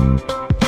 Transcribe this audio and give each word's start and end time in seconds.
Thank 0.00 0.52
you. 0.54 0.59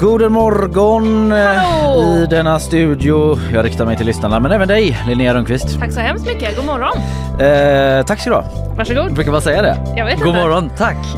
God 0.00 0.32
morgon 0.32 1.32
Hallå! 1.32 2.02
i 2.02 2.26
denna 2.30 2.58
studio. 2.58 3.38
Jag 3.52 3.64
riktar 3.64 3.86
mig 3.86 3.96
till 3.96 4.06
lyssnarna 4.06 4.40
men 4.40 4.52
även 4.52 4.68
dig 4.68 4.98
Linnea 5.06 5.34
Rönnqvist. 5.34 5.78
Tack 5.80 5.92
så 5.92 6.00
hemskt 6.00 6.26
mycket. 6.26 6.56
God 6.56 6.64
morgon. 6.66 6.92
Eh, 7.40 8.06
tack 8.06 8.20
ska 8.20 8.30
du 8.30 8.36
ha. 8.36 8.44
Varsågod. 8.76 9.14
Brukar 9.14 9.32
man 9.32 9.42
säga 9.42 9.62
det? 9.62 9.76
Jag 9.96 10.04
vet 10.04 10.18
God 10.18 10.28
inte. 10.28 10.40
morgon, 10.40 10.70
tack. 10.78 10.96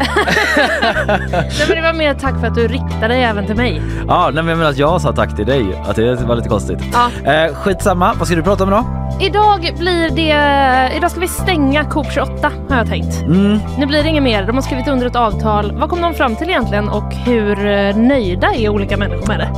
Nej, 1.07 1.67
men 1.69 1.77
det 1.77 1.83
var 1.83 1.93
mer 1.93 2.15
tack 2.15 2.41
för 2.41 2.47
att 2.47 2.55
du 2.55 2.69
riktade 2.69 3.09
dig 3.09 3.23
även 3.25 3.47
till 3.47 3.57
mig. 3.57 3.83
ja, 4.09 4.31
nej, 4.35 4.45
men 4.45 4.63
att 4.63 4.79
jag 4.79 5.01
sa 5.01 5.13
tack 5.13 5.37
till 5.37 5.47
dig. 5.47 5.65
Att 5.85 5.97
det 5.97 6.15
var 6.15 6.37
lite 6.37 6.49
konstigt. 6.49 6.79
Ja. 6.93 7.33
Eh, 7.33 7.55
skitsamma, 7.55 8.15
vad 8.19 8.27
ska 8.27 8.37
du 8.37 8.43
prata 8.43 8.65
om 8.65 8.69
idag? 8.71 8.85
Idag 9.21 9.75
blir 9.79 10.11
det... 10.11 10.97
Idag 10.97 11.11
ska 11.11 11.21
vi 11.21 11.29
stänga 11.29 11.85
Coop 11.85 12.07
28 12.13 12.53
har 12.69 12.77
jag 12.77 12.87
tänkt. 12.87 13.23
Mm. 13.23 13.59
Nu 13.79 13.87
blir 13.87 14.03
det 14.03 14.09
inget 14.09 14.23
mer. 14.23 14.47
De 14.47 14.55
har 14.57 14.63
skrivit 14.63 14.89
under 14.89 15.07
ett 15.07 15.17
avtal. 15.17 15.73
Vad 15.73 15.91
kom 15.91 16.01
de 16.01 16.15
fram 16.15 16.37
till 16.37 16.49
egentligen 16.49 16.89
och 16.89 17.15
hur 17.15 17.67
eh, 17.67 17.97
nöjda 17.97 18.55
är 18.55 18.69
olika 18.73 18.97
människor 18.97 19.27
med 19.27 19.39
det? 19.39 19.51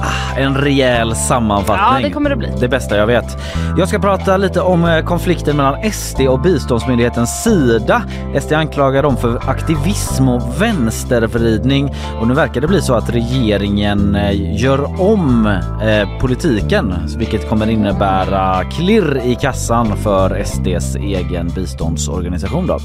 En 0.43 0.55
rejäl 0.55 1.17
sammanfattning. 1.17 2.03
Ja, 2.03 2.09
det 2.09 2.15
kommer 2.15 2.31
det 2.31 2.37
bli. 2.37 2.49
Det 2.61 2.69
bästa 2.69 2.97
jag 2.97 3.07
vet. 3.07 3.39
Jag 3.79 3.89
ska 3.89 3.99
prata 3.99 4.37
lite 4.37 4.61
om 4.61 4.85
eh, 4.85 5.05
konflikten 5.05 5.57
mellan 5.57 5.93
SD 5.93 6.21
och 6.21 6.41
biståndsmyndigheten 6.41 7.27
Sida. 7.27 8.03
SD 8.41 8.53
anklagar 8.53 9.03
dem 9.03 9.17
för 9.17 9.51
aktivism 9.51 10.29
och 10.29 10.63
vänstervridning 10.63 11.95
och 12.21 12.29
nu 12.29 12.35
verkar 12.35 12.61
det 12.61 12.67
bli 12.67 12.83
så 12.83 12.95
att 12.95 13.11
regeringen 13.11 14.15
eh, 14.15 14.63
gör 14.63 15.01
om 15.01 15.47
eh, 15.83 16.19
politiken 16.21 16.95
vilket 17.17 17.49
kommer 17.49 17.71
innebära 17.71 18.65
klirr 18.65 19.23
i 19.25 19.35
kassan 19.35 19.97
för 19.97 20.45
SDs 20.45 20.97
egen 20.97 21.49
biståndsorganisation. 21.49 22.67
Då. 22.67 22.81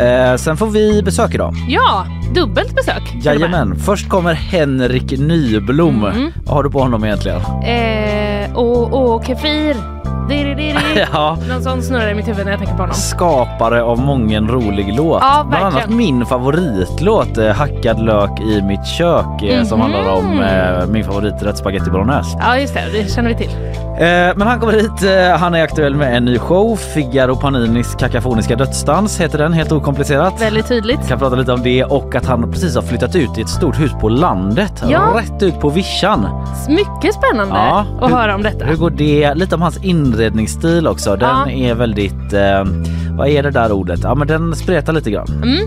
Eh, 0.00 0.36
sen 0.36 0.56
får 0.56 0.66
vi 0.66 1.02
besök 1.02 1.34
idag. 1.34 1.54
Ja, 1.68 2.06
dubbelt 2.34 2.76
besök. 2.76 3.14
Jajamän, 3.22 3.76
först 3.76 4.08
kommer 4.08 4.34
Henrik 4.34 5.18
Nyblom. 5.54 6.04
Mm. 6.04 6.32
Vad 6.44 6.54
har 6.56 6.62
du 6.62 6.70
på 6.70 6.80
honom 6.80 7.04
egentligen? 7.04 7.40
Eh, 7.40 8.33
och, 8.54 9.14
och 9.14 9.24
Kefir. 9.24 9.94
Diri, 10.28 10.54
diri. 10.54 10.74
Ja. 11.12 11.36
Någon 11.48 11.62
sån 11.62 11.82
snurrar 11.82 12.08
i 12.10 12.14
mitt 12.14 12.28
huvud 12.28 12.44
när 12.44 12.52
jag 12.52 12.58
tänker 12.58 12.74
på 12.76 12.82
honom. 12.82 12.94
skapare 12.94 13.82
av 13.82 13.98
mången 13.98 14.48
rolig 14.48 14.94
låt. 14.96 15.18
Ja, 15.22 15.44
Bland 15.48 15.64
annat 15.64 15.88
min 15.88 16.26
favoritlåt 16.26 17.38
eh, 17.38 17.48
Hackad 17.52 18.00
lök 18.04 18.40
i 18.40 18.62
mitt 18.62 18.86
kök 18.86 19.42
eh, 19.42 19.64
som 19.64 19.80
Mhm. 19.80 19.92
handlar 19.92 20.12
om 20.12 20.40
eh, 20.42 20.86
min 20.86 21.04
favoriträtt 21.04 21.58
spaghetti 21.58 21.90
bolognese. 21.90 22.38
Ja, 22.40 22.58
just 22.58 22.74
det. 22.74 22.84
Det 22.92 23.10
känner 23.12 23.28
vi 23.28 23.34
till. 23.36 23.50
Eh, 23.98 24.36
men 24.36 24.42
han 24.42 24.60
kommer 24.60 24.72
hit. 24.72 25.38
Han 25.40 25.54
är 25.54 25.62
aktuell 25.62 25.94
med 25.96 26.16
en 26.16 26.24
ny 26.24 26.38
show. 26.38 26.76
Figaro 26.76 27.36
Paninis 27.36 27.94
kakafoniska 27.94 28.56
dödsdans 28.56 29.20
heter 29.20 29.38
den, 29.38 29.52
helt 29.52 29.72
okomplicerat. 29.72 30.40
Väldigt 30.42 30.68
tydligt. 30.68 31.08
Kan 31.08 31.18
prata 31.18 31.36
lite 31.36 31.52
om 31.52 31.62
det 31.62 31.84
och 31.84 32.14
att 32.14 32.26
han 32.26 32.52
precis 32.52 32.74
har 32.74 32.82
flyttat 32.82 33.16
ut 33.16 33.38
i 33.38 33.40
ett 33.40 33.48
stort 33.48 33.80
hus 33.80 33.92
på 34.00 34.08
landet. 34.08 34.84
Ja. 34.88 35.00
Rätt 35.16 35.42
ut 35.42 35.60
på 35.60 35.68
vischan. 35.68 36.28
Mycket 36.68 37.14
spännande 37.14 37.54
Ja, 37.54 37.84
att 38.00 38.10
höra 38.10 38.34
om 38.34 38.42
detta. 38.44 38.64
Hur 38.64 38.76
går 38.76 38.90
det? 38.90 39.34
Lite 39.34 39.54
om 39.54 39.62
hans 39.62 39.84
inredningsstil 39.84 40.86
också. 40.86 41.16
Den 41.16 41.28
Ja. 41.28 41.50
är 41.50 41.74
väldigt, 41.74 42.32
eh, 42.32 42.64
vad 43.18 43.28
är 43.28 43.42
det 43.42 43.50
där 43.50 43.72
ordet? 43.72 44.00
Ja 44.02 44.14
men 44.14 44.28
den 44.28 44.56
spretar 44.56 44.92
lite 44.92 45.10
grann. 45.10 45.26
Mm, 45.28 45.58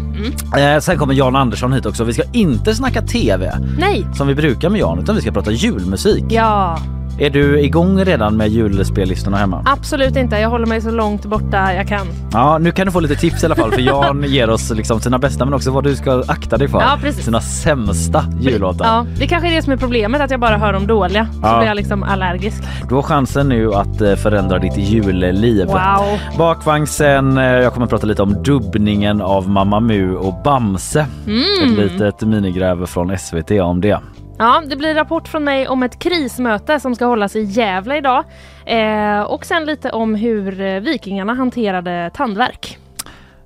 mm. 0.56 0.76
Eh, 0.76 0.80
sen 0.82 0.98
kommer 0.98 1.14
Jan 1.14 1.36
Andersson 1.36 1.74
hit 1.74 1.86
också. 1.86 2.04
Vi 2.04 2.14
ska 2.14 2.24
inte 2.34 2.76
snacka 2.76 3.02
TV 3.02 3.52
Nej. 3.80 4.06
som 4.14 4.28
vi 4.28 4.36
brukar 4.36 4.70
med 4.70 4.80
Jan 4.82 5.00
utan 5.00 5.16
vi 5.16 5.22
ska 5.22 5.32
prata 5.32 5.52
julmusik. 5.52 6.24
Ja, 6.30 6.80
Är 7.20 7.30
du 7.30 7.60
igång 7.62 8.06
redan 8.06 8.38
med 8.38 8.48
julspellistorna 8.50 9.38
hemma? 9.38 9.64
absolut 9.66 10.16
inte. 10.16 10.36
Jag 10.40 10.50
håller 10.50 10.66
mig 10.66 10.82
så 10.82 10.92
långt 10.92 11.26
borta 11.26 11.74
jag 11.74 11.88
kan. 11.88 12.08
Ja, 12.34 12.58
nu 12.58 12.72
kan 12.72 12.86
du 12.86 12.92
få 12.92 13.00
lite 13.00 13.16
tips 13.16 13.44
i 13.44 13.46
alla 13.46 13.56
fall 13.56 13.72
för 13.72 13.82
Jan 13.82 14.24
ger 14.28 14.50
oss 14.50 14.72
liksom 14.72 15.00
sina 15.00 15.20
bästa 15.20 15.46
men 15.46 15.54
också 15.54 15.72
vad 15.72 15.84
du 15.84 15.96
ska 15.96 16.24
akta 16.28 16.58
dig 16.58 16.68
för. 16.68 16.82
Ja, 16.82 16.98
precis. 17.02 17.26
Sina 17.26 17.42
sämsta 17.42 18.26
jullåtar. 18.40 18.86
Ja, 18.86 19.06
det 19.20 19.28
kanske 19.28 19.50
är 19.50 19.56
det 19.56 19.62
som 19.62 19.74
är 19.74 19.78
problemet, 19.78 20.22
att 20.22 20.32
jag 20.32 20.40
bara 20.40 20.58
hör 20.58 20.74
de 20.74 20.88
dåliga. 20.88 21.26
Så 21.34 21.40
Ja. 21.44 21.58
blir 21.58 21.68
jag 21.68 21.76
liksom 21.76 22.04
allergisk. 22.04 22.64
Du 22.90 22.96
har 22.96 23.02
chansen 23.02 23.50
nu 23.50 23.74
att 23.74 24.02
eh, 24.02 24.16
förändra 24.16 24.60
ditt 24.60 24.78
julliv. 24.78 25.66
Wow. 25.68 26.20
Bakvagnen, 26.38 27.38
eh, 27.38 27.44
jag 27.44 27.74
kommer 27.74 27.88
prata 27.88 28.08
lite 28.08 28.22
om 28.22 28.44
dubbningen 28.44 29.22
av 29.22 29.50
Mamma 29.50 29.80
Mu 29.80 30.16
och 30.16 30.34
Bamse. 30.44 31.06
Mm. 31.28 31.80
Ett 31.80 31.92
litet 31.92 32.22
minigräv 32.22 32.86
från 32.86 33.18
SVT 33.18 33.52
om 33.62 33.82
det. 33.82 34.00
Ja, 34.40 34.64
det 34.70 34.76
blir 34.76 34.96
rapport 34.96 35.28
från 35.28 35.44
mig 35.44 35.68
om 35.68 35.84
ett 35.84 36.00
krismöte 36.00 36.80
som 36.80 36.96
ska 36.96 37.06
hållas 37.06 37.36
i 37.36 37.42
Gävle 37.44 37.98
idag. 37.98 38.24
Eh, 38.66 39.22
och 39.22 39.46
sen 39.46 39.66
lite 39.66 39.90
om 39.90 40.16
hur 40.16 40.62
eh, 40.62 40.80
vikingarna 40.80 41.34
hanterade 41.34 42.12
tandvärk. 42.14 42.78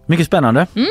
Mycket 0.06 0.26
spännande. 0.26 0.68
Mm. 0.76 0.88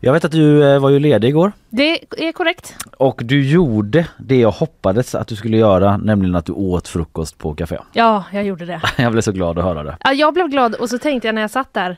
Jag 0.00 0.12
vet 0.12 0.24
att 0.24 0.32
du 0.32 0.72
eh, 0.74 0.80
var 0.80 0.90
ju 0.90 0.98
ledig 0.98 1.28
igår 1.28 1.52
Det 1.68 1.98
är 2.28 2.32
korrekt. 2.32 2.74
och 2.96 3.20
du 3.24 3.48
gjorde 3.48 4.06
det 4.18 4.36
jag 4.40 4.50
hoppades 4.50 5.14
att 5.14 5.28
du 5.28 5.36
skulle 5.36 5.56
göra, 5.56 5.96
nämligen 5.96 6.34
att 6.34 6.46
du 6.46 6.52
åt 6.52 6.88
frukost 6.88 7.38
på 7.38 7.54
café. 7.54 7.78
Ja, 7.92 8.24
jag 8.32 8.44
gjorde 8.44 8.64
det. 8.66 8.80
Jag 8.96 9.12
blev 9.12 9.22
så 9.22 9.32
glad 9.32 9.58
att 9.58 9.64
höra 9.64 9.82
det. 9.82 9.96
Ja, 10.04 10.12
jag 10.12 10.34
blev 10.34 10.48
glad 10.48 10.74
och 10.74 10.88
så 10.90 10.98
tänkte 10.98 11.28
jag 11.28 11.34
när 11.34 11.42
jag 11.42 11.50
satt 11.50 11.74
där, 11.74 11.96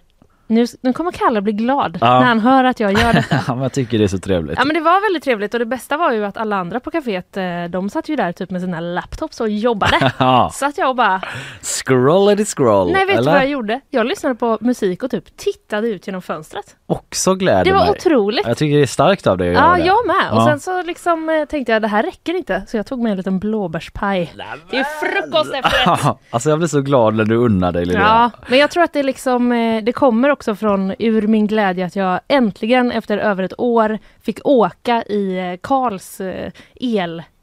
nu, 0.55 0.67
nu 0.81 0.93
kommer 0.93 1.13
Kalle 1.13 1.41
bli 1.43 1.53
glad 1.53 1.99
Ja. 2.01 2.07
när 2.21 2.27
han 2.27 2.41
hör 2.41 2.65
att 2.65 2.81
jag 2.81 2.93
gör 2.93 3.13
detta. 3.13 3.39
Ja, 3.49 3.63
jag 3.63 3.73
tycker 3.73 3.99
det 3.99 4.05
är 4.05 4.09
så 4.09 4.19
trevligt. 4.19 4.59
Ja 4.59 4.65
men 4.65 4.75
det 4.75 4.81
var 4.81 5.01
väldigt 5.09 5.25
trevligt 5.25 5.55
och 5.55 5.61
det 5.61 5.67
bästa 5.67 5.97
var 5.97 6.13
ju 6.13 6.25
att 6.25 6.37
alla 6.37 6.57
andra 6.57 6.81
på 6.81 6.91
kaféet 6.91 7.37
eh, 7.37 7.71
de 7.71 7.91
satt 7.91 8.09
ju 8.09 8.17
där 8.17 8.33
typ 8.33 8.51
med 8.51 8.61
sina 8.61 8.81
laptops 8.81 9.41
och 9.41 9.49
jobbade. 9.49 10.13
Ja. 10.19 10.51
Så 10.55 10.67
att 10.67 10.79
jag 10.79 10.97
bara, 10.97 11.23
Scrollity 11.63 12.45
scroll. 12.45 12.93
nej 12.93 13.07
vet 13.07 13.19
du 13.19 13.25
vad 13.25 13.37
jag 13.37 13.49
gjorde? 13.49 13.81
Jag 13.91 14.07
lyssnade 14.07 14.35
på 14.35 14.59
musik 14.61 15.03
och 15.03 15.11
typ 15.11 15.37
tittade 15.37 15.89
ut 15.89 16.07
genom 16.07 16.23
fönstret. 16.23 16.77
Också 16.93 17.35
gläder 17.35 17.65
Det 17.65 17.73
var 17.73 17.81
mig. 17.81 17.91
otroligt. 17.91 18.47
Jag 18.47 18.57
tycker 18.57 18.77
det 18.77 18.83
är 18.83 18.87
starkt 18.87 19.27
av 19.27 19.39
dig 19.39 19.49
att 19.49 19.55
Ja, 19.55 19.61
göra 19.69 19.77
det. 19.79 19.85
jag 19.87 20.07
med. 20.07 20.33
Och 20.33 20.39
Ja. 20.39 20.47
sen 20.47 20.61
så 20.61 20.83
liksom 20.83 21.29
eh, 21.31 21.45
tänkte 21.45 21.73
jag 21.73 21.83
det 21.83 21.89
här 21.89 22.03
räcker 22.03 22.35
inte. 22.35 22.63
Så 22.69 22.77
jag 22.77 22.87
tog 22.87 23.03
med 23.03 23.11
en 23.11 23.17
liten 23.17 23.39
blåbärspaj. 23.39 24.33
Det 24.71 24.77
är 24.79 24.85
frukost 24.85 25.55
efterrätt. 25.55 26.17
alltså 26.31 26.51
jag 26.51 26.59
blir 26.59 26.69
så 26.69 26.81
glad 26.81 27.15
när 27.15 27.25
du 27.25 27.37
unnar 27.37 27.73
dig 27.73 27.85
Linnea. 27.85 28.03
Ja, 28.03 28.31
men 28.47 28.59
jag 28.59 28.71
tror 28.71 28.83
att 28.83 28.93
det 28.93 29.03
liksom, 29.03 29.53
eh, 29.53 29.83
det 29.85 29.93
kommer 29.93 30.29
också 30.29 30.55
från 30.55 30.95
ur 30.99 31.27
min 31.27 31.47
glädje 31.47 31.87
att 31.87 31.97
jag 31.97 32.21
äntligen 32.29 32.93
efter 32.93 33.19
över 33.19 33.43
ett 33.43 33.61
år 33.61 33.99
fick 34.23 34.39
åka 34.47 35.03
i 35.03 35.39
eh, 35.39 35.59
Karls 35.63 36.21
eh, 36.21 36.51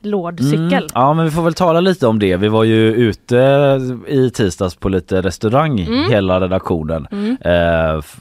lådcykel. 0.01 0.73
Mm. 0.73 0.87
Ja 0.93 1.13
men 1.13 1.25
vi 1.25 1.31
får 1.31 1.41
väl 1.41 1.53
tala 1.53 1.79
lite 1.81 2.07
om 2.07 2.19
det. 2.19 2.35
Vi 2.37 2.47
var 2.47 2.63
ju 2.63 2.93
ute 2.93 3.35
i 4.07 4.29
tisdags 4.29 4.75
på 4.75 4.89
lite 4.89 5.21
restaurang 5.21 5.79
Mm. 5.79 6.11
hela 6.11 6.39
redaktionen. 6.41 7.07
Eh, 7.41 7.97
f- 7.99 8.17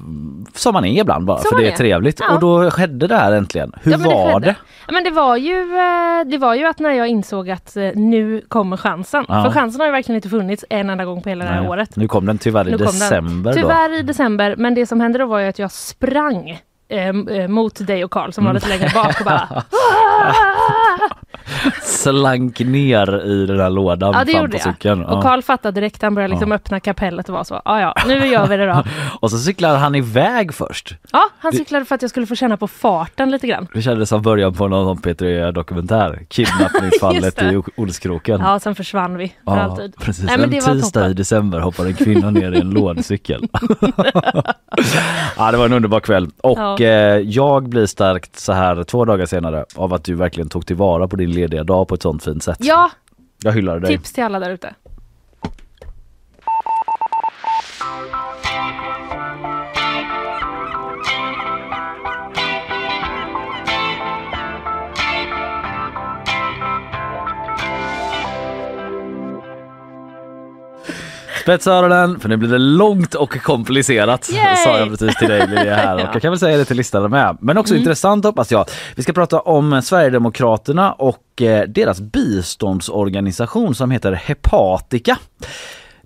som 0.55 0.73
man 0.73 0.85
är 0.85 1.01
ibland 1.01 1.25
bara 1.27 1.39
Som 1.39 1.49
för 1.49 1.57
det 1.63 1.69
är 1.69 1.73
är. 1.73 1.77
trevligt. 1.77 2.21
Ja. 2.21 2.35
Och 2.35 2.41
då 2.41 2.71
skedde 2.71 3.07
det 3.07 3.17
här 3.17 3.33
äntligen. 3.33 3.73
Hur 3.83 3.93
Ja, 3.93 3.99
var 3.99 4.33
skedde. 4.33 4.47
det? 4.47 4.55
Ja, 4.87 4.93
men 4.93 5.05
det 5.05 5.11
var 5.11 5.37
ju 5.37 5.61
eh, 5.61 6.25
det 6.31 6.39
var 6.39 6.55
ju 6.55 6.67
att 6.67 6.79
när 6.79 6.91
jag 6.91 7.09
insåg 7.09 7.51
att 7.51 7.77
eh, 7.77 7.83
nu 7.95 8.43
kommer 8.49 8.77
chansen. 8.77 9.25
Ja. 9.29 9.45
För 9.45 9.51
chansen 9.51 9.81
har 9.81 9.87
ju 9.87 9.93
verkligen 9.93 10.17
inte 10.17 10.29
funnits 10.29 10.65
en 10.71 10.91
enda 10.91 11.05
gång 11.05 11.23
på 11.23 11.29
hela 11.29 11.45
det 11.45 11.51
här 11.51 11.61
Nej, 11.61 11.69
året. 11.71 11.97
Nu 11.97 12.09
kom 12.09 12.27
den 12.27 12.39
tyvärr 12.39 12.69
i 12.69 12.71
Nu 12.71 12.77
december 12.77 13.51
då. 13.55 13.57
Tyvärr 13.61 13.99
i 13.99 14.03
december, 14.03 14.55
men 14.59 14.75
det 14.75 14.87
som 14.87 15.01
hände 15.01 15.19
då 15.19 15.27
var 15.27 15.39
ju 15.39 15.47
att 15.49 15.59
jag 15.59 15.71
sprang 15.73 16.51
eh, 16.89 17.09
eh, 17.09 17.49
mot 17.49 17.87
dig 17.87 18.05
och 18.05 18.11
Karl 18.11 18.31
som 18.33 18.45
var 18.45 18.53
lite 18.55 18.69
längre 18.69 18.91
bak 18.95 19.21
och 19.21 19.25
bara 19.25 19.49
Slank 21.83 22.61
ner 22.61 23.27
i 23.27 23.47
den 23.47 23.61
här 23.61 23.71
lådan 23.71 24.13
Ja 24.15 24.25
det 24.25 24.33
fram 24.33 24.51
på 24.51 24.57
jag. 24.57 24.63
cykeln. 24.63 25.05
Och 25.05 25.23
Karl 25.23 25.43
fattade 25.43 25.81
direkt, 25.81 26.03
han 26.03 26.15
började 26.15 26.31
liksom 26.35 26.53
öppna 26.53 26.81
kapellet 26.81 27.29
och 27.29 27.35
var 27.35 27.45
så, 27.45 27.63
ja 27.65 27.81
ja, 27.81 27.95
nu 28.07 28.27
gör 28.27 28.47
vi 28.47 28.57
det 28.57 28.67
då. 28.67 28.83
Och 29.21 29.31
så 29.31 29.39
cyklar 29.39 29.77
han 29.77 29.95
iväg 29.95 30.55
först. 30.55 30.95
Ja, 31.13 31.29
han 31.39 31.53
cyklade 31.53 31.85
för 31.85 31.95
att 31.95 32.03
jag 32.03 32.11
skulle 32.11 32.27
få 32.27 32.35
känna 32.35 32.57
på 32.57 32.69
farten 32.69 33.31
lite 33.31 33.47
grann. 33.47 33.67
Det 33.75 33.83
kändes 33.83 34.09
som 34.09 34.23
början 34.23 34.55
på 34.55 34.69
någon 34.69 34.99
Peter 35.01 35.53
dokumentär 35.53 36.21
Kidnappningsfallet 36.29 37.43
i 37.43 37.63
Olskroken. 37.77 38.41
Ja, 38.41 38.59
sen 38.61 38.75
försvann 38.75 39.17
vi 39.17 39.29
för 39.29 39.35
Ja, 39.45 39.61
alltid. 39.61 39.95
precis. 39.97 40.25
Nej, 40.25 40.39
men 40.39 40.55
en 40.55 40.61
tisdag 40.61 41.09
i 41.09 41.13
december 41.13 41.61
hoppar 41.61 41.87
en 41.87 41.95
kvinna 41.95 42.31
ner 42.31 42.53
i 42.53 42.61
en 42.61 42.71
lådcykel. 42.79 43.49
ja, 45.37 45.51
det 45.53 45.59
var 45.59 45.65
en 45.67 45.73
underbar 45.73 46.01
kväll 46.01 46.31
och 46.43 46.59
Ja. 46.59 46.79
eh, 46.81 46.89
jag 47.19 47.69
blir 47.69 47.87
starkt 47.87 48.39
så 48.39 48.53
här 48.53 48.85
två 48.85 49.05
dagar 49.05 49.27
senare 49.27 49.65
av 49.77 49.95
att 49.95 50.05
du 50.05 50.15
verkligen 50.15 50.49
tog 50.49 50.67
tillvara 50.67 51.09
på 51.09 51.17
din 51.17 51.31
lediga 51.39 51.65
dag 51.65 51.89
på 51.89 51.95
ett 51.95 52.03
sånt 52.03 52.25
fint 52.25 52.43
sätt. 52.43 52.59
Ja, 52.61 52.91
Jag 53.43 53.53
hyllar 53.53 53.81
dig. 53.81 53.91
tips 53.97 54.13
till 54.13 54.25
alla 54.25 54.39
där 54.39 54.51
ute. 54.51 54.75
Spetsa 71.49 71.73
öronen 71.73 72.21
för 72.21 72.29
nu 72.29 72.37
blir 72.37 72.49
det 72.49 72.59
långt 72.59 73.15
och 73.15 73.43
komplicerat. 73.43 74.31
Yay! 74.33 74.57
Sa 74.57 74.79
jag 74.79 74.89
precis 74.89 75.17
till 75.17 75.29
dig 75.29 75.47
Linnea 75.47 75.75
här 75.75 75.95
och 75.95 76.01
Ja. 76.01 76.11
jag 76.13 76.23
kan 76.23 76.31
väl 76.31 76.39
säga 76.39 76.57
det 76.57 76.65
till 76.65 76.77
lyssnarna 76.77 77.09
med. 77.09 77.39
Men 77.41 77.59
också 77.59 77.75
intressant 77.75 78.25
hoppas 78.25 78.53
jag. 78.53 78.65
Vi 78.97 79.03
ska 79.03 79.13
prata 79.13 79.41
om 79.41 79.83
Sverigedemokraterna 79.83 80.93
och 80.93 81.43
eh, 81.43 81.69
deras 81.69 82.01
biståndsorganisation 82.01 83.75
som 83.75 83.91
heter 83.91 84.13
Hepatica. 84.13 85.19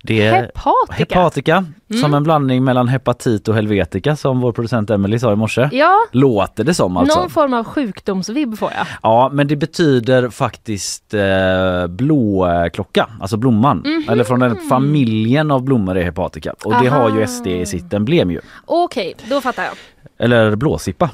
Det 0.05 0.21
är 0.27 0.33
Hepatica? 0.33 0.93
Hepatica, 1.15 1.65
som 2.01 2.13
en 2.13 2.23
blandning 2.23 2.63
mellan 2.63 2.87
hepatit 2.87 3.47
och 3.47 3.55
helvetica 3.55 4.15
som 4.15 4.41
vår 4.41 4.51
producent 4.51 4.89
Emily 4.89 5.19
sa 5.19 5.33
i 5.33 5.35
morse. 5.35 5.69
Ja, 5.71 5.97
Låter 6.11 6.63
det 6.63 6.73
som 6.73 6.97
alltså. 6.97 7.19
någon 7.19 7.29
form 7.29 7.53
av 7.53 7.63
sjukdomsvibb 7.63 8.57
får 8.57 8.71
jag. 8.77 8.87
Ja 9.03 9.29
men 9.33 9.47
det 9.47 9.55
betyder 9.55 10.29
faktiskt 10.29 11.13
eh, 11.13 11.87
blåklocka, 11.87 13.09
alltså 13.21 13.37
blomman. 13.37 13.77
Mhm. 13.77 14.05
Eller 14.09 14.23
från 14.23 14.39
den 14.39 14.55
familjen 14.69 15.51
av 15.51 15.63
blommor 15.63 15.97
är 15.97 16.03
hepatica. 16.03 16.53
Och 16.63 16.71
det 16.83 16.87
har 16.89 17.09
ju 17.09 17.17
Aha. 17.17 17.27
SD 17.27 17.47
i 17.47 17.65
sitt 17.65 17.93
emblem 17.93 18.31
ju. 18.31 18.39
Okej, 18.65 19.15
då 19.29 19.41
fattar 19.41 19.63
jag. 19.63 19.73
Eller 20.17 20.55
blåsippa. 20.55 21.09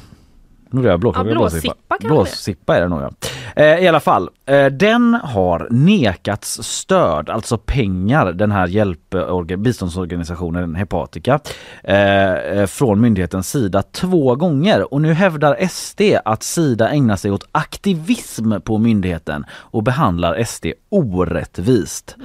Nu 0.71 0.85
är 0.85 0.89
jag 0.91 0.99
blåklocka, 0.99 1.29
Ja, 1.29 1.35
blåsippa 1.35 1.97
det. 1.99 2.07
Blåsippa 2.07 2.75
är 2.77 2.81
det 2.81 2.87
nog 2.87 3.01
ja. 3.01 3.11
Eh, 3.55 3.79
I 3.83 3.87
alla 3.87 3.99
fall, 3.99 4.29
eh, 4.45 4.65
den 4.65 5.13
har 5.13 5.67
nekats 5.71 6.63
stöd, 6.63 7.29
alltså 7.29 7.57
pengar, 7.57 8.31
den 8.33 8.51
här 8.51 9.57
biståndsorganisationen 9.57 10.75
Hepatica, 10.75 11.39
eh, 11.83 12.65
från 12.65 13.01
myndighetens 13.01 13.49
sida 13.49 13.81
två 13.81 14.35
gånger. 14.35 14.93
Och 14.93 15.01
nu 15.01 15.13
hävdar 15.13 15.57
SD 15.69 16.01
att 16.25 16.43
Sida 16.43 16.89
ägnar 16.89 17.15
sig 17.15 17.31
åt 17.31 17.47
aktivism 17.51 18.53
på 18.63 18.77
myndigheten 18.77 19.45
och 19.51 19.83
behandlar 19.83 20.43
SD 20.43 20.65
orättvist. 20.89 22.15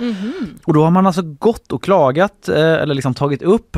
Och 0.65 0.75
då 0.75 0.85
har 0.85 0.91
man 0.91 1.07
alltså 1.07 1.23
gått 1.23 1.73
och 1.73 1.83
klagat 1.83 2.49
eller 2.49 2.95
liksom 2.95 3.15
tagit 3.15 3.43
upp 3.43 3.77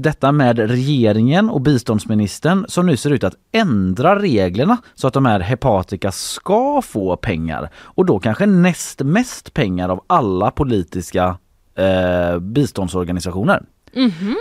detta 0.00 0.32
med 0.32 0.58
regeringen 0.58 1.50
och 1.50 1.60
biståndsministern 1.60 2.64
som 2.68 2.86
nu 2.86 2.96
ser 2.96 3.10
ut 3.10 3.24
att 3.24 3.34
ändra 3.52 4.22
reglerna 4.22 4.76
så 4.94 5.06
att 5.06 5.14
de 5.14 5.26
här 5.26 5.40
Hepatica 5.40 6.12
ska 6.12 6.82
få 6.88 7.16
pengar 7.16 7.70
och 7.76 8.06
då 8.06 8.18
kanske 8.18 8.46
näst 8.46 9.00
mest 9.02 9.54
pengar 9.54 9.88
av 9.88 10.04
alla 10.06 10.50
politiska 10.50 11.38
eh, 11.78 12.38
biståndsorganisationer. 12.40 13.62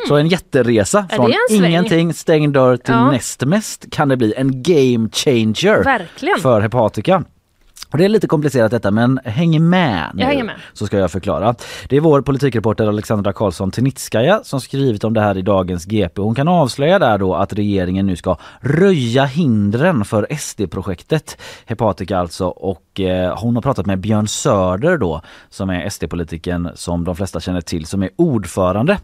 Så 0.07 0.15
en 0.15 0.27
jätteresa 0.27 1.05
Ja, 1.09 1.15
från 1.15 1.25
är 1.31 1.35
en 1.59 1.65
ingenting, 1.65 2.13
stängd 2.13 2.53
dörr 2.53 2.77
till 2.77 2.93
Ja. 2.93 3.11
näst 3.11 3.45
mest 3.45 3.85
kan 3.91 4.09
det 4.09 4.17
bli 4.17 4.33
en 4.37 4.63
game 4.63 5.09
changer 5.13 5.83
Verkligen. 5.83 6.39
för 6.39 6.61
Hepatica. 6.61 7.23
Och 7.91 7.97
det 7.97 8.05
är 8.05 8.09
lite 8.09 8.27
komplicerat 8.27 8.71
detta 8.71 8.91
men 8.91 9.19
häng 9.25 9.69
med 9.69 10.11
nu 10.13 10.21
Jag 10.21 10.27
hänger 10.27 10.43
med. 10.43 10.55
så 10.73 10.85
ska 10.85 10.97
jag 10.97 11.11
förklara. 11.11 11.55
Det 11.89 11.97
är 11.97 12.01
vår 12.01 12.21
politikreporter 12.21 12.87
Alexandra 12.87 13.33
Karlsson 13.33 13.71
Tenitskaja 13.71 14.41
som 14.43 14.61
skrivit 14.61 15.03
om 15.03 15.13
det 15.13 15.21
här 15.21 15.37
i 15.37 15.41
dagens 15.41 15.85
GP. 15.85 16.21
Hon 16.21 16.35
kan 16.35 16.47
avslöja 16.47 16.99
där 16.99 17.17
då 17.17 17.35
att 17.35 17.53
regeringen 17.53 18.05
nu 18.05 18.15
ska 18.15 18.37
röja 18.59 19.25
hindren 19.25 20.05
för 20.05 20.27
SD-projektet 20.37 21.37
Hepatica 21.65 22.17
alltså 22.17 22.47
och 22.47 22.99
eh, 22.99 23.37
hon 23.37 23.55
har 23.55 23.61
pratat 23.61 23.85
med 23.85 23.99
Björn 23.99 24.27
Söder 24.27 24.97
då 24.97 25.21
som 25.49 25.69
är 25.69 25.89
SD-politikern 25.89 26.71
som 26.75 27.03
de 27.03 27.15
flesta 27.15 27.39
känner 27.39 27.61
till 27.61 27.85
som 27.85 28.03
är 28.03 28.09
ordförande. 28.15 28.97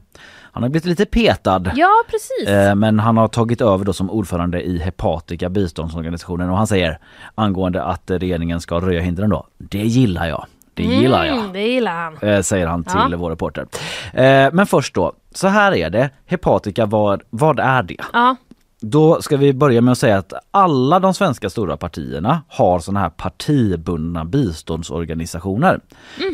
Han 0.53 0.63
har 0.63 0.69
blivit 0.69 0.85
lite 0.85 1.05
petad. 1.05 1.71
Ja, 1.75 1.89
precis. 2.09 2.47
Eh, 2.49 2.75
Men 2.75 2.99
han 2.99 3.17
har 3.17 3.27
tagit 3.27 3.61
över 3.61 3.85
då 3.85 3.93
som 3.93 4.09
ordförande 4.09 4.61
i 4.61 4.77
Hepatica, 4.79 5.49
biståndsorganisationen 5.49 6.49
och 6.49 6.57
han 6.57 6.67
säger 6.67 6.99
angående 7.35 7.83
att 7.83 8.11
regeringen 8.11 8.61
ska 8.61 8.79
röja 8.79 9.01
hindren 9.01 9.29
då. 9.29 9.47
Det 9.57 9.77
gillar 9.77 10.27
jag. 10.27 10.45
Det 10.73 10.83
gillar 10.83 11.25
jag. 11.25 11.37
Mm, 11.37 11.53
det 11.53 11.61
gillar 11.67 11.93
han. 11.95 12.17
eh, 12.21 12.41
Säger 12.41 12.67
han 12.67 12.83
till 12.83 12.93
Ja. 13.11 13.17
vår 13.17 13.29
reporter. 13.29 13.65
Eh, 14.13 14.49
Men 14.53 14.65
först 14.65 14.93
då, 14.95 15.13
så 15.33 15.47
här 15.47 15.75
är 15.75 15.89
det. 15.89 16.09
Hepatica, 16.25 16.85
vad, 16.85 17.21
vad 17.29 17.59
är 17.59 17.83
det? 17.83 17.97
Ja, 18.13 18.35
Då 18.85 19.21
ska 19.21 19.37
vi 19.37 19.53
börja 19.53 19.81
med 19.81 19.91
att 19.91 19.97
säga 19.97 20.17
att 20.17 20.33
alla 20.51 20.99
de 20.99 21.13
svenska 21.13 21.49
stora 21.49 21.77
partierna 21.77 22.41
har 22.47 22.79
såna 22.79 22.99
här 22.99 23.09
partibundna 23.09 24.25
biståndsorganisationer. 24.25 25.79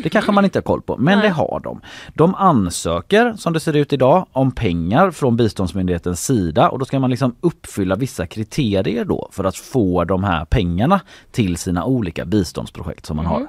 Det 0.02 0.08
kanske 0.08 0.32
man 0.32 0.44
inte 0.44 0.58
har 0.58 0.62
koll 0.62 0.82
på, 0.82 0.96
men 0.96 1.18
det 1.18 1.28
har 1.28 1.60
de. 1.64 1.80
De 2.14 2.34
ansöker, 2.34 3.34
som 3.38 3.52
det 3.52 3.60
ser 3.60 3.76
ut 3.76 3.92
idag, 3.92 4.26
om 4.32 4.52
pengar 4.52 5.10
från 5.10 5.36
biståndsmyndighetens 5.36 6.24
sida 6.24 6.68
och 6.68 6.78
då 6.78 6.84
ska 6.84 6.98
man 6.98 7.10
liksom 7.10 7.34
uppfylla 7.40 7.96
vissa 7.96 8.26
kriterier 8.26 9.04
då 9.04 9.28
för 9.32 9.44
att 9.44 9.56
få 9.56 10.04
de 10.04 10.24
här 10.24 10.44
pengarna 10.44 11.00
till 11.30 11.56
sina 11.56 11.84
olika 11.84 12.24
biståndsprojekt 12.24 13.06
som 13.06 13.16
man 13.16 13.26
har. 13.26 13.46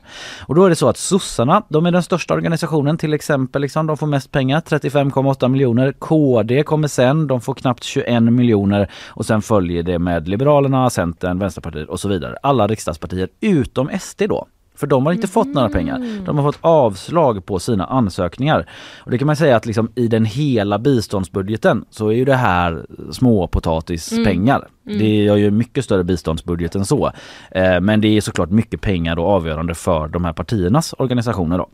Och 0.47 0.55
då 0.55 0.65
är 0.65 0.69
det 0.69 0.75
så 0.75 0.89
att 0.89 0.97
sossarna, 0.97 1.63
de 1.69 1.85
är 1.85 1.91
den 1.91 2.03
största 2.03 2.33
organisationen 2.33 2.97
till 2.97 3.13
exempel, 3.13 3.61
liksom, 3.61 3.87
de 3.87 3.97
får 3.97 4.07
mest 4.07 4.31
pengar, 4.31 4.61
35,8 4.61 5.47
miljoner. 5.47 5.91
KD 5.91 6.63
kommer 6.63 6.87
sen, 6.87 7.27
de 7.27 7.41
får 7.41 7.53
knappt 7.53 7.83
21 7.83 8.23
miljoner 8.23 8.90
och 9.07 9.25
sen 9.25 9.41
följer 9.41 9.83
det 9.83 9.99
med 9.99 10.27
Liberalerna, 10.27 10.89
Centern, 10.89 11.39
Vänsterpartiet 11.39 11.89
och 11.89 11.99
så 11.99 12.09
vidare. 12.09 12.37
Alla 12.43 12.67
riksdagspartier 12.67 13.29
utom 13.41 13.89
SD 13.99 14.23
då. 14.29 14.47
För 14.75 14.87
de 14.87 15.05
har 15.05 15.13
inte 15.13 15.27
fått 15.27 15.47
några 15.47 15.69
pengar. 15.69 16.25
De 16.25 16.37
har 16.37 16.51
fått 16.51 16.59
avslag 16.61 17.45
på 17.45 17.59
sina 17.59 17.85
ansökningar. 17.85 18.69
Och 18.99 19.11
det 19.11 19.17
kan 19.17 19.27
man 19.27 19.35
säga 19.35 19.55
att 19.55 19.65
liksom 19.65 19.91
i 19.95 20.07
den 20.07 20.25
hela 20.25 20.79
biståndsbudgeten 20.79 21.85
så 21.89 22.07
är 22.07 22.13
ju 22.13 22.25
det 22.25 22.35
här 22.35 22.85
småpotatispengar. 23.11 24.67
Det 24.83 25.23
gör 25.23 25.35
ju 25.35 25.51
mycket 25.51 25.85
större 25.85 26.03
biståndsbudget 26.03 26.75
än 26.75 26.85
så. 26.85 27.11
Eh, 27.51 27.81
men 27.81 28.01
det 28.01 28.07
är 28.07 28.21
såklart 28.21 28.49
mycket 28.49 28.81
pengar 28.81 29.19
och 29.19 29.29
avgörande 29.29 29.75
för 29.75 30.07
de 30.07 30.25
här 30.25 30.33
partiernas 30.33 30.93
organisationer 30.97 31.57
då. 31.57 31.69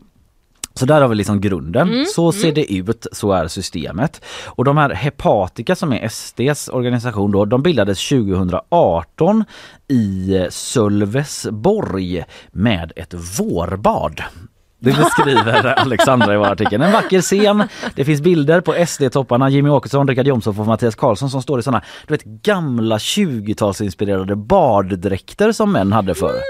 Så 0.78 0.86
där 0.86 1.00
har 1.00 1.08
vi 1.08 1.14
liksom 1.14 1.40
grunden. 1.40 2.06
så 2.06 2.32
ser 2.32 2.52
det 2.52 2.72
ut, 2.72 3.06
så 3.12 3.32
är 3.32 3.48
systemet. 3.48 4.24
Och 4.46 4.64
de 4.64 4.76
här 4.76 4.90
Hepatica 4.90 5.76
som 5.76 5.92
är 5.92 6.08
SDs 6.08 6.68
organisation 6.68 7.32
då, 7.32 7.44
de 7.44 7.62
bildades 7.62 8.08
2018 8.08 9.44
i 9.88 10.46
Sölvesborg 10.50 12.24
med 12.52 12.92
ett 12.96 13.14
vårbad. 13.40 14.22
Det 14.80 14.96
beskriver 14.96 15.66
Alexandra 15.78 16.34
i 16.34 16.36
vår 16.36 16.46
artikel. 16.46 16.82
En 16.82 16.92
vacker 16.92 17.20
scen. 17.20 17.68
Det 17.94 18.04
finns 18.04 18.20
bilder 18.20 18.60
på 18.60 18.72
SD-topparna 18.86 19.48
Jimmy 19.48 19.68
Åkesson, 19.68 20.08
Richard 20.08 20.26
Jomshof 20.26 20.58
och 20.58 20.66
Mattias 20.66 20.94
Karlsson 20.94 21.30
som 21.30 21.42
står 21.42 21.58
i 21.58 21.62
såna 21.62 21.82
du 22.06 22.14
vet, 22.14 22.24
gamla 22.24 22.98
20-talsinspirerade 22.98 24.34
baddräkter 24.34 25.52
som 25.52 25.72
män 25.72 25.92
hade 25.92 26.14
förr. 26.14 26.40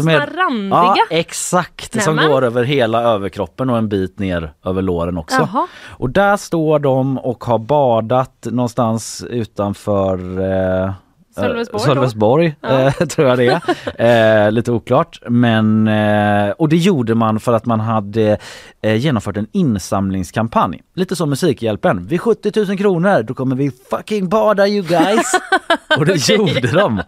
Mm, 0.00 0.20
såna 0.20 0.42
randiga. 0.42 0.94
Ja, 0.96 1.06
exakt. 1.10 2.02
Som 2.02 2.16
Nämen. 2.16 2.30
går 2.30 2.44
över 2.44 2.64
hela 2.64 3.02
överkroppen 3.02 3.70
och 3.70 3.78
en 3.78 3.88
bit 3.88 4.18
ner 4.18 4.52
över 4.64 4.82
låren 4.82 5.18
också. 5.18 5.36
Jaha. 5.52 5.66
Och 5.86 6.10
där 6.10 6.36
står 6.36 6.78
de 6.78 7.18
och 7.18 7.44
har 7.44 7.58
badat 7.58 8.46
någonstans 8.50 9.24
utanför 9.30 10.40
eh, 10.84 10.92
Sölvesborg? 11.36 11.82
Sölvesborg 11.82 12.54
eh, 12.62 12.92
tror 13.08 13.28
jag 13.28 13.38
det 13.38 13.60
är. 13.96 14.46
Eh, 14.46 14.52
lite 14.52 14.72
oklart. 14.72 15.20
Men, 15.28 15.88
eh, 15.88 16.50
och 16.50 16.68
det 16.68 16.76
gjorde 16.76 17.14
man 17.14 17.40
för 17.40 17.52
att 17.52 17.66
man 17.66 17.80
hade 17.80 18.38
genomfört 18.82 19.36
en 19.36 19.46
insamlingskampanj. 19.52 20.82
Lite 20.94 21.16
som 21.16 21.30
Musikhjälpen. 21.30 22.06
Vid 22.06 22.20
70 22.20 22.66
000 22.66 22.78
kronor 22.78 23.22
då 23.22 23.34
kommer 23.34 23.56
vi 23.56 23.70
fucking 23.90 24.28
bada 24.28 24.68
you 24.68 24.86
guys. 24.86 25.32
och 25.98 26.06
det 26.06 26.28
gjorde 26.28 26.72
de. 26.72 27.02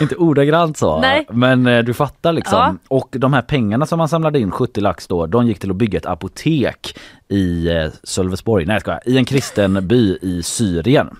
Inte 0.00 0.16
ordagrant 0.16 0.78
så, 0.78 1.00
Nej. 1.00 1.26
men 1.30 1.64
du 1.64 1.94
fattar 1.94 2.32
liksom. 2.32 2.58
Ja. 2.58 2.96
Och 2.96 3.08
de 3.10 3.32
här 3.32 3.42
pengarna 3.42 3.86
som 3.86 3.98
man 3.98 4.08
samlade 4.08 4.38
in, 4.38 4.50
70 4.50 4.80
lax 4.80 5.06
då, 5.06 5.26
de 5.26 5.46
gick 5.46 5.58
till 5.58 5.70
att 5.70 5.76
bygga 5.76 5.98
ett 5.98 6.06
apotek 6.06 6.96
i 7.34 7.68
eh, 7.68 7.90
Sölvesborg, 8.02 8.66
nej 8.66 8.74
jag 8.74 8.80
skojar, 8.80 9.00
i 9.06 9.18
en 9.18 9.24
kristen 9.24 9.88
by 9.88 10.18
i 10.22 10.42
Syrien. 10.42 11.16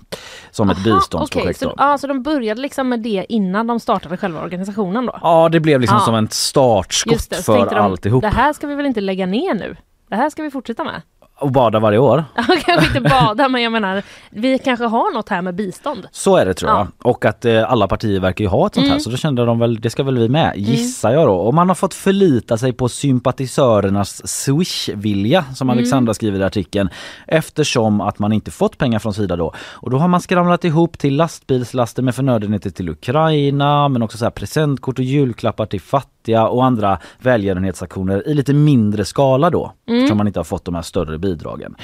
Som 0.51 0.69
ett 0.69 0.77
Aha, 0.87 0.95
biståndsprojekt. 0.99 1.57
okej, 1.63 1.67
då. 1.69 1.69
så, 1.69 1.83
ja, 1.83 1.97
så 1.97 2.07
de 2.07 2.23
började 2.23 2.61
liksom 2.61 2.89
med 2.89 2.99
det 2.99 3.25
innan 3.29 3.67
de 3.67 3.79
startade 3.79 4.17
själva 4.17 4.41
organisationen 4.43 5.05
då? 5.05 5.19
Ja 5.21 5.49
det 5.49 5.59
blev 5.59 5.81
liksom 5.81 5.97
Ja. 5.97 6.05
som 6.05 6.15
en 6.15 6.27
startskott 6.29 7.13
Just 7.13 7.29
det, 7.29 7.35
för 7.43 7.69
de, 7.69 7.75
alltihop. 7.75 8.21
det 8.21 8.27
här 8.29 8.53
ska 8.53 8.67
vi 8.67 8.75
väl 8.75 8.85
inte 8.85 9.01
lägga 9.01 9.25
ner 9.25 9.53
nu? 9.53 9.75
Det 10.09 10.15
här 10.15 10.29
ska 10.29 10.43
vi 10.43 10.51
fortsätta 10.51 10.83
med. 10.83 11.01
Och 11.39 11.51
bada 11.51 11.79
varje 11.79 11.97
år. 11.97 12.23
Kanske 12.65 12.97
inte 12.97 13.09
bada 13.09 13.49
men 13.49 13.61
jag 13.61 13.71
menar, 13.71 14.03
vi 14.29 14.59
kanske 14.59 14.85
har 14.85 15.13
något 15.13 15.29
här 15.29 15.41
med 15.41 15.55
bistånd. 15.55 16.07
Så 16.11 16.35
är 16.37 16.45
det 16.45 16.53
tror 16.53 16.71
Ja. 16.71 16.77
jag. 16.77 17.07
Och 17.11 17.25
att 17.25 17.45
eh, 17.45 17.71
alla 17.71 17.87
partier 17.87 18.19
verkar 18.19 18.43
ju 18.43 18.49
ha 18.49 18.67
ett 18.67 18.73
sånt 18.73 18.85
här 18.85 18.91
Mm. 18.93 18.99
så 18.99 19.09
då 19.09 19.17
kände 19.17 19.45
de 19.45 19.59
väl, 19.59 19.81
det 19.81 19.89
ska 19.89 20.03
väl 20.03 20.17
vi 20.17 20.29
med, 20.29 20.53
gissar 20.55 21.11
jag 21.11 21.27
då. 21.27 21.33
Och 21.35 21.53
man 21.53 21.67
har 21.67 21.75
fått 21.75 21.93
förlita 21.93 22.57
sig 22.57 22.73
på 22.73 22.89
sympatisörernas 22.89 24.27
swish-vilja 24.27 25.45
som 25.55 25.69
Mm. 25.69 25.77
Alexandra 25.77 26.13
skriver 26.13 26.39
i 26.39 26.43
artikeln 26.43 26.89
eftersom 27.27 28.01
att 28.01 28.19
man 28.19 28.33
inte 28.33 28.51
fått 28.51 28.77
pengar 28.77 28.99
från 28.99 29.13
Sida 29.13 29.35
då. 29.35 29.53
Och 29.57 29.89
då 29.89 29.97
har 29.97 30.07
man 30.07 30.21
skramlat 30.21 30.63
ihop 30.63 30.97
till 30.97 31.15
lastbilslaster 31.15 32.03
med 32.03 32.15
förnödenheter 32.15 32.69
till 32.69 32.89
Ukraina 32.89 33.87
men 33.89 34.01
också 34.01 34.17
så 34.17 34.25
här 34.25 34.31
presentkort 34.31 34.99
och 34.99 35.05
julklappar 35.05 35.65
till 35.65 35.81
fattiga 35.81 36.11
och 36.33 36.65
andra 36.65 36.99
välgörenhetsaktioner 37.19 38.27
i 38.27 38.33
lite 38.33 38.53
mindre 38.53 39.05
skala 39.05 39.49
då. 39.49 39.73
Eftersom 39.87 40.17
man 40.17 40.27
inte 40.27 40.39
har 40.39 40.43
fått 40.43 40.65
de 40.65 40.75
här 40.75 40.81
större 40.81 41.17
bidragen. 41.17 41.75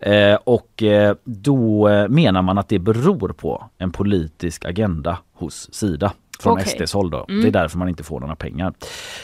Eh, 0.00 0.38
och 0.44 0.82
eh, 0.82 1.16
då 1.24 1.88
eh, 1.88 2.08
menar 2.08 2.42
man 2.42 2.58
att 2.58 2.68
det 2.68 2.78
beror 2.78 3.28
på 3.28 3.64
en 3.78 3.90
politisk 3.90 4.64
agenda 4.64 5.18
hos 5.34 5.74
Sida 5.74 6.12
från 6.40 6.52
Okej. 6.52 6.66
SDs 6.66 6.92
håll 6.92 7.10
då. 7.10 7.24
Det 7.28 7.48
är 7.48 7.50
därför 7.50 7.78
man 7.78 7.88
inte 7.88 8.02
får 8.02 8.20
några 8.20 8.36
pengar. 8.36 8.74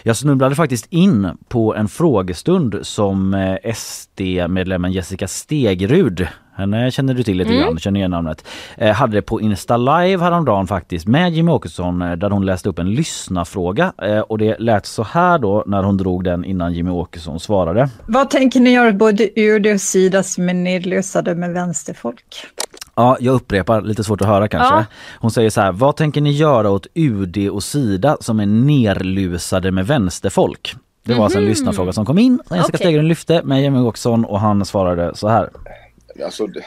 Jag 0.02 0.16
snubblade 0.16 0.54
faktiskt 0.54 0.86
in 0.90 1.28
på 1.48 1.74
en 1.74 1.88
frågestund 1.88 2.78
som 2.82 3.34
eh, 3.34 3.74
SD-medlemmen 3.74 4.92
Jessica 4.92 5.28
Stegrud 5.28 6.28
henne 6.60 6.90
känner 6.90 7.14
du 7.14 7.22
till 7.22 7.36
lite 7.36 7.54
grann, 7.54 7.78
känner 7.78 8.00
igen 8.00 8.10
namnet. 8.10 8.44
Eh, 8.76 8.92
hade 8.94 9.16
det 9.16 9.22
på 9.22 9.40
Insta 9.40 9.76
Live 9.76 10.24
häromdagen 10.24 10.66
faktiskt 10.66 11.06
med 11.06 11.32
Jimmy 11.32 11.52
Åkesson 11.52 12.02
eh, 12.02 12.12
där 12.12 12.30
hon 12.30 12.46
läste 12.46 12.68
upp 12.68 12.78
en 12.78 12.90
lyssnarfråga 12.90 13.92
eh, 14.02 14.18
och 14.18 14.38
det 14.38 14.56
lät 14.58 14.86
så 14.86 15.02
här 15.02 15.38
då 15.38 15.64
när 15.66 15.82
hon 15.82 15.96
drog 15.96 16.24
den 16.24 16.44
innan 16.44 16.72
Jimmy 16.72 16.90
Åkesson 16.90 17.40
svarade. 17.40 17.88
Vad 18.06 18.30
tänker 18.30 18.60
ni 18.60 18.70
göra 18.72 18.92
både 18.92 19.28
UD 19.40 19.66
och 19.66 19.80
Sida 19.80 20.22
som 20.22 20.48
är 20.48 20.54
nedlusade 20.54 21.34
med 21.34 21.50
vänsterfolk? 21.50 22.46
Ja, 22.94 23.16
jag 23.20 23.34
upprepar, 23.34 23.82
lite 23.82 24.04
svårt 24.04 24.20
att 24.20 24.26
höra 24.28 24.48
kanske. 24.48 24.74
Ja. 24.74 24.84
Hon 25.20 25.30
säger 25.30 25.50
så 25.50 25.60
här, 25.60 25.72
vad 25.72 25.96
tänker 25.96 26.20
ni 26.20 26.30
göra 26.30 26.70
åt 26.70 26.86
UD 26.94 27.48
och 27.50 27.62
Sida 27.62 28.16
som 28.20 28.40
är 28.40 28.46
nerlusade 28.46 29.70
med 29.70 29.86
vänsterfolk? 29.86 30.74
Det 31.04 31.14
var 31.14 31.24
alltså 31.24 31.38
en 31.38 31.44
lyssnarfråga 31.44 31.92
som 31.92 32.06
kom 32.06 32.18
in. 32.18 32.32
Jessica 32.32 32.54
Mhm. 32.54 32.64
Okej. 32.68 32.78
Stegren 32.78 33.08
lyfte 33.08 33.42
med 33.44 33.62
Jimmy 33.62 33.78
Åkesson 33.78 34.24
och 34.24 34.40
han 34.40 34.64
svarade 34.64 35.14
så 35.14 35.28
här. 35.28 35.50
Alltså, 36.24 36.46
det, 36.46 36.64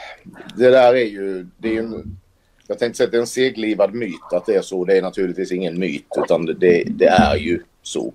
det 0.56 0.70
där 0.70 0.94
är 0.94 1.04
ju... 1.06 1.46
Det 1.58 1.68
är 1.68 1.72
ju 1.72 1.78
en, 1.78 2.16
jag 2.66 2.78
tänkte 2.78 2.96
säga 2.96 3.04
att 3.06 3.10
det 3.12 3.18
är 3.18 3.20
en 3.20 3.26
seglivad 3.26 3.94
myt 3.94 4.32
att 4.32 4.46
det 4.46 4.54
är 4.54 4.62
så. 4.62 4.84
Det 4.84 4.98
är 4.98 5.02
naturligtvis 5.02 5.52
ingen 5.52 5.78
myt 5.78 6.06
utan 6.24 6.46
det, 6.46 6.82
det 6.86 7.06
är 7.06 7.36
ju 7.36 7.60
så. 7.82 8.12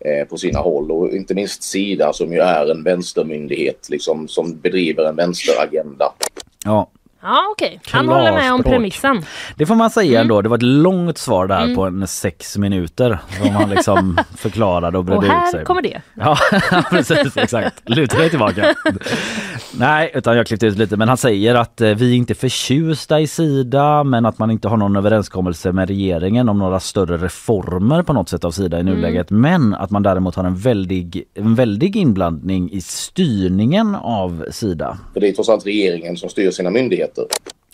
Eh, 0.00 0.28
på 0.28 0.36
sina 0.38 0.58
håll 0.58 0.90
och 0.90 1.10
inte 1.10 1.34
minst 1.34 1.62
Sida 1.62 2.12
som 2.12 2.32
ju 2.32 2.38
är 2.38 2.70
en 2.70 2.82
vänstermyndighet 2.82 3.88
liksom, 3.90 4.28
som 4.28 4.58
bedriver 4.60 5.04
en 5.08 5.16
vänsteragenda. 5.16 6.12
Ja, 6.64 6.90
Ja 7.26 7.42
okej, 7.52 7.80
han 7.86 8.08
håller 8.08 8.32
med 8.32 8.52
om 8.54 8.62
premissen. 8.62 9.24
det 9.56 9.66
får 9.66 9.74
man 9.74 9.90
säga 9.90 10.10
Mm. 10.10 10.20
ändå. 10.20 10.42
Det 10.42 10.48
var 10.48 10.56
ett 10.56 10.62
långt 10.62 11.18
svar 11.18 11.46
där 11.46 11.74
på 11.74 11.82
en 11.82 12.06
sex 12.06 12.56
minuter 12.58 13.18
som 13.40 13.48
han 13.50 13.70
liksom 13.70 14.20
förklarade 14.36 14.98
och 14.98 15.00
Och 15.00 15.04
bredde 15.04 15.26
ut 15.26 15.32
här 15.32 15.50
sig. 15.50 15.64
kommer 15.64 15.82
det. 15.82 16.02
Ja 16.14 16.36
precis, 16.90 17.36
exakt. 17.36 17.88
Luta 17.88 18.18
dig 18.18 18.30
tillbaka. 18.30 18.74
Nej, 19.78 20.10
utan 20.14 20.36
jag 20.36 20.46
klippte 20.46 20.66
ut 20.66 20.78
lite. 20.78 20.96
Men 20.96 21.08
han 21.08 21.16
säger 21.16 21.54
att 21.54 21.80
eh, 21.80 21.90
vi 21.90 22.10
är 22.12 22.16
inte 22.16 22.34
förtjusta 22.34 23.20
i 23.20 23.26
Sida 23.26 24.04
men 24.04 24.26
att 24.26 24.38
man 24.38 24.50
inte 24.50 24.68
har 24.68 24.76
någon 24.76 24.96
överenskommelse 24.96 25.72
med 25.72 25.88
regeringen 25.88 26.48
om 26.48 26.58
några 26.58 26.80
större 26.80 27.16
reformer 27.16 28.02
på 28.02 28.12
något 28.12 28.28
sätt 28.28 28.44
av 28.44 28.50
Sida 28.50 28.80
i 28.80 28.82
nuläget. 28.82 29.30
Men 29.30 29.74
att 29.74 29.90
man 29.90 30.02
däremot 30.02 30.34
har 30.34 30.44
en 30.44 30.56
väldig, 30.56 31.24
en 31.34 31.54
väldig 31.54 31.96
inblandning 31.96 32.70
i 32.72 32.80
styrningen 32.80 33.94
av 33.94 34.44
Sida, 34.50 34.98
För 35.12 35.20
det 35.20 35.28
är 35.28 35.32
trots 35.32 35.48
allt 35.48 35.66
regeringen 35.66 36.16
som 36.16 36.28
styr 36.28 36.50
sina 36.50 36.70
myndigheter. 36.70 37.24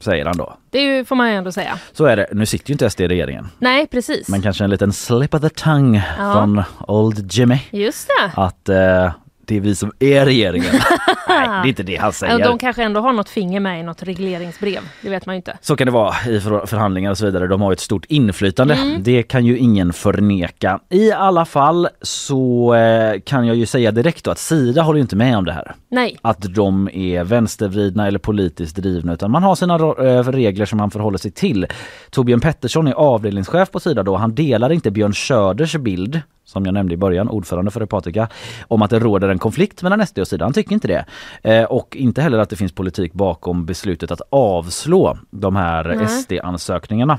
säger 0.04 0.25
han 0.25 0.37
då. 0.37 0.54
Det 0.71 1.09
får 1.09 1.16
man 1.16 1.30
ju 1.30 1.37
ändå 1.37 1.52
säga. 1.52 1.78
Så 1.92 2.04
är 2.04 2.16
det. 2.16 2.26
Nu 2.33 2.47
sitter 2.47 2.71
ju 2.71 2.73
inte 2.73 2.90
SD 2.90 3.00
i 3.00 3.09
regeringen. 3.09 3.49
Nej 3.59 3.87
precis. 3.87 4.28
Men 4.28 4.42
kanske 4.42 4.64
en 4.64 4.71
liten 4.71 4.92
slip 4.92 5.35
of 5.35 5.40
the 5.40 5.49
tongue 5.49 6.04
Ja. 6.19 6.33
från 6.33 6.62
Old 6.88 7.33
Jimmy. 7.33 7.59
Just 7.71 8.09
det. 8.09 8.40
Att 8.42 8.69
eh, 8.69 9.12
det 9.50 9.57
är 9.57 9.61
vi 9.61 9.75
som 9.75 9.92
är 9.99 10.25
regeringen. 10.25 10.75
Nej, 11.28 11.49
det 11.49 11.52
är 11.54 11.66
inte 11.66 11.83
det 11.83 11.97
han 11.97 12.12
säger. 12.12 12.38
De 12.45 12.59
kanske 12.59 12.83
ändå 12.83 13.00
har 13.00 13.12
något 13.12 13.28
finger 13.28 13.61
med 13.61 13.80
i 13.80 13.83
något 13.83 14.02
regleringsbrev. 14.02 14.80
Det 15.02 15.11
vet 15.11 15.26
man 15.26 15.35
ju 15.35 15.37
inte. 15.37 15.59
Så 15.61 15.76
kan 15.76 15.87
det 15.87 15.90
vara 15.90 16.14
i 16.28 16.40
för- 16.40 16.66
förhandlingar 16.66 17.11
och 17.11 17.19
så 17.19 17.26
vidare. 17.26 17.47
De 17.47 17.61
har 17.61 17.73
ett 17.73 17.80
stort 17.80 18.04
inflytande. 18.09 18.75
Mm. 18.75 19.02
Det 19.02 19.23
kan 19.23 19.47
ju 19.47 19.59
ingen 19.59 19.92
förneka. 19.92 20.80
I 20.90 21.12
alla 21.12 21.45
fall 21.45 21.88
så 22.02 22.75
eh, 22.75 23.21
kan 23.21 23.47
jag 23.47 23.57
ju 23.57 23.66
säga 23.66 23.90
direkt 23.90 24.26
att 24.28 24.38
Sida 24.38 24.83
håller 24.83 25.00
inte 25.00 25.16
med 25.16 25.37
om 25.38 25.45
det 25.45 25.52
här. 25.52 25.75
Nej. 25.90 26.16
Att 26.23 26.54
de 26.54 26.88
är 26.92 27.25
vänstervridna 27.25 28.07
eller 28.07 28.19
politiskt 28.19 28.76
drivna 28.76 29.12
utan 29.12 29.30
man 29.30 29.42
har 29.42 29.54
sina 29.54 29.75
eh, 29.75 30.23
regler 30.25 30.66
som 30.66 30.78
man 30.78 30.90
förhåller 30.90 31.19
sig 31.19 31.30
till. 31.30 31.66
Torbjörn 32.11 32.40
Pettersson 32.40 32.87
är 32.87 32.92
avdelningschef 32.92 33.71
på 33.71 33.80
Sida 33.80 34.02
då. 34.02 34.16
Han 34.16 34.35
delar 34.35 34.73
inte 34.73 34.90
Björn 34.90 35.14
Söders 35.14 35.76
bild 35.76 36.21
som 36.50 36.64
jag 36.64 36.75
nämnde 36.75 36.95
i 36.95 36.97
början, 36.97 37.28
ordförande 37.28 37.71
för 37.71 37.80
Repatica, 37.80 38.28
om 38.69 38.83
att 38.83 38.90
det 38.90 38.99
råder 38.99 39.28
en 39.28 39.38
konflikt 39.38 39.83
mellan 39.83 40.07
SD 40.07 40.19
och 40.19 40.28
Sida. 40.28 40.45
Han 40.45 40.52
tycker 40.52 40.73
inte 40.73 40.88
det. 40.88 41.04
Eh, 41.42 41.64
och 41.64 41.97
inte 41.97 42.23
heller 42.23 42.38
att 42.38 42.50
det 42.50 42.57
finns 42.57 42.73
politik 42.73 43.12
bakom 43.12 43.66
beslutet 43.66 44.11
att 44.11 44.21
avslå 44.30 45.19
de 45.30 45.57
här 45.57 46.07
SD-ansökningarna. 46.07 47.19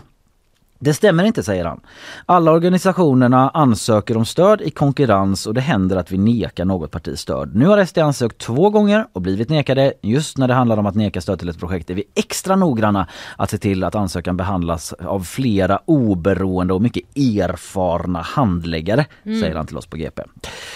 Det 0.83 0.93
stämmer 0.93 1.23
inte, 1.23 1.43
säger 1.43 1.65
han. 1.65 1.79
Alla 2.25 2.51
organisationerna 2.51 3.50
ansöker 3.50 4.17
om 4.17 4.25
stöd 4.25 4.61
i 4.61 4.69
konkurrens 4.69 5.47
och 5.47 5.53
det 5.53 5.61
händer 5.61 5.95
att 5.95 6.11
vi 6.11 6.17
nekar 6.17 6.65
något 6.65 6.91
parti 6.91 7.19
stöd. 7.19 7.55
Nu 7.55 7.67
har 7.67 7.85
SD 7.85 7.97
ansökt 7.97 8.38
två 8.38 8.69
gånger 8.69 9.05
och 9.13 9.21
blivit 9.21 9.50
nekade. 9.50 9.93
Just 10.01 10.38
när 10.38 10.47
det 10.47 10.53
handlar 10.53 10.77
om 10.77 10.85
att 10.85 10.95
neka 10.95 11.21
stöd 11.21 11.39
till 11.39 11.50
ett 11.50 11.59
projekt 11.59 11.89
är 11.89 11.93
vi 11.93 12.03
extra 12.15 12.55
noggranna 12.55 13.07
att 13.38 13.50
se 13.50 13.57
till 13.57 13.83
att 13.83 13.95
ansökan 13.95 14.38
behandlas 14.38 14.93
av 14.93 15.19
flera 15.19 15.79
oberoende 15.85 16.73
och 16.73 16.81
mycket 16.81 17.17
erfarna 17.17 18.21
handläggare, 18.21 19.05
säger 19.23 19.55
han 19.55 19.67
till 19.67 19.77
oss 19.77 19.85
på 19.85 19.97
GP. 19.97 20.21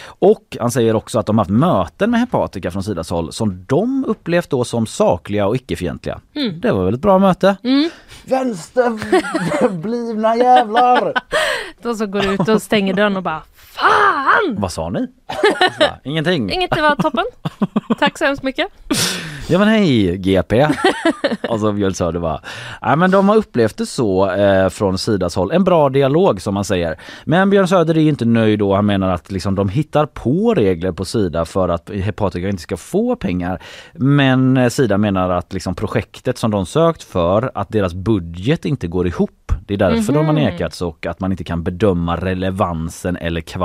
Och 0.05 0.57
han 0.59 0.71
säger 0.71 0.95
också 0.95 1.19
att 1.19 1.25
de 1.25 1.37
haft 1.37 1.49
möten 1.51 2.11
med 2.11 2.19
Hepatica 2.19 2.71
från 2.71 2.83
Sidas 2.83 3.09
håll 3.09 3.31
som 3.33 3.65
de 3.67 4.05
upplevt 4.07 4.49
då 4.49 4.63
som 4.63 4.85
sakliga 4.85 5.47
och 5.47 5.55
icke-fientliga. 5.55 6.19
Det 6.61 6.71
var 6.71 6.85
väl 6.85 6.93
ett 6.93 7.01
bra 7.01 7.19
möte? 7.19 7.57
Vänsterblivna 9.95 10.35
jävlar! 10.35 11.13
De 11.81 11.95
som 11.95 12.11
går 12.11 12.25
ut 12.25 12.49
och 12.49 12.61
stänger 12.61 12.93
dörren 12.93 13.17
och 13.17 13.23
bara 13.23 13.41
Fan! 13.75 14.55
Vad 14.57 14.71
sa 14.71 14.89
ni? 14.89 15.07
Va? 15.79 15.99
Ingenting? 16.03 16.49
Inget, 16.53 16.71
det 16.71 16.81
var 16.81 16.95
toppen. 16.95 17.25
Tack 17.99 18.17
så 18.17 18.25
hemskt 18.25 18.43
mycket. 18.43 18.67
Ja 19.47 19.59
men 19.59 19.67
hej 19.67 20.17
GP! 20.17 20.67
och 21.49 21.59
så 21.59 21.71
Björn 21.71 21.93
Söder 21.93 22.19
bara, 22.19 22.41
nej 22.81 22.95
men 22.97 23.11
de 23.11 23.29
har 23.29 23.35
upplevt 23.35 23.77
det 23.77 23.85
så 23.85 24.31
eh, 24.31 24.69
från 24.69 24.97
Sidas 24.97 25.35
håll. 25.35 25.51
En 25.51 25.63
bra 25.63 25.89
dialog 25.89 26.41
som 26.41 26.53
man 26.53 26.63
säger. 26.65 26.99
Men 27.25 27.49
Björn 27.49 27.67
Söder 27.67 27.97
är 27.97 28.01
inte 28.01 28.25
nöjd 28.25 28.59
då. 28.59 28.75
Han 28.75 28.85
menar 28.85 29.09
att 29.09 29.31
liksom, 29.31 29.55
de 29.55 29.69
hittar 29.69 30.05
på 30.05 30.53
regler 30.53 30.91
på 30.91 31.05
Sida 31.05 31.45
för 31.45 31.69
att 31.69 31.89
Hepatica 31.89 32.49
inte 32.49 32.61
ska 32.61 32.77
få 32.77 33.15
pengar. 33.15 33.61
Men 33.93 34.57
eh, 34.57 34.69
Sida 34.69 34.97
menar 34.97 35.29
att 35.29 35.53
liksom, 35.53 35.75
projektet 35.75 36.37
som 36.37 36.51
de 36.51 36.65
sökt 36.65 37.03
för, 37.03 37.51
att 37.53 37.69
deras 37.69 37.93
budget 37.93 38.65
inte 38.65 38.87
går 38.87 39.07
ihop. 39.07 39.31
Det 39.67 39.73
är 39.73 39.77
därför 39.77 40.13
de 40.13 40.25
har 40.25 40.33
nekats 40.33 40.81
och 40.81 41.05
att 41.05 41.19
man 41.19 41.31
inte 41.31 41.43
kan 41.43 41.63
bedöma 41.63 42.15
relevansen 42.15 43.17
eller 43.17 43.41
kvaliteten 43.41 43.64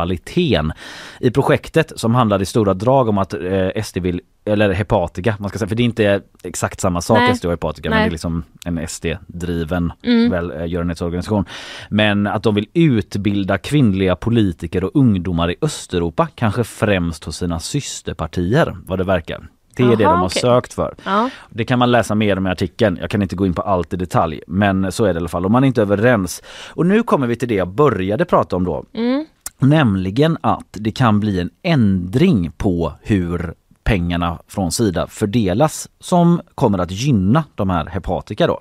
i 1.21 1.31
projektet 1.31 1.93
som 1.97 2.15
handlar 2.15 2.43
i 2.43 2.47
stora 2.47 2.75
drag 2.75 3.09
om 3.09 3.19
att 3.19 3.35
eh, 3.35 3.83
SD 3.85 3.99
vill 3.99 4.21
eller 4.45 4.71
Hepatica, 4.73 5.37
man 5.39 5.49
ska 5.49 5.59
säga, 5.59 5.69
för 5.69 5.77
det 5.77 5.83
är 5.83 5.85
inte 5.85 6.21
exakt 6.43 6.81
samma 6.81 7.01
sak 7.01 7.19
Nej. 7.19 7.37
SD 7.37 7.45
och 7.45 7.51
Hepatica 7.51 7.91
men 7.91 7.99
Nej. 7.99 8.05
det 8.05 8.09
är 8.09 8.13
liksom 8.13 8.43
en 8.65 8.79
SD-driven 8.89 9.93
Mm. 10.03 10.31
välgörenhetsorganisation. 10.31 11.45
Men 11.91 12.27
att 12.27 12.43
de 12.43 12.55
vill 12.55 12.67
utbilda 12.75 13.59
kvinnliga 13.59 14.17
politiker 14.17 14.85
och 14.85 14.91
ungdomar 14.95 15.51
i 15.51 15.57
Östeuropa, 15.63 16.29
kanske 16.35 16.65
främst 16.65 17.25
hos 17.25 17.37
sina 17.37 17.61
systerpartier 17.61 18.77
vad 18.87 18.99
det 18.99 19.05
verkar. 19.05 19.49
Det 19.77 19.83
är 19.83 19.97
det 19.97 20.05
Aha, 20.05 20.13
de 20.13 20.21
har 20.21 20.27
okej. 20.27 20.41
sökt 20.41 20.73
för. 20.73 20.95
Ja. 21.05 21.31
Det 21.51 21.65
kan 21.65 21.79
man 21.79 21.91
läsa 21.91 22.15
mer 22.15 22.39
om 22.39 22.47
i 22.47 22.51
artikeln. 22.51 22.99
Jag 23.01 23.11
kan 23.11 23.23
inte 23.23 23.37
gå 23.37 23.47
in 23.47 23.55
på 23.55 23.63
allt 23.63 23.93
i 23.95 23.97
detalj, 23.97 24.41
men 24.47 24.93
så 24.93 25.05
är 25.05 25.09
det 25.09 25.17
i 25.17 25.21
alla 25.21 25.29
fall. 25.29 25.45
Och 25.45 25.51
man 25.51 25.63
är 25.65 25.69
inte 25.69 25.83
överens. 25.83 26.43
Och 26.69 26.87
nu 26.87 27.03
kommer 27.03 27.27
vi 27.27 27.37
till 27.37 27.49
det 27.49 27.55
jag 27.55 27.69
började 27.69 28.25
prata 28.25 28.57
om 28.57 28.65
då. 28.65 28.85
Mm. 28.95 29.27
Nämligen 29.61 30.39
att 30.41 30.67
det 30.71 30.93
kan 30.93 31.21
bli 31.21 31.41
en 31.41 31.51
ändring 31.63 32.51
på 32.51 32.93
hur 33.03 33.55
pengarna 33.85 34.39
från 34.49 34.73
Sida 34.73 35.07
fördelas 35.07 35.89
som 36.01 36.41
kommer 36.55 36.79
att 36.79 36.91
gynna 36.91 37.45
de 37.55 37.71
här 37.71 37.87
hepatika 37.87 38.47
då. 38.47 38.61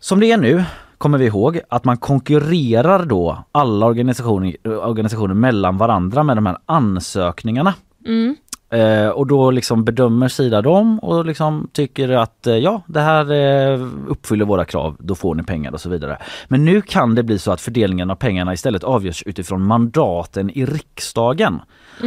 Som 0.00 0.20
det 0.20 0.32
är 0.32 0.36
nu 0.36 0.64
kommer 0.98 1.18
vi 1.18 1.26
ihåg 1.26 1.60
att 1.68 1.84
man 1.84 1.96
konkurrerar 1.96 3.04
då 3.04 3.44
alla 3.52 3.86
organisationer, 3.86 4.68
organisationer 4.68 5.34
mellan 5.34 5.78
varandra 5.78 6.22
med 6.22 6.36
de 6.36 6.46
här 6.46 6.58
ansökningarna. 6.66 7.74
Mm. 8.06 8.36
Eh, 8.70 9.08
och 9.08 9.26
då 9.26 9.50
liksom 9.50 9.84
bedömer 9.84 10.28
Sida 10.28 10.62
dem 10.62 10.98
och 10.98 11.26
liksom 11.26 11.70
tycker 11.72 12.08
att 12.08 12.46
eh, 12.46 12.56
ja 12.56 12.82
det 12.86 13.00
här 13.00 13.32
eh, 13.32 13.80
uppfyller 14.08 14.44
våra 14.44 14.64
krav, 14.64 14.96
då 14.98 15.14
får 15.14 15.34
ni 15.34 15.42
pengar 15.42 15.72
och 15.72 15.80
så 15.80 15.88
vidare. 15.88 16.18
Men 16.48 16.64
nu 16.64 16.82
kan 16.82 17.14
det 17.14 17.22
bli 17.22 17.38
så 17.38 17.52
att 17.52 17.60
fördelningen 17.60 18.10
av 18.10 18.14
pengarna 18.14 18.52
istället 18.52 18.84
avgörs 18.84 19.22
utifrån 19.22 19.62
mandaten 19.62 20.50
i 20.50 20.66
riksdagen. 20.66 21.60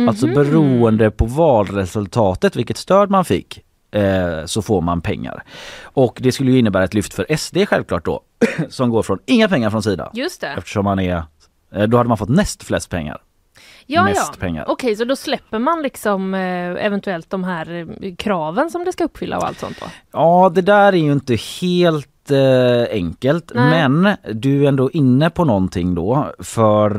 Alltså 0.08 0.28
beroende 0.28 1.12
på 1.12 1.26
valresultatet, 1.26 2.56
vilket 2.56 2.78
stöd 2.78 3.10
man 3.10 3.26
fick, 3.26 3.64
eh, 3.92 4.46
så 4.46 4.62
får 4.62 4.82
man 4.82 5.02
pengar. 5.02 5.44
Och 5.84 6.18
det 6.22 6.32
skulle 6.32 6.52
ju 6.52 6.60
innebära 6.60 6.84
ett 6.84 6.94
lyft 6.94 7.14
för 7.14 7.38
SD 7.38 7.58
självklart 7.68 8.06
då, 8.06 8.22
som 8.70 8.90
går 8.90 9.04
från 9.04 9.20
inga 9.26 9.50
pengar 9.50 9.70
från 9.70 9.84
Sida. 9.84 10.12
Just 10.14 10.42
det. 10.42 10.48
Eftersom 10.48 10.86
man 10.86 11.00
är, 11.00 11.24
eh, 11.76 11.84
då 11.84 11.98
hade 11.98 12.10
man 12.10 12.18
fått 12.18 12.30
näst 12.30 12.64
flest 12.64 12.90
pengar. 12.90 13.22
Ja, 13.92 14.04
mest 14.04 14.32
ja. 14.34 14.40
pengar. 14.40 14.66
Okej, 14.68 14.96
så 14.96 15.06
då 15.06 15.16
släpper 15.16 15.60
man 15.60 15.82
liksom 15.82 16.34
eh, 16.34 16.86
eventuellt 16.86 17.30
de 17.30 17.44
här 17.44 17.88
eh, 18.02 18.16
kraven 18.16 18.70
som 18.70 18.86
det 18.86 18.94
ska 18.94 19.04
uppfylla 19.04 19.38
och 19.38 19.48
allt 19.48 19.60
sånt 19.60 19.80
då? 19.80 19.86
Ja, 20.12 20.52
det 20.56 20.62
där 20.62 20.94
är 20.94 20.98
ju 20.98 21.12
inte 21.12 21.36
helt 21.62 22.32
eh, 22.32 22.84
enkelt. 22.92 23.52
Nej. 23.56 23.90
Men 23.90 24.16
du 24.34 24.64
är 24.64 24.68
ändå 24.68 24.92
inne 24.92 25.30
på 25.30 25.46
någonting 25.46 25.96
då. 25.96 26.28
För 26.40 26.90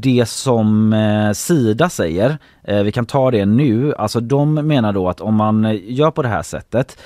det 0.00 0.28
som 0.28 0.94
Sida 1.34 1.88
säger, 1.88 2.38
vi 2.84 2.92
kan 2.92 3.06
ta 3.06 3.30
det 3.30 3.46
nu, 3.46 3.94
alltså 3.94 4.20
de 4.20 4.54
menar 4.54 4.92
då 4.92 5.08
att 5.08 5.20
om 5.20 5.34
man 5.34 5.78
gör 5.82 6.10
på 6.10 6.22
det 6.22 6.28
här 6.28 6.42
sättet 6.42 6.98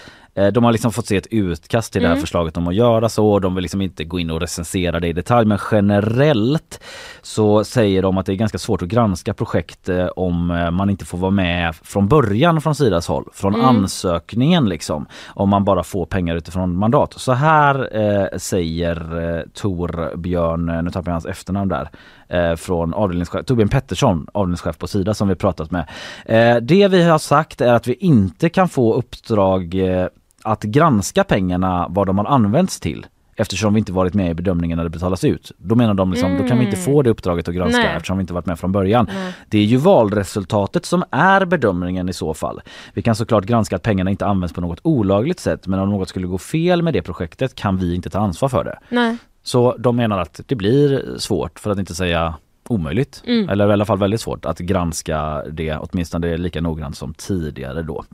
de 0.53 0.65
har 0.65 0.73
liksom 0.73 0.93
fått 0.93 1.07
se 1.07 1.17
ett 1.17 1.27
utkast 1.31 1.93
till 1.93 2.03
det 2.03 2.09
här 2.09 2.17
förslaget 2.17 2.57
om 2.57 2.69
att 2.69 2.75
göra 2.75 3.09
så. 3.09 3.39
De 3.39 3.55
vill 3.55 3.63
liksom 3.63 3.81
inte 3.81 4.05
gå 4.05 4.21
in 4.21 4.31
och 4.31 4.41
recensera 4.41 5.01
det 5.01 5.09
i 5.09 5.13
detalj 5.13 5.47
men 5.47 5.59
generellt 5.71 6.81
så 7.23 7.65
säger 7.65 8.03
de 8.03 8.19
att 8.19 8.27
det 8.27 8.33
är 8.33 8.37
ganska 8.37 8.59
svårt 8.59 8.83
att 8.83 8.89
granska 8.89 9.35
projekt 9.35 9.89
eh, 9.89 10.07
om 10.07 10.51
eh, 10.51 10.71
man 10.71 10.91
inte 10.91 11.05
får 11.05 11.19
vara 11.19 11.31
med 11.31 11.75
från 11.75 12.09
början 12.09 12.61
från 12.61 12.75
Sidas 12.75 13.09
håll. 13.09 13.25
Från 13.33 13.61
ansökningen 13.61 14.69
liksom. 14.69 15.07
Om 15.27 15.49
man 15.49 15.65
bara 15.65 15.83
får 15.85 16.07
pengar 16.07 16.37
utifrån 16.37 16.79
mandat. 16.79 17.13
Så 17.13 17.33
här 17.33 17.97
eh, 17.97 18.39
säger 18.39 19.21
eh, 19.37 19.43
Torbjörn, 19.55 20.69
eh, 20.69 20.83
nu 20.83 20.91
tappar 20.91 21.11
jag 21.11 21.15
hans 21.15 21.27
efternamn 21.27 21.69
där, 21.69 21.91
eh, 22.29 22.57
från 22.57 22.95
avdelningschef, 22.95 23.45
Torbjörn 23.45 23.69
Pettersson, 23.69 24.27
avdelningschef 24.35 24.79
på 24.79 24.87
Sida 24.87 25.15
som 25.15 25.29
vi 25.29 25.35
pratat 25.35 25.71
med. 25.71 25.89
Eh, 26.27 26.57
det 26.57 26.89
vi 26.89 27.03
har 27.03 27.19
sagt 27.19 27.61
är 27.61 27.73
att 27.73 27.87
vi 27.87 27.95
inte 27.95 28.49
kan 28.49 28.69
få 28.69 28.95
uppdrag 28.95 29.75
eh, 29.75 30.07
att 30.43 30.63
granska 30.63 31.25
pengarna, 31.25 31.87
vad 31.91 32.07
de 32.07 32.19
har 32.19 32.25
använts 32.25 32.81
till 32.81 33.07
eftersom 33.37 33.75
vi 33.75 33.79
inte 33.79 33.93
varit 33.93 34.15
med 34.15 34.31
i 34.31 34.35
bedömningen 34.35 34.77
när 34.77 34.85
det 34.85 34.91
betalas 34.91 35.25
ut. 35.25 35.53
Då 35.59 35.75
menar 35.75 35.95
de 35.95 36.13
liksom, 36.13 36.39
då 36.39 36.49
kan 36.49 36.59
vi 36.59 36.65
inte 36.65 36.77
få 36.77 37.03
det 37.03 37.11
uppdraget 37.11 37.49
att 37.49 37.55
granska 37.55 37.79
Nej. 37.79 37.97
eftersom 37.97 38.19
vi 38.19 38.21
inte 38.21 38.35
varit 38.35 38.47
med 38.47 38.59
från 38.59 38.73
början. 38.73 39.11
Det 39.49 39.59
är 39.59 39.65
ju 39.65 39.77
valresultatet 39.77 40.87
som 40.87 41.05
är 41.11 41.45
bedömningen 41.45 42.09
i 42.09 42.13
så 42.13 42.35
fall. 42.35 42.61
Vi 42.95 43.03
kan 43.03 43.15
såklart 43.15 43.45
granska 43.45 43.77
att 43.77 43.83
pengarna 43.83 44.11
inte 44.11 44.27
används 44.27 44.55
på 44.55 44.61
något 44.61 44.81
olagligt 44.83 45.41
sätt 45.41 45.67
men 45.67 45.79
om 45.79 45.91
något 45.91 46.09
skulle 46.09 46.27
gå 46.27 46.39
fel 46.39 46.83
med 46.83 46.95
det 46.95 47.03
projektet 47.03 47.55
kan 47.55 47.77
vi 47.77 47.95
inte 47.95 48.11
ta 48.11 48.19
ansvar 48.19 48.49
för 48.49 48.65
det. 48.65 48.79
Nej. 48.89 49.17
Så 49.43 49.77
de 49.79 49.97
menar 49.97 50.19
att 50.19 50.41
det 50.47 50.55
blir 50.55 51.19
svårt, 51.19 51.59
för 51.59 51.71
att 51.71 51.79
inte 51.79 51.95
säga 51.95 52.35
omöjligt, 52.69 53.23
eller 53.27 53.69
i 53.69 53.73
alla 53.73 53.85
fall 53.85 53.99
väldigt 53.99 54.21
svårt 54.21 54.45
att 54.45 54.59
granska 54.59 55.43
det 55.51 55.77
åtminstone 55.77 56.37
lika 56.37 56.61
noggrant 56.61 56.97
som 56.97 57.15
tidigare 57.15 57.83
då. 57.83 58.05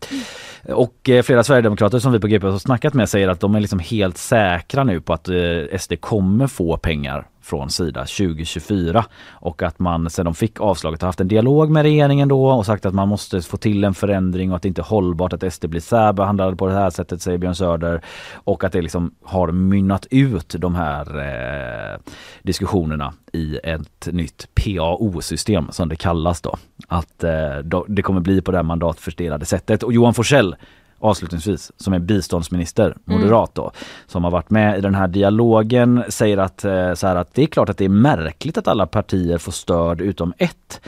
Och 0.69 1.09
eh, 1.09 1.23
flera 1.23 1.45
sverigedemokrater 1.45 1.99
som 1.99 2.12
vi 2.12 2.21
på 2.21 2.26
GP 2.26 2.47
har 2.47 2.59
snackat 2.59 2.95
med 2.95 3.09
säger 3.09 3.28
att 3.28 3.40
de 3.40 3.55
är 3.55 3.61
liksom 3.61 3.79
helt 3.79 4.18
säkra 4.18 4.85
nu 4.85 5.01
på 5.01 5.12
att 5.12 5.29
eh, 5.29 5.79
SD 5.79 5.92
kommer 6.01 6.46
få 6.46 6.77
pengar 6.77 7.27
från 7.48 7.70
Sida 7.70 8.00
2024 8.00 9.04
och 9.30 9.62
att 9.62 9.78
man 9.78 10.11
sedan 10.11 10.24
de 10.24 10.34
fick 10.34 10.61
avslaget 10.61 11.02
har 11.02 11.08
haft 11.08 11.20
en 11.20 11.28
dialog 11.28 11.70
med 11.70 11.82
regeringen 11.82 12.28
då 12.28 12.50
och 12.50 12.66
sagt 12.66 12.87
att 12.87 12.94
man 12.94 13.08
måste 13.08 13.42
få 13.42 13.56
till 13.56 13.84
en 13.84 13.94
förändring 13.94 14.50
och 14.50 14.56
att 14.56 14.62
det 14.62 14.68
inte 14.68 14.80
är 14.80 14.84
hållbart 14.84 15.32
att 15.32 15.52
SD 15.52 15.66
blir 15.66 15.80
särbehandlade 15.80 16.56
på 16.56 16.66
det 16.66 16.74
här 16.74 16.90
sättet 16.90 17.22
säger 17.22 17.38
Björn 17.38 17.54
Söder. 17.54 18.00
Och 18.34 18.64
att 18.64 18.72
det 18.72 18.82
liksom 18.82 19.14
har 19.22 19.52
mynnat 19.52 20.06
ut 20.11 20.54
de 20.58 20.74
här 20.74 21.18
eh, 21.18 21.98
diskussionerna 22.42 23.12
i 23.32 23.58
ett 23.64 24.08
nytt 24.12 24.48
PAO-system 24.54 25.66
som 25.70 25.88
det 25.88 25.96
kallas 25.96 26.40
då. 26.40 26.56
Att 26.88 27.24
eh, 27.24 27.82
det 27.88 28.02
kommer 28.02 28.20
bli 28.20 28.40
på 28.40 28.50
det 28.50 28.58
här 28.58 28.64
mandatfördelade 28.64 29.44
sättet. 29.44 29.82
Och 29.82 29.92
Johan 29.92 30.14
Forsell 30.14 30.56
avslutningsvis, 30.98 31.72
som 31.76 31.92
är 31.92 31.98
biståndsminister, 31.98 32.96
moderat 33.04 33.54
då, 33.54 33.70
som 34.06 34.24
har 34.24 34.30
varit 34.30 34.50
med 34.50 34.78
i 34.78 34.80
den 34.80 34.94
här 34.94 35.08
dialogen, 35.08 36.04
säger 36.08 36.38
att, 36.38 36.64
eh, 36.64 36.94
så 36.94 37.06
här, 37.06 37.16
att 37.16 37.34
det 37.34 37.42
är 37.42 37.46
klart 37.46 37.68
att 37.68 37.78
det 37.78 37.84
är 37.84 37.88
märkligt 37.88 38.58
att 38.58 38.68
alla 38.68 38.87
partier 38.87 39.38
får 39.38 39.52
stöd 39.52 40.00
utom 40.00 40.32
ett. 40.38 40.80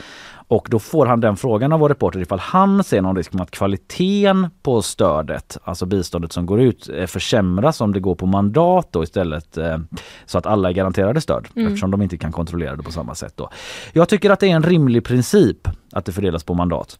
Och 0.50 0.66
då 0.70 0.78
får 0.78 1.06
han 1.06 1.20
den 1.20 1.36
frågan 1.36 1.72
av 1.72 1.80
vår 1.80 1.88
reporter 1.88 2.20
ifall 2.20 2.38
han 2.38 2.84
ser 2.84 3.02
någon 3.02 3.16
risk 3.16 3.32
med 3.32 3.42
att 3.42 3.50
kvaliteten 3.50 4.48
på 4.62 4.82
stödet, 4.82 5.58
alltså 5.64 5.86
biståndet 5.86 6.32
som 6.32 6.46
går 6.46 6.60
ut, 6.60 6.88
eh, 6.94 7.06
försämras 7.06 7.80
om 7.80 7.92
det 7.92 8.00
går 8.00 8.14
på 8.14 8.26
mandat 8.26 8.88
då 8.90 9.02
istället 9.02 9.56
eh, 9.56 9.78
så 10.26 10.38
att 10.38 10.46
alla 10.46 10.68
är 10.68 10.72
garanterade 10.72 11.20
stöd 11.20 11.46
eftersom 11.54 11.90
de 11.90 12.02
inte 12.02 12.16
kan 12.16 12.32
kontrollera 12.32 12.76
det 12.76 12.82
på 12.82 12.92
samma 12.92 13.14
sätt 13.14 13.32
då. 13.36 13.50
Jag 13.92 14.08
tycker 14.08 14.30
att 14.30 14.40
det 14.40 14.50
är 14.50 14.56
en 14.56 14.62
rimlig 14.62 15.04
princip 15.04 15.68
att 15.92 16.04
det 16.04 16.12
fördelas 16.12 16.44
på 16.44 16.54
mandat. 16.54 16.98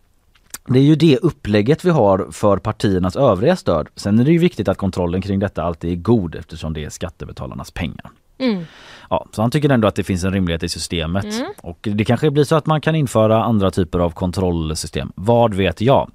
Det 0.67 0.79
är 0.79 0.83
ju 0.83 0.95
det 0.95 1.19
upplägget 1.19 1.85
vi 1.85 1.91
har 1.91 2.29
för 2.33 2.57
partiernas 2.57 3.17
övriga 3.17 3.57
stöd. 3.57 3.89
Sen 3.97 4.19
är 4.19 4.25
det 4.25 4.33
ju 4.33 4.39
viktigt 4.39 4.69
att 4.69 4.79
kontrollen 4.79 5.23
kring 5.23 5.39
detta 5.39 5.63
alltid 5.63 5.93
är 5.93 5.97
god 5.97 6.35
eftersom 6.35 6.73
det 6.73 6.85
är 6.85 6.91
skattebetalarnas 6.91 7.71
pengar. 7.71 8.11
Mm. 8.39 8.65
Ja, 9.11 9.27
så 9.33 9.43
han 9.43 9.51
tycker 9.51 9.71
ändå 9.71 9.89
att 9.89 9.95
det 9.95 10.05
finns 10.05 10.25
en 10.25 10.33
rimlighet 10.33 10.63
i 10.63 10.69
systemet. 10.69 11.27
Och 11.63 11.79
det 11.83 12.05
kanske 12.05 12.31
blir 12.31 12.45
så 12.45 12.57
att 12.57 12.67
man 12.67 12.81
kan 12.81 12.95
införa 12.95 13.45
andra 13.45 13.71
typer 13.71 13.99
av 13.99 14.11
kontrollsystem. 14.11 15.13
Vad 15.15 15.55
vet 15.55 15.81
jag? 15.81 16.11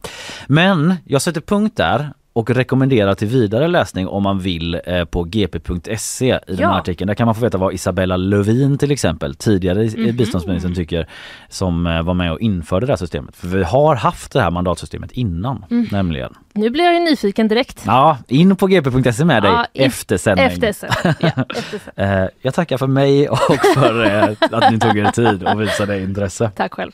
Men 0.48 0.96
jag 1.06 1.22
sätter 1.22 1.42
punkt 1.42 1.78
där 1.78 2.14
och 2.36 2.50
rekommenderar 2.50 3.16
till 3.16 3.28
vidare 3.28 3.68
läsning 3.68 4.08
om 4.08 4.24
man 4.24 4.40
vill 4.40 4.82
eh, 4.86 5.06
på 5.06 5.24
gp.se 5.24 6.26
i 6.28 6.40
den 6.48 6.58
Ja. 6.60 6.70
här 6.72 6.80
artikeln. 6.80 7.08
Där 7.08 7.16
kan 7.16 7.26
man 7.26 7.36
få 7.36 7.42
veta 7.42 7.58
vad 7.58 7.74
Isabella 7.74 8.18
Lövin 8.18 8.78
till 8.78 8.92
exempel, 8.92 9.36
tidigare 9.36 9.84
mm 9.88 10.16
biståndsministern, 10.16 10.76
tycker 10.76 11.08
som 11.50 11.88
eh, 11.88 12.02
var 12.04 12.14
med 12.14 12.32
och 12.32 12.40
införde 12.42 12.86
det 12.86 12.92
här 12.92 12.98
systemet. 12.98 13.36
För 13.36 13.48
vi 13.48 13.64
har 13.64 13.96
haft 13.96 14.32
det 14.32 14.42
här 14.42 14.52
mandatsystemet 14.52 15.12
innan 15.12 15.66
nämligen. 15.92 16.34
Nu 16.54 16.70
blir 16.70 16.84
jag 16.84 16.94
ju 16.94 17.00
nyfiken 17.00 17.48
direkt. 17.48 17.84
Ja, 17.86 18.18
in 18.28 18.56
på 18.56 18.68
gp.se 18.68 19.26
med 19.26 19.44
dig 19.44 19.52
Ja, 19.52 19.66
efter 19.74 20.18
sändning. 20.18 20.46
Efter. 20.46 20.68
Ja, 21.20 21.44
efter 21.50 21.80
sen. 21.80 21.94
Eh, 22.24 22.28
jag 22.42 22.54
tackar 22.54 22.78
för 22.78 22.88
mig 22.88 23.30
och 23.30 23.38
för 23.74 24.04
att 24.52 24.72
ni 24.72 24.80
tog 24.80 24.98
er 24.98 25.12
tid 25.12 25.44
och 25.44 25.62
visade 25.62 26.00
intresse. 26.02 26.52
Tack 26.56 26.74
själv. 26.74 26.92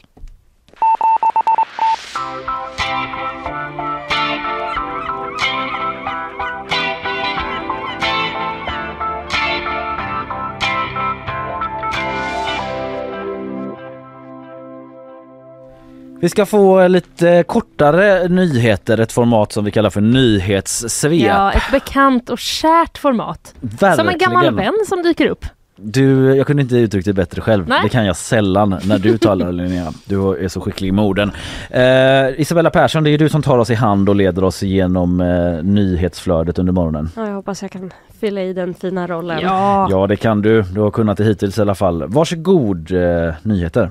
Vi 16.21 16.29
ska 16.29 16.45
få 16.45 16.87
lite 16.87 17.43
kortare 17.47 18.27
nyheter, 18.27 18.97
ett 18.99 19.11
format 19.11 19.51
som 19.51 19.65
vi 19.65 19.71
kallar 19.71 19.89
för 19.89 20.01
nyhetssvep. 20.01 21.21
Ja, 21.21 21.51
ett 21.51 21.71
bekant 21.71 22.29
och 22.29 22.39
kärt 22.39 22.97
format. 22.97 23.53
Verkligen. 23.59 23.95
Som 23.95 24.07
en 24.09 24.17
gammal 24.17 24.55
vän 24.55 24.73
som 24.87 25.03
dyker 25.03 25.27
upp. 25.27 25.45
Du, 25.75 26.35
jag 26.35 26.47
kunde 26.47 26.61
inte 26.63 26.75
uttryckt 26.75 27.05
det 27.05 27.13
bättre 27.13 27.41
själv. 27.41 27.67
Nej. 27.67 27.79
Det 27.83 27.89
kan 27.89 28.05
jag 28.05 28.15
sällan 28.15 28.79
när 28.85 28.99
du 28.99 29.17
talar 29.17 29.51
Linnea. 29.51 29.93
Du 30.05 30.43
är 30.43 30.47
så 30.47 30.61
skicklig 30.61 30.93
med 30.93 31.05
orden. 31.05 31.31
Eh, 31.69 32.41
Isabella 32.41 32.69
Persson, 32.69 33.03
det 33.03 33.09
är 33.09 33.11
ju 33.11 33.17
du 33.17 33.29
som 33.29 33.41
tar 33.41 33.57
oss 33.57 33.69
i 33.69 33.75
hand 33.75 34.09
och 34.09 34.15
leder 34.15 34.43
oss 34.43 34.63
igenom 34.63 35.21
eh, 35.21 35.63
nyhetsflödet 35.63 36.59
under 36.59 36.73
morgonen. 36.73 37.09
Ja, 37.15 37.27
jag 37.27 37.35
hoppas 37.35 37.61
jag 37.61 37.71
kan 37.71 37.91
fylla 38.19 38.41
i 38.41 38.53
den 38.53 38.73
fina 38.73 39.07
rollen. 39.07 39.39
Ja. 39.41 39.87
Ja, 39.91 40.07
det 40.07 40.15
kan 40.15 40.41
du. 40.41 40.61
Du 40.61 40.79
har 40.79 40.91
kunnat 40.91 41.17
det 41.17 41.23
hittills 41.23 41.57
i 41.57 41.61
alla 41.61 41.75
fall. 41.75 42.03
Varsågod, 42.07 42.91
eh, 42.91 43.33
nyheter. 43.43 43.89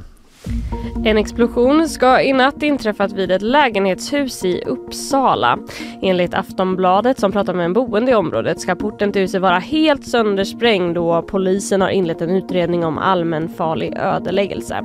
En 1.05 1.19
explosion 1.19 1.89
ska 1.89 2.21
i 2.23 2.33
natt 2.33 2.63
inträffat 2.63 3.13
vid 3.13 3.31
ett 3.31 3.43
lägenhetshus 3.43 4.45
i 4.45 4.63
Uppsala. 4.67 5.59
Enligt 6.03 6.35
Aftonbladet 6.35 7.19
som 7.19 7.33
pratar 7.33 7.55
med 7.55 7.65
en 7.65 7.73
boende 7.73 8.13
i 8.13 8.15
området 8.15 8.61
ska 8.61 8.75
porten 8.75 9.13
till 9.13 9.23
huset 9.23 9.43
vara 9.43 9.59
helt 9.59 10.07
söndersprängd 10.07 10.99
och 10.99 11.27
polisen 11.27 11.81
har 11.81 11.89
inlett 11.89 12.21
en 12.21 12.31
utredning 12.31 12.85
om 12.85 12.99
allmänfarlig 12.99 13.97
ödeläggelse. 13.97 14.85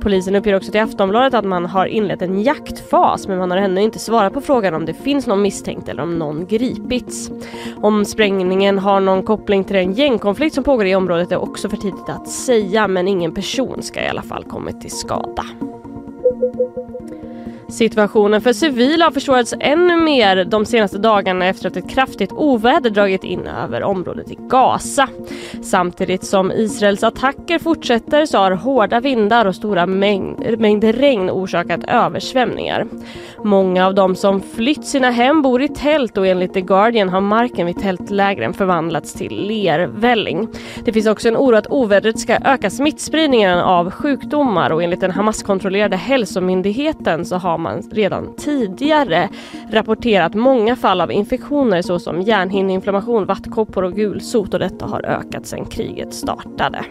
Polisen 0.00 0.34
uppger 0.34 0.56
också 0.56 0.72
till 0.72 0.80
Aftonbladet 0.80 1.34
att 1.34 1.44
man 1.44 1.66
har 1.66 1.86
inlett 1.86 2.22
en 2.22 2.42
jaktfas 2.42 3.28
men 3.28 3.38
man 3.38 3.50
har 3.50 3.58
ännu 3.58 3.82
inte 3.82 3.98
svarat 3.98 4.32
på 4.32 4.40
frågan 4.40 4.74
om 4.74 4.86
det 4.86 4.94
finns 4.94 5.26
någon 5.26 5.42
misstänkt 5.42 5.88
eller 5.88 6.02
om 6.02 6.18
någon 6.18 6.46
gripits. 6.46 7.30
Om 7.76 8.04
sprängningen 8.04 8.78
har 8.78 9.00
någon 9.00 9.22
koppling 9.22 9.64
till 9.64 9.76
den 9.76 9.92
gängkonflikt 9.92 10.54
som 10.54 10.64
pågår 10.64 10.86
i 10.86 10.94
området 10.94 11.32
är 11.32 11.36
också 11.36 11.68
för 11.68 11.76
tidigt 11.76 12.08
att 12.08 12.28
säga 12.28 12.88
men 12.88 13.08
ingen 13.08 13.34
person 13.34 13.82
ska 13.82 14.02
i 14.02 14.08
alla 14.08 14.22
fall 14.22 14.44
kommit 14.44 14.80
till 14.80 14.90
skada. 14.96 15.44
Situationen 17.76 18.40
för 18.40 18.52
civila 18.52 19.04
har 19.04 19.12
försvårats 19.12 19.54
ännu 19.60 19.96
mer 19.96 20.44
de 20.44 20.66
senaste 20.66 20.98
dagarna 20.98 21.46
efter 21.46 21.68
att 21.68 21.76
ett 21.76 21.90
kraftigt 21.90 22.32
oväder 22.32 22.90
dragit 22.90 23.24
in 23.24 23.46
över 23.46 23.82
området 23.82 24.30
i 24.30 24.38
Gaza. 24.38 25.08
Samtidigt 25.62 26.24
som 26.24 26.52
Israels 26.52 27.04
attacker 27.04 27.58
fortsätter 27.58 28.26
så 28.26 28.38
har 28.38 28.50
hårda 28.50 29.00
vindar 29.00 29.46
och 29.46 29.54
stora 29.54 29.86
mängder 29.86 30.92
regn 30.92 31.30
orsakat 31.30 31.84
översvämningar. 31.88 32.86
Många 33.44 33.86
av 33.86 33.94
de 33.94 34.16
som 34.16 34.40
flytt 34.40 34.86
sina 34.86 35.10
hem 35.10 35.42
bor 35.42 35.62
i 35.62 35.68
tält 35.68 36.18
och 36.18 36.26
enligt 36.26 36.54
The 36.54 36.60
Guardian 36.60 37.08
har 37.08 37.20
marken 37.20 37.66
vid 37.66 37.80
tältlägren 37.80 38.54
förvandlats 38.54 39.12
till 39.12 39.46
lervälling. 39.46 40.48
Det 40.84 40.92
finns 40.92 41.06
också 41.06 41.28
en 41.28 41.36
oro 41.36 41.56
att 41.56 41.66
ovädret 41.70 42.18
ska 42.18 42.38
öka 42.44 42.70
smittspridningen 42.70 43.58
av 43.58 43.90
sjukdomar 43.90 44.70
och 44.70 44.82
enligt 44.82 45.00
den 45.00 45.10
Hamas-kontrollerade 45.10 45.96
hälsomyndigheten 45.96 47.24
så 47.24 47.36
har 47.36 47.58
man 47.66 47.82
redan 47.90 48.34
tidigare 48.36 49.28
rapporterat 49.70 50.34
många 50.34 50.76
fall 50.76 51.00
av 51.00 51.12
infektioner 51.12 51.82
såsom 51.82 52.22
hjärnhinneinflammation, 52.22 53.26
vattkoppor 53.26 53.84
och 53.84 53.92
gulsot 53.92 54.54
och 54.54 54.60
detta 54.60 54.86
har 54.86 55.06
ökat 55.06 55.46
sedan 55.46 55.64
kriget 55.64 56.14
startade. 56.14 56.84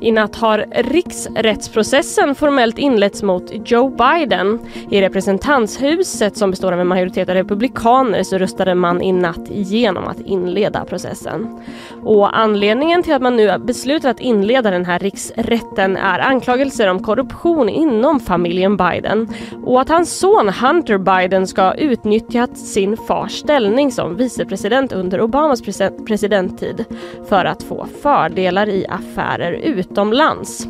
I 0.00 0.12
natt 0.12 0.36
har 0.36 0.64
riksrättsprocessen 0.74 2.34
formellt 2.34 2.78
inletts 2.78 3.22
mot 3.22 3.52
Joe 3.70 3.88
Biden. 3.88 4.58
I 4.90 5.00
representanthuset 5.00 6.36
som 6.36 6.50
består 6.50 6.72
av 6.72 6.80
en 6.80 6.86
majoritet 6.86 7.28
av 7.28 7.34
republikaner 7.34 8.22
så 8.22 8.38
röstade 8.38 8.74
man 8.74 9.02
i 9.02 9.12
natt 9.12 9.50
igenom 9.50 10.04
att 10.04 10.20
inleda 10.20 10.84
processen. 10.84 11.60
Och 12.02 12.38
anledningen 12.38 13.02
till 13.02 13.14
att 13.14 13.22
man 13.22 13.36
nu 13.36 13.58
beslutar 13.58 14.10
att 14.10 14.20
inleda 14.20 14.70
den 14.70 14.84
här 14.84 14.98
riksrätten 14.98 15.96
är 15.96 16.18
anklagelser 16.18 16.88
om 16.88 17.02
korruption 17.02 17.68
inom 17.68 18.20
familjen 18.20 18.76
Biden 18.76 19.28
och 19.64 19.80
att 19.80 19.88
hans 19.88 20.18
son 20.18 20.48
Hunter 20.48 20.98
Biden 20.98 21.46
ska 21.46 21.62
ha 21.62 21.74
utnyttjat 21.74 22.58
sin 22.58 22.96
fars 22.96 23.32
ställning 23.32 23.92
som 23.92 24.16
vicepresident 24.16 24.92
under 24.92 25.20
Obamas 25.20 25.62
presidenttid 26.06 26.84
för 27.28 27.44
att 27.44 27.62
få 27.62 27.86
fördelar 28.02 28.68
i 28.68 28.86
affärer 28.86 29.45
utomlands. 29.52 30.66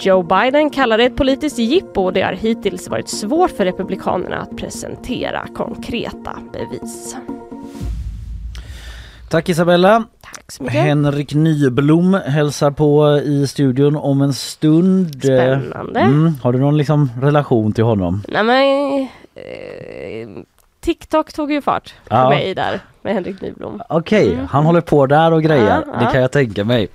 Joe 0.00 0.22
Biden 0.22 0.70
kallar 0.70 0.98
det 0.98 1.04
ett 1.04 1.16
politiskt 1.16 1.58
jippo 1.58 2.02
och 2.04 2.12
det 2.12 2.22
har 2.22 2.32
hittills 2.32 2.88
varit 2.88 3.08
svårt 3.08 3.50
för 3.50 3.64
Republikanerna 3.64 4.36
att 4.38 4.56
presentera 4.56 5.46
konkreta 5.54 6.38
bevis. 6.52 7.16
Tack 9.30 9.48
Isabella. 9.48 10.04
Tack. 10.20 10.70
Henrik 10.70 11.34
Nyblom 11.34 12.14
hälsar 12.14 12.70
på 12.70 13.18
i 13.24 13.46
studion 13.46 13.96
om 13.96 14.22
en 14.22 14.32
stund. 14.34 15.22
Spännande. 15.24 16.00
Mm, 16.00 16.34
har 16.42 16.52
du 16.52 16.58
någon 16.58 16.76
liksom 16.76 17.10
relation 17.22 17.72
till 17.72 17.84
honom? 17.84 18.22
Nej 18.28 18.42
men 18.44 19.00
eh, 19.34 20.42
TikTok 20.80 21.32
tog 21.32 21.52
ju 21.52 21.62
fart 21.62 21.94
för 22.08 22.16
Ja. 22.16 22.28
mig 22.28 22.54
där 22.54 22.80
med 23.02 23.14
Henrik 23.14 23.40
Nyblom. 23.40 23.82
Okej, 23.88 24.46
han 24.50 24.64
håller 24.64 24.80
på 24.80 25.06
där 25.06 25.32
och 25.32 25.42
grejer. 25.42 25.84
Ja, 25.86 25.98
Det 25.98 26.04
ja. 26.04 26.10
kan 26.10 26.20
jag 26.20 26.30
tänka 26.32 26.64
mig. 26.64 26.88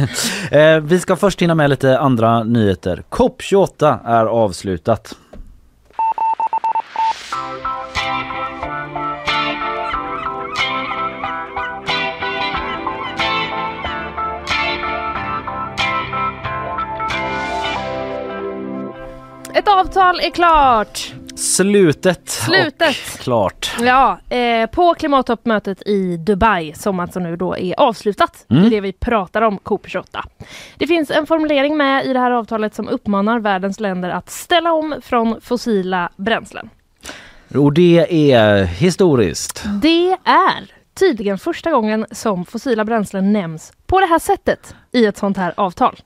eh, 0.50 0.80
vi 0.80 0.98
ska 1.00 1.16
först 1.16 1.42
hinna 1.42 1.54
med 1.54 1.70
lite 1.70 1.98
andra 1.98 2.44
nyheter. 2.44 3.02
COP28 3.10 3.98
är 4.04 4.26
avslutat. 4.26 5.16
Ett 19.54 19.68
avtal 19.68 20.20
är 20.20 20.30
klart! 20.30 21.12
Slutet. 21.40 22.28
Slutet. 22.28 22.96
Och 23.14 23.20
klart. 23.20 23.76
Ja, 23.80 24.18
eh, 24.28 24.70
på 24.70 24.94
klimattoppmötet 24.94 25.82
i 25.86 26.16
Dubai 26.16 26.72
som 26.74 27.00
alltså 27.00 27.20
nu 27.20 27.36
då 27.36 27.56
är 27.56 27.80
avslutat. 27.80 28.46
Mm. 28.48 28.62
Det 28.62 28.68
är 28.68 28.70
det 28.70 28.80
vi 28.80 28.92
pratar 28.92 29.42
om, 29.42 29.58
COP28. 29.58 30.04
Det 30.76 30.86
finns 30.86 31.10
en 31.10 31.26
formulering 31.26 31.76
med 31.76 32.06
i 32.06 32.12
det 32.12 32.18
här 32.18 32.30
avtalet 32.30 32.74
som 32.74 32.88
uppmanar 32.88 33.38
världens 33.38 33.80
länder 33.80 34.10
att 34.10 34.30
ställa 34.30 34.72
om 34.72 34.94
från 35.02 35.40
fossila 35.40 36.10
bränslen. 36.16 36.70
Och 37.54 37.72
det 37.72 38.32
är 38.32 38.64
historiskt. 38.64 39.64
Det 39.82 40.10
är 40.24 40.72
tydligen 40.94 41.38
första 41.38 41.70
gången 41.70 42.06
som 42.10 42.44
fossila 42.44 42.84
bränslen 42.84 43.32
nämns 43.32 43.72
på 43.86 44.00
det 44.00 44.06
här 44.06 44.18
sättet 44.18 44.74
i 44.92 45.06
ett 45.06 45.16
sånt 45.16 45.36
här 45.36 45.54
avtal. 45.56 46.00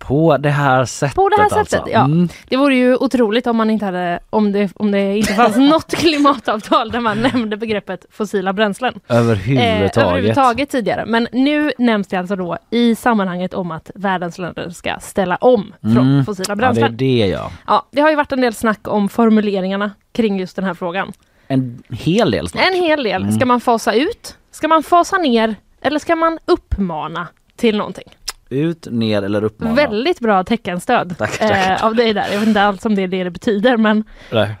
På 0.00 0.36
det 0.36 0.50
här 0.50 0.84
sättet 0.84 1.14
På 1.16 1.28
det 1.28 1.36
här 1.36 1.42
alltså. 1.44 1.64
sättet, 1.64 1.92
ja. 1.92 2.04
Mm. 2.04 2.28
Det 2.48 2.56
vore 2.56 2.74
ju 2.74 2.96
otroligt 2.96 3.46
om 3.46 3.56
man 3.56 3.70
inte 3.70 3.84
hade, 3.84 4.20
om 4.30 4.52
det, 4.52 4.70
om 4.76 4.90
det 4.90 5.16
inte 5.16 5.34
fanns 5.34 5.56
något 5.70 5.94
klimatavtal 5.94 6.90
där 6.90 7.00
man 7.00 7.22
nämnde 7.22 7.56
begreppet 7.56 8.06
fossila 8.10 8.52
bränslen. 8.52 9.00
Överhuvudtaget. 9.08 9.96
Eh, 9.96 10.02
överhuvudtaget 10.08 10.70
tidigare. 10.70 11.04
Men 11.06 11.28
nu 11.32 11.72
nämns 11.78 12.08
det 12.08 12.16
alltså 12.16 12.36
då 12.36 12.58
i 12.70 12.94
sammanhanget 12.94 13.54
om 13.54 13.70
att 13.70 13.90
världens 13.94 14.38
länder 14.38 14.70
ska 14.70 14.96
ställa 15.00 15.36
om 15.36 15.72
från 15.80 15.96
Mm. 15.98 16.24
fossila 16.24 16.44
Ja, 16.48 16.54
det 16.54 16.62
är 16.64 16.72
bränslen. 16.72 16.96
det 16.96 17.26
ja. 17.26 17.50
Ja, 17.66 17.86
det 17.90 18.00
har 18.00 18.10
ju 18.10 18.16
varit 18.16 18.32
en 18.32 18.40
del 18.40 18.54
snack 18.54 18.88
om 18.88 19.08
formuleringarna 19.08 19.90
kring 20.12 20.38
just 20.40 20.56
den 20.56 20.64
här 20.64 20.74
frågan. 20.74 21.12
En 21.48 21.82
hel 21.90 22.30
del 22.30 22.48
snack. 22.48 22.66
En 22.66 22.74
hel 22.82 23.02
del. 23.02 23.22
Mm. 23.22 23.34
Ska 23.34 23.46
man 23.46 23.60
fasa 23.60 23.94
ut? 23.94 24.36
Ska 24.50 24.68
man 24.68 24.82
fasa 24.82 25.18
ner? 25.18 25.54
Eller 25.82 25.98
ska 25.98 26.16
man 26.16 26.38
uppmana 26.44 27.28
till 27.56 27.76
någonting? 27.76 28.04
Ut, 28.50 28.86
ner 28.90 29.22
eller 29.22 29.44
uppmana. 29.44 29.74
Väldigt 29.74 30.20
bra 30.20 30.44
teckenstöd 30.44 31.14
Tack, 31.18 31.38
tack. 31.38 31.50
eh, 31.50 31.84
av 31.84 31.94
dig 31.94 32.14
där. 32.14 32.26
Jag 32.32 32.38
vet 32.38 32.48
inte 32.48 32.62
alls 32.62 32.86
om 32.86 32.94
det 32.94 33.02
är 33.02 33.08
det 33.08 33.24
det 33.24 33.30
betyder 33.30 33.76
men 33.76 34.04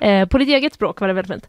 eh, 0.00 0.28
på 0.28 0.38
ditt 0.38 0.48
eget 0.48 0.74
språk 0.74 1.00
var 1.00 1.08
det 1.08 1.14
väldigt 1.14 1.32
fint. 1.32 1.48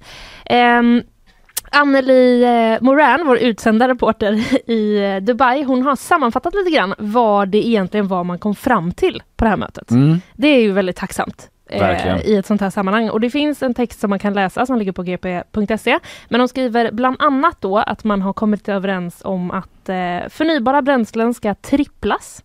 Anneli 1.74 2.44
eh, 2.44 2.82
Moran, 2.82 3.28
vår 3.28 3.38
utsända 3.38 3.88
reporter 3.88 4.32
i 4.70 5.04
eh, 5.04 5.18
Dubai, 5.18 5.64
hon 5.64 5.82
har 5.82 5.96
sammanfattat 5.96 6.54
lite 6.54 6.72
grann 6.72 6.94
vad 6.98 7.50
det 7.50 7.68
egentligen 7.68 8.08
var 8.08 8.24
man 8.24 8.40
kom 8.40 8.56
fram 8.56 8.92
till 8.92 9.24
på 9.36 9.44
det 9.46 9.50
här 9.50 9.58
mötet. 9.58 9.92
Mm. 9.92 10.22
Det 10.34 10.48
är 10.48 10.62
ju 10.62 10.72
väldigt 10.72 10.96
tacksamt. 10.96 11.51
Eh, 11.72 12.22
i 12.26 12.36
ett 12.36 12.46
sånt 12.46 12.62
här 12.62 12.70
sammanhang. 12.70 13.10
Och 13.10 13.20
det 13.20 13.30
finns 13.30 13.64
en 13.64 13.74
text 13.74 14.00
som 14.00 14.10
man 14.10 14.20
kan 14.20 14.34
läsa 14.34 14.66
som 14.66 14.78
ligger 14.78 14.92
på 14.92 15.04
gp.se. 15.04 16.00
Men 16.30 16.40
de 16.40 16.48
skriver 16.48 16.92
bland 16.92 17.16
annat 17.20 17.62
då 17.62 17.78
att 17.78 18.04
man 18.04 18.22
har 18.22 18.34
kommit 18.34 18.70
överens 18.70 19.22
om 19.26 19.52
att 19.52 19.90
eh, 19.90 20.30
förnybara 20.30 20.82
bränslen 20.82 21.34
ska 21.34 21.56
tripplas. 21.56 22.44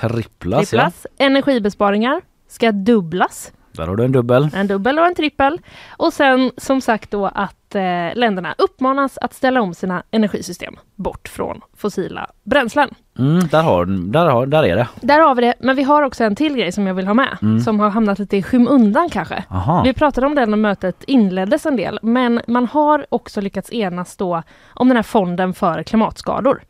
Tripplas, 0.00 0.72
ja. 0.72 0.80
tripplas. 0.80 1.06
Energibesparingar 1.18 2.20
ska 2.48 2.72
dubblas. 2.72 3.52
Där 3.78 3.86
har 3.86 3.96
du 3.96 4.04
en 4.04 4.12
dubbel. 4.12 4.48
En 4.54 4.66
dubbel 4.66 4.98
och 4.98 5.06
en 5.06 5.14
trippel. 5.14 5.60
Och 5.96 6.12
sen 6.12 6.50
som 6.56 6.80
sagt 6.80 7.10
då 7.10 7.26
att 7.26 7.74
eh, 7.74 7.82
länderna 8.14 8.54
uppmanas 8.58 9.18
att 9.18 9.34
ställa 9.34 9.60
om 9.60 9.74
sina 9.74 10.02
energisystem 10.10 10.76
bort 10.94 11.28
från 11.28 11.60
fossila 11.76 12.26
bränslen. 12.44 12.94
Mm, 13.18 13.38
där, 13.48 13.62
har, 13.62 13.86
där, 14.12 14.26
har, 14.26 14.46
där 14.46 14.62
är 14.64 14.76
det. 14.76 14.88
Där 15.00 15.20
har 15.20 15.34
vi 15.34 15.42
det, 15.42 15.54
men 15.60 15.76
vi 15.76 15.82
har 15.82 16.02
också 16.02 16.24
en 16.24 16.36
till 16.36 16.56
grej 16.56 16.72
som 16.72 16.86
jag 16.86 16.94
vill 16.94 17.06
ha 17.06 17.14
med, 17.14 17.36
Mm. 17.42 17.60
som 17.60 17.80
har 17.80 17.90
hamnat 17.90 18.18
lite 18.18 18.36
i 18.36 18.42
skymundan 18.42 19.08
kanske. 19.10 19.44
Aha. 19.50 19.82
Vi 19.84 19.92
pratade 19.92 20.26
om 20.26 20.34
det 20.34 20.46
när 20.46 20.56
mötet 20.56 21.04
inleddes 21.04 21.66
en 21.66 21.76
del, 21.76 21.98
men 22.02 22.40
man 22.46 22.66
har 22.66 23.06
också 23.08 23.40
lyckats 23.40 23.72
enas 23.72 24.16
då 24.16 24.42
om 24.74 24.88
den 24.88 24.96
här 24.96 25.02
fonden 25.02 25.54
för 25.54 25.82
klimatskador. 25.82 26.62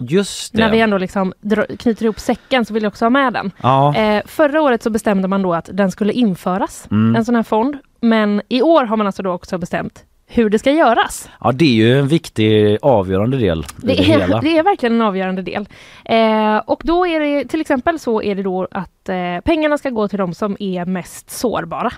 Just 0.00 0.52
det. 0.52 0.58
När 0.58 0.70
vi 0.70 0.80
ändå 0.80 0.98
liksom 0.98 1.32
knyter 1.78 2.04
ihop 2.04 2.20
säcken 2.20 2.64
så 2.64 2.74
vill 2.74 2.82
jag 2.82 2.90
också 2.90 3.04
ha 3.04 3.10
med 3.10 3.32
den. 3.32 3.50
Ja. 3.62 3.96
Eh, 3.96 4.22
förra 4.26 4.62
året 4.62 4.82
så 4.82 4.90
bestämde 4.90 5.28
man 5.28 5.42
då 5.42 5.54
att 5.54 5.68
den 5.72 5.90
skulle 5.90 6.12
införas, 6.12 6.88
Mm. 6.90 7.16
en 7.16 7.24
sån 7.24 7.34
här 7.34 7.42
fond. 7.42 7.76
Men 8.00 8.42
i 8.48 8.62
år 8.62 8.84
har 8.84 8.96
man 8.96 9.06
alltså 9.06 9.22
då 9.22 9.30
också 9.32 9.58
bestämt 9.58 10.04
hur 10.32 10.50
det 10.50 10.58
ska 10.58 10.70
göras. 10.72 11.28
ja, 11.40 11.52
det 11.52 11.64
är 11.64 11.74
ju 11.74 11.98
en 11.98 12.08
viktig 12.08 12.78
avgörande 12.82 13.36
del 13.36 13.62
det, 13.76 13.86
Det 13.86 13.92
hela. 14.02 14.38
är, 14.38 14.42
det 14.42 14.58
är 14.58 14.62
verkligen 14.62 14.94
en 14.94 15.02
avgörande 15.02 15.42
del. 15.42 15.68
Eh, 16.04 16.56
och 16.56 16.80
då 16.84 17.06
är 17.06 17.20
det 17.20 17.44
till 17.44 17.60
exempel 17.60 17.98
så 17.98 18.22
är 18.22 18.34
det 18.34 18.42
då 18.42 18.68
att 18.70 19.08
eh, 19.08 19.16
pengarna 19.44 19.78
ska 19.78 19.90
gå 19.90 20.08
till 20.08 20.18
de 20.18 20.34
som 20.34 20.56
är 20.60 20.84
mest 20.84 21.30
sårbara. 21.30 21.92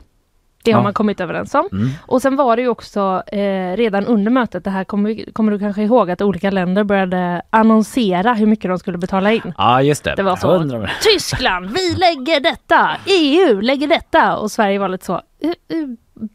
Det 0.65 0.73
har 0.73 0.79
Ja. 0.79 0.83
man 0.83 0.95
kommit 0.95 1.21
överens 1.21 1.55
om. 1.55 1.69
Mm. 1.73 1.91
Och 2.07 2.23
sen 2.23 2.37
var 2.37 2.57
det 2.57 2.63
ju 2.63 2.69
också 2.69 3.23
eh, 3.27 3.77
redan 3.77 4.07
under 4.07 4.31
mötet, 4.31 4.65
det 4.65 4.71
här 4.71 4.85
kommer, 4.85 5.33
kommer 5.33 5.53
du 5.53 5.59
kanske 5.59 5.83
ihåg 5.83 6.11
att 6.11 6.23
olika 6.23 6.51
länder 6.51 6.85
började 6.85 7.43
annonsera 7.51 8.33
hur 8.35 8.47
mycket 8.47 8.69
de 8.71 8.79
skulle 8.79 8.99
betala 8.99 9.33
in. 9.33 9.53
Ja 9.59 9.83
just 9.83 10.05
det. 10.05 10.15
Det 10.15 10.23
var 10.23 10.37
så. 10.37 10.53
100 10.55 10.91
Tyskland, 11.03 11.71
vi 11.71 11.95
lägger 11.97 12.41
detta! 12.41 12.91
EU 13.07 13.61
lägger 13.61 13.89
detta! 13.89 14.37
Och 14.37 14.51
Sverige 14.51 14.79
var 14.79 14.89
lite 14.89 15.05
så, 15.05 15.13
"Eh, 15.15 15.49
eh, 15.49 15.55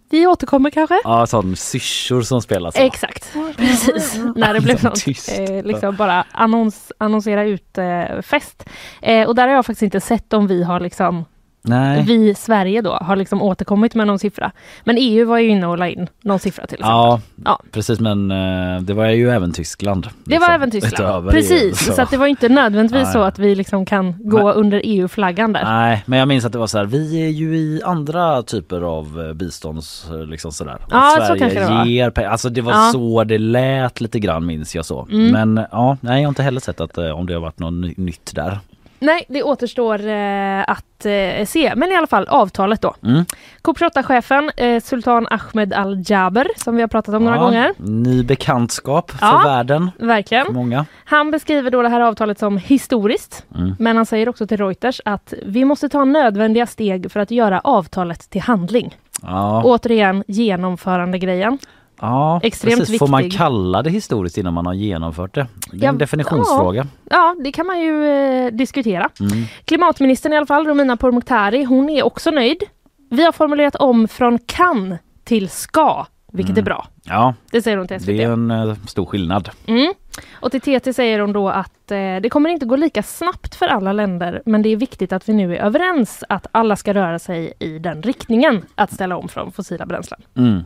vi 0.10 0.28
återkommer 0.28 0.70
kanske? 0.70 1.00
Ja, 1.04 1.28
sån 1.28 1.56
syrsor 1.56 2.22
som 2.22 2.42
spelas. 2.42 2.76
Exakt, 2.76 3.34
precis. 3.58 4.20
När 4.36 4.54
det 4.54 4.62
blev 4.62 4.78
Så 4.82 4.96
sånt, 4.96 5.40
eh, 5.50 5.63
liksom 5.66 5.96
bara 5.96 6.26
annons, 6.32 6.92
annonsera 6.98 7.44
ut 7.44 7.78
eh, 7.78 8.22
fest. 8.22 8.63
Eh, 9.02 9.28
och 9.28 9.36
där 9.36 9.48
har 9.48 9.56
jag 9.56 9.66
faktiskt 9.66 9.82
inte 9.84 10.02
sett 10.02 10.34
om 10.34 10.48
vi 10.48 10.63
har 10.63 10.80
liksom, 10.80 11.26
Nej. 11.62 12.04
vi 12.08 12.36
Sverige 12.36 12.82
då, 12.82 12.91
har 12.93 13.15
liksom 13.15 13.41
återkommit 13.41 13.96
med 13.96 14.08
någon 14.08 14.20
siffra. 14.20 14.52
Men 14.84 14.96
EU 15.00 15.28
var 15.28 15.38
ju 15.38 15.48
inne 15.48 15.67
och 15.67 15.78
la 15.78 15.88
in 15.88 16.08
någon 16.22 16.39
siffra 16.39 16.67
till 16.67 16.76
exempel. 16.76 16.89
Ja, 16.96 17.22
Ja. 17.46 17.60
precis 17.72 18.00
men 18.00 18.32
eh, 18.32 18.82
det 18.82 18.93
var 18.93 19.06
ju 19.06 19.30
även 19.30 19.52
Tyskland. 19.54 20.08
Det 20.24 20.34
var 20.34 20.39
liksom, 20.39 20.54
även 20.54 20.72
Tyskland. 20.72 20.93
utöver 21.10 21.32
Precis, 21.32 21.88
EU, 21.88 21.93
så. 21.96 22.02
att 22.02 22.12
det 22.12 22.17
var 22.17 22.28
inte 22.28 22.50
nödvändigtvis 22.50 23.04
Nej. 23.04 23.13
så 23.13 23.22
att 23.22 23.39
vi 23.39 23.56
liksom 23.56 23.86
kan 23.86 24.15
gå 24.30 24.38
Men- 24.46 24.54
under 24.56 24.82
EU-flaggan 24.84 25.54
där. 25.54 25.63
Nej, 25.63 26.04
men 26.06 26.20
jag 26.20 26.28
minns 26.28 26.46
att 26.46 26.52
det 26.52 26.58
var 26.58 26.67
så 26.67 26.78
här, 26.78 26.86
vi 26.86 27.24
är 27.26 27.30
ju 27.30 27.58
i 27.58 27.82
andra 27.86 28.43
typer 28.43 28.82
av 28.82 29.26
eh, 29.28 29.34
bistånds, 29.34 30.10
eh, 30.12 30.26
liksom 30.26 30.52
sådär. 30.52 30.78
Ja, 30.91 31.17
Att 31.17 31.28
så 31.28 31.36
kanske 31.36 31.60
det 31.60 31.65
var. 31.74 31.86
ger. 31.86 32.20
Alltså 32.20 32.50
det 32.50 32.62
var 32.62 32.72
Ja. 32.74 32.89
så 32.93 33.24
det 33.24 33.38
lät 33.38 34.02
lite 34.02 34.20
grann 34.20 34.46
minns 34.46 34.76
jag 34.76 34.86
så. 34.86 35.08
Mm. 35.12 35.32
Men 35.32 35.65
ja, 35.72 35.98
nej 36.02 36.22
jag 36.22 36.28
har 36.28 36.30
inte 36.30 36.43
heller 36.43 36.62
sett 36.62 36.82
att 36.82 36.98
om 36.98 37.26
det 37.28 37.34
har 37.34 37.41
varit 37.41 37.60
något 37.60 37.74
ny- 37.74 37.93
nytt 37.98 38.36
där. 38.36 38.60
Nej, 39.00 39.26
det 39.28 39.44
återstår 39.44 40.08
eh, 40.08 40.62
att 40.70 41.06
eh, 41.06 41.46
se. 41.46 41.74
Men 41.76 41.92
i 41.92 41.96
alla 41.96 42.08
fall 42.08 42.28
avtalet 42.28 42.82
då. 42.82 42.94
Mm. 43.04 43.26
COP28-chefen 43.62 44.52
eh, 44.58 44.82
Sultan 44.82 45.28
Ahmed 45.32 45.74
Al-Jaber, 45.74 46.48
som 46.58 46.76
vi 46.76 46.82
har 46.82 46.88
pratat 46.88 47.16
om 47.16 47.24
några 47.26 47.38
Ja, 47.38 47.44
gånger. 47.44 47.74
Ny 47.78 48.24
bekantskap 48.24 49.12
för 49.12 49.26
Ja. 49.26 49.42
världen. 49.46 49.92
Verkligen. 50.00 50.46
För 50.46 50.54
många. 50.54 50.86
Han 51.06 51.32
beskriver 51.32 51.72
då 51.72 51.82
det 51.82 51.90
här 51.90 52.02
avtalet 52.02 52.40
som 52.40 52.58
historiskt. 52.58 53.46
Mm. 53.56 53.76
Men 53.80 53.96
han 53.96 54.06
säger 54.06 54.30
också 54.30 54.48
till 54.48 54.58
Reuters 54.58 55.02
att 55.06 55.34
vi 55.46 55.66
måste 55.66 55.90
ta 55.90 56.06
nödvändiga 56.06 56.66
steg 56.66 57.12
för 57.12 57.20
att 57.20 57.32
göra 57.32 57.60
avtalet 57.64 58.30
till 58.30 58.42
handling. 58.42 58.96
Ja, 59.22 59.62
Återigen 59.66 60.24
genomförande-grejen. 60.28 61.58
Ja 62.02 62.40
extremt 62.44 62.80
precis. 62.80 63.00
Får 63.00 63.08
man 63.08 63.24
viktig. 63.24 63.38
kalla 63.38 63.82
det 63.84 63.90
historiskt 63.90 64.38
innan 64.38 64.54
man 64.54 64.66
har 64.66 64.74
genomfört 64.74 65.36
det? 65.36 65.48
Det 65.72 65.78
är 65.78 65.84
Ja, 65.84 65.90
en 65.90 65.98
definitionsfråga. 65.98 66.88
Ja, 67.10 67.36
det 67.44 67.52
kan 67.52 67.68
man 67.68 67.80
ju 67.80 68.06
eh, 68.08 68.52
diskutera. 68.54 69.10
Mm. 69.20 69.44
Klimatministern 69.66 70.34
i 70.34 70.38
alla 70.38 70.46
fall, 70.46 70.68
Romina 70.68 70.98
Pourmokhtari, 70.98 71.64
hon 71.64 71.90
är 71.90 72.04
också 72.06 72.32
nöjd. 72.32 72.64
Vi 73.10 73.24
har 73.24 73.32
formulerat 73.32 73.76
om 73.76 74.08
från 74.08 74.40
kan 74.46 74.98
till 75.24 75.50
ska, 75.50 76.06
vilket 76.32 76.50
Mm. 76.58 76.62
är 76.62 76.66
bra. 76.66 76.88
Ja, 77.04 77.34
Det 77.52 77.62
säger 77.62 77.78
hon 77.78 77.88
till 77.88 78.00
SVT. 78.00 78.08
det 78.08 78.24
är 78.24 78.32
en 78.32 78.52
eh, 78.52 78.74
stor 78.88 79.06
skillnad. 79.06 79.50
Mm. 79.66 79.94
Och 80.34 80.52
till 80.52 80.62
TT 80.62 80.94
säger 80.94 81.20
hon 81.20 81.34
då 81.34 81.50
att 81.50 81.92
eh, 81.92 81.98
det 82.22 82.30
kommer 82.32 82.50
inte 82.50 82.66
gå 82.66 82.76
lika 82.76 83.04
snabbt 83.04 83.56
för 83.56 83.68
alla 83.68 83.94
länder, 83.94 84.42
men 84.46 84.62
det 84.62 84.70
är 84.70 84.76
viktigt 84.78 85.14
att 85.14 85.30
vi 85.30 85.34
nu 85.34 85.56
är 85.56 85.62
överens 85.62 86.24
att 86.30 86.48
alla 86.52 86.76
ska 86.76 86.94
röra 86.94 87.20
sig 87.20 87.54
i 87.60 87.80
den 87.80 88.02
riktningen, 88.02 88.66
att 88.76 88.94
ställa 88.94 89.18
om 89.18 89.28
från 89.28 89.52
fossila 89.52 89.86
bränslen. 89.86 90.22
Mm. 90.38 90.62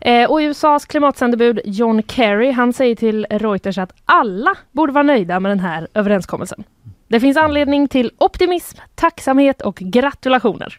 Eh, 0.00 0.30
och 0.30 0.38
USAs 0.38 0.86
klimatsändebud 0.86 1.60
John 1.64 2.02
Kerry, 2.02 2.50
han 2.50 2.72
säger 2.72 2.96
till 2.96 3.26
Reuters 3.30 3.78
att 3.78 3.92
alla 4.04 4.54
borde 4.72 4.92
vara 4.92 5.02
nöjda 5.02 5.40
med 5.40 5.50
den 5.50 5.60
här 5.60 5.88
överenskommelsen. 5.94 6.64
Det 7.08 7.20
finns 7.20 7.36
anledning 7.36 7.88
till 7.88 8.12
optimism, 8.18 8.78
tacksamhet 8.94 9.62
och 9.62 9.76
gratulationer. 9.76 10.78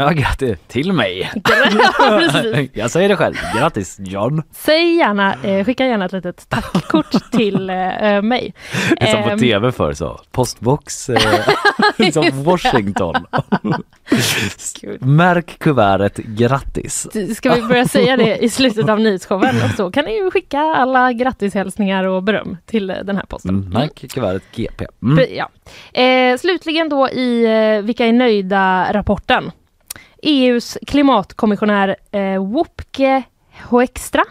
Ja, 0.00 0.10
grattis 0.10 0.58
till 0.66 0.92
mig. 0.92 1.30
Precis. 1.44 2.70
jag 2.72 2.90
säger 2.90 3.08
det 3.08 3.16
själv. 3.16 3.34
Grattis 3.56 3.96
John. 4.00 4.42
Säg 4.52 4.96
gärna, 4.96 5.34
eh, 5.42 5.64
skicka 5.64 5.86
gärna 5.86 6.04
ett 6.04 6.12
litet 6.12 6.48
tackkort 6.48 7.30
till 7.32 7.70
eh, 7.70 8.22
mig. 8.22 8.54
Det 8.90 9.02
är 9.02 9.12
som 9.12 9.22
på 9.22 9.28
Ehm, 9.30 9.38
tv 9.38 9.72
för 9.72 9.92
så. 9.92 10.20
Postbox 10.32 11.08
eh, 11.08 12.10
som 12.12 12.44
Washington. 12.44 13.14
Märk 15.00 15.58
kuvertet 15.58 16.16
grattis. 16.16 17.06
Ska 17.36 17.54
vi 17.54 17.62
börja 17.62 17.88
säga 17.88 18.16
det 18.16 18.36
i 18.36 18.48
slutet 18.48 18.88
av 18.88 19.00
nyhetsshowen 19.00 19.54
så 19.76 19.90
kan 19.90 20.04
ni 20.04 20.30
skicka 20.30 20.58
alla 20.58 21.12
grattishälsningar 21.12 22.04
och 22.04 22.22
beröm 22.22 22.56
till 22.66 22.90
eh, 22.90 22.96
den 23.04 23.16
här 23.16 23.24
posten. 23.24 23.54
Mm, 23.54 23.68
märk 23.70 24.10
kuvertet 24.10 24.42
GP. 24.54 24.86
Mm. 25.02 25.24
Ja. 25.30 25.48
Eh, 26.02 26.36
slutligen 26.38 26.88
då 26.88 27.08
i 27.08 27.44
eh, 27.44 27.82
Vilka 27.84 28.06
är 28.06 28.12
nöjda-rapporten. 28.12 29.50
EUs 30.22 30.78
klimatkommissionär 30.86 31.96
eh, 32.12 32.44
Wopke 32.52 33.22
Hoekstra, 33.68 34.22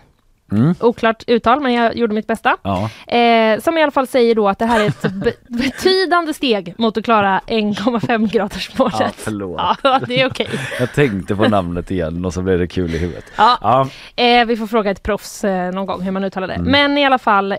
Mm. 0.52 0.76
oklart 0.80 1.24
uttal 1.28 1.60
men 1.62 1.74
jag 1.74 1.96
gjorde 1.98 2.14
mitt 2.14 2.28
bästa, 2.28 2.58
Ja. 2.64 2.90
eh, 3.18 3.60
som 3.60 3.78
i 3.78 3.82
alla 3.84 3.92
fall 3.92 4.08
säger 4.08 4.36
då 4.36 4.48
att 4.50 4.60
det 4.60 4.66
här 4.66 4.80
är 4.80 4.88
ett 4.88 5.02
be- 5.12 5.34
betydande 5.48 6.34
steg 6.34 6.74
mot 6.78 6.98
att 6.98 7.04
klara 7.04 7.42
1,5 7.48 8.28
graders 8.32 8.78
målet. 8.78 8.96
ja, 9.00 9.10
förlåt. 9.18 9.62
Ja, 9.84 10.00
det 10.08 10.22
är 10.22 10.28
okej. 10.30 10.48
Jag 10.80 10.94
tänkte 10.94 11.36
på 11.36 11.48
namnet 11.48 11.92
igen 11.92 12.26
och 12.26 12.34
så 12.34 12.42
blev 12.42 12.60
det 12.60 12.68
kul 12.68 12.96
i 12.96 12.98
huvudet. 12.98 13.26
Ja. 13.38 13.58
Ja, 13.62 13.90
Eh, 14.24 14.46
vi 14.46 14.58
får 14.58 14.68
fråga 14.68 14.92
ett 14.92 15.04
proffs 15.04 15.44
eh, 15.44 15.72
någon 15.72 15.86
gång 15.86 16.02
hur 16.02 16.12
man 16.12 16.24
uttalar 16.24 16.48
det. 16.48 16.54
Mm. 16.54 16.72
Men 16.72 16.98
i 16.98 17.06
alla 17.06 17.20
fall, 17.20 17.52
eh, 17.52 17.58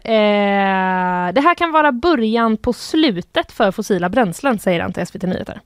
det 1.33 1.41
här 1.41 1.55
kan 1.55 1.73
vara 1.73 1.93
början 1.93 2.57
på 2.57 2.73
slutet 2.73 3.53
för 3.53 3.71
fossila 3.71 4.09
bränslen, 4.09 4.59
säger 4.59 4.81
han 4.81 4.93
till 4.93 5.07
SVT 5.07 5.23
Nyheter. 5.27 5.61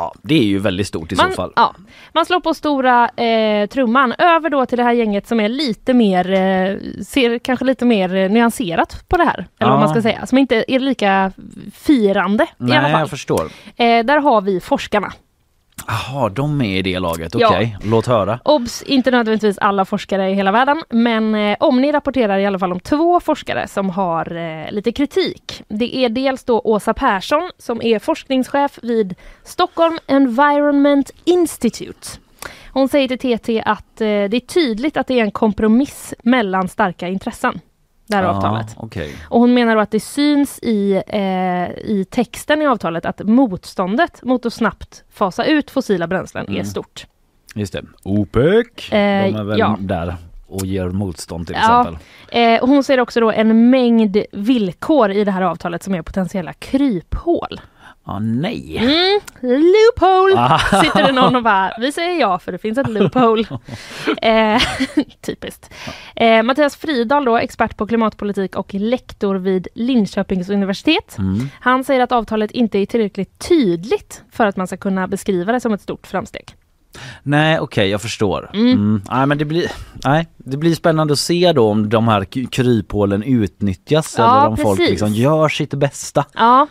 Ja, 0.00 0.14
det 0.22 0.34
är 0.34 0.42
ju 0.44 0.58
väldigt 0.58 0.86
stort 0.86 1.12
i 1.12 1.16
Man, 1.16 1.30
så 1.30 1.36
fall. 1.36 1.52
ja, 1.56 1.74
man 2.14 2.26
slår 2.26 2.40
på 2.40 2.54
stora 2.54 3.08
eh, 3.08 3.66
trumman 3.66 4.14
över 4.18 4.50
då 4.50 4.66
till 4.66 4.78
det 4.78 4.84
här 4.84 4.92
gänget 4.92 5.26
som 5.28 5.40
är 5.40 5.48
lite 5.48 5.94
mer, 5.94 6.30
eh, 6.32 6.76
ser 7.04 7.38
kanske 7.38 7.64
lite 7.64 7.84
mer 7.84 8.14
eh, 8.14 8.30
nyanserat 8.30 9.04
på 9.08 9.16
det 9.16 9.24
här. 9.24 9.48
Eller 9.58 9.70
vad 9.70 9.76
Ja. 9.76 9.80
man 9.80 9.88
ska 9.88 10.02
säga, 10.02 10.26
som 10.26 10.38
inte 10.38 10.64
är 10.68 10.78
lika 10.78 11.32
firande 11.74 12.44
i 12.44 12.48
alla 12.72 12.80
Nej, 12.82 12.92
fall. 12.92 13.00
jag 13.00 13.10
förstår. 13.10 13.44
Eh, 13.76 14.04
där 14.04 14.20
har 14.20 14.40
vi 14.40 14.60
forskarna. 14.60 15.12
Jaha, 15.86 16.28
de 16.28 16.60
är 16.60 16.78
i 16.78 16.82
det 16.82 16.98
laget. 16.98 17.34
Ja. 17.38 17.48
Okej, 17.48 17.76
låt 17.84 18.06
höra. 18.06 18.38
Obs! 18.44 18.82
Inte 18.82 19.10
nödvändigtvis 19.10 19.58
alla 19.58 19.84
forskare 19.84 20.30
i 20.30 20.34
hela 20.34 20.52
världen, 20.52 20.82
men 20.88 21.34
eh, 21.34 21.56
Omni 21.60 21.92
rapporterar 21.92 22.38
i 22.38 22.46
alla 22.46 22.58
fall 22.58 22.72
om 22.72 22.80
två 22.80 23.20
forskare 23.20 23.68
som 23.68 23.90
har 23.90 24.36
eh, 24.36 24.72
lite 24.72 24.92
kritik. 24.92 25.62
Det 25.68 25.96
är 25.96 26.08
dels 26.08 26.44
då 26.44 26.60
Åsa 26.64 26.94
Persson 26.94 27.50
som 27.58 27.82
är 27.82 27.98
forskningschef 27.98 28.78
vid 28.82 29.14
Stockholm 29.44 29.98
Environment 30.06 31.10
Institute. 31.24 32.08
Hon 32.72 32.88
säger 32.88 33.08
till 33.16 33.38
TT 33.38 33.62
att 33.66 34.00
eh, 34.00 34.06
det 34.06 34.36
är 34.36 34.46
tydligt 34.46 34.96
att 34.96 35.06
det 35.06 35.20
är 35.20 35.24
en 35.24 35.30
kompromiss 35.30 36.14
mellan 36.22 36.68
starka 36.68 37.08
intressen, 37.08 37.60
det 38.10 38.16
här 38.16 38.24
avtalet. 38.24 38.66
Ja, 38.76 38.82
Okej. 38.84 39.14
Och 39.28 39.40
hon 39.40 39.54
menar 39.54 39.74
då 39.76 39.80
att 39.82 39.90
det 39.90 40.00
syns 40.00 40.58
i, 40.62 41.02
eh, 41.06 41.70
i 41.90 42.06
texten 42.10 42.62
i 42.62 42.66
avtalet 42.66 43.06
att 43.06 43.20
motståndet 43.24 44.22
mot 44.22 44.46
att 44.46 44.52
snabbt 44.52 45.04
fasa 45.12 45.44
ut 45.44 45.70
fossila 45.70 46.06
bränslen 46.06 46.46
är 46.46 46.50
Mm. 46.50 46.64
stort. 46.64 47.06
Just 47.54 47.72
det. 47.72 47.82
OPEC. 48.02 48.92
Eh, 48.92 49.24
de 49.24 49.34
är 49.36 49.44
väl 49.44 49.58
ja. 49.58 49.76
där 49.80 50.16
och 50.48 50.66
ger 50.66 50.88
motstånd 50.88 51.46
till 51.46 51.56
Ja. 51.60 51.80
exempel. 51.80 52.06
Eh, 52.32 52.66
hon 52.66 52.84
ser 52.84 53.00
också 53.00 53.20
då 53.20 53.30
en 53.30 53.70
mängd 53.70 54.16
villkor 54.32 55.10
i 55.10 55.24
det 55.24 55.30
här 55.30 55.42
avtalet 55.42 55.82
som 55.82 55.94
är 55.94 56.02
potentiella 56.02 56.52
kryphål. 56.52 57.60
Ah, 58.04 58.18
nej. 58.18 58.76
Mm, 58.76 59.20
loophole! 59.42 60.34
Ah. 60.36 60.58
Sitter 60.82 61.02
det 61.02 61.12
någon 61.12 61.36
och 61.36 61.42
bara, 61.42 61.72
vi 61.78 61.92
säger 61.92 62.20
ja 62.20 62.38
för 62.38 62.52
det 62.52 62.58
finns 62.58 62.78
ett 62.78 62.88
loophole. 62.90 63.44
eh, 64.22 64.62
typiskt. 65.20 65.70
Eh, 66.16 66.42
Mattias 66.42 66.76
Fridahl 66.76 67.24
då, 67.24 67.36
expert 67.38 67.76
på 67.76 67.86
klimatpolitik 67.86 68.56
och 68.56 68.74
lektor 68.74 69.34
vid 69.34 69.68
Linköpings 69.74 70.48
universitet. 70.48 71.18
Mm. 71.18 71.48
Han 71.60 71.84
säger 71.84 72.00
att 72.00 72.12
avtalet 72.12 72.50
inte 72.50 72.78
är 72.78 72.86
tillräckligt 72.86 73.48
tydligt 73.48 74.22
för 74.32 74.46
att 74.46 74.56
man 74.56 74.66
ska 74.66 74.76
kunna 74.76 75.08
beskriva 75.08 75.52
det 75.52 75.60
som 75.60 75.72
ett 75.72 75.82
stort 75.82 76.06
framsteg. 76.06 76.54
Nej 77.22 77.60
okej 77.60 77.88
jag 77.88 78.02
förstår. 78.02 78.50
Mm. 78.54 78.72
Mm. 78.72 79.02
Nej, 79.10 79.26
men 79.26 79.38
det, 79.38 79.44
blir, 79.44 79.70
nej, 80.04 80.28
det 80.36 80.56
blir 80.56 80.74
spännande 80.74 81.12
att 81.12 81.18
se 81.18 81.52
då 81.52 81.68
om 81.70 81.88
de 81.88 82.08
här 82.08 82.24
kryphålen 82.50 83.22
utnyttjas 83.22 84.14
Ja, 84.18 84.38
eller 84.40 84.48
om 84.48 84.56
folk 84.56 84.78
precis. 84.78 84.90
liksom 84.90 85.12
gör 85.12 85.48
sitt 85.48 85.74
bästa 85.74 86.24
Ja, 86.34 86.66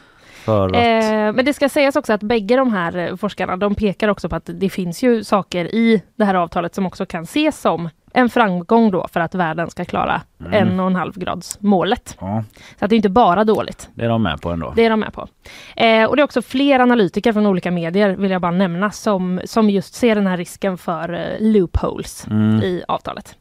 att... 0.50 0.74
Eh, 0.76 1.36
men 1.36 1.46
det 1.46 1.54
ska 1.54 1.70
sägas 1.70 1.96
också 1.96 2.14
att 2.14 2.24
bägge 2.24 2.56
de 2.56 2.74
här 2.74 2.98
eh, 2.98 3.16
forskarna 3.16 3.58
de 3.58 3.76
pekar 3.76 4.08
också 4.08 4.30
på 4.30 4.36
att 4.36 4.50
det 4.54 4.70
finns 4.70 5.04
ju 5.04 5.24
saker 5.24 5.66
i 5.76 6.02
det 6.16 6.26
här 6.26 6.36
avtalet 6.36 6.76
som 6.76 6.86
också 6.86 7.06
kan 7.06 7.24
ses 7.24 7.62
som 7.62 7.90
en 8.14 8.30
framgång 8.30 8.92
då 8.92 9.08
för 9.14 9.20
att 9.20 9.36
världen 9.36 9.70
ska 9.70 9.86
klara 9.86 10.22
Mm. 10.46 10.54
en 10.54 10.80
och 10.80 10.88
en 10.88 10.96
halv 10.96 11.14
grads 11.20 11.58
målet. 11.62 12.18
Ja, 12.20 12.44
Så 12.80 12.86
att 12.86 12.90
det 12.90 12.96
är 12.96 12.98
inte 12.98 13.10
bara 13.10 13.44
dåligt. 13.44 13.90
det 13.94 14.06
är 14.06 14.10
de 14.10 14.24
med 14.24 14.42
på 14.42 14.50
ändå. 14.50 14.74
Det 14.76 14.86
är 14.86 14.90
de 14.90 15.00
med 15.00 15.14
på. 15.14 15.28
Eh, 15.76 16.06
och 16.06 16.16
det 16.16 16.22
är 16.22 16.24
också 16.24 16.42
fler 16.42 16.80
analytiker 16.80 17.34
från 17.34 17.46
olika 17.46 17.72
medier, 17.72 18.10
vill 18.16 18.32
jag 18.32 18.42
bara 18.42 18.52
nämna, 18.52 18.92
som, 18.92 19.42
som 19.46 19.70
just 19.70 19.94
ser 19.94 20.16
den 20.16 20.28
här 20.28 20.38
risken 20.38 20.78
för 20.78 21.14
eh, 21.14 21.20
loopholes 21.48 22.28
Mm. 22.28 22.64
i 22.64 22.84
avtalet. 22.88 23.36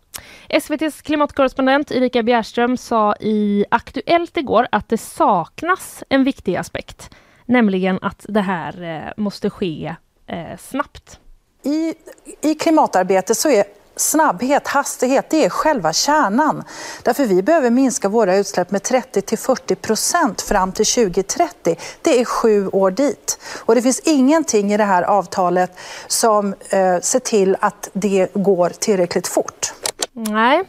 SVTs 0.51 1.03
klimatkorrespondent 1.03 1.91
Erika 1.91 2.23
Bjärström 2.23 2.77
sa 2.77 3.15
i 3.21 3.65
Aktuellt 3.71 4.37
igår 4.37 4.69
att 4.73 4.89
det 4.89 4.99
saknas 4.99 6.05
en 6.09 6.25
viktig 6.25 6.57
aspekt, 6.57 7.11
nämligen 7.47 7.99
att 8.03 8.27
det 8.29 8.41
här 8.41 8.83
eh, 8.83 9.13
måste 9.23 9.51
ske 9.51 9.95
eh, 10.27 10.59
snabbt. 10.59 11.19
i, 11.63 11.95
i 12.43 12.55
klimatarbetet 12.55 13.37
så 13.37 13.49
är 13.49 13.65
snabbhet, 13.97 14.69
hastighet, 14.69 15.31
det 15.31 15.45
är 15.45 15.51
själva 15.51 15.93
kärnan. 15.93 16.65
Därför 17.03 17.25
vi 17.25 17.43
behöver 17.43 17.71
minska 17.71 18.09
våra 18.09 18.37
utsläpp 18.37 18.71
med 18.71 18.83
30 18.83 19.23
till 19.23 19.39
40 19.39 19.75
procent 19.75 20.43
fram 20.43 20.73
till 20.73 20.87
2030. 20.87 21.77
Det 22.03 22.21
är 22.21 22.25
sju 22.25 22.69
år 22.69 22.91
dit. 22.91 23.39
Och 23.59 23.75
det 23.75 23.83
finns 23.83 24.01
ingenting 24.01 24.73
i 24.73 24.77
det 24.77 24.85
här 24.85 25.03
avtalet 25.03 25.79
som 26.07 26.55
eh, 26.71 27.01
ser 27.01 27.19
till 27.21 27.57
att 27.61 27.91
det 27.93 28.35
går 28.35 28.71
tillräckligt 28.71 29.27
fort. 29.27 29.73
Nej. 30.19 30.63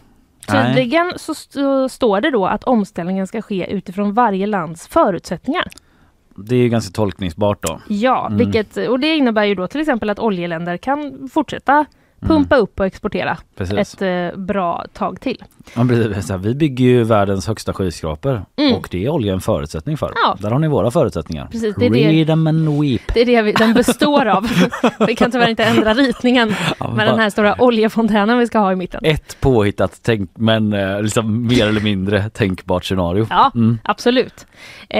Tydligen 0.48 1.12
så 1.16 1.32
st- 1.32 1.90
står 1.90 2.22
det 2.22 2.32
då 2.32 2.46
att 2.46 2.64
omställningen 2.64 3.28
ska 3.28 3.42
ske 3.42 3.72
utifrån 3.72 4.14
varje 4.14 4.46
lands 4.48 4.88
förutsättningar. 4.88 5.64
Det 6.36 6.56
är 6.56 6.60
ju 6.60 6.70
ganska 6.70 6.92
tolkningsbart 6.94 7.64
då. 7.64 7.80
Ja, 7.88 8.26
Mm. 8.28 8.38
vilket, 8.38 8.78
och 8.78 9.00
det 9.00 9.16
innebär 9.16 9.44
ju 9.44 9.56
då 9.56 9.68
till 9.68 9.82
exempel 9.82 10.10
att 10.10 10.20
oljeländer 10.20 10.78
kan 10.78 11.30
fortsätta 11.34 11.86
pumpa 12.22 12.56
upp 12.56 12.80
och 12.80 12.86
exportera 12.86 13.30
Mm. 13.30 13.38
Precis. 13.58 13.94
ett 13.94 14.34
eh, 14.34 14.40
bra 14.40 14.86
tag 14.94 15.22
till. 15.22 15.44
Ja, 15.76 15.86
precis. 15.90 16.32
Vi 16.40 16.56
bygger 16.56 16.86
ju 16.86 17.04
världens 17.04 17.48
högsta 17.48 17.74
skyskrapor 17.74 18.46
Mm. 18.58 18.74
och 18.76 18.88
det 18.92 19.06
är 19.06 19.10
olja 19.10 19.34
en 19.34 19.42
förutsättning 19.42 19.98
för. 19.98 20.12
Ja. 20.16 20.38
Där 20.40 20.52
har 20.52 20.60
ni 20.60 20.68
våra 20.68 20.92
förutsättningar. 20.92 21.46
Precis, 21.52 21.76
det 21.76 21.86
är 21.86 21.90
det- 21.90 22.04
Freedom 22.04 22.48
and 22.48 22.82
weep. 22.82 23.02
Det 23.14 23.22
är 23.22 23.26
det 23.26 23.42
vi, 23.42 23.52
den 23.52 23.74
består 23.74 24.26
av. 24.26 24.48
vi 25.08 25.16
kan 25.16 25.32
tyvärr 25.32 25.50
inte 25.50 25.64
ändra 25.64 25.94
ritningen 25.94 26.54
Ja, 26.80 26.92
med 26.94 27.08
den 27.08 27.20
här 27.20 27.30
stora 27.30 27.56
oljefontänen 27.62 28.38
vi 28.38 28.48
ska 28.48 28.60
ha 28.60 28.72
i 28.72 28.76
mitten. 28.76 29.02
Ett 29.04 29.38
påhittat 29.42 30.00
tänk, 30.04 30.30
men 30.36 30.74
eh, 30.74 31.02
liksom 31.02 31.48
mer 31.48 31.68
eller 31.68 31.82
mindre 31.82 32.30
tänkbart 32.30 32.86
scenario. 32.86 33.28
Ja, 33.30 33.52
Mm. 33.56 33.80
absolut. 33.84 34.46
Eh, 34.90 35.00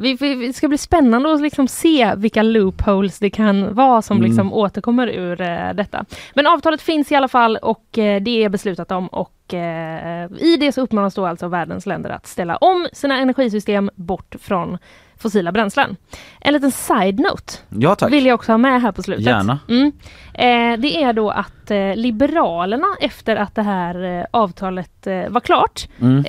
vi, 0.00 0.16
vi, 0.20 0.46
det 0.46 0.52
ska 0.52 0.68
bli 0.68 0.78
spännande 0.78 1.32
att 1.34 1.40
liksom 1.40 1.68
se 1.68 2.12
vilka 2.16 2.42
loopholes 2.42 3.18
det 3.18 3.30
kan 3.30 3.74
vara 3.74 4.02
som 4.02 4.16
Mm. 4.16 4.26
liksom 4.28 4.52
återkommer 4.52 5.06
ur 5.08 5.40
eh, 5.40 5.72
detta. 5.74 6.04
Men 6.34 6.46
avtalet 6.54 6.82
finns 6.82 7.12
i 7.12 7.14
alla 7.14 7.28
fall 7.28 7.56
och 7.56 7.98
eh, 7.98 8.22
det 8.22 8.44
är 8.44 8.48
beslutat 8.48 8.90
om 8.92 9.08
och 9.08 9.54
eh, 9.54 10.30
i 10.38 10.56
det 10.60 10.72
så 10.72 10.80
uppmanas 10.80 11.14
då 11.14 11.26
alltså 11.26 11.48
världens 11.48 11.86
länder 11.86 12.10
att 12.10 12.26
ställa 12.26 12.56
om 12.56 12.88
sina 12.92 13.18
energisystem 13.18 13.90
bort 13.94 14.34
från 14.40 14.78
fossila 15.18 15.52
bränslen. 15.52 15.96
En 16.40 16.52
liten 16.54 16.70
side-note 16.72 17.52
Ja 17.68 17.94
tack. 17.94 18.12
vill 18.12 18.26
jag 18.26 18.34
också 18.34 18.52
ha 18.52 18.58
med 18.58 18.82
här 18.82 18.92
på 18.92 19.02
slutet. 19.02 19.26
Gärna. 19.26 19.58
Mm. 19.68 19.92
Eh, 20.34 20.80
det 20.80 21.02
är 21.02 21.12
då 21.12 21.30
att 21.30 21.70
eh, 21.70 21.94
Liberalerna 21.96 22.86
efter 23.00 23.36
att 23.36 23.54
det 23.54 23.62
här 23.62 24.18
eh, 24.18 24.24
avtalet 24.30 25.06
eh, 25.06 25.28
var 25.28 25.40
klart 25.40 25.88
Mm. 26.00 26.24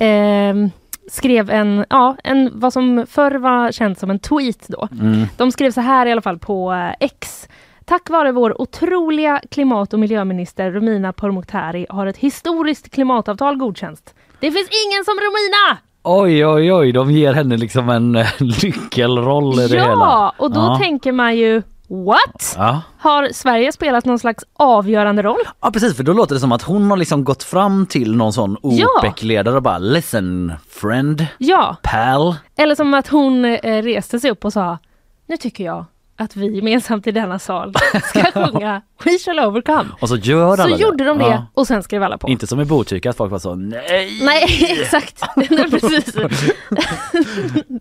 eh, 0.66 0.70
skrev 1.10 1.50
en, 1.50 1.84
ja, 1.90 2.16
en, 2.24 2.50
vad 2.54 2.72
som 2.72 3.06
förr 3.10 3.34
var 3.34 3.72
känt 3.72 3.98
som 3.98 4.10
en 4.10 4.18
tweet 4.18 4.68
då. 4.68 4.88
Mm. 4.92 5.26
De 5.36 5.52
skrev 5.52 5.70
så 5.70 5.80
här 5.80 6.06
i 6.06 6.12
alla 6.12 6.20
fall 6.22 6.38
på 6.38 6.90
X. 7.00 7.48
Tack 7.88 8.10
vare 8.10 8.32
vår 8.32 8.60
otroliga 8.62 9.40
klimat 9.50 9.92
och 9.92 9.98
miljöminister 9.98 10.70
Romina 10.70 11.12
Pourmokhtari 11.12 11.86
har 11.88 12.06
ett 12.06 12.16
historiskt 12.16 12.90
klimatavtal 12.90 13.56
godkänts. 13.56 14.02
Det 14.40 14.50
finns 14.52 14.68
ingen 14.86 15.04
som 15.04 15.14
Romina! 15.14 15.78
Oj 16.02 16.46
oj 16.46 16.72
oj, 16.72 16.92
de 16.92 17.10
ger 17.10 17.32
henne 17.32 17.56
liksom 17.56 17.88
en 17.88 18.16
eh, 18.16 18.26
nyckelroll 18.40 19.60
i 19.60 19.68
det 19.68 19.78
hela. 19.80 19.90
Ja, 19.90 20.32
och 20.38 20.50
då 20.50 20.60
ja. 20.60 20.78
tänker 20.82 21.12
man 21.12 21.36
ju 21.36 21.62
What? 21.88 22.54
Ja. 22.56 22.82
Har 22.98 23.28
Sverige 23.32 23.72
spelat 23.72 24.04
någon 24.04 24.18
slags 24.18 24.44
avgörande 24.56 25.22
roll? 25.22 25.40
ja 25.60 25.70
precis 25.70 25.96
för 25.96 26.02
då 26.04 26.12
låter 26.12 26.34
det 26.34 26.40
som 26.40 26.52
att 26.52 26.62
hon 26.62 26.90
har 26.90 26.96
liksom 26.96 27.24
gått 27.24 27.42
fram 27.42 27.86
till 27.86 28.16
någon 28.16 28.32
sån 28.32 28.56
Ja. 28.62 28.86
OPEC-ledare 28.98 29.56
och 29.56 29.62
bara 29.62 29.78
listen 29.78 30.52
friend, 30.68 31.26
Ja, 31.38 31.76
pal. 31.82 32.34
eller 32.56 32.74
som 32.74 32.94
att 32.94 33.08
hon 33.08 33.44
eh, 33.44 33.82
reste 33.82 34.20
sig 34.20 34.30
upp 34.30 34.44
och 34.44 34.52
sa 34.52 34.78
Nu 35.26 35.36
tycker 35.36 35.64
jag 35.64 35.84
att 36.18 36.36
vi 36.36 36.56
gemensamt 36.56 37.06
i 37.06 37.12
denna 37.12 37.38
sal 37.38 37.74
ska 38.04 38.24
sjunga 38.24 38.82
We 39.04 39.18
shall 39.18 39.40
overcome. 39.40 39.84
Och 40.00 40.08
så 40.08 40.16
gör 40.16 40.44
alla 40.46 40.56
Så 40.56 40.68
det. 40.68 40.74
gjorde 40.82 41.04
de 41.04 41.18
det 41.18 41.24
Ja. 41.24 41.46
och 41.54 41.66
sen 41.66 41.82
skrev 41.82 42.02
alla 42.02 42.18
på. 42.18 42.28
Inte 42.28 42.46
som 42.46 42.60
i 42.60 42.64
Botkyrka 42.64 43.10
att 43.10 43.16
folk 43.16 43.30
var 43.32 43.38
så 43.38 43.54
nej. 43.54 44.18
Nej, 44.22 44.44
exakt. 44.80 45.22
Nej, 45.36 45.70
Precis. 45.70 46.12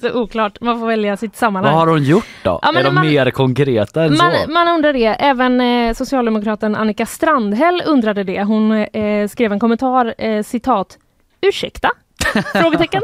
så 0.01 0.11
oklart. 0.21 0.61
Man 0.61 0.79
får 0.79 0.87
välja 0.87 1.17
sitt 1.17 1.35
sammanhang. 1.35 1.73
Vad 1.73 1.81
har 1.81 1.87
hon 1.93 2.03
gjort 2.03 2.25
då? 2.43 2.59
Ja, 2.61 2.71
men 2.71 2.81
är 2.81 2.83
de 2.85 2.95
man- 2.95 3.07
mer 3.07 3.31
konkreta 3.31 4.03
än 4.03 4.17
så? 4.17 4.23
Man, 4.23 4.33
man 4.53 4.67
undrar 4.67 4.93
det. 4.93 5.05
Även 5.05 5.61
eh, 5.61 5.93
socialdemokraten 5.93 6.75
Annika 6.75 7.05
Strandhäll 7.05 7.83
undrade 7.85 8.23
det. 8.23 8.43
Hon 8.43 8.71
eh, 8.71 9.27
skrev 9.27 9.51
en 9.53 9.59
kommentar, 9.59 10.13
eh, 10.17 10.43
citat, 10.43 10.97
ursäkta? 11.41 11.89
Frågetecken. 12.53 13.01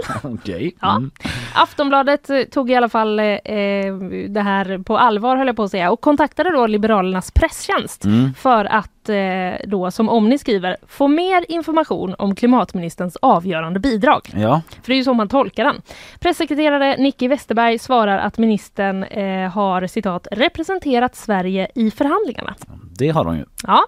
Ja. 0.81 0.95
Mm. 0.97 1.11
Aftonbladet 1.55 2.29
eh, 2.29 2.41
tog 2.43 2.71
i 2.71 2.75
alla 2.75 2.89
fall 2.89 3.19
eh, 3.19 3.25
eh, 3.25 3.95
det 4.29 4.41
här 4.41 4.77
på 4.83 4.97
allvar 4.97 5.37
höll 5.37 5.47
jag 5.47 5.55
på 5.55 5.63
att 5.63 5.71
säga 5.71 5.91
och 5.91 6.01
kontaktade 6.01 6.51
då 6.51 6.67
Liberalernas 6.67 7.31
presstjänst 7.31 8.05
Mm. 8.05 8.33
för 8.33 8.65
att 8.65 9.09
eh, 9.09 9.67
då 9.67 9.91
som 9.91 10.09
Omni 10.09 10.37
skriver 10.37 10.77
få 10.87 11.07
mer 11.07 11.45
information 11.47 12.15
om 12.17 12.35
klimatministerns 12.35 13.17
avgörande 13.21 13.79
bidrag. 13.79 14.29
Ja. 14.35 14.61
För 14.69 14.87
det 14.87 14.93
är 14.93 14.97
ju 14.97 15.03
så 15.03 15.13
man 15.13 15.29
tolkar 15.29 15.63
den. 15.65 15.81
Pressekreterare 16.19 16.97
Nicky 16.97 17.27
Westerberg 17.27 17.79
svarar 17.79 18.17
att 18.17 18.37
ministern 18.37 19.03
eh, 19.03 19.49
har 19.51 19.87
citat 19.87 20.27
representerat 20.31 21.15
Sverige 21.15 21.67
i 21.75 21.91
förhandlingarna. 21.91 22.55
Det 23.01 23.09
har 23.09 23.23
de 23.23 23.37
ju. 23.37 23.45
Ja. 23.67 23.85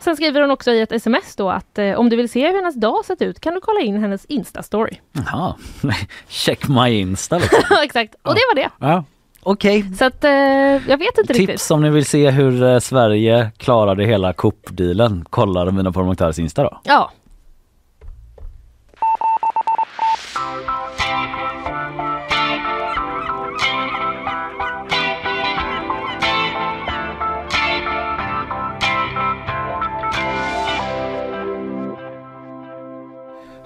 Sen 0.00 0.16
skriver 0.16 0.40
hon 0.40 0.50
också 0.50 0.70
i 0.70 0.80
ett 0.80 0.92
sms 0.92 1.36
då 1.36 1.50
att 1.50 1.78
eh, 1.78 1.94
om 1.94 2.08
du 2.08 2.16
vill 2.16 2.28
se 2.28 2.46
hur 2.46 2.54
hennes 2.54 2.74
dag 2.74 3.04
sett 3.04 3.22
ut 3.22 3.40
kan 3.40 3.54
du 3.54 3.60
kolla 3.60 3.80
in 3.80 3.96
hennes 4.00 4.26
Insta-story. 4.26 4.96
Jaha. 5.12 5.54
Check 6.28 6.68
my 6.68 6.90
Insta 6.90 7.38
liksom. 7.38 7.62
Exakt, 7.82 8.14
och 8.22 8.34
det 8.34 8.40
var 8.50 8.54
det. 8.54 8.70
Ja. 8.78 9.04
Okej. 9.42 9.84
Så 9.98 10.04
att 10.04 10.24
eh, 10.24 10.30
jag 10.30 10.98
vet 10.98 11.18
inte 11.18 11.32
riktigt. 11.32 11.48
Tips 11.48 11.70
om 11.70 11.82
ni 11.82 11.90
vill 11.90 12.06
se 12.06 12.30
hur 12.30 12.62
eh, 12.62 12.78
Sverige 12.78 13.50
klarade 13.56 14.04
hela 14.04 14.32
Coop-dealen. 14.32 15.24
Kolla 15.30 15.64
mina 15.70 15.92
Pourmokhtaris 15.92 16.38
Insta 16.38 16.62
då. 16.62 16.80
Ja. 16.82 17.10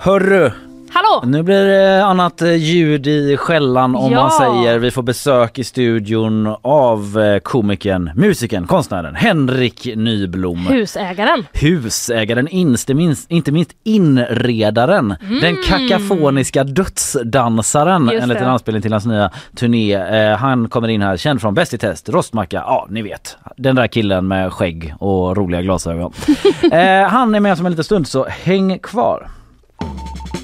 Hörru! 0.03 0.51
Hallå! 0.93 1.23
Nu 1.27 1.43
blir 1.43 1.65
det 1.67 2.05
annat 2.05 2.43
eh, 2.43 2.55
ljud 2.55 3.07
i 3.07 3.37
skällan 3.37 3.97
om 3.97 4.13
Ja. 4.13 4.21
man 4.21 4.31
säger. 4.31 4.79
Vi 4.79 4.91
får 4.91 5.03
besök 5.03 5.59
i 5.59 5.65
studion 5.65 6.57
av 6.63 7.19
eh, 7.21 7.39
komikern, 7.39 8.11
musikern, 8.15 8.67
konstnären 8.67 9.15
Henrik 9.15 9.89
Nyblom. 9.97 10.67
Husägaren. 10.67 11.47
Husägaren, 11.53 12.49
inte 12.49 12.95
minst, 12.95 13.31
inte 13.31 13.53
minst 13.53 13.71
inredaren, 13.85 15.15
Mm. 15.23 15.41
den 15.41 15.57
kakafoniska 15.69 16.65
dödsdansaren. 16.65 18.09
Just 18.13 18.23
en 18.23 18.29
liten 18.29 18.45
det. 18.45 18.51
anspelning 18.51 18.83
till 18.83 18.93
hans 18.93 19.07
nya 19.07 19.31
turné. 19.57 19.95
Eh, 19.95 20.37
han 20.37 20.69
kommer 20.69 20.89
in 20.89 21.03
här, 21.03 21.17
känd 21.17 21.41
från 21.41 21.55
Bäst 21.55 21.75
i 21.75 21.79
test, 21.79 22.09
Rostmacka, 22.09 22.57
ja 22.67 22.87
ni 22.91 23.03
vet. 23.03 23.37
Den 23.57 23.77
där 23.77 23.87
killen 23.87 24.29
med 24.29 24.53
skägg 24.53 24.95
och 24.99 25.37
roliga 25.37 25.63
glasögon. 25.63 26.13
eh, 26.73 27.09
han 27.09 27.35
är 27.35 27.41
med 27.41 27.53
oss 27.53 27.61
om 27.61 27.67
en 27.67 27.73
liten 27.73 27.85
stund 27.85 28.09
så 28.09 28.27
häng 28.29 28.79
kvar. 28.79 29.29
Thank 29.81 30.35
you. 30.35 30.40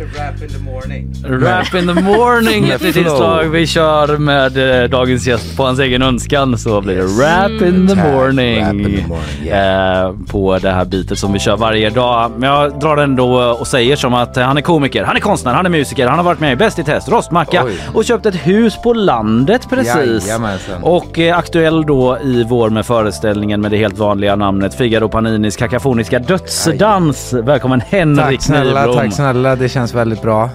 Rap 0.00 0.42
in 0.42 0.48
the 0.48 0.58
morning. 0.58 1.14
Rap 1.24 1.74
in 1.74 1.86
the 1.86 2.02
morning 2.02 2.68
ett 2.70 2.96
inslag 2.96 3.44
vi 3.44 3.66
kör 3.66 4.18
med 4.18 4.82
eh, 4.82 4.90
dagens 4.90 5.26
gäst 5.26 5.56
på 5.56 5.64
hans 5.64 5.78
egen 5.80 6.02
önskan 6.02 6.58
så 6.58 6.80
blir 6.80 6.96
det 6.96 7.02
Rap 7.02 7.50
in 7.62 7.88
the 7.88 7.94
morning, 7.94 8.60
Rap 8.64 8.72
in 8.74 8.84
the 8.84 9.06
morning, 9.08 9.48
eh, 9.48 10.12
på 10.30 10.58
det 10.58 10.70
här 10.70 10.84
bitet 10.84 11.18
som 11.18 11.32
vi 11.32 11.38
kör 11.38 11.56
varje 11.56 11.90
dag. 11.90 12.30
Men 12.36 12.48
jag 12.50 12.80
drar 12.80 12.96
ändå 12.96 13.40
och 13.42 13.66
säger 13.66 13.96
som 13.96 14.14
att 14.14 14.36
han 14.36 14.56
är 14.56 14.60
komiker, 14.60 15.04
han 15.04 15.16
är 15.16 15.20
konstnär, 15.20 15.52
han 15.54 15.66
är 15.66 15.70
musiker, 15.70 16.06
han 16.06 16.18
har 16.18 16.24
varit 16.24 16.40
med 16.40 16.52
i 16.52 16.56
Bäst 16.56 16.78
i 16.78 16.84
test, 16.84 17.08
Rostmacka 17.08 17.64
Oj. 17.64 17.72
och 17.94 18.04
köpt 18.04 18.26
ett 18.26 18.46
hus 18.46 18.82
på 18.82 18.92
landet 18.92 19.66
precis. 19.70 20.26
Jajamensan. 20.26 20.82
Och 20.82 21.18
eh, 21.18 21.38
aktuell 21.38 21.86
då 21.86 22.18
i 22.24 22.44
vår 22.48 22.70
med 22.70 22.86
föreställningen 22.86 23.60
med 23.60 23.70
det 23.70 23.76
helt 23.76 23.98
vanliga 23.98 24.36
namnet 24.36 24.74
Figaro 24.74 25.08
Paninis 25.08 25.56
kakafoniska 25.56 26.18
dödsdans. 26.18 27.32
Välkommen 27.32 27.80
Henrik 27.88 28.26
Tack 28.26 28.42
snälla, 28.42 28.80
Nyblom. 28.80 28.96
tack 28.96 29.12
snälla. 29.12 29.56
Det 29.56 29.68
känns 29.68 29.89
väldigt 29.94 30.22
bra. 30.22 30.50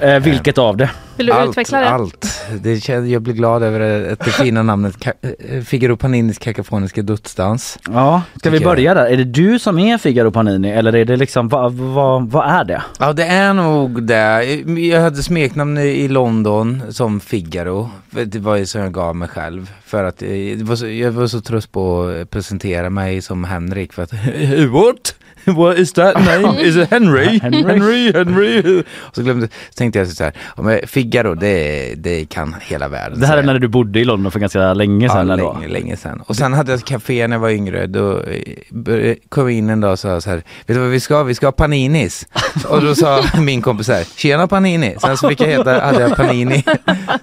Eh, 0.00 0.18
vilket 0.18 0.58
av 0.58 0.76
det? 0.76 0.90
Vill 1.16 1.26
du 1.26 1.32
allt, 1.32 1.50
utveckla 1.50 1.80
det? 1.80 1.88
Allt. 1.88 2.40
Det 2.60 2.80
känns, 2.80 3.08
jag 3.08 3.22
blir 3.22 3.34
glad 3.34 3.62
över 3.62 3.80
det, 3.80 4.16
det 4.24 4.30
fina 4.30 4.62
namnet 4.62 4.96
Ka- 4.98 5.34
eh, 5.56 5.62
Figaro 5.62 5.96
Paninis 5.96 6.38
kakafoniska 6.38 7.02
dödsdans. 7.02 7.78
Ja, 7.92 8.22
ska 8.36 8.50
vi 8.50 8.60
börja 8.60 8.94
där? 8.94 9.06
Är 9.06 9.16
det 9.16 9.24
du 9.24 9.58
som 9.58 9.78
är 9.78 9.98
Figaro 9.98 10.30
Panini 10.30 10.70
eller 10.70 10.94
är 10.96 11.04
det 11.04 11.16
liksom, 11.16 11.48
vad, 11.48 11.72
vad, 11.72 12.30
vad 12.30 12.46
är 12.50 12.64
det? 12.64 12.82
Ja 12.98 13.12
det 13.12 13.24
är 13.24 13.54
nog 13.54 14.02
det. 14.02 14.44
Jag 14.80 15.00
hade 15.00 15.22
smeknamn 15.22 15.78
i 15.78 16.08
London 16.08 16.82
som 16.90 17.20
Figaro. 17.20 17.90
Det 18.10 18.38
var 18.38 18.56
ju 18.56 18.66
som 18.66 18.80
jag 18.80 18.92
gav 18.92 19.16
mig 19.16 19.28
själv. 19.28 19.72
För 19.84 20.04
att 20.04 20.22
eh, 20.22 20.28
var 20.56 20.76
så, 20.76 20.86
jag 20.88 21.12
var 21.12 21.26
så 21.26 21.40
trött 21.40 21.72
på 21.72 22.02
att 22.22 22.30
presentera 22.30 22.90
mig 22.90 23.22
som 23.22 23.44
Henrik. 23.44 23.92
För 23.92 24.02
att 24.02 24.12
What? 24.72 25.14
What 25.56 25.78
is 25.78 25.92
that 25.92 26.14
name? 26.14 26.60
Is 26.60 26.76
it 26.76 26.90
Henry? 26.90 27.38
Henry. 27.42 27.62
Henry, 27.62 28.12
Henry. 28.12 28.80
Och 28.80 29.14
så, 29.16 29.22
glömde, 29.22 29.46
så 29.46 29.74
tänkte 29.74 29.98
jag 29.98 30.08
så 30.08 30.24
här, 30.24 30.32
om 30.56 30.68
jag, 30.68 30.88
Figaro, 30.88 31.34
det, 31.34 31.94
det 31.96 32.24
kan 32.24 32.54
hela 32.60 32.88
världen 32.88 33.20
Det 33.20 33.26
här 33.26 33.38
är 33.38 33.42
när 33.42 33.58
du 33.58 33.68
bodde 33.68 34.00
i 34.00 34.04
London 34.04 34.32
för 34.32 34.40
ganska 34.40 34.74
länge 34.74 35.08
sedan 35.08 35.28
Ja, 35.28 35.36
länge, 35.36 35.68
länge 35.68 35.96
sedan. 35.96 36.22
Och 36.26 36.36
sen 36.36 36.52
hade 36.52 36.72
jag 36.72 36.78
ett 36.78 36.84
café 36.84 37.26
när 37.28 37.36
jag 37.36 37.40
var 37.40 37.50
yngre. 37.50 37.86
Då 37.86 38.18
eh, 38.20 39.14
kom 39.28 39.42
jag 39.48 39.52
in 39.52 39.70
en 39.70 39.80
dag 39.80 39.92
och 39.92 39.98
sa 39.98 40.20
så 40.20 40.30
här, 40.30 40.36
vet 40.36 40.44
du 40.66 40.78
vad 40.78 40.88
vi 40.90 41.00
ska? 41.00 41.22
Vi 41.22 41.34
ska 41.34 41.46
ha 41.46 41.52
paninis. 41.52 42.26
och 42.68 42.82
då 42.82 42.94
sa 42.94 43.24
min 43.40 43.62
kompis 43.62 43.86
så 43.86 43.92
här, 43.92 44.04
tjena 44.16 44.46
panini. 44.46 44.96
Sen 45.00 45.16
så 45.16 45.28
fick 45.28 45.40
jag 45.40 45.46
heta, 45.48 45.80
hade 45.80 46.00
jag 46.00 46.16
panini 46.16 46.64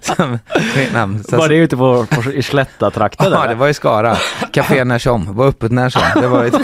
som 0.01 0.39
mitt 0.77 0.93
namn. 0.93 1.23
Sen 1.23 1.37
Var 1.39 1.45
så- 1.45 1.51
det 1.51 1.57
ute 1.57 1.77
på, 1.77 2.05
på 2.05 2.31
i 2.31 2.41
Slätta-trakten? 2.43 3.31
Ja, 3.31 3.47
det 3.47 3.55
var 3.55 3.67
i 3.67 3.73
Skara. 3.73 4.17
Café 4.53 4.83
när 4.83 4.99
som, 4.99 5.35
var 5.35 5.47
öppet 5.47 5.71
när 5.71 5.89
som. 5.89 6.01
Det 6.21 6.27
var 6.27 6.45
ett, 6.45 6.63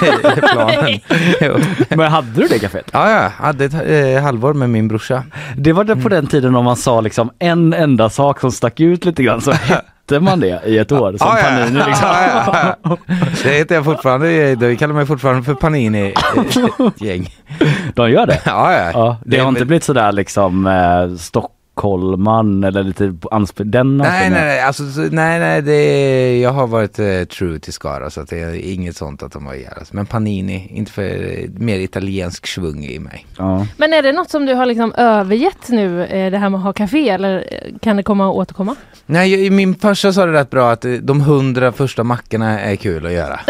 planen. 0.53 0.99
Jo. 1.45 1.57
Men 1.97 2.11
hade 2.11 2.41
du 2.41 2.47
det 2.47 2.59
caféet? 2.59 2.89
Ja, 2.93 3.09
ja, 3.11 3.31
hade 3.37 3.65
ett 3.65 3.73
eh, 3.73 4.23
halvår 4.23 4.53
med 4.53 4.69
min 4.69 4.87
brorsa. 4.87 5.23
Det 5.57 5.73
var 5.73 5.83
det 5.83 5.95
på 5.95 6.09
den 6.09 6.27
tiden 6.27 6.55
om 6.55 6.65
man 6.65 6.75
sa 6.75 7.01
liksom 7.01 7.29
en 7.39 7.73
enda 7.73 8.09
sak 8.09 8.39
som 8.39 8.51
stack 8.51 8.79
ut 8.79 9.05
lite 9.05 9.23
grann 9.23 9.41
så 9.41 9.51
hette 9.51 10.19
man 10.19 10.39
det 10.39 10.61
i 10.65 10.77
ett 10.77 10.91
år. 10.91 11.17
Som 11.17 11.27
Ja, 11.27 11.37
ja. 11.39 11.43
Panini 11.43 11.71
liksom. 11.87 12.07
Ja, 12.07 12.45
ja, 12.53 12.75
ja. 12.83 12.97
Det 13.43 13.49
heter 13.49 13.75
jag 13.75 13.85
fortfarande, 13.85 14.55
de 14.55 14.75
kallar 14.75 14.93
mig 14.93 15.05
fortfarande 15.05 15.43
för 15.43 15.53
Panini 15.53 16.13
eh, 16.35 16.45
ett 16.87 17.01
gäng. 17.01 17.33
De 17.93 18.11
gör 18.11 18.25
det? 18.25 18.41
Ja, 18.45 18.73
ja. 18.73 18.91
Ja, 18.93 19.17
det 19.25 19.37
har 19.37 19.49
inte 19.49 19.65
blivit 19.65 19.83
sådär 19.83 20.11
liksom 20.11 20.67
eh, 20.67 21.15
Stockholman 21.79 22.63
eller 22.63 22.83
lite 22.83 23.03
ansp- 23.31 23.63
den 23.63 23.97
Nej, 23.97 24.29
nej, 24.29 24.41
nej, 24.41 24.61
alltså, 24.61 24.91
så- 24.91 25.01
nej, 25.01 25.39
nej, 25.39 25.61
det, 25.61 26.39
jag 26.39 26.51
har 26.51 26.67
varit 26.67 26.99
eh, 26.99 27.23
true 27.23 27.59
till 27.59 27.73
Skara 27.73 28.09
så 28.09 28.21
att 28.21 28.29
det 28.29 28.39
är 28.39 28.71
inget 28.73 28.97
sånt 28.97 29.23
att 29.23 29.31
de 29.31 29.45
var 29.45 29.53
ihjäl. 29.53 29.73
Men 29.91 30.05
Panini, 30.05 30.67
inte 30.73 30.91
för 30.91 31.01
eh, 31.03 31.49
mer 31.57 31.79
italiensk 31.79 32.47
svung 32.47 32.83
i 32.85 32.99
mig. 32.99 33.25
Ja. 33.37 33.67
Men 33.77 33.93
är 33.93 34.01
det 34.01 34.11
något 34.11 34.29
som 34.29 34.45
du 34.45 34.53
har 34.53 34.65
liksom 34.65 34.93
övergett 34.93 35.69
nu, 35.69 36.05
eh, 36.05 36.31
det 36.31 36.37
här 36.37 36.49
med 36.49 36.57
att 36.57 36.63
ha 36.63 36.73
café, 36.73 37.09
eller 37.09 37.37
eh, 37.51 37.77
kan 37.81 37.97
det 37.97 38.03
komma 38.03 38.29
att 38.29 38.35
återkomma? 38.35 38.75
Nej, 39.05 39.43
jag- 39.43 39.53
min 39.53 39.75
farsa 39.75 40.13
sa 40.13 40.25
det 40.25 40.31
rätt 40.33 40.49
bra 40.49 40.71
att 40.71 40.85
de 41.01 41.21
hundra 41.21 41.71
första 41.71 42.03
mackorna 42.03 42.59
är 42.59 42.75
kul 42.75 43.05
att 43.05 43.11
göra. 43.11 43.39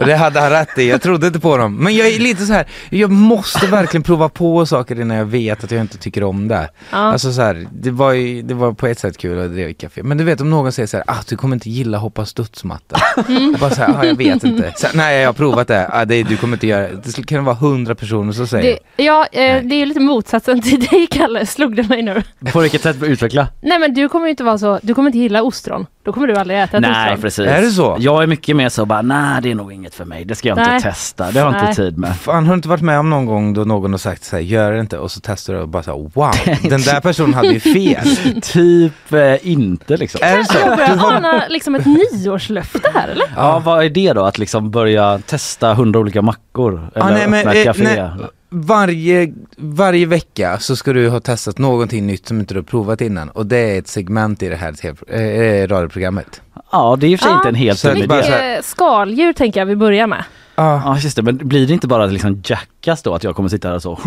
Och 0.00 0.06
det 0.06 0.16
hade 0.16 0.40
han 0.40 0.50
rätt 0.50 0.78
i, 0.78 0.88
jag 0.90 1.02
trodde 1.02 1.26
inte 1.26 1.40
på 1.40 1.56
dem. 1.56 1.76
Men 1.76 1.94
jag 1.96 2.08
är 2.08 2.18
lite 2.18 2.46
så 2.46 2.52
här, 2.52 2.66
jag 2.90 3.10
måste 3.10 3.66
verkligen 3.66 4.02
prova 4.02 4.28
på 4.28 4.66
saker 4.66 5.00
innan 5.00 5.16
jag 5.16 5.24
vet 5.24 5.64
att 5.64 5.70
jag 5.70 5.80
inte 5.80 5.98
tycker 5.98 6.24
om 6.24 6.48
det. 6.48 6.68
Ja. 6.90 6.98
Alltså 6.98 7.32
så 7.32 7.42
här, 7.42 7.66
det 7.72 7.90
var, 7.90 8.12
ju, 8.12 8.42
det 8.42 8.54
var 8.54 8.72
på 8.72 8.86
ett 8.86 8.98
sätt 8.98 9.18
kul 9.18 9.38
att 9.38 9.52
driva 9.52 9.72
café. 9.72 10.02
Men 10.02 10.18
du 10.18 10.24
vet 10.24 10.40
om 10.40 10.50
någon 10.50 10.72
säger 10.72 10.86
så 10.86 10.96
här, 10.96 11.04
ah, 11.08 11.22
du 11.28 11.36
kommer 11.36 11.56
inte 11.56 11.70
gilla 11.70 11.98
hoppa 11.98 12.26
studsmatta. 12.26 12.96
Jag 13.28 13.60
bara 13.60 13.70
så 13.70 13.82
här, 13.82 14.00
ah, 14.00 14.04
jag 14.04 14.14
vet 14.14 14.44
inte. 14.44 14.72
Så, 14.76 14.86
nej, 14.94 15.20
jag 15.20 15.28
har 15.28 15.32
provat 15.32 15.68
det. 15.68 15.88
Ah, 15.92 16.04
det, 16.04 16.22
du 16.22 16.36
kommer 16.36 16.56
inte 16.56 16.66
göra 16.66 16.88
det. 16.88 17.16
Det 17.16 17.26
kan 17.26 17.44
vara 17.44 17.56
hundra 17.56 17.94
personer 17.94 18.32
som 18.32 18.46
säger 18.46 18.78
Det, 18.96 19.04
ja, 19.04 19.26
eh, 19.32 19.62
det 19.64 19.74
är 19.74 19.78
ju 19.78 19.86
lite 19.86 20.00
motsatsen 20.00 20.62
till 20.62 20.80
dig 20.80 21.06
Kalle, 21.10 21.46
slog 21.46 21.76
det 21.76 21.88
mig 21.88 22.02
nu. 22.02 22.22
På 22.52 22.60
vilket 22.60 22.82
sätt 22.82 23.02
utveckla? 23.02 23.48
Nej 23.60 23.78
men 23.78 23.94
du 23.94 24.08
kommer 24.08 24.26
ju 24.26 24.30
inte 24.30 24.44
vara 24.44 24.58
så, 24.58 24.78
du 24.82 24.94
kommer 24.94 25.08
inte 25.08 25.18
gilla 25.18 25.42
ostron. 25.42 25.86
Då 26.04 26.12
kommer 26.12 26.26
du 26.26 26.36
aldrig 26.36 26.60
äta 26.60 26.76
ett 26.76 26.80
Nej 26.82 27.04
ostron. 27.12 27.20
precis. 27.22 27.46
Är 27.46 27.60
det 27.62 27.70
så? 27.70 27.96
Jag 28.00 28.22
är 28.22 28.26
mycket 28.26 28.56
mer 28.56 28.68
så 28.68 28.86
bara, 28.86 29.02
nej 29.02 29.42
det 29.42 29.50
är 29.50 29.54
nog 29.54 29.72
inget 29.72 29.94
för 29.94 30.04
mig. 30.04 30.24
Det 30.24 30.34
ska 30.34 30.48
jag 30.48 30.56
Nej. 30.56 30.74
inte 30.76 30.88
testa. 30.88 31.30
Det 31.30 31.40
har 31.40 31.46
jag 31.46 31.52
Nej. 31.60 31.68
inte 31.70 31.82
tid 31.82 31.98
med. 31.98 32.16
Fan, 32.16 32.44
har 32.46 32.52
du 32.52 32.56
inte 32.56 32.68
varit 32.68 32.82
med 32.82 32.98
om 32.98 33.10
någon 33.10 33.26
gång 33.26 33.54
då 33.54 33.64
någon 33.64 33.90
har 33.92 33.98
sagt 33.98 34.24
så 34.24 34.36
här, 34.36 34.42
gör 34.42 34.72
det 34.72 34.80
inte 34.80 34.98
och 34.98 35.10
så 35.10 35.20
testar 35.22 35.54
du 35.54 35.60
och 35.60 35.68
bara 35.68 35.82
så 35.82 35.90
här, 35.90 35.98
wow, 36.14 36.32
den 36.70 36.80
där 36.82 37.00
personen 37.00 37.34
hade 37.34 37.48
ju 37.48 37.60
fel. 37.60 38.16
typ 38.42 39.12
eh, 39.12 39.46
inte 39.52 39.96
liksom. 39.96 40.20
Är 40.24 40.38
det 40.38 40.44
så? 40.44 40.58
Jag 40.58 40.70
Du 40.72 40.76
börjar 40.76 40.96
har- 40.96 41.12
ana 41.12 41.42
liksom 41.48 41.74
ett 41.74 41.86
nyårslöfte 41.86 42.90
här 42.94 43.08
eller? 43.08 43.26
Ja, 43.36 43.58
vad 43.64 43.84
är 43.84 43.88
det 43.90 44.12
då? 44.12 44.24
Att 44.24 44.38
liksom 44.38 44.70
börja 44.70 45.18
testa 45.26 45.74
hundra 45.74 46.00
olika 46.00 46.22
mackor? 46.22 46.90
Eller 46.94 47.06
Ja, 47.08 47.14
nej, 47.14 47.28
men, 47.28 47.38
öppna 47.38 47.52
ett 47.52 47.66
eh, 47.66 47.72
café? 47.72 47.84
nej, 47.84 48.10
varje, 48.54 49.32
varje 49.56 50.06
vecka 50.06 50.58
så 50.58 50.76
ska 50.76 50.92
du 50.92 51.08
ha 51.08 51.20
testat 51.20 51.58
någonting 51.58 52.06
nytt 52.06 52.28
som 52.28 52.40
inte 52.40 52.54
du 52.54 52.58
har 52.60 52.64
provat 52.64 53.00
innan 53.00 53.28
och 53.30 53.46
det 53.46 53.56
är 53.58 53.78
ett 53.78 53.88
segment 53.88 54.42
i 54.42 54.48
det 54.48 54.56
här 54.56 54.72
TV, 54.72 54.98
eh, 55.16 55.68
radioprogrammet. 55.68 56.42
Ja, 56.72 56.96
det 57.00 57.06
är 57.06 57.10
i 57.10 57.14
och 57.16 57.20
för 57.20 57.24
sig 57.26 57.32
Ja, 57.32 57.36
inte 57.36 57.48
en 57.48 57.54
helt 57.54 57.82
dum 57.82 57.96
idé. 57.96 58.06
så 58.08 58.14
Mycket 58.16 58.64
skaldjur 58.64 59.32
tänker 59.32 59.60
jag 59.60 59.66
vi 59.66 59.76
börjar 59.76 60.06
med. 60.06 60.24
Ja. 60.56 60.82
Ja 60.84 60.98
just 60.98 61.16
det, 61.16 61.22
men 61.22 61.36
blir 61.36 61.66
det 61.66 61.72
inte 61.72 61.86
bara 61.86 62.06
liksom 62.06 62.42
jackass 62.44 63.02
då 63.02 63.14
att 63.14 63.24
jag 63.24 63.36
kommer 63.36 63.48
sitta 63.48 63.68
här 63.68 63.74
och 63.74 63.82
så? 63.82 63.98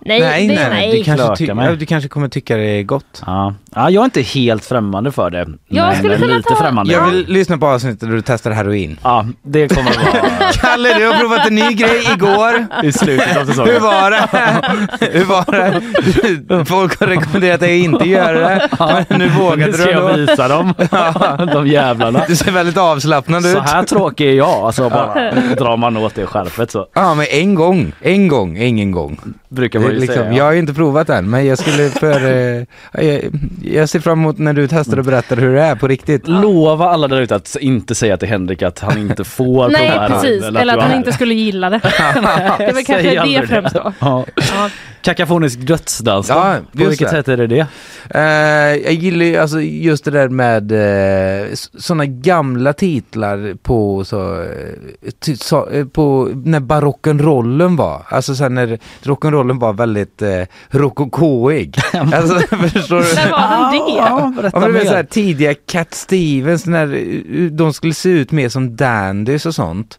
Nej, 0.00 0.20
nej, 0.20 0.48
det, 0.48 0.54
nej, 0.54 0.66
nej. 0.70 0.98
Du, 0.98 1.04
kanske 1.04 1.36
ty- 1.36 1.54
mig. 1.54 1.66
ja, 1.66 1.76
du 1.76 1.86
kanske 1.86 2.08
kommer 2.08 2.28
tycka 2.28 2.56
det 2.56 2.62
är 2.64 2.82
gott. 2.82 3.22
Ja. 3.26 3.54
ja, 3.74 3.90
jag 3.90 4.00
är 4.00 4.04
inte 4.04 4.22
helt 4.22 4.64
främmande 4.64 5.12
för 5.12 5.30
det. 5.30 5.46
Jag 5.68 5.86
men 5.86 5.96
skulle 5.96 6.16
kunna 6.18 6.36
lite 6.36 6.48
ta- 6.48 6.54
främmande. 6.56 6.92
Jag 6.92 7.06
vill 7.10 7.26
lyssna 7.28 7.58
på 7.58 7.66
avsnittet 7.66 8.00
där 8.00 8.08
du 8.08 8.22
testar 8.22 8.50
heroin. 8.50 8.98
Ja, 9.02 9.26
det 9.42 9.68
kommer 9.74 9.90
att 9.90 9.96
vara 9.96 10.50
Kalle, 10.52 10.98
du 10.98 11.06
har 11.06 11.14
provat 11.18 11.46
en 11.46 11.54
ny 11.54 11.72
grej 11.72 12.02
igår. 12.14 12.66
i 12.82 12.92
slutet 12.92 13.36
av 13.36 13.44
säsongen. 13.46 13.72
Hur 13.74 13.80
var 13.80 14.10
det? 14.10 14.28
Hur 15.18 15.24
var 15.24 15.52
det? 15.52 16.64
Folk 16.64 17.00
har 17.00 17.06
rekommenderat 17.06 17.60
dig 17.60 17.80
att 17.80 17.84
inte 17.84 18.04
göra 18.08 18.40
det. 18.40 18.68
Men 19.08 19.18
nu 19.18 19.28
vågade 19.28 19.56
Nu 19.66 19.72
du 19.72 19.78
ska 19.78 19.90
jag 19.90 20.10
ändå. 20.10 20.16
visa 20.32 20.48
dem, 20.48 20.74
de 21.52 21.66
jävlarna. 21.66 22.22
Du 22.28 22.36
ser 22.36 22.50
väldigt 22.52 22.76
avslappnad 22.76 23.46
ut. 23.46 23.52
Så 23.52 23.60
här 23.60 23.82
tråkig 23.82 24.28
är 24.28 24.32
jag, 24.32 24.48
alltså 24.48 24.90
bara 24.90 25.30
drar 25.58 25.76
man 25.78 25.96
åt 25.96 26.14
det 26.14 26.26
skärpet 26.26 26.70
så. 26.70 26.86
Ja 26.94 27.14
men 27.14 27.26
en 27.30 27.54
gång, 27.54 27.92
en 28.00 28.28
gång, 28.28 28.58
ingen 28.58 28.90
gång. 28.90 29.18
Brukar 29.48 29.80
man 29.80 29.90
ju 29.90 29.98
liksom, 29.98 30.14
säga. 30.14 30.32
jag 30.32 30.44
har 30.44 30.52
ju 30.52 30.58
inte 30.58 30.74
provat 30.74 31.10
än 31.10 31.30
men 31.30 31.46
jag 31.46 31.58
skulle 31.58 31.90
för, 31.90 32.24
eh, 32.26 32.64
jag, 33.04 33.20
jag 33.62 33.88
ser 33.88 34.00
fram 34.00 34.18
emot 34.20 34.38
när 34.38 34.52
du 34.52 34.68
testar 34.68 34.98
och 34.98 35.04
berättar 35.04 35.36
hur 35.36 35.54
det 35.54 35.62
är 35.62 35.74
på 35.76 35.88
riktigt. 35.88 36.28
Lova 36.28 36.88
alla 36.88 37.08
där 37.08 37.20
ute 37.20 37.34
att 37.36 37.56
inte 37.60 37.94
säga 37.94 38.16
till 38.16 38.28
Henrik 38.28 38.62
att 38.62 38.78
han 38.78 38.98
inte 38.98 39.24
får 39.24 39.68
Nej 39.72 39.90
prova 39.90 40.08
precis, 40.08 40.42
att 40.44 40.48
eller 40.56 40.64
du 40.64 40.70
att 40.70 40.82
han 40.82 40.92
är- 40.92 40.96
inte 40.96 41.12
skulle 41.12 41.34
gilla 41.34 41.70
det. 41.70 41.80
Det 42.58 42.64
är 42.64 42.72
väl 42.72 42.74
Säg 42.74 42.84
kanske 42.84 43.20
aldrig 43.20 43.40
det 43.40 43.46
främst 43.46 43.74
då. 43.74 43.92
Ja. 43.98 44.24
Ja. 44.36 44.70
Kakafonisk 45.02 45.58
dödsdans 45.60 46.28
då? 46.28 46.34
Ja, 46.34 46.56
På 46.72 46.78
just 46.78 46.90
vilket 46.90 47.06
det. 47.10 47.16
sätt 47.16 47.28
är 47.28 47.36
det 47.36 47.46
det? 47.46 47.66
Eh, 48.10 48.22
jag 48.84 48.92
gillar 48.92 49.24
ju 49.26 49.36
alltså 49.36 49.60
just 49.60 50.04
det 50.04 50.10
där 50.10 50.28
med 50.28 50.72
uh, 50.72 51.54
sådana 51.78 52.06
gamla 52.06 52.72
titlar 52.72 53.54
på 53.62 54.04
så, 54.04 54.42
eh, 54.42 54.46
ty, 55.20 55.36
så 55.36 55.68
eh, 55.70 55.84
på 55.86 56.28
när 56.44 56.60
barock'n'rollen 56.60 57.76
var. 57.76 58.02
Alltså 58.08 58.34
sen 58.34 58.54
när 58.54 58.78
rock'n'rollen 59.38 59.58
var 59.58 59.72
väldigt 59.72 60.22
uh, 60.22 60.44
rokokoig. 60.70 61.76
alltså 61.92 62.38
förstår 62.68 62.96
du? 63.00 63.14
När 63.14 63.30
var 63.30 63.72
den 63.72 63.86
det? 63.86 63.92
Ja, 63.96 64.32
berätta 64.36 64.56
Ja, 64.56 64.60
men 64.60 64.72
mer. 64.72 64.84
så 64.84 64.94
här, 64.94 65.02
tidiga 65.04 65.54
Cat 65.54 65.94
Stevens 65.94 66.66
när 66.66 66.94
eh, 66.94 67.50
de 67.50 67.72
skulle 67.72 67.94
se 67.94 68.08
ut 68.08 68.32
mer 68.32 68.48
som 68.48 68.76
dandys 68.76 69.46
och 69.46 69.54
sånt. 69.54 69.98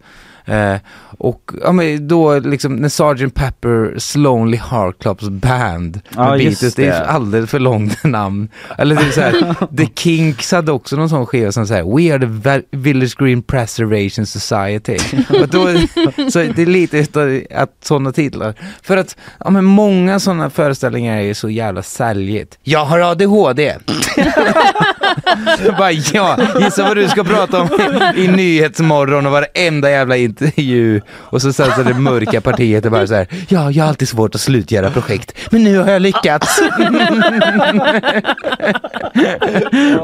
Eh, 0.49 0.75
och 1.21 1.51
ja, 1.63 1.71
men 1.71 2.07
då 2.07 2.39
liksom 2.39 2.75
när 2.75 2.89
Sgt. 2.89 3.35
Pepper's 3.35 4.17
Lonely 4.17 4.57
Heart 4.57 5.01
Clubs 5.01 5.29
Band 5.29 6.01
med 6.15 6.37
Beatles, 6.37 6.75
det 6.75 6.85
är 6.85 6.89
det. 6.99 7.07
alldeles 7.07 7.49
för 7.49 7.59
långt 7.59 8.03
namn. 8.03 8.49
Eller 8.77 8.95
det 8.95 9.01
är 9.01 9.11
så 9.11 9.21
här, 9.21 9.55
The 9.77 9.87
Kinks 9.95 10.51
hade 10.51 10.71
också 10.71 10.95
någon 10.95 11.09
sån 11.09 11.25
skiva 11.25 11.51
som 11.51 11.67
säger 11.67 11.83
We 11.97 12.13
are 12.15 12.19
the 12.59 12.77
Village 12.77 13.17
Green 13.19 13.41
Preservation 13.41 14.25
Society. 14.25 14.97
och 15.41 15.47
då, 15.47 15.67
så 16.31 16.39
det 16.39 16.59
är 16.61 16.65
lite 16.65 17.05
att 17.55 17.69
sådana 17.83 18.11
titlar. 18.11 18.53
För 18.83 18.97
att 18.97 19.17
ja, 19.39 19.49
men 19.49 19.65
många 19.65 20.19
sådana 20.19 20.49
föreställningar 20.49 21.17
är 21.17 21.33
så 21.33 21.49
jävla 21.49 21.83
säljigt. 21.83 22.57
Jag 22.63 22.85
har 22.85 22.99
ADHD. 22.99 23.75
bara, 25.77 25.91
ja, 25.91 26.37
gissa 26.59 26.83
vad 26.87 26.97
du 26.97 27.07
ska 27.07 27.23
prata 27.23 27.61
om 27.61 27.67
i, 28.15 28.21
i 28.23 28.27
Nyhetsmorgon 28.27 29.25
och 29.25 29.31
varenda 29.31 29.89
jävla 29.91 30.17
intervju. 30.17 30.38
Och 31.15 31.41
så 31.41 31.53
sen 31.53 31.71
så 31.75 31.83
det 31.83 31.93
mörka 31.93 32.41
partiet 32.41 32.85
är 32.85 32.89
bara 32.89 33.07
så 33.07 33.13
här, 33.15 33.27
ja, 33.47 33.71
jag 33.71 33.83
har 33.83 33.89
alltid 33.89 34.07
svårt 34.07 34.35
att 34.35 34.41
slutgöra 34.41 34.89
projekt, 34.91 35.33
men 35.51 35.63
nu 35.63 35.77
har 35.77 35.91
jag 35.91 36.01
lyckats. 36.01 36.61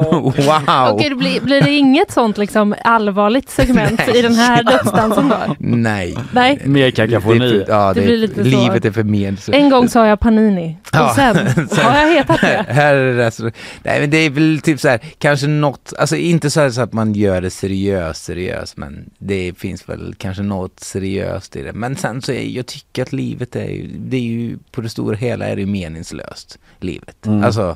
wow. 0.01 0.89
Okej, 0.93 1.09
det 1.09 1.15
blir, 1.15 1.41
blir 1.41 1.61
det 1.61 1.71
inget 1.71 2.11
sånt 2.11 2.37
liksom 2.37 2.75
allvarligt 2.83 3.49
segment 3.49 4.07
i 4.15 4.21
den 4.21 4.35
här 4.35 4.63
dödsdansen 4.63 5.29
då? 5.29 5.55
Nej. 5.59 6.15
Nej. 6.31 6.61
Mer 6.65 6.81
Det 6.81 6.87
är 6.87 6.91
kakafoni. 6.91 7.63
ja, 7.67 7.93
Det 7.93 7.99
det 7.99 8.05
blir 8.05 8.17
lite 8.17 8.35
så. 8.35 8.49
livet 8.49 8.85
är 8.85 8.91
för 8.91 9.03
med. 9.03 9.39
så- 9.39 9.51
En 9.51 9.69
gång 9.69 9.89
sa 9.89 10.07
jag 10.07 10.19
Panini 10.19 10.77
och 10.81 10.95
Ja. 10.97 11.13
sen 11.15 11.37
har 11.83 11.99
jag 11.99 12.13
hetat 12.15 12.41
det. 12.41 12.65
Här 12.73 12.95
är 12.95 13.13
det 13.17 13.31
så, 13.31 13.43
nej 13.83 13.99
men 13.99 14.09
det 14.09 14.17
är 14.17 14.29
väl 14.29 14.59
typ 14.63 14.79
så 14.79 14.87
här, 14.89 14.99
kanske 15.17 15.47
något, 15.47 15.93
alltså 15.99 16.15
inte 16.15 16.49
så, 16.49 16.59
här 16.61 16.69
så 16.69 16.81
att 16.81 16.93
man 16.93 17.13
gör 17.13 17.41
det 17.41 17.49
seriöst 17.49 18.23
seriöst 18.25 18.77
men 18.77 19.09
det 19.19 19.53
finns 19.57 19.89
väl 19.89 20.15
kanske 20.25 20.43
något 20.43 20.79
seriöst 20.79 21.55
i 21.55 21.63
det. 21.63 21.73
Men 21.73 21.95
sen 21.95 22.21
så 22.21 22.31
är 22.31 22.43
jag 22.43 22.65
tycker 22.65 23.01
att 23.01 23.13
livet 23.13 23.55
är 23.55 23.69
ju, 23.69 23.87
det 23.97 24.17
är 24.17 24.21
ju 24.21 24.57
på 24.71 24.81
det 24.81 24.89
stora 24.89 25.15
hela 25.15 25.45
är 25.45 25.55
det 25.55 25.61
ju 25.61 25.67
meningslöst, 25.67 26.59
livet. 26.79 27.25
Mm. 27.25 27.43
Alltså 27.43 27.75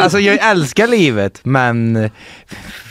alltså 0.00 0.18
jag 0.20 0.50
älskar 0.50 0.86
livet 0.86 1.40
men 1.42 2.10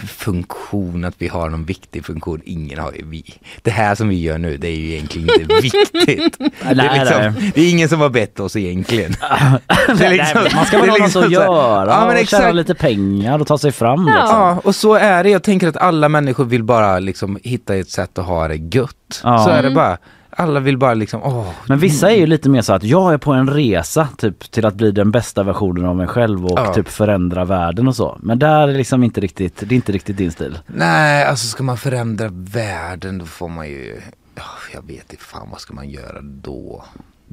funktion, 0.08 1.06
att 1.06 1.14
vi 1.18 1.28
har 1.28 1.50
någon 1.50 1.66
viktig 1.66 2.06
funktion, 2.06 2.42
ingen 2.46 2.80
har 2.80 2.92
ju 2.92 3.06
vi. 3.06 3.24
Det 3.62 3.72
här 3.72 3.96
som 3.96 4.10
vi 4.10 4.22
gör 4.22 4.38
nu, 4.38 4.58
det 4.58 4.68
är 4.68 4.76
ju 4.76 4.94
egentligen 4.94 5.30
inte 5.42 5.56
viktigt. 5.62 6.38
Det 6.38 6.66
är, 6.70 7.00
liksom, 7.00 7.52
det 7.56 7.62
är 7.62 7.70
ingen 7.70 7.90
som 7.90 8.02
har 8.02 8.10
bett 8.10 8.40
oss 8.40 8.56
egentligen. 8.56 9.12
Det 9.98 10.06
är 10.06 10.12
liksom- 10.12 10.48
man 10.56 10.66
ska 10.66 10.80
väl 10.80 10.90
ha 10.90 10.98
något 10.98 11.06
liksom 11.06 11.24
att 11.24 11.34
så 11.34 11.40
här- 11.40 11.48
göra 11.48 11.90
Ja, 11.92 12.08
men 12.08 12.22
och 12.22 12.28
tjäna 12.28 12.52
lite 12.52 12.76
pengar 12.76 13.40
och 13.40 13.48
ta 13.48 13.58
sig 13.58 13.72
fram. 13.72 14.08
Ja. 14.08 14.14
Liksom. 14.22 14.38
Ja, 14.40 14.62
och 14.64 14.76
så 14.76 14.94
är 14.94 15.24
det. 15.24 15.30
Jag 15.30 15.44
tänker 15.44 15.68
att 15.68 15.78
alla 15.78 16.10
människor 16.10 16.46
vill 16.46 16.64
bara 16.64 17.00
liksom 17.00 17.40
hitta 17.44 17.76
ett 17.76 17.90
sätt 17.90 18.18
att 18.18 18.26
ha 18.26 18.48
det 18.48 18.56
gött. 18.76 19.22
Ja. 19.24 19.44
Så 19.44 19.50
är 19.50 19.64
det 19.64 19.72
bara. 19.72 19.98
Alla 20.38 20.60
vill 20.60 20.78
bara 20.78 20.94
liksom, 20.94 21.24
åh. 21.24 21.50
Men 21.68 21.80
vissa 21.80 22.12
är 22.12 22.16
ju 22.16 22.26
lite 22.28 22.50
mer 22.50 22.62
så 22.62 22.74
att 22.74 22.84
jag 22.84 23.14
är 23.14 23.18
på 23.18 23.34
en 23.34 23.50
resa 23.50 24.08
typ 24.18 24.52
till 24.52 24.66
att 24.66 24.76
bli 24.76 24.92
den 24.92 25.12
bästa 25.12 25.44
versionen 25.44 25.86
av 25.86 25.96
mig 25.96 26.08
själv 26.08 26.46
och 26.46 26.60
Ja. 26.60 26.74
typ 26.74 26.90
förändra 26.90 27.46
världen 27.46 27.88
och 27.88 27.96
så. 27.96 28.18
Men 28.22 28.40
där 28.40 28.68
är 28.68 28.74
liksom 28.74 29.04
inte 29.04 29.22
riktigt, 29.22 29.58
det 29.60 29.66
är 29.66 29.76
inte 29.76 29.92
riktigt 29.92 30.18
din 30.18 30.32
stil. 30.32 30.58
Nej, 30.68 31.26
alltså 31.26 31.48
ska 31.48 31.64
man 31.64 31.78
förändra 31.78 32.28
världen 32.32 33.18
då 33.18 33.26
får 33.26 33.50
man 33.50 33.68
ju, 33.68 34.02
ja, 34.36 34.44
jag 34.74 34.88
vet 34.88 35.12
inte 35.14 35.24
fan 35.24 35.48
vad 35.52 35.60
ska 35.62 35.74
man 35.74 35.90
göra 35.90 36.22
då? 36.22 36.84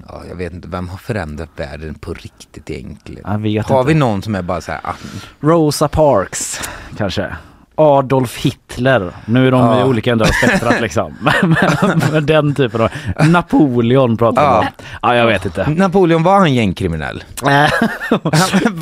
Ja, 0.09 0.23
jag 0.29 0.37
vet 0.37 0.53
inte, 0.53 0.69
vem 0.69 0.89
har 0.89 0.99
förändrat 0.99 1.49
världen 1.57 1.95
på 1.95 2.15
riktigt 2.15 2.71
egentligen? 2.71 3.25
Har 3.25 3.81
inte. 3.81 3.89
vi 3.93 3.95
någon 3.95 4.23
som 4.23 4.35
är 4.35 4.43
bara 4.43 4.61
så 4.61 4.73
här, 4.73 4.81
ah, 4.85 4.95
Rosa 5.41 5.89
Parks 5.89 6.61
kanske. 6.97 7.37
Adolf 7.81 8.37
Hitler. 8.37 9.13
Nu 9.25 9.47
är 9.47 9.51
de 9.51 9.61
Ja. 9.61 9.81
i 9.81 9.85
olika 9.85 10.13
ändar 10.13 10.27
spektrat 10.27 10.81
liksom. 10.81 11.15
Men, 12.13 12.27
den 12.27 12.55
typen 12.55 12.81
av... 12.81 12.91
Napoleon 13.29 14.17
pratar 14.17 14.43
Ja. 14.43 14.59
om. 14.59 14.67
Ja, 15.03 15.15
jag 15.17 15.27
vet 15.27 15.45
inte. 15.45 15.71
Napoleon 15.71 16.23
var 16.23 16.39
han 16.39 16.55
gängkriminell? 16.55 17.25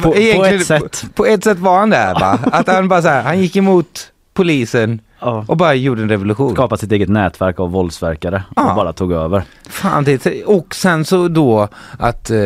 på, 0.02 0.12
på 0.12 0.44
ett 0.44 0.66
sätt. 0.66 1.04
På 1.14 1.26
ett 1.26 1.44
sätt 1.44 1.58
var 1.58 1.78
han 1.78 1.90
det 1.90 2.16
va? 2.20 2.38
Att 2.52 2.66
han 2.68 2.88
bara 2.88 3.02
så 3.02 3.08
här, 3.08 3.22
han 3.22 3.38
gick 3.40 3.56
emot 3.56 4.00
polisen 4.34 5.00
och 5.20 5.56
bara 5.56 5.74
gjorde 5.74 6.02
en 6.02 6.08
revolution. 6.08 6.52
Skapa 6.54 6.76
sitt 6.76 6.92
eget 6.92 7.08
nätverk 7.08 7.60
av 7.60 7.70
våldsverkare 7.70 8.42
Ja. 8.56 8.70
och 8.70 8.76
bara 8.76 8.92
tog 8.92 9.12
över. 9.12 9.42
Fan, 9.68 10.04
det, 10.04 10.44
och 10.44 10.74
sen 10.74 11.04
så 11.04 11.28
då 11.28 11.68
att 11.98 12.30
eh, 12.30 12.38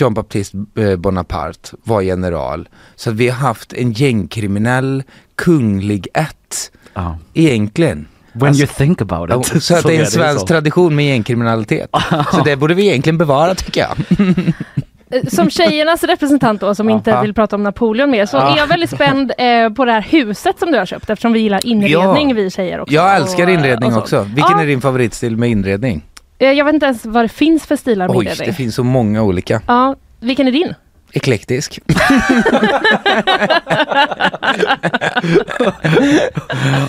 Jean 0.00 0.14
Baptiste 0.14 0.64
eh, 0.76 0.96
Bonaparte 0.96 1.76
var 1.84 2.00
general. 2.00 2.68
Så 2.96 3.10
att 3.10 3.16
vi 3.16 3.28
har 3.28 3.36
haft 3.36 3.72
en 3.72 3.92
gängkriminell 3.92 5.02
kunglig 5.36 6.08
ett. 6.14 6.70
Ja. 6.94 7.18
Egentligen. 7.34 8.06
When 8.34 8.54
you 8.54 8.66
think 8.66 9.00
about 9.00 9.30
it. 9.30 9.50
Ja, 9.54 9.60
Så 9.60 9.76
att 9.76 9.82
det 9.82 9.96
är 9.96 10.00
en 10.00 10.06
svensk 10.06 10.46
tradition 10.46 10.94
med 10.96 11.06
gängkriminalitet. 11.06 11.90
så 12.32 12.40
det 12.44 12.56
borde 12.56 12.74
vi 12.74 12.86
egentligen 12.88 13.18
bevara 13.18 13.54
tycker 13.54 13.80
jag. 13.80 13.96
Eh, 15.12 15.26
Som 15.28 15.50
tjejernas 15.50 16.04
representant 16.04 16.60
då, 16.60 16.74
som 16.74 16.90
inte 16.90 17.20
vill 17.22 17.34
prata 17.34 17.56
om 17.56 17.62
Napoleon 17.62 18.10
mer, 18.10 18.26
så 18.26 18.36
Ja. 18.36 18.52
är 18.54 18.56
jag 18.58 18.66
väldigt 18.66 18.90
spänd 18.90 19.32
eh, 19.38 19.70
på 19.70 19.84
det 19.84 19.92
här 19.92 20.00
huset 20.02 20.58
som 20.58 20.72
du 20.72 20.78
har 20.78 20.86
köpt 20.86 21.10
eftersom 21.10 21.32
vi 21.32 21.40
gillar 21.40 21.66
inredning 21.66 22.28
Ja. 22.30 22.34
vi 22.34 22.50
tjejer 22.50 22.80
också. 22.80 22.94
Jag 22.94 23.16
älskar 23.16 23.48
inredning 23.48 23.86
och 23.88 23.94
så. 23.94 24.00
också. 24.00 24.20
Vilken 24.34 24.58
är 24.58 24.66
din 24.66 24.80
favoritstil 24.80 25.36
med 25.36 25.50
inredning? 25.50 26.02
Eh, 26.38 26.50
Jag 26.52 26.64
vet 26.64 26.74
inte 26.74 26.86
ens 26.86 27.04
vad 27.06 27.24
det 27.24 27.28
finns 27.28 27.66
för 27.66 27.76
stilar 27.76 28.08
med 28.08 28.16
Oj, 28.16 28.24
inredning. 28.24 28.46
det 28.48 28.52
finns 28.54 28.74
så 28.74 28.84
många 28.84 29.22
olika. 29.22 29.60
Ja, 29.66 29.96
vilken 30.20 30.48
är 30.48 30.52
din? 30.52 30.74
Eklektisk. 31.14 31.78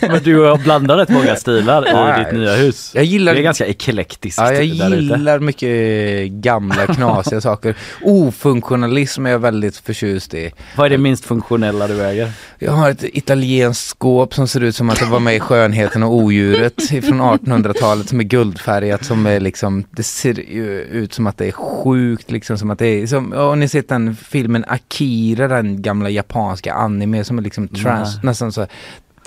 Men 0.02 0.24
du 0.24 0.40
har 0.40 0.58
blandat 0.58 1.00
rätt 1.00 1.10
många 1.10 1.36
stilar 1.36 1.86
Ja, 1.88 2.22
i 2.22 2.24
ditt 2.24 2.34
nya 2.34 2.56
hus. 2.56 2.92
Jag 2.96 3.04
gillar 3.04 3.34
Det 3.34 3.40
är 3.40 3.44
ganska 3.44 3.66
eklektiskt. 3.68 4.38
Ja, 4.40 4.54
jag 4.54 4.78
där 4.78 4.88
ute. 4.88 4.96
gillar 4.96 5.40
mycket 5.40 6.32
gamla 6.32 6.88
knasiga 6.88 7.42
saker. 7.50 7.76
Ofunktionalism 8.02 9.26
är 9.26 9.30
jag 9.32 9.40
väldigt 9.40 9.78
förtjust 9.78 10.34
i. 10.34 10.52
Vad 10.76 10.86
är 10.86 10.90
det 10.90 10.98
minst 10.98 11.26
funktionella 11.26 11.88
du 11.88 12.04
äger? 12.04 12.32
Jag 12.60 12.72
har 12.72 12.90
ett 12.90 13.04
italienskt 13.04 13.88
skåp 13.88 14.34
som 14.34 14.48
ser 14.48 14.62
ut 14.64 14.76
som 14.76 14.90
att 14.90 15.00
det 15.00 15.06
var 15.06 15.20
med 15.20 15.36
i 15.36 15.40
Skönheten 15.40 16.04
och 16.04 16.14
odjuret 16.16 16.88
från 16.90 17.22
1800-talet 17.22 18.10
som 18.10 18.20
är 18.20 18.24
guldfärgat 18.24 19.06
som 19.06 19.26
är 19.26 19.40
liksom, 19.40 19.84
det 19.92 20.04
ser 20.04 20.40
ut 20.40 21.14
som 21.14 21.28
att 21.28 21.38
det 21.38 21.48
är 21.48 21.52
sjukt 21.52 22.32
liksom 22.32 22.58
som 22.58 22.70
att 22.72 22.80
det 22.80 22.88
är, 22.88 23.08
som, 23.08 23.32
har 23.32 23.56
ni 23.56 23.68
sett 23.68 23.90
den 23.90 24.13
filmen 24.16 24.66
Akira, 24.68 25.48
den 25.48 25.82
gamla 25.82 26.10
japanska 26.10 26.74
anime 26.74 27.24
som 27.24 27.38
är 27.38 27.42
liksom 27.42 27.68
trans, 27.68 28.16
Nej. 28.16 28.26
nästan 28.26 28.52
så 28.52 28.62
här 28.62 28.70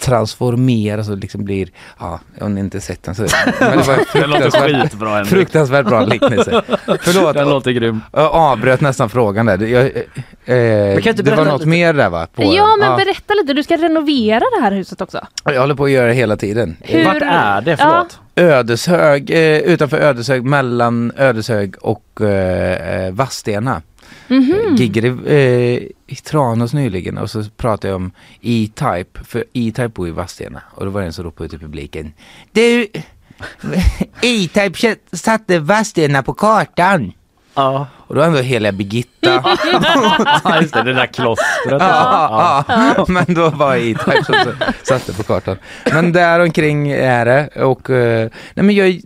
transformeras 0.00 1.08
och 1.08 1.16
liksom 1.18 1.44
blir, 1.44 1.68
ja, 2.00 2.20
om 2.40 2.54
ni 2.54 2.60
inte 2.60 2.80
sett 2.80 3.02
den 3.02 3.14
så, 3.14 3.22
men 3.60 3.78
det 3.78 3.82
var 3.86 3.96
Det 4.20 4.26
låter 4.26 4.42
fruktansvärt, 4.50 4.82
skitbra 4.82 5.08
Henrik. 5.10 5.28
fruktansvärt 5.30 5.86
bra 5.86 6.04
liknelse. 6.04 6.62
Förlåt. 7.00 7.34
Den 7.34 7.48
låter 7.48 7.70
grym. 7.70 8.00
Jag 8.12 8.32
avbröt 8.32 8.80
nästan 8.80 9.08
frågan 9.10 9.46
där. 9.46 9.58
Jag, 9.58 9.84
eh, 9.84 11.00
kan 11.00 11.10
inte 11.10 11.22
det 11.22 11.34
var 11.36 11.44
något 11.44 11.60
lite? 11.60 11.68
mer 11.68 11.92
där 11.92 12.08
va? 12.10 12.26
På, 12.34 12.42
Ja, 12.44 12.76
men 12.80 12.96
berätta 12.96 13.34
lite. 13.34 13.52
Du 13.52 13.62
ska 13.62 13.76
renovera 13.76 14.38
det 14.58 14.62
här 14.62 14.72
huset 14.72 15.00
också. 15.00 15.26
Jag 15.44 15.60
håller 15.60 15.74
på 15.74 15.84
att 15.84 15.90
göra 15.90 16.06
det 16.08 16.14
hela 16.14 16.36
tiden. 16.36 16.76
Hur- 16.80 17.04
Vart 17.04 17.22
är 17.22 17.60
det? 17.60 17.76
Förlåt. 17.76 18.18
Ödeshög, 18.36 19.30
eh, 19.30 19.58
utanför 19.58 19.96
Ödeshög, 20.00 20.44
mellan 20.44 21.12
Ödeshög 21.16 21.74
och 21.80 22.20
eh, 22.20 23.04
eh, 23.06 23.12
Vadstena. 23.12 23.82
Mhm. 24.28 24.76
Giggade 24.76 25.08
eh, 25.08 25.82
i 26.06 26.16
Tranås 26.24 26.72
nyligen 26.72 27.18
och 27.18 27.30
så 27.30 27.44
pratade 27.56 27.88
jag 27.88 27.96
om 27.96 28.10
E-Type, 28.40 29.24
för 29.24 29.44
E-Type 29.52 29.88
bor 29.88 30.08
i 30.08 30.10
Vadstena 30.10 30.62
och 30.74 30.84
då 30.84 30.90
var 30.90 31.00
det 31.00 31.06
en 31.06 31.12
som 31.12 31.24
ropade 31.24 31.46
ut 31.46 31.54
i 31.54 31.58
publiken. 31.58 32.12
Du, 32.52 32.86
E-Type 34.22 34.96
satte 35.12 35.58
Vadstena 35.58 36.22
på 36.22 36.34
kartan. 36.34 37.12
Ja. 37.54 37.86
Och 37.96 38.14
då 38.14 38.22
ändå 38.22 38.38
hela 38.38 38.72
Birgitta. 38.72 39.12
Ja, 40.44 40.60
just 40.60 40.74
det, 40.74 40.82
det 40.82 40.92
där 40.92 41.06
klostret. 41.06 41.80
Ja, 41.80 42.64
ja. 42.68 43.04
men 43.08 43.24
då 43.28 43.50
var 43.50 43.76
E-Type 43.76 44.24
som 44.24 44.34
satte 44.82 45.12
på 45.12 45.22
kartan. 45.22 45.56
Men 45.92 46.12
där 46.12 46.40
omkring 46.40 46.90
är 46.90 47.24
det 47.24 47.62
och 47.62 47.90
eh, 47.90 48.30
nej 48.54 48.66
men 48.66 48.74
jag 48.74 49.00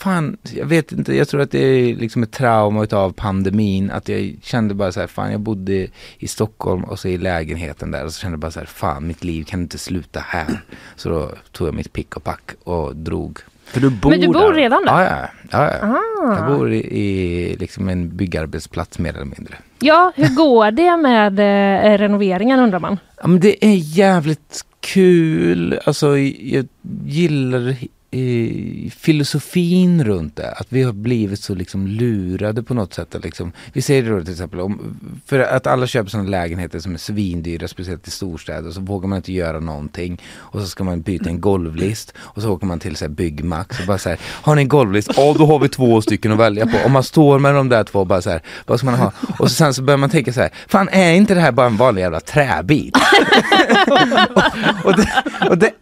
fan, 0.00 0.36
jag 0.54 0.66
vet 0.66 0.92
inte, 0.92 1.16
jag 1.16 1.28
tror 1.28 1.40
att 1.40 1.50
det 1.50 1.58
är 1.58 1.94
liksom 1.96 2.22
ett 2.22 2.32
trauma 2.32 2.82
utav 2.84 3.12
pandemin 3.12 3.90
att 3.90 4.08
jag 4.08 4.34
kände 4.42 4.74
bara 4.74 4.92
så 4.92 5.00
här, 5.00 5.06
fan 5.06 5.32
jag 5.32 5.40
bodde 5.40 5.86
i 6.18 6.28
Stockholm 6.28 6.84
och 6.84 6.98
så 6.98 7.08
i 7.08 7.18
lägenheten 7.18 7.90
där 7.90 8.04
och 8.04 8.12
så 8.12 8.20
kände 8.20 8.32
jag 8.34 8.40
bara 8.40 8.50
så 8.50 8.58
här, 8.58 8.66
fan 8.66 9.06
mitt 9.06 9.24
liv 9.24 9.44
kan 9.44 9.60
inte 9.60 9.78
sluta 9.78 10.20
här. 10.20 10.60
Så 10.96 11.08
då 11.08 11.30
tog 11.52 11.68
jag 11.68 11.74
mitt 11.74 11.92
pick 11.92 12.16
och 12.16 12.24
pack 12.24 12.50
och 12.64 12.96
drog. 12.96 13.38
För 13.64 13.80
du 13.80 13.90
bor 13.90 14.10
Men 14.10 14.20
du 14.20 14.26
bor 14.26 14.52
där. 14.52 14.52
redan 14.52 14.84
där? 14.84 14.92
Ja, 14.92 15.28
ja, 15.50 15.70
ja, 15.70 15.70
ja. 15.80 15.98
Ah. 16.22 16.36
Jag 16.38 16.58
bor 16.58 16.72
i, 16.72 16.78
i 16.78 17.56
liksom 17.56 17.88
en 17.88 18.16
byggarbetsplats 18.16 18.98
mer 18.98 19.10
eller 19.14 19.24
mindre. 19.24 19.54
Ja, 19.78 20.12
hur 20.16 20.34
går 20.34 20.70
det 20.70 20.96
med 20.96 21.38
eh, 21.40 21.98
renoveringen 21.98 22.60
undrar 22.60 22.78
man? 22.78 22.98
Ja, 23.22 23.28
men 23.28 23.40
det 23.40 23.64
är 23.64 23.74
jävligt 23.76 24.64
kul. 24.80 25.78
Alltså 25.84 26.18
jag 26.18 26.66
gillar 27.04 27.76
eh, 28.10 28.90
filosofin 28.90 30.04
runt 30.04 30.36
det. 30.36 30.52
Att 30.52 30.66
vi 30.68 30.82
har 30.82 30.92
blivit 30.92 31.40
så 31.40 31.54
liksom 31.54 31.86
lurade 31.86 32.62
på 32.62 32.74
något 32.74 32.94
sätt. 32.94 33.16
Liksom, 33.22 33.52
vi 33.72 33.82
säger 33.82 34.02
det 34.02 34.10
då 34.10 34.20
till 34.20 34.32
exempel 34.32 34.60
om, 34.60 35.00
för 35.26 35.38
att 35.38 35.66
alla 35.66 35.86
köper 35.86 36.10
sådana 36.10 36.28
lägenheter 36.28 36.78
som 36.78 36.94
är 36.94 36.98
svindyra, 36.98 37.68
speciellt 37.68 38.08
i 38.08 38.10
storstäder, 38.10 38.70
så 38.70 38.80
vågar 38.80 39.08
man 39.08 39.16
inte 39.16 39.32
göra 39.32 39.60
någonting. 39.60 40.22
Och 40.36 40.60
så 40.60 40.66
ska 40.66 40.84
man 40.84 41.00
byta 41.00 41.28
en 41.28 41.40
golvlist 41.40 42.14
och 42.18 42.42
så 42.42 42.52
åker 42.52 42.66
man 42.66 42.78
till 42.78 42.96
så 42.96 43.04
här, 43.04 43.10
Byggmax 43.10 43.80
och 43.80 43.86
bara 43.86 43.98
så 43.98 44.08
här, 44.08 44.18
har 44.22 44.54
ni 44.54 44.62
en 44.62 44.68
golvlist? 44.68 45.10
Ja, 45.16 45.34
då 45.38 45.46
har 45.46 45.58
vi 45.58 45.68
två 45.68 46.02
stycken 46.02 46.32
att 46.32 46.38
välja 46.38 46.66
på. 46.66 46.78
Om 46.84 46.92
man 46.92 47.02
står 47.02 47.38
med 47.38 47.54
de 47.54 47.68
där 47.68 47.84
två 47.84 48.04
bara 48.04 48.22
så 48.22 48.30
här, 48.30 48.42
vad 48.66 48.78
ska 48.78 48.90
man 48.90 49.00
ha? 49.00 49.12
Och 49.38 49.50
så, 49.50 49.54
sen 49.54 49.74
så 49.74 49.82
börjar 49.82 49.98
man 49.98 50.10
tänka 50.10 50.32
så 50.32 50.40
här, 50.40 50.50
fan 50.68 50.88
är 50.88 51.12
inte 51.12 51.34
det 51.34 51.40
här 51.40 51.52
bara 51.52 51.66
en 51.66 51.76
vanlig 51.76 52.02
jävla 52.02 52.20
träbit? 52.20 52.96
och, 54.84 54.96
det, 54.96 55.08
och 55.50 55.58
det 55.58 55.72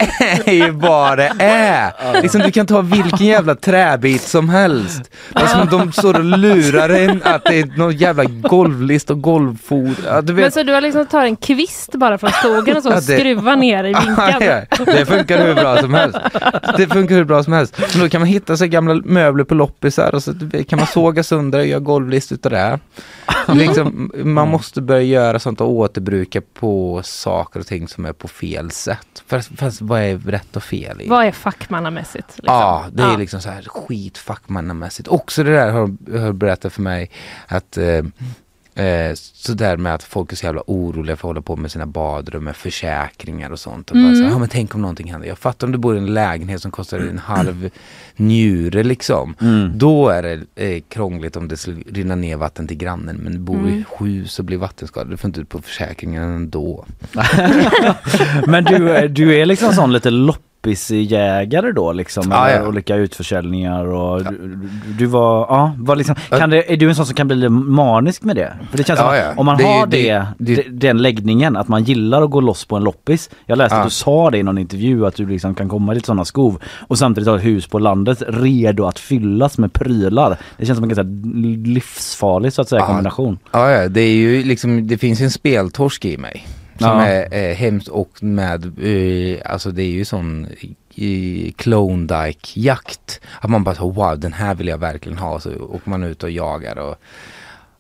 är 0.45 0.53
ju 0.53 0.71
vad 0.71 1.19
det 1.19 1.33
är. 1.39 2.18
Liksom, 2.23 2.41
du 2.41 2.51
kan 2.53 2.67
ta 2.67 2.81
vilken 2.81 3.27
jävla 3.27 3.55
träbit 3.55 4.23
som 4.23 4.49
helst. 4.49 5.11
Alltså, 5.33 5.65
de 5.77 5.93
står 5.93 6.15
och 6.19 6.25
lurar 6.25 6.89
en 6.89 7.23
att 7.25 7.45
det 7.45 7.61
är 7.61 7.67
någon 7.79 7.97
jävla 7.97 8.25
golvlist 8.25 9.11
och 9.11 9.23
golvfoder. 9.23 9.95
Ja, 10.07 10.21
du 10.21 10.33
Men 10.33 10.43
vet. 10.43 10.55
så 10.55 10.63
du 10.63 10.73
har 10.73 10.81
liksom 10.81 11.07
tagit 11.07 11.29
en 11.29 11.37
kvist 11.37 11.95
bara 11.95 12.19
från 12.19 12.31
skogen 12.31 12.77
och 12.77 12.83
så 12.83 12.89
Ja, 12.89 12.95
det- 12.95 13.01
skruva 13.03 13.55
ner 13.57 13.85
i 13.85 13.93
vinkeln? 13.95 14.67
Det 14.87 15.07
funkar 15.07 15.47
hur 15.47 15.55
bra 15.55 15.77
som 15.83 15.95
helst. 15.95 16.19
Det 16.77 16.87
funkar 16.87 17.15
hur 17.17 17.25
bra 17.25 17.43
som 17.45 17.53
helst. 17.53 17.79
Men 17.95 18.01
då 18.03 18.09
kan 18.09 18.21
man 18.21 18.29
hitta 18.29 18.57
sig 18.57 18.69
gamla 18.69 18.95
möbler 18.95 19.45
på 19.45 19.55
loppisar 19.55 20.15
och 20.15 20.23
så 20.23 20.33
kan 20.69 20.79
man 20.79 20.87
såga 20.87 21.23
sönder 21.23 21.59
och 21.59 21.67
göra 21.67 21.81
golvlist 21.81 22.33
utav 22.33 22.53
det. 22.53 22.79
Liksom, 23.55 24.13
man 24.25 24.49
måste 24.49 24.81
börja 24.83 25.03
göra 25.03 25.39
sånt 25.39 25.61
och 25.61 25.71
återbruka 25.71 26.41
på 26.61 27.01
saker 27.05 27.61
och 27.61 27.67
ting 27.67 27.89
som 27.89 28.05
är 28.05 28.13
på 28.13 28.29
fel 28.29 28.71
sätt. 28.71 28.99
Fast, 29.27 29.51
fast 29.59 29.81
vad 29.83 30.01
är 30.01 30.19
rätt 30.19 30.57
och 30.57 30.63
fel 30.63 31.01
i? 31.01 31.09
Vad 31.09 31.25
är 31.27 31.33
fackmannamässigt? 31.33 32.08
Liksom? 32.15 32.45
Ja, 32.47 32.85
det 32.93 33.03
är 33.03 33.11
Ja. 33.11 33.17
liksom 33.17 33.41
så 33.41 33.49
här 33.51 33.63
skit 33.63 34.19
fackmannamässigt. 34.19 35.09
Också 35.09 35.43
det 35.43 35.51
där 35.53 35.71
har, 35.71 36.19
har 36.19 36.33
berättat 36.33 36.73
för 36.73 36.83
mig 36.83 37.11
att 37.47 37.77
eh, 37.77 38.03
Eh, 38.75 39.15
så 39.15 39.53
där 39.53 39.77
med 39.77 39.95
att 39.95 40.03
folk 40.03 40.33
är 40.33 40.37
så 40.37 40.47
jävla 40.47 40.63
oroliga 40.67 41.17
för 41.17 41.29
att 41.29 41.31
hålla 41.31 41.41
på 41.43 41.57
med 41.57 41.71
sina 41.71 41.87
badrum 41.87 42.45
med 42.45 42.57
försäkringar 42.57 43.51
och 43.51 43.59
sånt. 43.61 43.91
Och 43.91 43.97
bara 43.97 44.03
Mm. 44.05 44.17
så 44.17 44.23
här, 44.25 44.31
ja, 44.31 44.39
men 44.39 44.49
tänk 44.49 44.75
om 44.75 44.81
någonting 44.81 45.11
händer. 45.13 45.29
Jag 45.29 45.39
fattar 45.39 45.67
om 45.67 45.73
du 45.73 45.79
bor 45.79 45.95
i 45.95 45.99
en 45.99 46.15
lägenhet 46.15 46.63
som 46.63 46.71
kostar 46.71 46.99
en 46.99 47.19
halv 47.19 47.71
njure 48.17 48.83
liksom. 48.83 49.35
Då 49.75 50.09
är 50.09 50.23
det 50.23 50.41
eh, 50.67 50.83
krångligt 50.89 51.37
om 51.37 51.49
det 51.49 51.57
skulle 51.57 51.81
rinna 51.93 52.15
ner 52.15 52.37
vatten 52.37 52.69
till 52.69 52.77
grannen. 52.77 53.17
Men 53.17 53.33
du 53.33 53.39
bor 53.39 53.57
Mm. 53.59 53.69
i 53.79 53.85
hus 53.99 54.39
och 54.39 54.45
blir 54.45 54.59
vattenskadad. 54.59 55.11
Du 55.11 55.17
får 55.17 55.29
inte 55.29 55.41
ut 55.41 55.49
på 55.49 55.63
försäkringen 55.63 56.23
ändå. 56.23 56.85
Men 58.47 58.65
du, 58.65 58.91
är- 58.91 59.09
du 59.09 59.35
är 59.41 59.47
liksom 59.47 59.73
sån 59.73 59.93
lite 59.93 60.11
loppisjägare 60.69 61.73
då 61.73 61.93
liksom? 61.93 62.25
Ja, 62.31 62.49
eller 62.49 62.63
ja. 62.63 62.69
olika 62.69 62.97
utförsäljningar 62.97 63.85
och 63.87 64.25
du, 64.25 64.31
du- 64.39 64.69
du 64.99 65.07
var, 65.07 65.41
ja, 65.49 65.73
var 65.79 65.97
liksom, 65.97 66.15
kan 66.31 66.51
det, 66.51 66.73
är 66.73 66.77
du 66.77 66.89
en 66.89 66.95
sån 66.95 67.07
som 67.07 67.15
kan 67.15 67.29
bli 67.29 67.49
manisk 67.49 68.23
med 68.23 68.37
det? 68.37 68.53
För 68.71 68.79
det 68.79 68.85
känns 68.87 68.99
Ja, 69.01 69.07
som 69.07 69.17
ja. 69.17 69.23
att 69.23 69.39
om 69.39 69.47
man 69.47 69.57
Det 69.59 69.65
har 69.65 69.87
det- 69.87 70.27
det, 70.39 70.55
de- 70.55 70.63
den 70.71 70.99
läggningen, 71.03 71.57
att 71.57 71.69
man 71.69 71.85
gillar 71.85 72.23
att 72.23 72.31
gå 72.31 72.41
loss 72.41 72.65
på 72.65 72.77
en 72.77 72.85
loppis. 72.85 73.31
Jag 73.47 73.59
läste 73.59 73.75
Ja. 73.77 73.81
att 73.81 73.87
du 73.87 73.91
sa 73.91 74.31
det 74.31 74.39
i 74.39 74.43
någon 74.43 74.59
intervju 74.59 75.07
att 75.07 75.17
du 75.17 75.27
liksom 75.27 75.55
kan 75.55 75.69
komma 75.69 75.93
till 75.95 76.05
sådana 76.05 76.25
skov 76.25 76.59
och 76.89 76.99
samtidigt 76.99 77.29
ha 77.29 77.37
ett 77.37 77.45
hus 77.45 77.67
på 77.67 77.79
landet 77.79 78.23
redo 78.29 78.85
att 78.85 78.99
fyllas 78.99 79.59
med 79.59 79.73
prylar. 79.73 80.37
Det 80.57 80.67
känns 80.67 80.77
som 80.77 80.85
en 80.85 80.89
ganska 80.95 81.03
livsfarlig 81.71 82.53
så 82.53 82.63
att 82.63 82.69
säga 82.69 82.81
Ja. 82.81 82.87
kombination. 82.87 83.39
Ja, 83.53 83.71
ja, 83.71 83.89
det 83.89 84.01
är 84.01 84.13
ju 84.15 84.43
liksom, 84.45 84.87
det 84.87 84.99
finns 84.99 85.21
en 85.21 85.31
speltorsk 85.31 86.05
i 86.05 86.17
mig. 86.19 86.47
Som 86.79 86.89
Ja. 86.89 87.07
är, 87.07 87.35
är 87.35 87.55
hemskt 87.55 87.89
och 87.89 88.23
med, 88.23 88.65
eh, 88.65 89.53
alltså 89.53 89.71
det 89.71 89.83
är 89.83 89.91
ju 89.91 90.05
sån 90.05 90.47
i 90.95 91.55
Klondike-jakt. 91.59 93.21
Att 93.41 93.51
man 93.51 93.65
bara 93.65 93.75
så 93.75 93.91
wow 93.91 94.19
den 94.19 94.33
här 94.33 94.55
vill 94.55 94.69
jag 94.69 94.79
verkligen 94.79 95.19
ha. 95.19 95.41
Så 95.41 95.51
åker 95.55 95.91
man 95.91 96.03
ut 96.03 96.23
och 96.23 96.31
jagar 96.31 96.79
och 96.79 96.97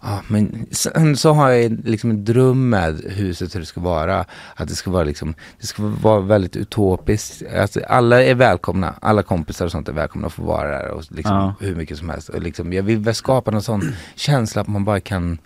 Ja, 0.02 0.20
men 0.28 0.66
sen 0.70 1.16
så 1.16 1.32
har 1.32 1.50
jag 1.50 1.78
liksom 1.84 2.10
en 2.10 2.24
dröm 2.24 2.68
med 2.68 3.00
huset 3.06 3.54
hur 3.54 3.60
det 3.60 3.66
ska 3.66 3.80
vara. 3.80 4.24
Att 4.54 4.68
det 4.68 4.74
ska 4.74 4.90
vara 4.90 5.04
liksom, 5.04 5.34
det 5.60 5.66
ska 5.66 5.82
vara 5.82 6.20
väldigt 6.20 6.56
utopiskt. 6.56 7.42
Alltså, 7.60 7.80
alla 7.88 8.22
är 8.22 8.34
välkomna, 8.34 8.94
alla 9.00 9.22
kompisar 9.22 9.64
och 9.64 9.70
sånt 9.70 9.88
är 9.88 9.92
välkomna 9.92 10.26
att 10.26 10.32
få 10.32 10.42
vara 10.42 10.68
där 10.78 10.88
och 10.90 11.04
liksom 11.08 11.34
Ja. 11.36 11.54
hur 11.60 11.74
mycket 11.74 11.98
som 11.98 12.08
helst. 12.08 12.28
Och 12.28 12.42
liksom, 12.42 12.72
jag 12.72 12.82
vill 12.82 12.98
väl 12.98 13.14
skapa 13.14 13.50
någon 13.50 13.62
sån 13.62 13.94
känsla 14.14 14.60
att 14.62 14.68
man 14.68 14.84
bara 14.84 15.00
kan 15.00 15.38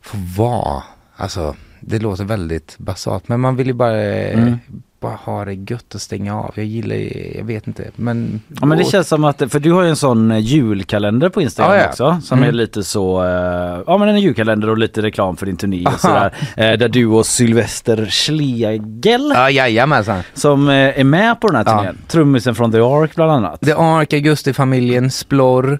få 0.00 0.16
vara. 0.36 0.82
Alltså, 1.16 1.56
det 1.80 1.98
låter 1.98 2.24
väldigt 2.24 2.74
basalt 2.78 3.28
men 3.28 3.40
man 3.40 3.56
vill 3.56 3.66
ju 3.66 3.72
bara, 3.72 3.96
Mm. 4.02 4.58
bara 5.00 5.14
ha 5.14 5.44
det 5.44 5.54
gött 5.54 5.94
och 5.94 6.00
stänga 6.00 6.36
av. 6.40 6.52
Jag 6.54 6.64
gillar, 6.64 6.96
jag 7.38 7.44
vet 7.44 7.66
inte, 7.66 7.84
men... 7.96 8.40
Ja 8.60 8.66
men 8.66 8.78
det 8.78 8.84
känns 8.84 9.08
som 9.08 9.24
att, 9.24 9.42
för 9.52 9.60
du 9.60 9.72
har 9.72 9.82
ju 9.82 9.88
en 9.88 9.96
sån 9.96 10.30
eh, 10.30 10.38
julkalender 10.38 11.28
på 11.28 11.42
Instagram 11.42 11.72
Ja, 11.74 11.80
ja. 11.80 11.88
också 11.88 12.18
som 12.22 12.38
Mm. 12.38 12.48
är 12.48 12.52
lite 12.52 12.84
så, 12.84 13.24
eh, 13.24 13.82
ja 13.86 13.98
men 13.98 14.08
en 14.08 14.20
julkalender 14.20 14.68
och 14.70 14.78
lite 14.78 15.02
reklam 15.02 15.36
för 15.36 15.46
din 15.46 15.56
turné 15.56 15.86
och 15.86 16.00
sådär. 16.00 16.32
Eh, 16.56 16.72
Där 16.78 16.88
du 16.88 17.06
och 17.06 17.26
Sylvester 17.26 18.06
Schlegel 18.06 19.32
Ja, 19.34 19.50
jajamensan. 19.50 20.20
som 20.34 20.68
eh, 20.68 20.74
är 21.00 21.04
med 21.04 21.40
på 21.40 21.46
den 21.48 21.56
här 21.56 21.64
turnén. 21.78 21.98
Trummisen 22.08 22.54
från 22.54 22.72
The 22.72 22.78
Ark 22.78 23.14
bland 23.14 23.32
annat. 23.32 23.60
The 23.60 23.72
Ark, 23.72 24.12
Augusti-familjen, 24.12 25.10
Splorr. 25.10 25.78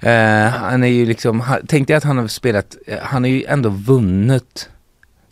Eh, 0.00 0.46
han 0.48 0.84
är 0.84 0.88
ju 0.88 1.06
liksom, 1.06 1.42
tänk 1.68 1.88
dig 1.88 1.96
att 1.96 2.04
han 2.04 2.18
har 2.18 2.26
spelat, 2.26 2.76
eh, 2.86 2.98
han 3.02 3.22
har 3.22 3.28
ju 3.30 3.44
ändå 3.44 3.68
vunnit 3.68 4.68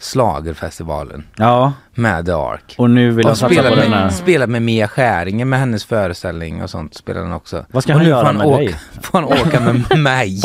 Schlagerfestivalen 0.05 1.25
Ja, 1.37 1.73
med 1.95 2.27
The 2.27 2.33
Ark. 2.33 2.75
och 2.79 2.91
nu 2.91 3.11
vill 3.11 3.25
han 3.25 3.31
Och 3.33 3.39
satsa 3.39 3.55
spelat 3.55 3.73
på 3.75 3.81
den 3.81 3.91
med, 3.91 3.99
här. 4.01 4.09
spelat 4.11 4.51
med 4.51 4.63
Mia 4.63 4.89
Skäringer 4.89 5.45
med 5.45 5.59
hennes 5.59 5.85
föreställning 5.85 6.63
och 6.63 6.71
sånt 6.71 6.95
spelar 6.95 7.23
han 7.23 7.33
också. 7.33 7.67
Vad 7.71 7.83
ska 7.83 7.93
och 7.93 7.99
han 7.99 8.05
nu 8.05 8.11
göra 8.11 8.21
får 8.21 8.27
han 8.27 8.37
med 8.37 8.47
åka, 8.47 8.57
dig? 8.59 8.75
får 9.03 9.19
han 9.19 9.25
åka 9.25 9.61
med 9.61 9.99
mig. 9.99 10.41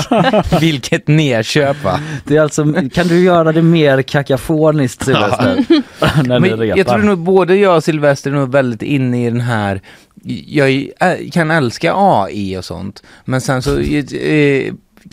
Vilket 0.62 1.08
nedköp 1.08 1.84
va? 1.84 2.00
Det 2.26 2.38
är 2.38 2.42
alltså, 2.42 2.66
kan 2.94 3.08
du 3.08 3.20
göra 3.24 3.52
det 3.52 3.62
mer 3.62 4.02
kakafoniskt 4.02 5.06
Sylvester? 5.06 5.66
När 6.28 6.40
Men 6.40 6.68
jag 6.68 6.88
tror 6.88 6.98
nog 6.98 7.20
både 7.20 7.56
jag 7.56 7.76
och 7.76 7.84
Sylvester 7.84 8.32
är 8.32 8.36
nog 8.36 8.52
väldigt 8.52 8.82
inne 8.82 9.26
i 9.28 9.30
den 9.30 9.42
här 9.42 9.82
Jag 10.48 10.88
kan 11.34 11.52
älska 11.52 11.94
AI 11.96 12.58
och 12.58 12.66
sånt 12.66 13.04
Men 13.26 13.42
sen 13.42 13.62
så 13.62 13.80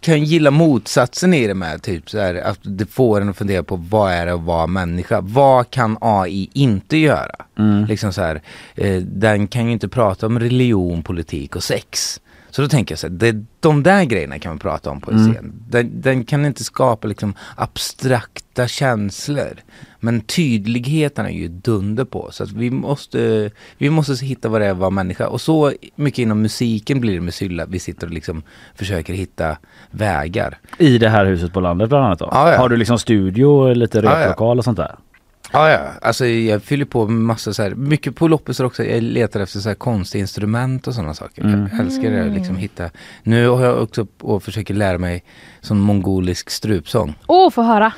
kan 0.01 0.25
gilla 0.25 0.51
motsatsen 0.51 1.35
i 1.35 1.47
det 1.47 1.55
med 1.55 1.83
typ 1.83 2.11
så 2.11 2.19
här 2.19 2.35
att 2.35 2.59
det 2.63 2.87
får 2.87 3.21
en 3.21 3.29
att 3.29 3.37
fundera 3.37 3.63
på 3.63 3.77
vad 3.77 4.13
är 4.13 4.27
det 4.27 4.35
att 4.35 4.43
vara 4.43 4.67
människa? 4.67 5.21
Vad 5.21 5.71
kan 5.71 5.99
AI 6.01 6.51
inte 6.53 6.97
göra? 6.97 7.37
Liksom 7.89 8.13
så 8.13 8.23
här, 8.23 8.43
eh, 8.75 9.03
den 9.03 9.47
kan 9.47 9.67
ju 9.67 9.73
inte 9.73 9.89
prata 9.89 10.27
om 10.27 10.39
religion, 10.39 11.03
politik 11.03 11.57
och 11.57 11.65
sex. 11.65 12.21
Så 12.51 12.63
då 12.63 12.69
tänker 12.69 12.93
jag 12.93 12.99
så 12.99 13.07
här, 13.07 13.15
det, 13.15 13.45
de 13.61 13.83
där 13.83 14.05
grejerna 14.05 14.39
kan 14.39 14.51
man 14.51 14.59
prata 14.59 14.91
om 14.91 15.01
på 15.01 15.11
en 15.11 15.33
scen. 15.33 15.53
Den, 15.69 16.01
den 16.01 16.25
kan 16.25 16.47
inte 16.47 16.65
skapa 16.65 17.09
liksom 17.09 17.35
abstrakta 17.57 18.69
känslor. 18.69 19.61
Men 20.07 20.21
tydligheten 20.21 21.27
är 21.27 21.31
ju 21.31 21.49
dunder 21.49 22.05
på. 22.05 22.29
Så 22.33 22.43
att 22.43 22.53
vi 22.53 22.71
måste, 22.71 23.51
vi 23.79 23.91
måste 23.91 24.25
hitta 24.27 24.49
vad 24.49 24.61
det 24.61 24.67
är 24.67 24.71
att 24.71 24.77
vara 24.77 24.91
människa. 24.91 25.27
Och 25.29 25.41
så 25.41 25.73
mycket 25.97 26.19
inom 26.19 26.43
musiken 26.43 27.01
blir 27.01 27.15
det 27.15 27.21
med 27.21 27.35
Sylla. 27.35 27.67
Vi 27.67 27.79
sitter 27.79 28.07
och 28.07 28.13
liksom 28.13 28.43
försöker 28.75 29.15
hitta 29.15 29.57
vägar. 29.91 30.59
I 30.79 30.99
det 30.99 31.09
här 31.09 31.27
huset 31.27 31.53
på 31.53 31.61
landet 31.61 31.89
bland 31.89 32.05
annat 32.05 32.19
då? 32.19 32.29
Ja, 32.33 32.53
ja. 32.53 32.59
Har 32.59 32.69
du 32.69 32.77
liksom 32.77 32.99
studio, 32.99 33.73
lite 33.75 33.99
Ja, 33.99 34.05
ja. 34.05 34.21
replokal 34.21 34.59
och 34.59 34.65
sånt 34.65 34.77
där? 34.77 34.95
Ja, 35.53 35.71
ja. 35.71 35.81
Alltså 36.03 36.27
jag 36.27 36.63
fyller 36.63 36.85
på 36.85 37.07
med 37.07 37.23
massa 37.23 37.53
så 37.53 37.63
här, 37.63 37.71
mycket 37.71 38.17
på 38.17 38.29
loppisar 38.29 38.65
också. 38.65 38.85
Jag 38.85 39.03
letar 39.03 39.41
efter 39.41 39.59
så 39.61 39.69
här 39.69 39.75
konstiga 39.75 40.21
instrument 40.21 40.87
och 40.87 40.95
sådana 40.95 41.15
saker. 41.15 41.43
Mm. 41.43 41.69
Jag 41.73 41.81
älskar 41.81 42.11
det, 42.11 42.25
liksom 42.25 42.57
hitta. 42.57 42.91
Nu 43.23 43.49
har 43.49 43.65
jag 43.65 43.83
också 43.83 44.07
och 44.21 44.43
försöker 44.43 44.75
lära 44.75 44.99
mig 44.99 45.25
sån 45.61 45.79
mongolisk 45.79 46.51
strupsång. 46.51 47.15
Åh, 47.27 47.51
få 47.51 47.63
höra. 47.63 47.93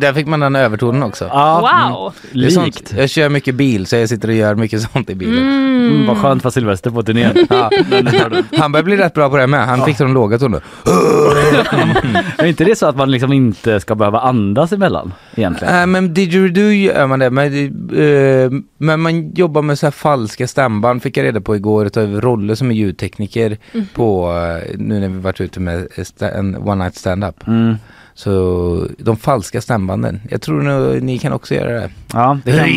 Där 0.00 0.12
fick 0.12 0.26
man 0.26 0.40
den 0.40 0.56
övertonen 0.56 1.02
också. 1.02 1.24
Wow! 1.24 2.12
Det 2.32 2.46
är 2.46 2.50
sånt. 2.50 2.66
Likt. 2.66 2.94
Jag 2.96 3.10
kör 3.10 3.28
mycket 3.28 3.54
bil 3.54 3.86
så 3.86 3.96
jag 3.96 4.08
sitter 4.08 4.28
och 4.28 4.34
gör 4.34 4.54
mycket 4.54 4.82
sånt 4.92 5.10
i 5.10 5.14
bilen. 5.14 5.66
Mm, 5.86 6.06
vad 6.06 6.18
skönt 6.18 6.42
för 6.42 6.50
Sylvester 6.50 6.90
på 6.90 7.02
turnén. 7.02 7.36
Ja. 7.50 7.70
Han 8.58 8.72
börjar 8.72 8.84
bli 8.84 8.96
rätt 8.96 9.14
bra 9.14 9.30
på 9.30 9.36
det 9.36 9.46
med. 9.46 9.66
Han 9.66 9.84
fick 9.84 9.98
de 9.98 10.14
låga 10.14 10.38
toner. 10.38 10.60
är 12.38 12.46
inte 12.46 12.64
det 12.64 12.76
så 12.76 12.86
att 12.86 12.96
man 12.96 13.10
liksom 13.10 13.32
inte 13.32 13.80
ska 13.80 13.94
behöva 13.94 14.20
andas 14.20 14.72
emellan 14.72 15.12
egentligen? 15.34 15.74
Nej 15.74 15.86
men 15.86 16.14
didgeridoo 16.14 16.70
gör 16.70 17.06
man 17.06 17.18
det 17.18 17.30
men, 17.30 17.54
eh, 17.96 18.50
men 18.78 19.00
man 19.00 19.30
jobbar 19.30 19.62
med 19.62 19.78
så 19.78 19.86
här 19.86 19.90
falska 19.90 20.46
stämband 20.46 21.02
fick 21.02 21.16
jag 21.16 21.24
reda 21.24 21.40
på 21.40 21.56
igår 21.56 21.86
utav 21.86 22.20
Rolle 22.20 22.56
som 22.56 22.70
är 22.70 22.74
ljudtekniker 22.74 23.58
på 23.94 24.30
eh, 24.30 24.78
nu 24.78 25.00
när 25.00 25.08
vi 25.08 25.18
varit 25.18 25.40
ute 25.40 25.60
med 25.60 25.86
en 26.20 26.56
one 26.68 26.84
night 26.86 26.96
stand-up. 26.96 27.46
Mm. 27.46 27.76
Så 28.14 28.86
de 28.98 29.16
falska 29.16 29.60
stämbanden. 29.60 30.20
Jag 30.30 30.42
tror 30.42 30.62
nog 30.62 31.02
ni 31.02 31.18
kan 31.18 31.32
också 31.32 31.54
göra 31.54 31.72
det. 31.80 31.90
Ja, 32.12 32.38
det 32.44 32.50
kan 32.52 32.68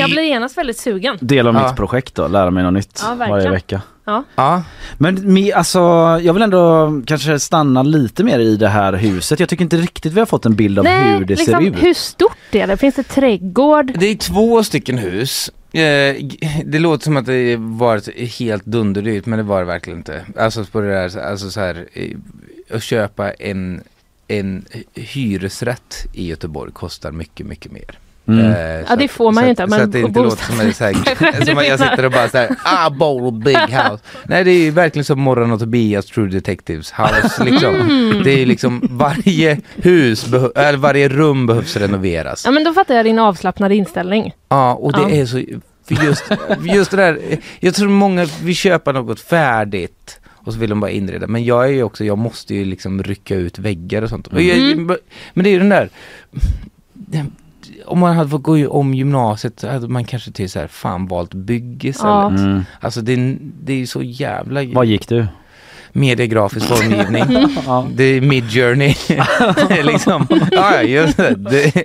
Jag 0.00 0.10
blir 0.10 0.22
genast 0.22 0.58
väldigt 0.58 0.78
sugen. 0.78 1.18
del 1.20 1.48
av 1.48 1.54
Ja. 1.54 1.66
mitt 1.66 1.76
projekt 1.76 2.14
då, 2.14 2.28
lära 2.28 2.50
mig 2.50 2.62
något 2.64 2.72
nytt 2.72 3.00
Ja, 3.02 3.08
verkligen. 3.08 3.30
varje 3.30 3.50
vecka. 3.50 3.80
Ja. 4.04 4.24
Ja, 4.36 4.62
Men 4.98 5.38
alltså, 5.54 5.78
jag 6.22 6.32
vill 6.32 6.42
ändå 6.42 6.92
kanske 7.06 7.38
stanna 7.38 7.82
lite 7.82 8.24
mer 8.24 8.38
i 8.38 8.56
det 8.56 8.68
här 8.68 8.92
huset. 8.92 9.40
Jag 9.40 9.48
tycker 9.48 9.62
inte 9.64 9.76
riktigt 9.76 10.12
vi 10.12 10.18
har 10.18 10.26
fått 10.26 10.46
en 10.46 10.54
bild 10.54 10.78
av 10.78 10.84
Nej, 10.84 11.12
hur 11.12 11.24
det 11.24 11.34
liksom, 11.34 11.54
ser 11.54 11.60
ut. 11.68 11.82
hur 11.82 11.94
stort 11.94 12.36
är 12.52 12.66
det? 12.66 12.76
Finns 12.76 12.94
det 12.94 13.02
trädgård? 13.02 13.92
det 13.98 14.06
är 14.06 14.14
två 14.16 14.64
stycken 14.64 14.98
hus. 14.98 15.50
Eh, 15.76 16.16
det 16.64 16.78
låter 16.78 17.04
som 17.04 17.16
att 17.16 17.26
det 17.26 17.56
varit 17.56 18.18
helt 18.38 18.64
dunderdyrt 18.64 19.26
men 19.26 19.38
det 19.38 19.42
var 19.42 19.60
det 19.60 19.66
verkligen 19.66 19.98
inte. 19.98 20.24
Alltså 20.36 20.64
på 20.64 20.80
det 20.80 20.88
där, 20.88 21.18
alltså 21.18 21.50
så 21.50 21.60
här, 21.60 21.88
eh, 21.92 22.16
att 22.70 22.82
köpa 22.82 23.32
en, 23.32 23.82
en 24.28 24.64
hyresrätt 24.94 26.06
i 26.12 26.26
Göteborg 26.26 26.72
kostar 26.72 27.12
mycket, 27.12 27.46
mycket 27.46 27.72
mer. 27.72 27.98
Mm. 28.28 28.46
Eh, 28.46 28.56
Ja, 28.80 28.86
så 28.88 28.96
det 28.96 29.08
får 29.08 29.32
man 29.32 29.42
så 29.42 29.46
ju 29.46 29.50
inte, 29.50 29.62
Så 29.62 29.68
men 29.68 29.80
att 29.82 29.92
det 29.92 30.00
inte 30.00 30.20
låter 30.20 30.44
som, 30.44 30.72
så 30.72 30.84
här, 30.84 31.44
som 31.44 31.58
att 31.58 31.66
jag 31.68 31.78
sitter 31.80 32.04
och 32.04 32.12
bara 32.12 32.28
såhär, 32.28 32.56
ah, 32.64 32.90
bowl 32.90 33.32
big 33.32 33.56
house. 33.58 33.98
Nej 34.24 34.44
det 34.44 34.50
är 34.50 34.58
ju 34.58 34.70
verkligen 34.70 35.04
som 35.04 35.20
Morran 35.20 35.52
och 35.52 35.60
Tobias 35.60 36.06
True 36.06 36.28
Detectives 36.28 36.92
house 36.92 37.44
liksom. 37.44 37.74
Mm. 37.74 38.22
Det 38.22 38.42
är 38.42 38.46
liksom 38.46 38.80
varje 38.90 39.58
hus, 39.76 40.26
eller 40.56 40.76
varje 40.76 41.08
rum 41.08 41.46
behövs 41.46 41.76
renoveras. 41.76 42.44
Ja 42.44 42.50
men 42.50 42.64
då 42.64 42.72
fattar 42.74 42.94
jag 42.94 43.04
din 43.04 43.18
avslappnade 43.18 43.74
inställning. 43.74 44.32
Ja, 44.48 44.74
och 44.74 44.92
det 44.92 45.00
Ja. 45.00 45.10
är 45.10 45.26
så, 45.26 45.42
för 45.88 46.04
just, 46.04 46.24
just 46.74 46.90
det 46.90 46.96
där, 46.96 47.38
jag 47.60 47.74
tror 47.74 47.88
många 47.88 48.26
vill 48.42 48.56
köpa 48.56 48.92
något 48.92 49.20
färdigt 49.20 50.20
och 50.28 50.52
så 50.52 50.58
vill 50.58 50.70
de 50.70 50.80
bara 50.80 50.90
inreda. 50.90 51.26
Men 51.26 51.44
jag 51.44 51.64
är 51.64 51.68
ju 51.68 51.82
också, 51.82 52.04
jag 52.04 52.18
måste 52.18 52.54
ju 52.54 52.64
liksom 52.64 53.02
rycka 53.02 53.34
ut 53.34 53.58
väggar 53.58 54.02
och 54.02 54.08
sånt. 54.08 54.26
Och 54.26 54.42
jag, 54.42 54.56
Mm. 54.58 54.96
Men 55.34 55.44
det 55.44 55.50
är 55.50 55.52
ju 55.52 55.58
den 55.58 55.68
där, 55.68 55.88
om 57.86 57.98
man 57.98 58.16
hade 58.16 58.30
fått 58.30 58.42
gå 58.42 58.68
om 58.68 58.94
gymnasiet 58.94 59.60
så 59.60 59.68
hade 59.68 59.88
man 59.88 60.04
kanske 60.04 60.30
till 60.32 60.50
så 60.50 60.58
här, 60.58 60.66
fan 60.66 61.06
valt 61.06 61.34
bygge 61.34 61.88
istället. 61.88 62.12
Ja. 62.14 62.28
Mm. 62.30 62.62
Alltså 62.80 63.00
det, 63.00 63.12
är- 63.12 63.38
det 63.40 63.72
är 63.72 63.76
ju 63.76 63.86
så 63.86 64.02
jävla 64.02 64.64
Vad 64.64 64.86
gick 64.86 65.08
du? 65.08 65.26
Mediegrafisk 65.96 66.66
formgivning. 66.66 67.24
Ja. 67.66 67.86
Det 67.94 68.04
är 68.04 68.20
mid-journey. 68.20 68.94
liksom, 69.82 70.26
ja 70.50 70.82
just 70.82 71.16
det. 71.16 71.34
det. 71.34 71.84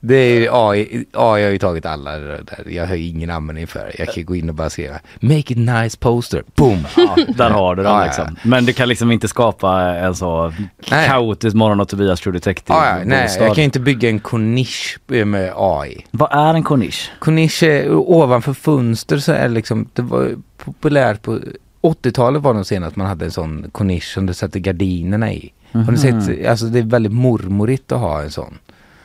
Det 0.00 0.14
är 0.16 0.40
ju 0.40 0.48
AI, 0.52 1.04
AI 1.12 1.42
har 1.42 1.50
ju 1.50 1.58
tagit 1.58 1.86
alla 1.86 2.18
det 2.18 2.36
där. 2.36 2.66
Jag 2.70 2.86
har 2.86 2.94
ju 2.94 3.06
ingen 3.08 3.30
användning 3.30 3.66
för 3.66 3.78
det. 3.78 3.92
Jag 3.98 4.14
kan 4.14 4.24
gå 4.24 4.36
in 4.36 4.48
och 4.48 4.54
bara 4.54 4.70
skriva 4.70 4.94
Make 5.20 5.38
it 5.38 5.56
nice 5.58 5.98
poster, 5.98 6.42
boom. 6.56 6.86
Ja, 6.96 7.16
där 7.36 7.50
har 7.50 7.74
du 7.76 7.82
den 7.82 7.92
Ja, 7.92 8.04
liksom. 8.04 8.36
Men 8.42 8.64
du 8.64 8.72
kan 8.72 8.88
liksom 8.88 9.12
inte 9.12 9.28
skapa 9.28 9.80
en 9.82 10.14
så 10.14 10.52
Nej. 10.90 11.08
kaotisk 11.08 11.56
morgon 11.56 11.80
och 11.80 11.88
Tobias 11.88 12.20
True 12.20 12.32
Detective 12.32 12.78
Ja, 12.78 12.98
nej, 13.04 13.36
jag 13.40 13.54
kan 13.54 13.64
inte 13.64 13.80
bygga 13.80 14.08
en 14.08 14.18
corniche 14.18 14.98
med 15.24 15.52
AI. 15.56 16.06
Vad 16.10 16.32
är 16.32 16.54
en 16.54 16.62
corniche? 16.62 17.10
Corniche 17.18 17.66
är 17.66 17.92
ovanför 17.92 18.52
fönster 18.54 19.18
så 19.18 19.32
är 19.32 19.42
det 19.48 19.54
liksom, 19.54 19.88
det 19.92 20.02
var 20.02 20.30
populärt 20.64 21.22
på 21.22 21.40
80-talet 21.82 22.42
var 22.42 22.54
nog 22.54 22.66
senast 22.66 22.96
man 22.96 23.06
hade 23.06 23.24
en 23.24 23.30
sån 23.30 23.66
corniche 23.72 24.14
som 24.14 24.26
du 24.26 24.34
sätter 24.34 24.60
gardinerna 24.60 25.32
i. 25.32 25.52
Har 25.72 25.80
ni 25.80 26.10
Mhm. 26.10 26.22
sett, 26.22 26.46
alltså 26.46 26.66
det 26.66 26.78
är 26.78 26.82
väldigt 26.82 27.12
mormorigt 27.12 27.92
att 27.92 28.00
ha 28.00 28.22
en 28.22 28.30
sån. 28.30 28.58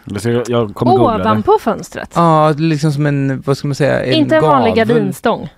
Jag 0.05 0.43
Jag 0.47 0.75
kommer 0.75 0.91
googla 0.91 1.17
det. 1.17 1.23
Ovanpå 1.23 1.57
fönstret? 1.61 2.11
Ja, 2.15 2.53
liksom 2.57 2.91
som 2.91 3.05
en, 3.05 3.43
vad 3.45 3.57
ska 3.57 3.67
man 3.67 3.75
säga, 3.75 4.03
en 4.03 4.13
Inte 4.13 4.35
en 4.35 4.43
vanlig 4.43 4.75
gardinstång? 4.75 5.49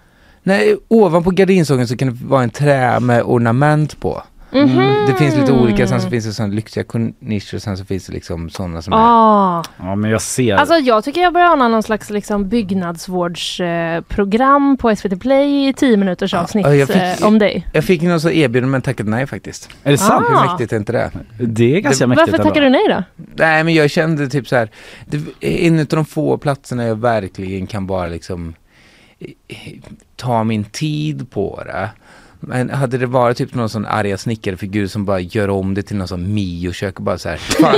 Nej, 0.43 0.77
ovanpå 0.87 1.31
gardinstången 1.31 1.87
så 1.87 1.97
kan 1.97 2.07
det 2.07 2.25
vara 2.25 2.43
en 2.43 2.49
trä 2.49 2.99
med 2.99 3.23
ornament 3.23 3.99
på. 3.99 4.23
Mhm. 4.51 5.05
Det 5.07 5.15
finns 5.19 5.35
lite 5.35 5.51
olika, 5.51 5.87
sen 5.87 6.01
så 6.01 6.09
finns 6.09 6.25
det 6.25 6.33
sådana 6.33 6.53
lyxiga 6.53 6.83
kornischer 6.83 7.55
och 7.55 7.61
sen 7.61 7.77
så 7.77 7.85
finns 7.85 8.05
det 8.05 8.13
liksom 8.13 8.49
sådana 8.49 8.81
som 8.81 8.93
är... 8.93 8.97
Ah. 8.99 9.63
Ja 9.77 9.95
men 9.95 10.11
jag 10.11 10.21
ser. 10.21 10.55
Alltså 10.55 10.75
jag 10.75 11.03
tycker 11.03 11.21
jag 11.21 11.33
börjar 11.33 11.47
ana 11.47 11.67
någon 11.67 11.83
slags 11.83 12.09
liksom 12.09 12.49
byggnadsvårdsprogram 12.49 14.77
på 14.77 14.95
SVT 14.95 15.19
Play 15.21 15.67
i 15.69 15.73
10 15.73 15.97
minuters 15.97 16.33
avsnitt 16.33 16.65
Ja, 16.65 16.75
jag 16.75 16.87
fick- 16.87 17.21
eh, 17.21 17.27
om 17.27 17.39
dig. 17.39 17.67
Jag 17.73 17.83
fick 17.83 18.01
någon 18.01 18.21
så 18.21 18.29
erbjudande 18.29 18.71
men 18.71 18.81
tackade 18.81 19.09
nej 19.09 19.27
faktiskt. 19.27 19.69
Är 19.83 19.91
det 19.91 19.97
sant? 19.97 20.25
Ah. 20.29 20.41
Hur 20.41 20.47
mäktigt 20.49 20.73
är 20.73 20.77
inte 20.77 20.91
det? 20.91 21.11
Det 21.39 21.75
är 21.75 21.79
ganska 21.79 22.03
Det- 22.03 22.07
mäktigt 22.07 22.31
Varför 22.31 22.43
tackar 22.43 22.61
du 22.61 22.69
nej 22.69 22.85
då? 22.89 23.03
Nej 23.35 23.63
men 23.63 23.73
jag 23.73 23.91
kände 23.91 24.27
typ 24.29 24.47
så 24.47 24.55
här. 24.55 24.69
Det 25.05 25.17
är 25.39 25.67
en 25.67 25.79
av 25.79 25.85
de 25.85 26.05
få 26.05 26.37
platserna 26.37 26.83
jag 26.83 26.95
verkligen 26.95 27.67
kan 27.67 27.87
bara 27.87 28.07
liksom 28.07 28.53
eh, 29.19 29.29
ta 30.15 30.43
min 30.43 30.63
tid 30.63 31.31
på 31.31 31.61
det. 31.65 31.89
Men 32.41 32.69
hade 32.69 32.97
det 32.97 33.05
varit 33.05 33.37
typ 33.37 33.53
någon 33.55 33.69
sån 33.69 33.85
arga 33.85 34.17
snickarfigur 34.17 34.87
som 34.87 35.05
bara 35.05 35.19
gör 35.19 35.49
om 35.49 35.73
det 35.73 35.81
till 35.81 35.95
någon 35.97 36.07
sån 36.07 36.33
Mio-kök 36.33 36.97
och 36.97 37.03
bara 37.03 37.17
så 37.17 37.29
här, 37.29 37.37
fan. 37.37 37.75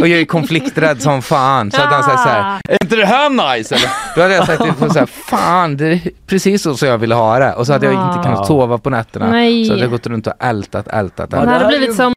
och 0.00 0.08
jag 0.08 0.20
är 0.20 0.24
konflikträdd 0.24 1.02
som 1.02 1.22
fan. 1.22 1.70
Så 1.70 1.76
hade 1.80 1.94
han 1.94 2.02
sagt 2.04 2.22
så 2.22 2.28
här, 2.28 2.60
är 2.68 2.76
inte 2.82 2.96
det 2.96 3.06
här 3.06 3.56
nice 3.56 3.74
eller? 3.74 3.88
Då 4.16 4.22
hade 4.22 4.34
jag 4.34 4.46
sagt 4.46 4.62
typ 4.62 4.92
så 4.92 4.98
här, 4.98 5.06
fan 5.06 5.76
det 5.76 5.86
är 5.86 6.00
precis 6.26 6.62
så 6.62 6.76
som 6.76 6.88
jag 6.88 6.98
ville 6.98 7.14
ha 7.14 7.38
det. 7.38 7.52
Och 7.52 7.66
så 7.66 7.72
hade 7.72 7.86
jag 7.86 7.94
inte 8.08 8.22
kunnat 8.28 8.46
sova 8.46 8.78
på 8.78 8.90
nätterna. 8.90 9.30
Nej. 9.30 9.64
Så 9.64 9.72
hade 9.72 9.82
jag 9.82 9.90
gått 9.90 10.06
runt 10.06 10.26
och 10.26 10.32
ältat, 10.40 10.88
ältat, 10.88 11.30
Det 11.30 11.36
ältat. 11.36 11.52
hade 11.62 11.66
blivit 11.78 11.96
som 11.96 12.12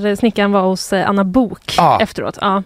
när 0.00 0.16
snickaren 0.16 0.52
var 0.52 0.62
hos 0.62 0.92
eh, 0.92 1.08
Anna 1.08 1.24
Bok 1.24 1.74
Ja. 1.76 1.98
efteråt. 2.00 2.38
Ja. 2.40 2.62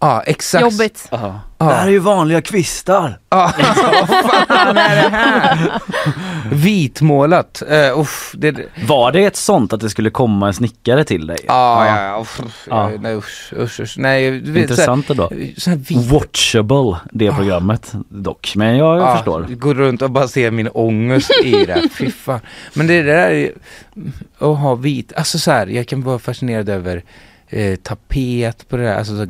Ja 0.00 0.22
exakt. 0.26 0.62
Jobbigt. 0.62 1.08
Ja. 1.10 1.40
Det 1.58 1.64
här 1.64 1.86
är 1.86 1.90
ju 1.90 1.98
vanliga 1.98 2.40
kvistar. 2.42 3.18
Ja, 3.30 3.52
vad 3.58 4.08
fan 4.08 4.76
är 4.76 4.96
det 4.96 5.16
här? 5.16 5.80
Vitmålat. 6.52 7.62
Uh, 7.70 7.98
uff, 8.00 8.34
det, 8.38 8.56
Var 8.86 9.12
det 9.12 9.24
ett 9.24 9.36
sånt 9.36 9.72
att 9.72 9.80
det 9.80 9.90
skulle 9.90 10.10
komma 10.10 10.46
en 10.46 10.54
snickare 10.54 11.04
till 11.04 11.26
dig? 11.26 11.38
Ja, 11.46 11.86
ja, 11.86 12.02
ja. 12.02 12.20
Uff, 12.20 12.40
Ja. 12.70 12.90
Nej, 13.00 13.16
usch, 13.16 13.52
usch, 13.58 13.80
usch. 13.80 13.94
Nej, 13.98 14.30
vet, 14.30 14.56
Intressant 14.56 15.06
så 15.06 15.14
här- 15.14 15.32
ändå. 15.32 15.52
Så 15.56 15.70
vit, 15.70 16.12
Watchable 16.12 16.96
det 17.12 17.32
programmet 17.32 17.92
dock. 18.08 18.52
Men 18.56 18.76
jag, 18.76 18.98
jag 18.98 19.08
ja, 19.08 19.16
förstår. 19.16 19.46
Går 19.48 19.74
runt 19.74 20.02
och 20.02 20.10
bara 20.10 20.28
ser 20.28 20.50
min 20.50 20.68
ångest 20.68 21.30
i 21.44 21.50
det. 21.50 21.88
Fy 21.98 22.10
fan. 22.10 22.40
Men 22.74 22.86
det 22.86 23.02
där 23.02 23.30
är 23.30 23.52
att 24.38 24.58
ha 24.58 24.74
vit, 24.74 25.12
alltså 25.16 25.38
så 25.38 25.50
här, 25.50 25.66
jag 25.66 25.86
kan 25.86 26.02
vara 26.02 26.18
fascinerad 26.18 26.68
över 26.68 27.02
eh, 27.52 27.76
tapet 27.76 28.68
på 28.68 28.76
det 28.76 28.82
där, 28.82 28.94
alltså 28.94 29.16
så, 29.16 29.26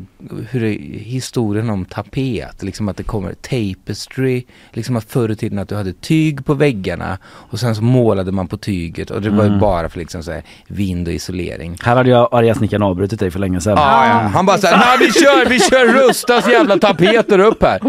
hur 0.50 0.60
det, 0.60 0.70
historien 0.98 1.70
om 1.70 1.84
tapet, 1.84 2.62
liksom 2.62 2.88
att 2.88 2.96
det 2.96 3.02
kommer 3.02 3.34
tapestry, 3.34 4.44
liksom 4.72 4.96
att 4.96 5.04
förr 5.04 5.28
i 5.30 5.36
tiden 5.36 5.58
att 5.58 5.68
du 5.68 5.74
hade 5.74 5.92
tyg 5.92 6.44
på 6.46 6.54
väggarna 6.54 7.18
och 7.24 7.60
sen 7.60 7.74
så 7.74 7.82
målade 7.82 8.32
man 8.32 8.48
på 8.48 8.56
tyget 8.56 9.10
och 9.10 9.22
det 9.22 9.30
var 9.30 9.42
ju 9.44 9.48
Mm. 9.48 9.60
bara 9.60 9.88
för 9.88 9.98
liksom 9.98 10.22
så 10.22 10.32
här, 10.32 10.42
vind 10.68 11.08
och 11.08 11.14
isolering. 11.14 11.76
Här 11.82 11.96
hade 11.96 12.10
jag 12.10 12.28
arga 12.32 12.54
snickaren 12.54 12.82
avbrutit 12.82 13.20
dig 13.20 13.30
för 13.30 13.38
länge 13.38 13.60
sedan. 13.60 13.74
Ja, 13.78 14.06
ja. 14.06 14.12
Han 14.12 14.46
bara 14.46 14.58
såhär, 14.58 14.76
nej 14.76 15.06
vi 15.06 15.12
kör, 15.12 15.48
vi 15.48 15.60
kör 15.60 16.06
Rustas 16.08 16.48
jävla 16.48 16.78
tapeter 16.78 17.38
upp 17.38 17.62
här. 17.62 17.80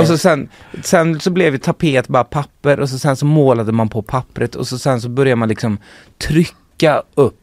Och 0.00 0.06
så 0.06 0.18
sen, 0.18 0.48
sen 0.82 1.20
så 1.20 1.30
blev 1.30 1.52
ju 1.52 1.58
tapet 1.58 2.08
bara 2.08 2.24
papper 2.24 2.80
och 2.80 2.88
så 2.88 2.98
sen 2.98 3.16
så 3.16 3.26
målade 3.26 3.72
man 3.72 3.88
på 3.88 4.02
pappret 4.02 4.54
och 4.54 4.66
så 4.66 4.78
sen 4.78 5.00
så 5.00 5.08
började 5.08 5.36
man 5.36 5.48
liksom 5.48 5.78
trycka 6.28 7.02
upp 7.14 7.34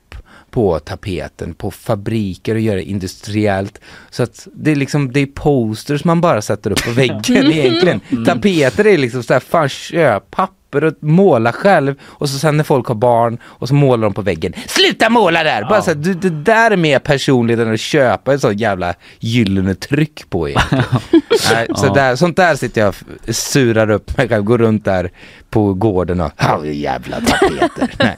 på 0.52 0.80
tapeten 0.80 1.54
på 1.54 1.72
fabriker 1.72 2.56
och 2.56 2.62
göra 2.62 2.76
det 2.76 2.84
industriellt. 2.84 3.82
Så 4.10 4.24
att 4.24 4.47
det 4.54 4.72
är 4.72 4.76
liksom, 4.76 5.12
det 5.12 5.20
är 5.20 5.26
posters 5.26 6.04
man 6.04 6.22
bara 6.22 6.41
sätter 6.41 6.72
upp 6.72 6.84
på 6.84 6.91
väggen 6.91 7.52
egentligen. 7.52 8.26
Tapeter 8.26 8.88
är 8.88 8.97
liksom 8.97 9.24
såhär, 9.24 9.39
fan 9.39 9.70
köp 9.70 10.36
papper 10.72 10.84
och 10.88 10.93
måla 10.99 11.51
själv 11.53 11.95
och 12.03 12.30
så 12.30 12.39
sen 12.39 12.57
när 12.57 12.63
folk 12.63 12.88
har 12.88 12.95
barn 12.95 13.38
och 13.45 13.67
så 13.67 13.74
målar 13.74 14.03
de 14.03 14.13
på 14.13 14.22
väggen. 14.22 14.53
Sluta 14.67 15.09
måla 15.09 15.43
där! 15.43 15.65
Bara 15.69 15.82
så 15.82 15.89
här, 15.91 15.95
du, 15.95 16.13
det 16.13 16.30
där 16.30 16.72
är 16.72 16.78
mer 16.78 16.99
personligt 16.99 17.59
än 17.59 17.74
att 17.74 17.80
köpa 17.80 18.34
ett 18.34 18.41
sånt 18.41 18.59
jävla 18.59 18.93
gyllene 19.19 19.76
tryck 19.76 20.30
på 20.30 20.49
egentligen. 20.49 20.84
Nej, 21.53 21.67
så 21.76 21.93
där, 21.93 22.15
sånt 22.15 22.38
där 22.38 22.55
sitter 22.55 22.82
jag 22.82 22.89
och 23.28 23.36
surar 23.36 23.89
upp 23.89 24.17
mig 24.17 24.30
själv, 24.30 24.43
går 24.43 24.57
runt 24.57 24.86
där 24.86 25.11
på 25.49 25.74
gården 25.74 26.22
och 26.22 26.32
"Ha, 26.41 26.65
jävla 26.65 27.17
tapeter. 27.22 27.89
Nej. 27.99 28.17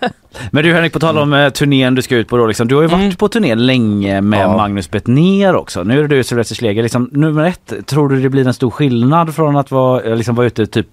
Men 0.51 0.63
du 0.63 0.73
Henrik, 0.73 0.93
på 0.93 0.99
tal 0.99 1.17
om 1.17 1.33
eh, 1.33 1.49
turnén 1.49 1.95
du 1.95 2.01
ska 2.01 2.15
ut 2.15 2.27
på 2.27 2.37
då 2.37 2.47
liksom. 2.47 2.67
Du 2.67 2.75
har 2.75 2.81
ju 2.81 2.87
varit 2.87 3.17
på 3.19 3.27
turné 3.27 3.55
länge 3.55 4.21
med 4.21 4.39
Ja. 4.39 4.57
Magnus 4.57 4.91
Bettner 4.91 5.55
också. 5.55 5.83
Nu 5.83 5.99
är 6.03 6.07
du 6.07 6.23
Sylvester 6.23 6.55
Schlegel. 6.55 6.83
Liksom, 6.83 7.09
nummer 7.11 7.43
ett, 7.45 7.87
tror 7.87 8.09
du 8.09 8.21
det 8.21 8.29
blir 8.29 8.47
en 8.47 8.53
stor 8.53 8.69
skillnad 8.69 9.35
från 9.35 9.55
att 9.55 9.71
vara, 9.71 10.01
eh, 10.01 10.15
liksom, 10.15 10.35
vara 10.35 10.47
ute 10.47 10.65
typ 10.67 10.87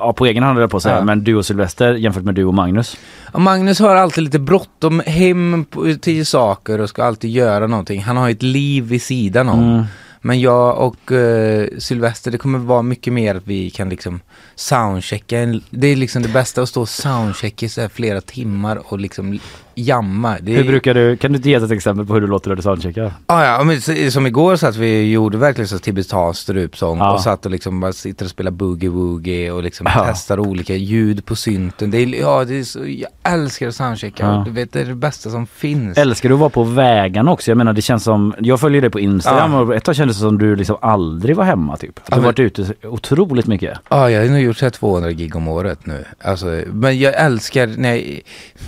Ja, 0.00 0.12
på 0.12 0.26
egen 0.26 0.42
hand 0.42 0.58
höll 0.58 0.68
på 0.68 0.76
att 0.76 0.82
säga, 0.82 0.96
Ja. 0.96 1.04
men 1.04 1.24
du 1.24 1.34
och 1.34 1.46
Sylvester 1.46 1.94
jämfört 1.94 2.24
med 2.24 2.34
du 2.34 2.44
och 2.44 2.54
Magnus. 2.54 2.96
Och 3.32 3.40
Magnus 3.40 3.78
har 3.80 3.96
alltid 3.96 4.24
lite 4.24 4.38
bråttom 4.38 5.02
hem 5.06 5.64
till 6.00 6.26
saker 6.26 6.80
och 6.80 6.88
ska 6.88 7.04
alltid 7.04 7.30
göra 7.30 7.66
någonting. 7.66 8.02
Han 8.02 8.16
har 8.16 8.30
ett 8.30 8.42
liv 8.42 8.84
vid 8.84 9.02
sidan 9.02 9.48
om. 9.48 9.62
Mm. 9.62 9.84
Men 10.20 10.40
jag 10.40 10.78
och 10.78 11.10
uh, 11.12 11.66
Sylvester, 11.78 12.30
det 12.30 12.38
kommer 12.38 12.58
vara 12.58 12.82
mycket 12.82 13.12
mer 13.12 13.34
att 13.34 13.46
vi 13.46 13.70
kan 13.70 13.88
liksom 13.88 14.20
soundchecka. 14.54 15.60
Det 15.70 15.86
är 15.86 15.96
liksom 15.96 16.22
det 16.22 16.28
bästa 16.28 16.62
att 16.62 16.68
stå 16.68 16.80
och 16.80 16.88
soundchecka 16.88 17.66
i 17.66 17.68
så 17.68 17.80
här 17.80 17.88
flera 17.88 18.20
timmar 18.20 18.92
och 18.92 18.98
liksom 18.98 19.38
jamma. 19.78 20.36
Det 20.40 20.52
är, 20.52 20.56
Hur 20.56 20.64
brukar 20.64 20.94
du, 20.94 21.16
kan 21.16 21.32
du 21.32 21.38
ge 21.50 21.54
ett 21.54 21.70
exempel 21.70 22.06
på 22.06 22.14
hur 22.14 22.20
du 22.20 22.26
låter 22.26 22.54
dig 22.54 22.62
soundchecka? 22.62 23.12
Ah, 23.26 23.44
ja, 23.44 23.64
men 23.64 24.10
som 24.10 24.26
igår 24.26 24.56
så 24.56 24.66
att 24.66 24.76
vi 24.76 25.10
gjorde 25.10 25.38
verkligen 25.38 25.68
så 25.68 25.78
tibetansk 25.78 26.40
strupsång 26.42 26.98
Ja. 26.98 27.12
och 27.14 27.20
satt 27.20 27.44
och 27.46 27.50
liksom 27.52 27.80
bara 27.80 27.92
sitter 27.92 28.24
och 28.24 28.30
spelar 28.30 28.50
boogie-woogie 28.50 29.50
och 29.50 29.62
liksom 29.62 29.86
Ja. 29.94 30.04
testar 30.08 30.38
olika 30.40 30.74
ljud 30.74 31.24
på 31.24 31.36
synten. 31.36 31.90
Det 31.90 31.98
är, 31.98 32.20
ja, 32.20 32.44
det 32.44 32.58
är 32.58 32.64
så, 32.64 32.78
jag 32.86 33.32
älskar 33.32 33.68
att 33.68 33.74
soundchecka. 33.74 34.22
Ja. 34.26 34.42
Du 34.46 34.50
vet, 34.50 34.72
det 34.72 34.80
är 34.80 34.84
det 34.84 34.94
bästa 34.94 35.30
som 35.30 35.46
finns. 35.46 35.98
Älskar 35.98 36.28
du 36.28 36.34
att 36.34 36.40
vara 36.40 36.50
på 36.50 36.62
vägarna 36.64 37.32
också? 37.32 37.50
Jag 37.50 37.58
menar 37.58 37.72
det 37.72 37.82
känns 37.82 38.04
som, 38.04 38.34
jag 38.38 38.60
följer 38.60 38.80
dig 38.80 38.90
på 38.90 39.00
Instagram 39.00 39.54
och 39.54 39.74
ett 39.74 39.84
tag 39.84 39.96
kändes 39.96 40.16
det 40.16 40.20
som 40.20 40.38
du 40.38 40.56
liksom 40.56 40.76
aldrig 40.80 41.36
var 41.36 41.44
hemma 41.44 41.76
typ. 41.76 41.94
Du 41.96 42.02
har 42.14 42.16
men- 42.16 42.24
varit 42.24 42.38
ute 42.40 42.66
otroligt 42.82 43.46
mycket. 43.46 43.78
Ja, 43.88 44.10
jag 44.10 44.22
har 44.22 44.28
nog 44.28 44.40
gjort 44.40 44.56
så 44.56 44.64
här 44.64 44.70
200 44.70 45.12
gig 45.12 45.36
om 45.36 45.48
året 45.48 45.86
nu. 45.86 46.04
Alltså, 46.24 46.62
men 46.72 46.98
jag 46.98 47.14
älskar, 47.14 47.66
nej, 47.76 48.22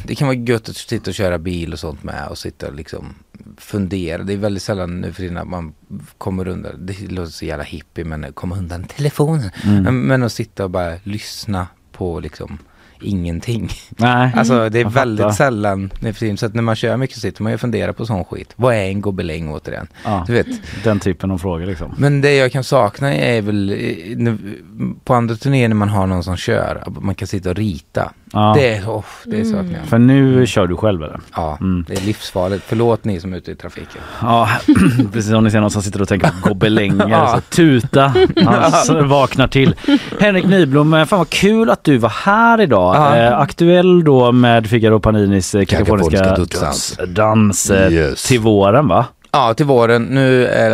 det 0.05 0.15
kan 0.15 0.29
vara 0.29 0.39
gött 0.39 0.69
att 0.69 0.77
sitta 1.01 1.11
och 1.11 1.15
köra 1.15 1.39
bil 1.39 1.73
och 1.73 1.79
sånt 1.79 2.05
med 2.05 2.29
och 2.29 2.39
sitta 2.39 2.69
och 2.69 2.75
liksom 2.75 3.15
fundera. 3.59 4.23
Det 4.23 4.33
är 4.33 4.37
väldigt 4.37 4.63
sällan 4.63 5.01
nu 5.01 5.13
för 5.13 5.23
tiden 5.23 5.37
att 5.37 5.49
man 5.49 5.75
kommer 6.19 6.49
undan, 6.49 6.87
det 6.87 7.11
låter 7.11 7.33
så 7.33 7.45
jävla 7.45 7.65
hippie 7.65 8.05
men 8.05 8.33
komma 8.33 8.57
undan 8.57 8.85
telefonen. 8.85 9.51
Mm. 9.65 9.83
Men, 9.83 10.01
men 10.01 10.23
att 10.23 10.33
sitta 10.33 10.65
och 10.65 10.71
bara 10.71 10.97
lyssna 11.05 11.67
på 11.93 12.21
liksom 12.21 12.59
ingenting. 13.03 13.71
Nej. 13.97 14.33
Alltså 14.37 14.69
det 14.69 14.79
är 14.79 14.83
Jag 14.83 14.91
väldigt 14.91 15.23
fattar. 15.23 15.35
sällan 15.37 15.91
nu 16.01 16.13
för 16.13 16.21
tiden. 16.21 16.37
Så 16.37 16.47
att 16.47 16.55
när 16.55 16.63
man 16.63 16.77
kör 16.77 16.97
mycket 16.97 17.15
så 17.17 17.21
sitter 17.21 17.43
man 17.43 17.53
ju 17.53 17.55
och 17.55 17.61
funderar 17.61 17.93
på 17.93 18.07
sån 18.07 18.25
skit. 18.25 18.53
Vad 18.57 18.75
är 18.75 18.85
en 18.85 19.01
gobeläng 19.01 19.49
återigen? 19.49 19.87
Ja, 20.05 20.25
Du 20.27 20.33
vet. 20.33 20.47
den 20.85 21.01
typen 21.01 21.31
av 21.31 21.39
frågor 21.39 21.67
liksom. 21.67 21.95
Men 21.99 22.21
det 22.21 22.35
jag 22.35 22.53
kan 22.53 22.65
sakna 22.65 23.15
är 23.15 23.43
väl 23.43 23.71
eh, 23.71 24.35
på 25.05 25.15
andra 25.15 25.35
turnéer 25.35 25.69
när 25.69 25.77
man 25.77 25.89
har 25.89 26.07
någon 26.07 26.25
som 26.25 26.37
kör, 26.37 26.83
man 27.01 27.15
kan 27.15 27.29
sitta 27.29 27.51
och 27.51 27.57
rita. 27.57 28.13
Ja. 28.33 28.55
Det, 28.59 28.83
oh, 28.87 29.05
det 29.27 29.45
saknar 29.45 29.73
jag. 29.79 29.87
För 29.89 29.99
nu 29.99 30.47
kör 30.47 30.67
du 30.67 30.77
själv 30.77 31.03
eller? 31.03 31.21
Ja, 31.37 31.59
Mm. 31.61 31.85
det 31.89 31.95
är 31.95 32.01
livsfarligt. 32.07 32.65
Förlåt 32.67 33.05
ni 33.05 33.21
som 33.21 33.33
är 33.33 33.37
ute 33.37 33.51
i 33.51 33.55
trafiken. 33.55 34.01
Ja, 34.23 34.49
precis 35.13 35.33
om 35.33 35.45
ni 35.45 35.51
ser 35.51 35.61
någon 35.61 35.71
som 35.71 35.83
sitter 35.83 36.03
och 36.03 36.09
tänker 36.09 36.29
på 36.43 36.49
gobelänger, 36.49 37.09
Ja. 37.11 37.41
tuta, 37.51 38.15
han 38.45 38.65
s- 38.73 38.91
vaknar 39.05 39.49
till. 39.49 39.75
Henrik 40.21 40.45
Nyblom, 40.47 40.95
eh, 40.95 41.05
fan 41.05 41.19
vad 41.19 41.31
kul 41.31 41.71
att 41.71 41.85
du 41.85 41.99
var 41.99 42.09
här 42.25 42.61
idag. 42.61 42.90
Ja. 42.95 43.17
Eh, 43.17 43.39
aktuell 43.39 44.05
då 44.05 44.33
med 44.33 44.67
Figaro 44.67 45.01
Paninis 45.01 45.55
eh, 45.55 45.65
kakafoniska 45.65 46.35
dödsdans. 46.37 46.97
dödsdans 46.97 47.71
eh, 47.71 47.93
Yes. 47.93 48.23
till 48.25 48.41
våren 48.41 48.89
va? 48.89 49.05
Ja, 49.33 49.55
till 49.55 49.67
våren. 49.67 50.03
Nu 50.03 50.47
är 50.47 50.71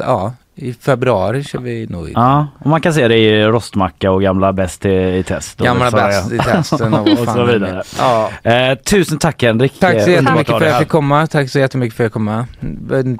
ja, 0.00 0.32
i 0.54 0.72
februari 0.72 1.44
kör 1.44 1.58
vi 1.58 1.86
nog 1.86 2.06
in. 2.08 2.12
Ja, 2.16 2.46
och 2.58 2.66
man 2.70 2.80
kan 2.80 2.94
se 2.94 3.08
det 3.08 3.16
i 3.18 3.44
rostmacka 3.44 4.10
och 4.10 4.22
gamla 4.22 4.52
bäst 4.52 4.86
i, 4.86 5.16
i 5.18 5.22
test. 5.22 5.58
Gamla 5.58 5.90
bäst 5.90 6.32
i 6.32 6.38
testen 6.38 6.94
och 6.94 7.08
och 7.20 7.28
så 7.28 7.44
vidare. 7.44 7.82
Ja. 7.98 8.30
Eh, 8.50 8.74
tusen 8.78 9.18
tack 9.18 9.42
Henrik. 9.42 9.80
Tack 9.80 9.92
så 10.02 10.08
Eh, 10.08 10.12
jättemycket 10.12 10.46
för 10.58 10.64
att 10.64 10.70
jag 10.70 10.78
fick 10.78 10.88
komma. 10.88 11.26
Tack 11.26 11.50
så 11.50 11.58
jättemycket 11.58 11.96
för 11.96 12.04
att 12.04 12.06
jag 12.06 12.12
komma. 12.12 12.46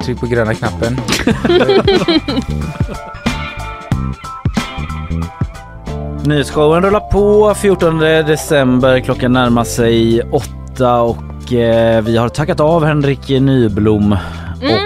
Tryck 0.04 0.20
på 0.20 0.26
gröna 0.26 0.54
knappen. 0.54 1.00
Nyhetsshowen 6.26 6.82
rullar 6.82 7.00
på 7.00 7.54
14 7.54 7.98
december. 7.98 9.00
Klockan 9.00 9.32
närmar 9.32 9.64
sig 9.64 10.22
åtta 10.22 11.00
och 11.00 11.52
eh, 11.52 12.02
vi 12.02 12.16
har 12.16 12.28
tackat 12.28 12.60
av 12.60 12.84
Henrik 12.84 13.28
Nyblom 13.28 14.16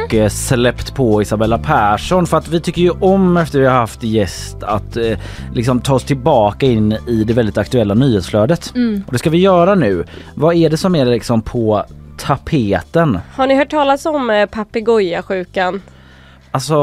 och 0.06 0.14
eh, 0.14 0.28
släppt 0.28 0.94
på 0.94 1.22
Isabella 1.22 1.58
Persson 1.58 2.26
för 2.26 2.36
att 2.36 2.48
vi 2.48 2.60
tycker 2.60 2.82
ju 2.82 2.90
om 2.90 3.36
efter 3.36 3.60
vi 3.60 3.66
har 3.66 3.74
haft 3.74 4.02
gäst 4.02 4.62
att 4.62 4.96
eh, 4.96 5.18
liksom 5.54 5.80
ta 5.80 5.94
oss 5.94 6.04
tillbaka 6.04 6.66
in 6.66 6.92
i 6.92 7.24
det 7.24 7.32
väldigt 7.32 7.58
aktuella 7.58 7.94
nyhetsflödet. 7.94 8.72
Och 9.06 9.12
det 9.12 9.18
ska 9.18 9.30
vi 9.30 9.38
göra 9.38 9.74
nu. 9.74 10.04
Vad 10.34 10.54
är 10.56 10.70
det 10.70 10.76
som 10.76 10.94
är 10.94 11.04
liksom 11.04 11.42
på 11.42 11.84
tapeten? 12.18 13.18
Har 13.36 13.46
ni 13.46 13.54
hört 13.54 13.70
talas 13.70 14.06
om 14.06 14.30
eh, 14.30 14.46
papegojasjukan? 14.46 15.82
Alltså, 16.50 16.74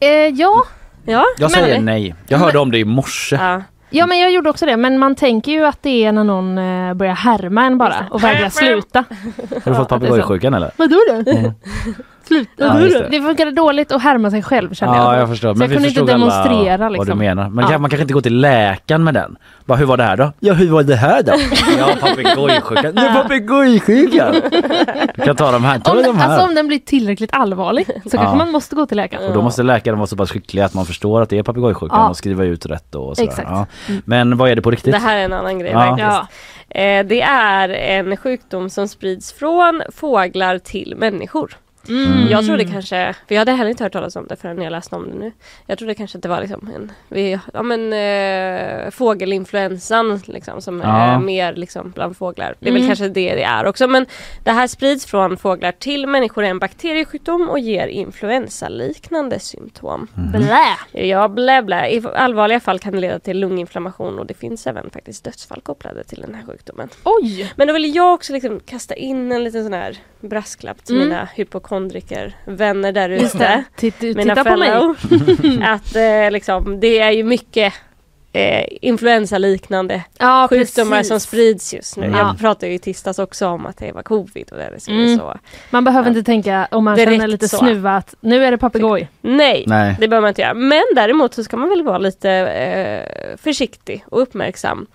Eh, 0.00 0.08
ja. 0.08 0.64
Ja, 1.04 1.24
jag 1.38 1.50
säger 1.50 1.80
nej. 1.80 2.14
Jag 2.26 2.38
hörde 2.38 2.58
om 2.58 2.70
det 2.70 2.78
i 2.78 2.84
morse. 2.84 3.36
Ja. 3.36 3.62
Ja, 3.90 4.06
men 4.06 4.18
jag 4.18 4.32
gjorde 4.32 4.50
också 4.50 4.66
det. 4.66 4.76
Men 4.76 4.98
man 4.98 5.14
tänker 5.14 5.52
ju 5.52 5.64
att 5.66 5.82
det 5.82 6.04
är 6.04 6.12
när 6.12 6.24
någon 6.24 6.58
eh, 6.58 6.94
börjar 6.94 7.14
härma 7.14 7.64
en 7.64 7.78
bara 7.78 8.06
och 8.10 8.24
vägrar 8.24 8.48
sluta. 8.48 9.04
Har 9.64 9.70
du 9.70 9.74
fått 9.74 9.88
papegojsjukan 9.88 10.54
eller? 10.54 10.70
Vadå 10.76 10.96
då? 11.08 11.30
Mm. 11.30 11.52
Sluta. 12.28 12.50
Ja, 12.56 12.72
det. 12.74 13.08
det 13.10 13.22
funkade 13.22 13.50
dåligt 13.50 13.92
att 13.92 14.02
härma 14.02 14.30
sig 14.30 14.42
själv 14.42 14.74
kände 14.74 14.96
Ja, 14.96 15.12
jag. 15.12 15.22
jag 15.22 15.28
förstår. 15.28 15.48
Så 15.54 15.58
Men 15.58 15.60
jag 15.60 15.68
vi 15.68 15.74
kunde 15.74 15.88
inte 15.88 16.00
alla 16.00 16.12
demonstrera 16.12 16.78
vad 16.88 16.92
du 16.92 16.96
liksom. 16.98 17.18
menar. 17.18 17.48
Men 17.50 17.64
Ja. 17.64 17.70
kan, 17.70 17.80
man 17.80 17.90
kanske 17.90 18.02
inte 18.02 18.14
går 18.14 18.20
till 18.20 18.40
läkaren 18.40 19.04
med 19.04 19.14
den. 19.14 19.36
Bara, 19.64 19.78
hur 19.78 19.86
var 19.86 19.96
det 19.96 20.02
här 20.02 20.16
då? 20.16 20.32
Ja, 20.40 20.52
hur 20.54 20.70
var 20.70 20.82
det 20.82 20.96
här 20.96 21.22
då? 21.22 21.32
ja, 21.78 21.88
papegojsjukan. 22.00 22.94
Nu 22.94 23.08
papegojsjukan! 23.22 24.34
Du 25.14 25.22
kan 25.22 25.36
ta 25.36 25.52
de 25.52 25.64
här. 25.64 25.78
Ta 25.78 25.90
Om, 25.96 26.02
de 26.02 26.16
här. 26.18 26.28
alltså 26.28 26.46
om 26.48 26.54
den 26.54 26.66
blir 26.66 26.78
tillräckligt 26.78 27.30
allvarlig 27.32 27.86
så 27.86 27.92
Ja. 28.04 28.18
kanske 28.18 28.36
man 28.36 28.50
måste 28.50 28.76
gå 28.76 28.86
till 28.86 28.96
läkaren. 28.96 29.28
Och 29.28 29.34
då 29.34 29.42
måste 29.42 29.62
läkaren 29.62 29.98
vara 29.98 30.06
så 30.06 30.16
pass 30.16 30.30
skicklig 30.30 30.62
att 30.62 30.74
man 30.74 30.86
förstår 30.86 31.22
att 31.22 31.28
det 31.30 31.38
är 31.38 31.42
papegojsjukan 31.42 32.00
Ja. 32.00 32.08
och 32.08 32.16
skriva 32.16 32.44
ut 32.44 32.66
rätt 32.66 32.94
och 32.94 33.16
sådär. 33.16 33.28
Exakt. 33.30 33.48
Ja. 33.50 33.66
Men 34.04 34.36
vad 34.36 34.50
är 34.50 34.56
det 34.56 34.62
på 34.62 34.70
riktigt? 34.70 34.92
Det 34.92 34.98
här 34.98 35.16
är 35.16 35.24
en 35.24 35.32
annan 35.32 35.58
grej 35.58 35.70
Ja. 35.72 35.80
faktiskt. 35.96 36.32
Eh, 36.70 37.04
det 37.06 37.20
är 37.22 37.68
en 37.68 38.16
sjukdom 38.16 38.70
som 38.70 38.88
sprids 38.88 39.32
från 39.32 39.82
fåglar 39.94 40.58
till 40.58 40.94
människor. 40.98 41.56
Mm. 41.88 42.28
Jag 42.28 42.46
trodde 42.46 42.64
kanske, 42.64 43.14
för 43.28 43.34
jag 43.34 43.40
hade 43.40 43.52
heller 43.52 43.70
inte 43.70 43.84
hört 43.84 43.92
talas 43.92 44.16
om 44.16 44.26
det 44.26 44.36
förrän 44.36 44.62
jag 44.62 44.70
läste 44.70 44.96
om 44.96 45.08
det 45.10 45.14
nu. 45.18 45.32
Jag 45.66 45.78
trodde 45.78 45.94
kanske 45.94 46.18
att 46.18 46.22
det 46.22 46.28
var 46.28 46.40
liksom 46.40 46.70
en, 46.74 46.92
vi, 47.08 47.38
ja 47.54 47.62
men 47.62 47.92
eh, 47.92 48.90
fågelinfluensan 48.90 50.20
liksom 50.26 50.60
som 50.62 50.80
Ja. 50.80 50.86
är 50.98 51.18
mer 51.18 51.52
liksom 51.56 51.90
bland 51.90 52.16
fåglar. 52.16 52.54
Det 52.60 52.68
är 52.68 52.72
väl 52.72 52.82
Mm. 52.82 52.88
kanske 52.88 53.08
det 53.08 53.34
det 53.34 53.42
är 53.42 53.66
också 53.66 53.86
men 53.86 54.06
det 54.44 54.50
här 54.50 54.66
sprids 54.66 55.06
från 55.06 55.36
fåglar 55.36 55.72
till 55.72 56.06
människor 56.06 56.44
är 56.44 56.48
en 56.50 56.58
bakteriesjukdom 56.58 57.48
och 57.48 57.58
ger 57.58 57.86
influensaliknande 58.52 59.38
symptom. 59.40 60.06
Blä! 60.14 61.02
Ja, 61.06 61.28
blä 61.28 61.62
blä. 61.62 61.88
I 61.90 62.02
allvarliga 62.14 62.60
fall 62.60 62.78
kan 62.78 62.92
det 62.92 62.98
leda 63.00 63.18
till 63.18 63.38
lunginflammation 63.40 64.18
och 64.18 64.26
det 64.26 64.34
finns 64.34 64.66
även 64.66 64.90
faktiskt 64.90 65.24
dödsfall 65.24 65.60
kopplade 65.60 66.04
till 66.04 66.20
den 66.20 66.34
här 66.34 66.42
sjukdomen. 66.46 66.88
Oj! 67.04 67.52
Men 67.56 67.66
då 67.66 67.72
vill 67.72 67.94
jag 67.94 68.14
också 68.14 68.32
liksom 68.32 68.60
kasta 68.60 68.94
in 68.94 69.32
en 69.32 69.44
liten 69.44 69.64
sån 69.64 69.72
här 69.72 69.96
brasklapp 70.20 70.84
till 70.84 70.96
Mm. 70.96 71.08
mina 71.08 71.24
hypokondriker 71.34 71.77
vänner 72.44 72.92
där 72.92 73.08
ute. 73.08 73.64
Mina 74.00 74.34
titta 74.34 74.44
på 74.44 74.56
mig. 74.56 74.70
fellow. 74.70 74.96
att 75.62 75.96
eh, 75.96 76.30
liksom, 76.30 76.80
det 76.80 76.98
är 76.98 77.10
ju 77.10 77.24
mycket 77.24 77.74
eh, 78.32 78.64
influensaliknande 78.80 80.04
Ja, 80.18 80.48
sjukdomar 80.50 80.96
precis. 80.96 81.08
som 81.08 81.20
sprids 81.20 81.74
just 81.74 81.96
nu. 81.96 82.06
Ja. 82.06 82.18
Jag 82.18 82.38
pratade 82.38 82.66
ju 82.68 82.74
i 82.74 82.78
tisdags 82.78 83.18
också 83.18 83.46
om 83.46 83.66
att 83.66 83.76
det 83.76 83.92
var 83.92 84.02
covid 84.02 84.48
och 84.50 84.56
det 84.58 84.64
är 84.64 84.78
så. 84.78 84.90
Mm. 84.90 85.18
så. 85.18 85.34
Man 85.70 85.84
behöver 85.84 86.08
inte 86.08 86.22
tänka 86.22 86.68
om 86.70 86.84
man 86.84 86.96
känner 86.96 87.26
lite 87.26 87.48
så. 87.48 87.56
snuva 87.56 87.96
att 87.96 88.14
nu 88.20 88.44
är 88.44 88.50
det 88.50 88.58
papegoj. 88.58 89.08
Nej, 89.20 89.64
Nej. 89.66 89.96
det 90.00 90.08
behöver 90.08 90.22
man 90.22 90.28
inte 90.28 90.42
göra. 90.42 90.54
Men 90.54 90.82
däremot 90.94 91.34
så 91.34 91.44
ska 91.44 91.56
man 91.56 91.68
väl 91.68 91.82
vara 91.82 91.98
lite 91.98 92.30
eh, 92.30 93.36
försiktig 93.36 94.04
och 94.06 94.22
uppmärksam. 94.22 94.86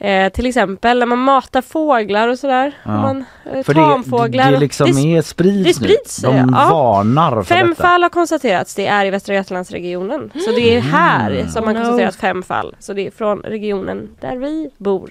Eh, 0.00 0.32
till 0.32 0.46
exempel 0.46 0.98
när 0.98 1.06
man 1.06 1.18
matar 1.18 1.62
fåglar 1.62 2.28
och 2.28 2.38
sådär. 2.38 2.72
Ja. 2.82 2.90
Man, 2.90 3.24
eh, 3.52 3.62
För 3.62 3.74
det, 3.74 3.80
tamfåglar. 3.80 4.44
det, 4.44 4.50
det 4.50 4.58
liksom 4.60 4.92
Det- 4.92 5.16
är 5.16 5.22
sprids 5.22 5.64
det 5.68 5.74
sprids, 5.74 6.22
nu. 6.22 6.28
De 6.28 6.36
ja. 6.36 6.68
varnar 6.70 7.30
för 7.30 7.42
Fem 7.42 7.68
detta. 7.70 7.82
fall 7.82 8.02
har 8.02 8.10
konstaterats, 8.10 8.74
det 8.74 8.86
är 8.86 9.04
i 9.06 9.10
Västra 9.10 9.34
Götalandsregionen. 9.34 10.30
Så 10.44 10.50
det 10.50 10.76
är 10.76 10.80
här 10.80 11.30
Mm. 11.30 11.48
som 11.48 11.64
man 11.64 11.74
no. 11.74 11.78
konstaterat 11.80 12.16
fem 12.16 12.42
fall. 12.42 12.74
Så 12.78 12.92
det 12.92 13.06
är 13.06 13.10
från 13.10 13.40
regionen 13.40 14.08
där 14.20 14.36
vi 14.36 14.70
bor 14.76 15.10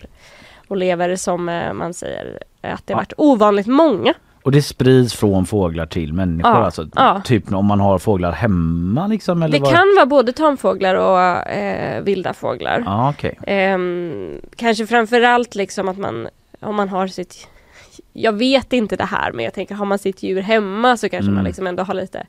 och 0.68 0.78
lever 0.78 1.16
som 1.16 1.50
eh, 1.50 1.74
man 1.74 1.94
säger 1.94 2.40
att 2.62 2.82
det 2.88 2.94
har 2.94 3.00
varit 3.02 3.14
ovanligt 3.18 3.68
många. 3.68 4.14
Och 4.48 4.52
det 4.54 4.62
sprids 4.62 5.14
från 5.14 5.46
fåglar 5.46 5.86
till 5.86 6.14
människor 6.14 6.52
Ja, 6.52 6.66
alltså? 6.66 6.88
ja. 6.96 7.22
Typ 7.26 7.54
om 7.54 7.66
man 7.66 7.80
har 7.80 8.00
fåglar 8.00 8.32
hemma 8.32 9.08
liksom? 9.08 9.44
Eller 9.44 9.58
Det 9.58 9.64
vad? 9.64 9.74
kan 9.74 9.86
vara 9.96 10.06
både 10.06 10.34
tamfåglar 10.34 10.96
och 10.96 11.48
eh, 11.52 12.02
vilda 12.04 12.34
fåglar. 12.34 12.84
Ja 12.86 13.10
okej. 13.10 13.38
Ehm, 13.48 14.42
kanske 14.56 14.88
framförallt 14.88 15.56
liksom 15.56 15.88
att 15.90 15.98
man, 15.98 16.28
om 16.60 16.76
man 16.76 16.90
har 16.90 17.08
sitt 17.08 17.48
jag 18.14 18.34
vet 18.34 18.74
inte 18.74 18.96
det 18.96 19.04
här 19.06 19.32
men 19.32 19.46
jag 19.46 19.54
tänker 19.54 19.76
har 19.76 19.86
man 19.86 20.00
sitt 20.00 20.24
djur 20.24 20.42
hemma 20.42 20.98
så 20.98 21.10
kanske 21.10 21.24
Mm. 21.28 21.36
man 21.36 21.44
liksom 21.44 21.68
ändå 21.68 21.84
har 21.84 21.94
lite 21.94 22.26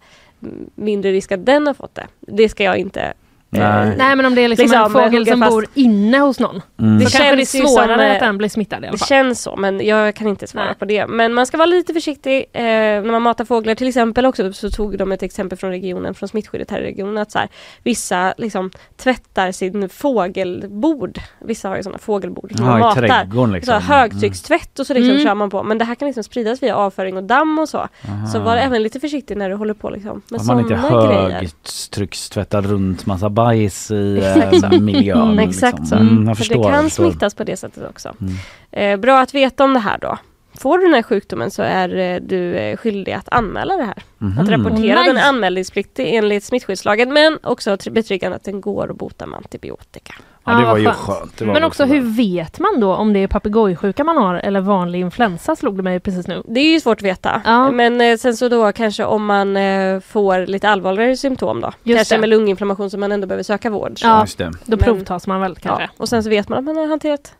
mindre 0.75 1.13
risk 1.13 1.33
att 1.33 1.47
den 1.47 1.67
har 1.67 1.75
fått 1.75 1.95
det. 1.95 2.07
Det 2.21 2.49
ska 2.49 2.65
jag 2.65 2.79
inte 2.79 3.01
eh, 3.01 3.13
Nej. 3.51 3.95
Nej 3.99 4.17
men 4.17 4.27
om 4.27 4.35
det 4.35 4.41
är 4.45 4.49
liksom, 4.49 4.65
Liksom, 4.65 4.83
en 4.85 4.91
fågel 4.91 5.27
som 5.27 5.41
fast- 5.41 5.51
bor 5.53 5.67
inne 5.75 6.19
hos 6.19 6.41
någon. 6.41 6.63
Mm. 6.81 6.99
Så 7.01 7.05
Det 7.05 7.11
kanske 7.11 7.19
det 7.23 7.27
är 7.29 7.37
känns 7.37 7.55
ju 7.55 7.59
svårare 7.61 7.95
som, 7.97 8.01
eh, 8.01 8.13
att 8.13 8.21
den 8.21 8.39
blir 8.39 8.49
smittad 8.49 8.85
i 8.85 8.87
alla 8.87 8.93
Det 8.93 8.99
fall. 8.99 9.09
känns 9.09 9.43
så 9.43 9.57
men 9.57 9.87
jag 9.87 10.15
kan 10.15 10.29
inte 10.29 10.47
svara 10.47 10.65
Nej. 10.65 10.75
på 10.75 10.85
det. 10.85 11.07
Men 11.07 11.35
man 11.35 11.47
ska 11.47 11.57
vara 11.57 11.67
lite 11.67 11.93
försiktig 11.95 12.45
eh, 12.53 12.63
när 12.63 13.11
man 13.11 13.23
matar 13.23 13.45
fåglar. 13.45 13.75
Till 13.75 13.89
exempel 13.89 14.27
också 14.27 14.53
så 14.53 14.71
tog 14.71 14.99
de 14.99 15.13
ett 15.13 15.23
exempel 15.23 15.59
från 15.59 15.71
regionen, 15.71 16.15
från 16.15 16.29
smittskyddet 16.29 16.71
här 16.71 16.81
i 16.81 16.85
regionen. 16.85 17.19
Att 17.19 17.33
så 17.33 17.39
här, 17.39 17.49
vissa 17.83 18.35
liksom 18.39 18.71
tvättar 18.97 19.53
sin 19.53 19.89
fågelbord. 19.89 21.19
Vissa 21.45 21.69
har 21.69 21.77
ju 21.77 21.83
sådana 21.83 21.99
fågelbord 21.99 22.53
som 22.57 22.67
Ja, 22.67 22.77
i 22.77 22.81
matar. 22.81 23.47
liksom. 23.53 23.81
Så 23.81 23.87
högtryckstvätt 23.87 24.79
och 24.79 24.87
så 24.87 24.95
liksom 24.95 25.11
Mm. 25.11 25.25
kör 25.25 25.35
man 25.35 25.51
på. 25.51 25.63
Men 25.63 25.79
det 25.79 25.85
här 25.85 25.95
kan 25.95 26.07
liksom 26.07 26.25
spridas 26.25 26.63
via 26.63 26.77
avföring 26.77 27.17
och 27.17 27.25
damm 27.25 27.59
och 27.59 27.69
så. 27.69 27.89
Så 28.33 28.39
var 28.41 28.57
även 28.57 28.83
lite 28.83 29.01
försiktig 29.01 29.37
när 29.37 29.49
du 29.51 29.55
håller 29.57 29.75
på 29.75 29.91
liksom 29.91 30.23
med 30.29 30.41
Att 30.41 30.47
man 30.47 30.61
inte 30.61 30.81
sådana 30.83 31.07
grejer. 31.07 31.31
högtryckstvättar 31.41 32.63
runt 32.63 33.07
massa 33.07 33.31
bajs 33.39 33.91
i 33.91 34.19
eh, 34.53 34.53
så. 34.61 34.81
miljön. 34.81 35.31
Mm, 35.31 35.39
exakt 35.39 35.89
så. 35.89 35.95
Mm, 35.97 36.37
förstår. 36.37 36.65
det 36.65 36.71
kan 36.71 36.91
smittas 36.91 37.35
på 37.35 37.45
det 37.45 37.57
sättet 37.57 37.91
också. 37.91 38.15
Mm. 38.21 38.35
Eh, 38.71 39.01
bra 39.01 39.21
att 39.21 39.35
veta 39.35 39.65
om 39.65 39.75
det 39.75 39.81
här 39.81 39.99
då. 39.99 40.19
Får 40.59 40.79
du 40.79 40.85
den 40.85 40.95
här 40.95 41.03
sjukdomen 41.03 41.51
så 41.51 41.63
är 41.63 41.97
eh, 41.97 42.21
du 42.21 42.55
eh, 42.55 42.77
skyldig 42.77 43.13
att 43.13 43.29
anmäla 43.29 43.77
det 43.77 43.85
här. 43.85 44.03
Mhm. 44.19 44.39
Att 44.39 44.49
rapportera 44.49 44.95
Nej. 44.95 45.07
den 45.07 45.17
är 45.17 45.29
anmälningspliktig 45.29 46.15
enligt 46.15 46.45
smittskyddslagen 46.45 47.13
men 47.13 47.39
också 47.43 47.71
tr- 47.71 47.91
betryggande 47.91 48.37
att 48.37 48.45
den 48.45 48.61
går 48.61 48.91
att 48.91 48.97
bota 48.97 49.27
med 49.27 49.37
antibiotika. 49.37 50.15
Ja 50.53 50.59
det 50.59 50.65
var 50.67 50.77
ju 50.77 50.85
skönt. 50.85 50.97
skönt. 50.97 51.37
Det 51.39 51.45
var 51.45 51.55
Men 51.55 51.65
också 51.65 51.87
så 51.87 51.93
hur 51.93 52.01
vet 52.17 52.59
man 52.59 52.81
då 52.81 52.95
om 52.95 53.13
det 53.13 53.21
är 53.23 53.27
papegojsjuka 53.27 54.05
man 54.05 54.17
har 54.17 54.35
eller 54.35 54.61
vanlig 54.61 55.01
influensa 55.01 55.57
slog 55.57 55.77
det 55.77 55.83
mig 55.83 56.01
precis 56.01 56.27
nu. 56.27 56.43
Det 56.49 56.61
är 56.61 56.73
ju 56.73 56.81
svårt 56.81 56.99
att 56.99 57.03
veta. 57.05 57.43
Ja. 57.45 57.71
Men 57.71 58.01
eh, 58.01 58.17
sen 58.17 58.37
så 58.37 58.49
då 58.49 58.73
kanske 58.73 59.05
om 59.05 59.27
man 59.27 59.57
eh, 59.57 60.01
får 60.01 60.47
lite 60.47 60.69
allvarligare 60.69 61.17
symptom 61.17 61.61
då. 61.61 61.73
Just 61.83 61.99
kanske 61.99 62.15
det. 62.15 62.21
med 62.21 62.29
lunginflammation 62.29 62.91
som 62.91 63.01
man 63.01 63.13
ändå 63.13 63.27
behöver 63.27 63.43
söka 63.43 63.71
vård. 63.71 63.93
Så. 64.01 64.07
Ja. 64.07 64.21
Just 64.21 64.39
det. 64.39 64.45
Då 64.65 64.77
Men- 64.77 64.79
provtas 64.79 65.27
man 65.27 65.41
väl 65.41 65.57
kanske. 65.57 65.83
Ja. 65.83 65.89
Och 65.97 66.09
sen 66.09 66.23
så 66.23 66.29
vet 66.31 66.49
man 66.49 66.59
att 66.59 66.65
man 66.65 66.77
har 66.77 66.87
hanterat 66.87 67.33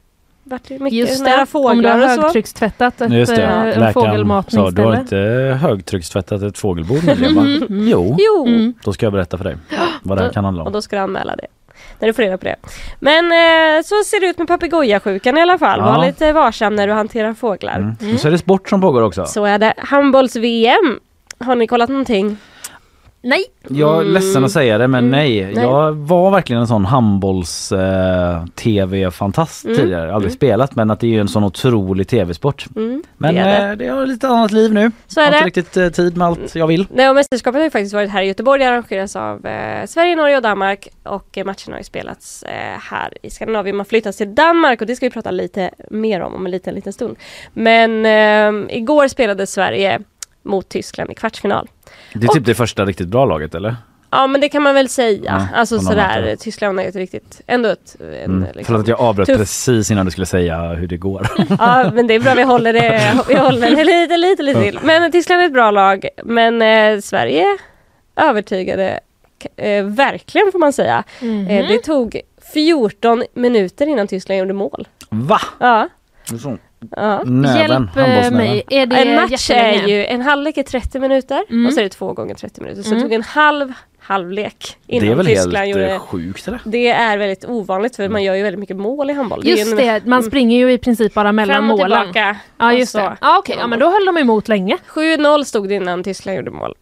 varit 0.45 0.71
mycket 0.71 0.93
Just 0.93 1.23
nära 1.23 1.31
det, 1.31 1.37
om 1.37 1.41
du 1.41 1.47
fåglar 1.47 1.99
har 1.99 2.17
och 2.19 2.23
högtryckstvättat 2.23 3.01
ett 3.01 3.13
Just 3.13 3.37
det. 3.37 3.43
äh, 3.43 3.65
Läkaren 3.65 3.93
sa 3.93 4.01
fågelmatningsställe. 4.01 4.71
du 4.71 4.83
har 4.83 4.97
inte 5.01 5.59
högtryckstvättat 5.61 6.43
ett 6.43 6.59
fågelbord 6.59 7.05
nyligen 7.05 7.35
va? 7.35 7.67
Jo, 7.69 8.17
Jo! 8.19 8.47
Mm. 8.47 8.75
då 8.85 8.93
ska 8.93 9.07
jag 9.07 9.13
berätta 9.13 9.37
för 9.37 9.45
dig 9.45 9.57
vad 10.03 10.19
det 10.19 10.25
här 10.25 10.31
kan 10.31 10.45
handla 10.45 10.63
Och 10.63 10.67
om. 10.67 10.73
då 10.73 10.83
ska 10.83 10.97
du 10.97 11.03
anmäla 11.03 11.37
det. 11.37 11.47
När 11.99 12.09
du 12.09 12.13
får 12.13 12.23
reda 12.23 12.39
på 12.39 12.45
det. 12.45 12.57
Men 13.01 13.25
eh, 13.25 13.83
så 13.83 14.05
ser 14.05 14.21
det 14.21 14.27
ut 14.27 14.39
med 14.39 14.49
papegojasjukan 14.49 15.39
i 15.39 15.41
alla 15.41 15.59
fall. 15.59 15.81
Ja. 15.81 15.87
Var 15.87 16.07
lite 16.07 16.33
varsam 16.33 16.77
när 16.77 16.87
du 16.87 16.93
hanterar 16.93 17.35
fåglar. 17.35 17.95
Mm. 18.01 18.15
Och 18.15 18.21
så 18.21 18.29
är 18.29 18.33
det 18.33 18.39
sport 18.39 18.69
som 18.69 18.81
pågår 18.81 19.03
också. 19.03 19.27
Så 19.27 19.45
är 19.45 19.59
det. 19.59 19.75
Handbolls-VM. 19.77 21.01
Har 21.39 21.57
ni 21.57 21.67
kollat 21.67 21.89
någonting? 21.89 22.37
Nej! 23.23 23.45
Jag 23.69 23.97
är 23.97 24.01
Mm. 24.01 24.13
ledsen 24.15 24.45
att 24.45 24.51
säga 24.51 24.79
det 24.79 24.89
men 24.89 24.99
Mm. 24.99 25.11
nej. 25.11 25.45
Nej. 25.55 25.65
Jag 25.65 25.93
var 25.93 26.31
verkligen 26.31 26.61
en 26.63 26.69
sån 26.69 26.85
handbolls 26.85 27.73
eh, 27.73 28.35
Mm. 28.37 28.49
tidigare. 28.57 30.15
Aldrig 30.15 30.31
Mm. 30.31 30.37
spelat 30.37 30.77
men 30.77 30.91
att 30.91 31.01
det 31.01 31.07
är 31.07 31.09
ju 31.09 31.21
en 31.21 31.29
sån 31.29 31.45
otrolig 31.45 32.09
tv-sport. 32.09 32.67
Mm, 32.77 33.03
Men 33.17 33.35
det 33.35 33.41
är 33.41 33.61
det. 33.61 33.69
eh, 33.73 33.77
det 33.77 33.87
har 33.89 34.07
lite 34.07 34.29
annat 34.29 34.51
liv 34.51 34.73
nu. 34.73 34.91
Så 35.07 35.21
Jag 35.21 35.27
är 35.27 35.33
har 35.33 35.33
det. 35.33 35.47
inte 35.49 35.61
riktigt 35.61 35.77
eh, 35.77 35.89
tid 35.89 36.17
med 36.17 36.27
allt 36.27 36.55
jag 36.55 36.67
vill. 36.67 36.87
Nej, 36.95 37.09
och 37.09 37.15
mästerskapet 37.15 37.59
har 37.59 37.65
ju 37.65 37.71
faktiskt 37.71 37.95
varit 37.95 38.11
här 38.11 38.23
i 38.23 38.27
Göteborg. 38.27 38.59
Det 38.61 38.69
arrangeras 38.69 39.17
av 39.17 39.47
eh, 39.47 39.87
Sverige, 39.87 40.17
Norge 40.17 40.37
och 40.37 40.43
Danmark. 40.43 40.89
Och 41.03 41.39
eh, 41.39 41.45
matcherna 41.45 41.73
har 41.73 41.79
ju 41.79 41.85
spelats 41.85 42.43
eh, 42.43 42.79
här 42.91 43.13
i 43.23 43.31
Skandinavien. 43.31 43.77
Man 43.77 43.87
flyttas 43.87 44.17
till 44.17 44.35
Danmark 44.35 44.81
och 44.81 44.87
det 44.87 44.97
ska 44.97 45.07
vi 45.07 45.11
prata 45.11 45.31
lite 45.31 45.71
mer 45.91 46.21
om 46.21 46.35
om 46.35 46.45
en 46.47 46.51
liten, 46.53 46.75
liten 46.75 46.93
stund. 46.93 47.17
Men 47.53 48.07
eh, 48.07 48.77
igår 48.77 49.09
spelade 49.09 49.47
Sverige 49.47 50.01
mot 50.43 50.69
Tyskland 50.69 51.11
i 51.11 51.15
kvartsfinal. 51.15 51.69
Det 52.15 52.27
är 52.27 52.29
typ 52.35 52.45
det 52.45 52.55
första 52.55 52.85
riktigt 52.85 53.09
bra 53.09 53.25
laget 53.25 53.55
eller? 53.55 53.77
Ja 54.11 54.27
men 54.27 54.41
det 54.41 54.49
kan 54.49 54.63
man 54.63 54.75
väl 54.75 54.89
säga. 54.89 55.47
Ja, 55.53 55.59
alltså 55.59 55.79
sådär, 55.81 56.23
sätt. 56.23 56.41
Tyskland 56.41 56.79
är 56.79 56.83
ju 56.83 56.89
ett 56.89 56.97
riktigt, 56.97 57.41
ändå 57.47 57.69
ett... 57.69 57.97
En, 58.01 58.25
Mm. 58.25 58.43
liksom, 58.43 58.65
Förlåt 58.65 58.81
att 58.83 58.89
jag 58.89 59.01
avbröt 59.01 59.29
tuff- 59.29 59.37
precis 59.37 59.91
innan 59.91 60.05
du 60.07 60.11
skulle 60.13 60.27
säga 60.27 60.69
hur 60.69 60.87
det 60.87 60.97
går. 60.97 61.27
Ja 61.59 61.91
men 61.95 62.07
det 62.07 62.15
är 62.15 62.21
bra, 62.21 62.35
vi 62.35 62.43
håller 62.43 62.73
det, 62.73 63.15
vi 63.29 63.35
håller 63.35 63.77
det 63.77 63.85
lite, 63.85 64.17
lite, 64.17 64.43
lite 64.43 64.63
till. 64.63 64.79
Men 64.83 65.13
Tyskland 65.13 65.43
är 65.43 65.47
ett 65.47 65.53
bra 65.53 65.71
lag. 65.71 66.09
Men 66.25 66.63
eh, 66.63 67.01
Sverige 67.01 67.45
övertygade 68.17 69.01
eh, 69.57 69.85
verkligen 69.85 70.53
får 70.53 70.59
man 70.59 70.73
säga. 70.73 71.05
Mhm. 71.23 71.47
Eh, 71.47 71.69
det 71.69 71.79
tog 71.79 72.21
14 72.55 73.25
minuter 73.35 73.87
innan 73.87 74.07
Tyskland 74.09 74.39
gjorde 74.39 74.53
mål. 74.53 74.89
Va? 75.11 75.41
Ja. 75.59 75.89
Ja. 76.97 77.23
Näven, 77.25 77.91
Hjälp 77.97 78.25
eh, 78.27 78.31
mig, 78.31 78.63
är 78.71 78.87
det 78.87 78.97
En 78.97 79.15
match 79.15 79.51
är 79.51 79.89
ju, 79.89 80.07
en 80.07 80.21
halvlek 80.21 80.57
är 80.59 80.63
30 80.63 80.99
minuter 81.01 81.45
Mm. 81.51 81.67
och 81.67 81.73
så 81.73 81.81
är 81.81 81.85
det 81.85 81.89
två 81.91 82.13
gånger 82.13 82.35
30 82.35 82.61
minuter. 82.61 82.83
Så 82.83 82.89
Mm. 82.89 82.99
det 82.99 83.03
tog 83.05 83.13
en 83.13 83.23
halv 83.23 83.73
halvlek. 84.01 84.77
Det 84.87 84.97
är 84.97 85.03
innan 85.05 85.17
väl 85.17 85.27
Tyskland 85.27 85.57
helt 85.57 85.69
gjorde- 85.69 85.91
eh, 85.93 85.99
sjukt 85.99 86.49
eller? 86.49 86.61
Det 86.65 86.89
är 86.89 87.19
väldigt 87.19 87.45
ovanligt 87.45 87.97
för 87.97 88.09
man 88.09 88.23
gör 88.25 88.35
ju 88.35 88.43
väldigt 88.43 88.61
mycket 88.61 88.77
mål 88.77 89.11
i 89.11 89.13
handboll. 89.13 89.41
Just 89.47 89.71
en- 89.71 89.77
det, 89.77 90.07
man 90.07 90.23
springer 90.23 90.59
ju 90.59 90.73
i 90.73 90.79
princip 90.79 91.15
bara 91.15 91.33
mellan 91.33 91.55
Fram 91.57 91.71
och 91.71 91.79
målen. 91.79 92.01
tillbaka. 92.03 92.37
Ja 92.59 92.67
och 92.67 92.75
just 92.79 92.93
så 92.93 92.99
det. 92.99 93.17
Ja 93.21 93.39
okej, 93.39 93.57
ja, 93.59 93.67
men 93.67 93.79
då 93.79 93.91
höll 93.91 94.05
de 94.07 94.17
emot 94.19 94.49
länge. 94.49 94.77
7-0 94.87 95.45
stod 95.45 95.69
det 95.69 95.75
innan 95.75 96.05
Tyskland 96.05 96.37
gjorde 96.37 96.51
mål. 96.51 96.75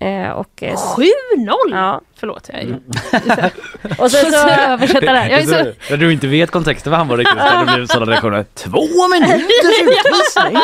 Eh, 0.00 0.30
och, 0.30 0.62
eh, 0.62 0.76
7-0? 0.76 1.54
Ja. 1.70 2.00
Förlåt, 2.24 2.50
jag 2.52 2.62
är 2.62 2.64
Mm. 2.64 2.80
och 3.98 4.10
sen 4.10 4.32
så... 4.32 4.48
översätta 4.68 5.00
det 5.12 5.18
här. 5.18 5.30
Jag 5.30 5.40
är 5.40 5.46
så... 5.46 5.72
När 5.90 5.96
du 5.96 6.12
inte 6.12 6.26
vet 6.26 6.50
kontexten 6.50 6.90
för 6.90 6.96
handboll 6.96 7.18
riktigt 7.18 7.38
så 7.38 7.64
det 7.64 7.74
blir 7.74 7.86
sådana 7.86 8.12
reaktioner. 8.12 8.44
Två 8.54 9.08
minuters 9.08 9.80
utvisning! 9.80 10.60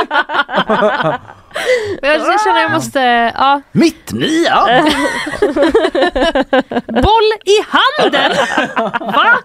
Jag 2.02 2.40
känner 2.40 2.60
jag 2.60 2.72
måste, 2.72 3.00
ja. 3.34 3.62
Mitt 3.72 4.12
nia! 4.12 4.84
Boll 6.86 7.30
i 7.44 7.56
handen! 7.68 8.32
Va? 9.00 9.38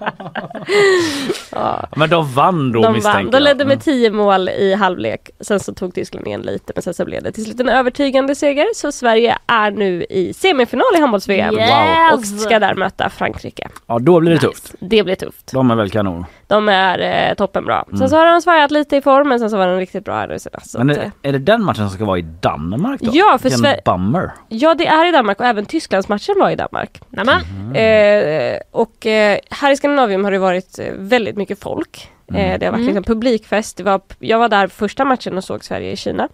Men 1.96 2.10
de 2.10 2.34
vann 2.34 2.72
då 2.72 2.82
De 2.82 2.94
misstänker 2.94 3.24
vann. 3.24 3.32
De 3.32 3.38
jag. 3.38 3.44
ledde 3.44 3.66
med 3.66 3.84
10 3.84 4.12
mål 4.12 4.50
i 4.50 4.74
halvlek. 4.74 5.30
Sen 5.40 5.60
så 5.60 5.74
tog 5.74 5.96
Tyskland 5.96 6.28
igen 6.28 6.42
lite 6.42 6.74
men 6.76 6.84
sen 6.84 6.94
så 6.94 7.06
blev 7.06 7.24
det 7.24 7.32
till 7.32 7.46
slut 7.46 7.60
en 7.60 7.70
övertygande 7.70 8.36
seger. 8.36 8.68
Så 8.76 8.92
Sverige 8.92 9.38
är 9.48 9.72
nu 9.72 10.06
i 10.10 10.34
semifinal 10.34 10.96
i 10.96 11.00
handbolls-VM. 11.00 11.54
Yes! 11.54 11.70
Och 12.14 12.26
ska 12.26 12.60
där 12.60 12.76
möta 12.76 13.10
Frankrike. 13.10 13.68
Ja 13.88 14.00
då 14.00 14.20
blir 14.20 14.32
det 14.32 14.40
tufft. 14.40 14.76
Det 14.80 15.04
blir 15.04 15.16
tufft. 15.16 15.52
De 15.54 15.72
är 15.72 15.76
väl 15.76 15.90
kanon. 15.90 16.26
De 16.48 16.70
är 16.70 17.30
eh, 17.30 17.34
toppenbra. 17.36 17.84
Mm. 17.88 17.98
Sen 17.98 18.10
så 18.10 18.16
har 18.16 18.26
de 18.26 18.42
svajat 18.42 18.72
lite 18.72 18.98
i 18.98 19.02
form 19.02 19.30
men 19.30 19.40
sen 19.40 19.50
så 19.50 19.58
var 19.58 19.68
de 19.68 19.78
riktigt 19.80 20.06
bra 20.06 20.16
här 20.16 20.28
nu 20.28 20.40
senast. 20.40 20.78
Men 20.78 20.90
är, 20.90 20.98
eh, 21.04 21.10
är 21.22 21.32
det 21.32 21.40
den 21.40 21.64
matchen 21.64 21.90
som 21.90 21.90
ska 21.90 22.06
vara 22.06 22.20
i 22.20 22.22
Danmark 22.22 23.02
då? 23.02 23.12
Ja, 23.14 23.38
för 23.38 23.50
Vilken 23.50 23.66
Sver- 23.66 23.80
bummer. 23.86 24.32
Ja 24.50 24.74
det 24.76 24.88
är 24.88 25.10
i 25.10 25.12
Danmark 25.12 25.40
och 25.40 25.46
även 25.46 25.66
Tysklandsmatchen 25.66 26.36
var 26.40 26.50
i 26.50 26.56
Danmark. 26.56 27.02
Nämen. 27.10 27.76
Eh, 27.76 28.60
och 28.72 29.06
eh, 29.06 29.38
här 29.50 29.72
i 29.72 29.76
Skandinavium 29.78 30.24
har 30.24 30.32
det 30.32 30.40
varit 30.40 30.80
eh, 30.80 30.86
väldigt 30.98 31.38
mycket 31.38 31.60
folk. 31.60 32.12
Eh, 32.34 32.60
det 32.60 32.66
har 32.66 32.72
varit 32.72 32.82
Mm. 32.82 32.86
liksom 32.86 33.04
publikfest. 33.04 33.78
Det 33.78 33.84
var, 33.84 34.02
jag 34.20 34.40
var 34.40 34.50
där 34.50 34.68
första 34.68 35.06
matchen 35.06 35.38
och 35.38 35.44
såg 35.44 35.64
Sverige 35.64 35.92
i 35.92 35.96
Kina. 35.96 36.30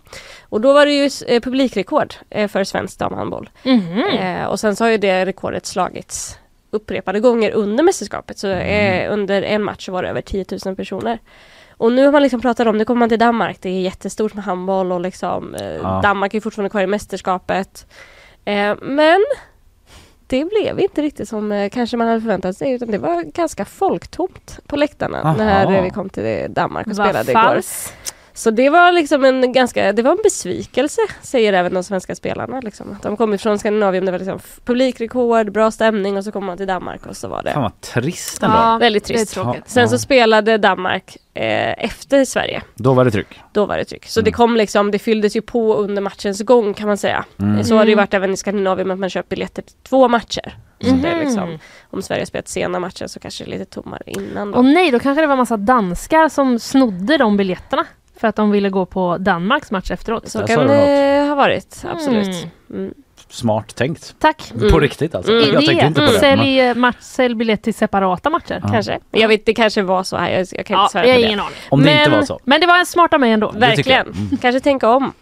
Och 0.50 0.62
då 0.62 0.74
var 0.74 0.86
det 0.86 0.92
ju 0.92 1.10
eh, 1.28 1.42
publikrekord 1.42 2.14
eh, 2.30 2.48
för 2.48 2.64
svensk 2.64 3.00
damhandboll. 3.00 3.50
Eh, 4.20 4.46
och 4.46 4.60
sen 4.60 4.76
så 4.76 4.84
har 4.84 4.90
ju 4.92 4.98
det 4.98 5.26
rekordet 5.26 5.66
slagits 5.66 6.38
upprepade 6.72 7.20
gånger 7.20 7.52
under 7.52 7.84
mästerskapet. 7.84 8.38
Så 8.40 8.48
eh, 8.48 9.14
under 9.14 9.42
en 9.42 9.64
match 9.64 9.86
så 9.86 9.92
var 9.92 10.04
det 10.04 10.10
över 10.10 10.22
10 10.22 10.46
000 10.66 10.76
personer. 10.76 11.20
Och 11.78 11.92
nu 11.92 12.06
har 12.06 12.12
man 12.12 12.24
liksom 12.24 12.42
pratat 12.42 12.68
om, 12.68 12.78
nu 12.78 12.86
kommer 12.86 13.00
man 13.00 13.10
till 13.10 13.20
Danmark, 13.20 13.58
det 13.62 13.70
är 13.70 13.82
jättestort 13.82 14.34
med 14.34 14.44
handboll 14.44 14.92
och 14.92 15.02
liksom 15.02 15.56
Ja. 15.84 16.00
Danmark 16.04 16.34
är 16.34 16.40
fortfarande 16.42 16.70
kvar 16.70 16.82
i 16.82 16.88
mästerskapet. 16.88 17.88
Men 18.82 19.20
det 20.32 20.46
blev 20.46 20.80
inte 20.80 21.02
riktigt 21.02 21.30
som 21.30 21.52
eh, 21.52 21.70
kanske 21.70 21.98
man 21.98 22.08
hade 22.08 22.22
förväntat 22.22 22.58
sig 22.58 22.72
utan 22.72 22.92
det 22.92 22.98
var 22.98 23.24
ganska 23.24 23.66
folktomt 23.66 24.60
på 24.68 24.76
läktarna 24.76 25.22
Aha. 25.22 25.34
när 25.38 25.72
eh, 25.78 25.84
vi 25.84 25.90
kom 25.90 26.10
till 26.10 26.46
Danmark 26.54 26.88
och 26.88 26.94
Vad 26.96 27.08
spelade 27.08 27.32
igår. 27.32 27.42
falskt. 27.42 27.94
Så 28.34 28.52
det 28.52 28.70
var 28.70 28.92
liksom 28.92 29.26
en 29.26 29.54
ganska, 29.54 29.94
det 29.94 30.02
var 30.02 30.12
en 30.12 30.18
besvikelse 30.24 31.02
säger 31.22 31.54
även 31.54 31.74
de 31.74 31.84
svenska 31.84 32.16
spelarna. 32.16 32.60
Liksom. 32.60 32.98
De 33.02 33.18
kom 33.18 33.38
från 33.38 33.60
Skandinavien, 33.60 34.06
det 34.06 34.12
var 34.12 34.20
liksom 34.20 34.40
publikrekord, 34.66 35.52
bra 35.52 35.72
stämning 35.72 36.18
och 36.18 36.24
så 36.24 36.32
kom 36.32 36.46
man 36.46 36.58
till 36.58 36.68
Danmark 36.68 37.06
och 37.06 37.18
så 37.18 37.28
var 37.28 37.44
det 37.44 37.52
Fan 37.54 37.62
vad 37.64 37.82
trist 37.82 38.44
ändå. 38.44 38.58
Ja, 38.58 38.78
väldigt 38.78 39.06
det 39.08 39.14
är 39.14 39.18
trist. 39.18 39.34
tråkigt. 39.34 39.70
Sen 39.70 39.82
Ja. 39.84 39.88
så 39.90 39.98
spelade 40.00 40.58
Danmark 40.58 41.18
eh, 41.34 41.84
efter 41.86 42.26
Sverige. 42.26 42.62
Då 42.76 42.94
var 42.94 43.06
det 43.06 43.12
tryck. 43.12 43.40
Då 43.54 43.66
var 43.66 43.78
det 43.78 43.86
tryck. 43.86 44.06
Så 44.08 44.20
Mm. 44.20 44.26
det 44.26 44.32
kom 44.32 44.56
liksom, 44.56 44.92
det 44.92 45.00
fylldes 45.00 45.36
ju 45.36 45.42
på 45.42 45.76
under 45.76 46.02
matchens 46.02 46.42
gång 46.42 46.74
kan 46.74 46.88
man 46.88 46.98
säga. 46.98 47.26
Mm. 47.40 47.64
Så 47.64 47.76
har 47.76 47.82
det 47.86 47.90
ju 47.90 47.94
Mm. 47.94 48.04
varit 48.04 48.14
även 48.14 48.34
i 48.34 48.38
Skandinavien 48.38 48.92
att 48.92 49.00
man 49.00 49.10
köper 49.10 49.30
biljetter 49.30 49.62
till 49.62 49.76
två 49.84 50.08
matcher. 50.08 50.58
Så 50.82 50.90
det 50.92 51.08
är 51.10 51.20
liksom, 51.20 51.58
om 51.90 52.02
Sverige 52.02 52.22
har 52.22 52.26
spelat 52.26 52.48
sena 52.48 52.80
matcher 52.80 53.08
så 53.08 53.20
kanske 53.20 53.44
det 53.44 53.50
är 53.50 53.60
lite 53.60 53.72
tommare 53.82 54.02
innan 54.06 54.52
då. 54.52 54.58
Och 54.58 54.66
nej, 54.66 54.92
då 54.92 55.00
kanske 55.00 55.22
det 55.22 55.28
var 55.28 55.36
massa 55.36 55.58
danskar 55.58 56.30
som 56.30 56.60
snodde 56.60 57.18
de 57.18 57.38
biljetterna. 57.38 57.86
För 58.20 58.28
att 58.28 58.36
de 58.36 58.52
ville 58.52 58.70
gå 58.70 58.86
på 58.86 59.18
Danmarks 59.18 59.72
match 59.72 59.92
efteråt. 59.92 60.28
så 60.30 60.40
där 60.40 60.48
kan 60.48 60.68
det 60.68 61.26
ha 61.28 61.36
varit, 61.36 61.84
absolut. 61.92 62.48
Mm. 63.32 63.50
Mm. 63.50 63.64
Smart 63.64 63.76
tänkt. 63.76 64.16
Tack. 64.20 64.52
Mm. 64.56 64.72
På 64.72 64.80
riktigt 64.80 65.16
alltså. 65.16 65.32
Mm. 65.32 65.54
Jag 65.54 65.66
tänkte 65.66 65.86
inte 65.86 66.02
på 66.06 66.12
det. 66.12 66.20
Sälj, 66.20 66.74
match, 66.76 66.96
sälj 67.00 67.36
biljett 67.36 67.64
till 67.64 67.74
separata 67.74 68.30
matcher. 68.30 68.60
Ja. 68.64 68.70
Kanske. 68.72 69.00
Jag 69.12 69.28
vet, 69.28 69.46
det 69.46 69.54
kanske 69.54 69.82
var 69.82 70.04
så 70.04 70.18
här. 70.18 70.30
Jag, 70.32 70.48
jag 70.52 70.66
kan 70.66 70.78
Ja, 70.78 70.84
inte 70.84 70.92
svära 70.92 71.08
jag 71.08 71.16
på 71.16 71.18
har 71.18 71.22
det. 71.22 71.28
ingen 71.28 71.40
aning. 71.40 71.56
Om 71.70 71.84
det 71.84 71.92
inte 71.92 72.10
Men- 72.10 72.20
var 72.20 72.26
så. 72.26 72.40
Men 72.44 72.62
det 72.62 72.68
var 72.68 72.80
en 72.80 72.86
smart 72.86 73.14
av 73.14 73.20
mig 73.20 73.32
ändå. 73.32 73.52
Verkligen. 73.56 74.38
Kanske 74.42 74.60
tänka 74.60 74.90
om. 74.90 75.14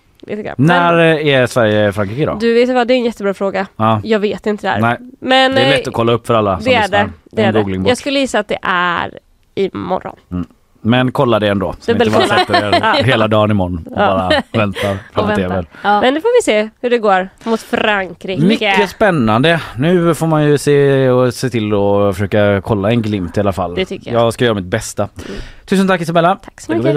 När 0.57 0.99
eh, 0.99 1.27
är 1.27 1.47
Sverige-Frankrike 1.47 2.25
då? 2.25 2.37
du 2.39 2.53
vet 2.53 2.69
vad, 2.69 2.87
det 2.87 2.93
är 2.93 2.95
en 2.95 3.03
jättebra 3.03 3.33
fråga. 3.33 3.67
Ja. 3.75 4.01
Jag 4.03 4.19
vet 4.19 4.45
inte 4.45 4.67
det 4.67 4.71
här. 4.71 4.79
Nej, 4.79 4.97
Men 5.19 5.51
det 5.55 5.61
är 5.61 5.65
eh, 5.65 5.77
lätt 5.77 5.87
att 5.87 5.93
kolla 5.93 6.11
upp 6.11 6.27
för 6.27 6.33
alla 6.33 6.55
som 6.57 6.65
det 6.65 6.73
är 6.75 6.81
lyssnar. 6.81 7.03
det. 7.05 7.11
det, 7.31 7.41
är 7.41 7.51
det. 7.83 7.89
Jag 7.89 7.97
skulle 7.97 8.19
gissa 8.19 8.39
att 8.39 8.47
det 8.47 8.57
är 8.61 9.19
imorgon. 9.55 10.15
Men 10.81 11.11
kolla 11.11 11.39
det 11.39 11.47
ändå. 11.47 11.75
Så 11.79 11.91
inte 11.91 12.09
bara 12.09 12.27
sätter 12.27 12.53
er 12.99 13.03
hela 13.03 13.27
dagen 13.27 13.51
imorgon 13.51 13.83
och 13.85 13.95
bara 13.95 14.29
väntar 14.51 14.97
framför 15.13 15.35
vänta. 15.35 15.35
tvn. 15.35 15.65
Ja. 15.83 16.01
Men 16.01 16.13
nu 16.13 16.21
får 16.21 16.37
vi 16.39 16.43
se 16.43 16.69
hur 16.81 16.89
det 16.89 16.97
går 16.97 17.29
mot 17.43 17.61
Frankrike. 17.61 18.41
Mycket 18.41 18.89
spännande. 18.89 19.61
Nu 19.77 20.15
får 20.15 20.27
man 20.27 20.43
ju 20.45 20.57
se 20.57 21.09
och 21.09 21.33
se 21.33 21.49
till 21.49 21.73
att 21.73 22.15
försöka 22.15 22.61
kolla 22.61 22.91
en 22.91 23.01
glimt 23.01 23.37
i 23.37 23.39
alla 23.39 23.53
fall. 23.53 23.75
Det 23.75 23.85
tycker 23.85 24.13
jag. 24.13 24.21
Jag 24.21 24.33
ska 24.33 24.45
göra 24.45 24.55
mitt 24.55 24.65
bästa. 24.65 25.07
Tusen 25.65 25.87
tack 25.87 26.01
Isabella. 26.01 26.35
Tack 26.35 26.61
så 26.61 26.71
mycket. 26.71 26.95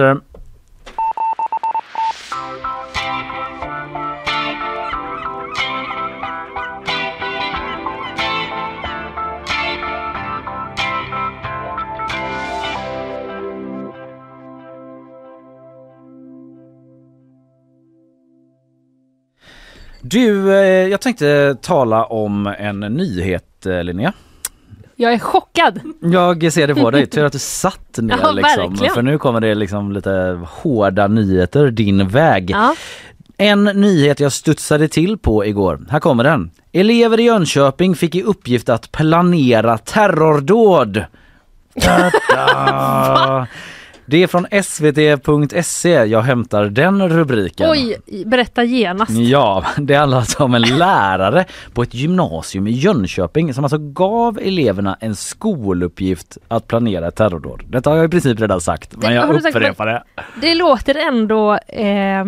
Du, 20.03 20.53
eh, 20.53 20.89
jag 20.89 21.01
tänkte 21.01 21.57
tala 21.63 22.05
om 22.05 22.47
en 22.59 22.81
nyhet 22.81 23.67
eh, 23.67 23.85
Linnea. 23.85 24.13
Jag 24.97 25.13
är 25.13 25.19
chockad. 25.19 25.81
Jag 26.01 26.53
ser 26.53 26.67
det 26.67 26.75
på 26.75 26.91
dig, 26.91 27.07
tur 27.07 27.25
att 27.25 27.33
du 27.33 27.39
satt 27.39 27.81
ner 27.99 28.19
Ja, 28.23 28.33
liksom. 28.33 28.69
verkligen. 28.71 28.95
För 28.95 29.03
nu 29.03 29.19
kommer 29.19 29.41
det 29.41 29.55
liksom 29.55 29.93
lite 29.93 30.41
hårda 30.49 31.09
nyheter 31.09 31.71
din 31.71 32.09
väg. 32.09 32.51
Ja. 32.51 32.75
En 33.37 33.65
nyhet 33.65 34.21
jag 34.21 34.33
studsade 34.33 34.89
till 34.89 35.19
på 35.19 35.45
igår. 35.47 35.81
Här 35.91 36.01
kommer 36.01 36.25
den. 36.25 36.51
Elever 36.73 37.21
i 37.21 37.23
Jönköping 37.23 37.95
fick 37.95 38.15
i 38.15 38.23
uppgift 38.23 38.69
att 38.69 38.93
planera 38.93 39.79
terrordåd. 39.79 41.05
Det 44.07 44.23
är 44.23 44.27
från 44.27 44.47
svt.se 44.63 45.91
jag 46.05 46.23
hämtar 46.23 46.65
den 46.65 47.09
rubriken. 47.09 47.71
Oj, 47.71 47.97
berätta 48.27 48.65
genast. 48.65 49.11
Ja, 49.11 49.65
det 49.79 49.95
handlar 49.95 50.19
alltså 50.19 50.45
om 50.45 50.55
en 50.55 50.63
lärare 50.63 51.45
på 51.75 51.83
ett 51.83 51.95
gymnasium 51.95 52.67
i 52.67 52.71
Jönköping 52.71 53.55
som 53.55 53.65
alltså 53.65 53.79
gav 53.79 54.39
eleverna 54.39 54.97
en 55.01 55.17
skoluppgift 55.17 56.39
att 56.49 56.67
planera 56.69 57.09
ett 57.09 57.17
terrordåd. 57.17 57.63
Detta 57.67 57.91
har 57.91 57.97
jag 57.97 58.07
i 58.07 58.09
princip 58.09 58.41
redan 58.41 58.61
sagt, 58.61 58.93
men 58.93 59.01
Det- 59.01 59.15
jag 59.15 59.27
har 59.27 59.35
du 59.35 59.41
sagt 59.41 59.57
upprepar 59.57 59.87
det. 59.87 60.03
Det 60.41 60.55
låter 60.55 60.95
ändå... 60.95 61.55
Eh, 61.55 62.25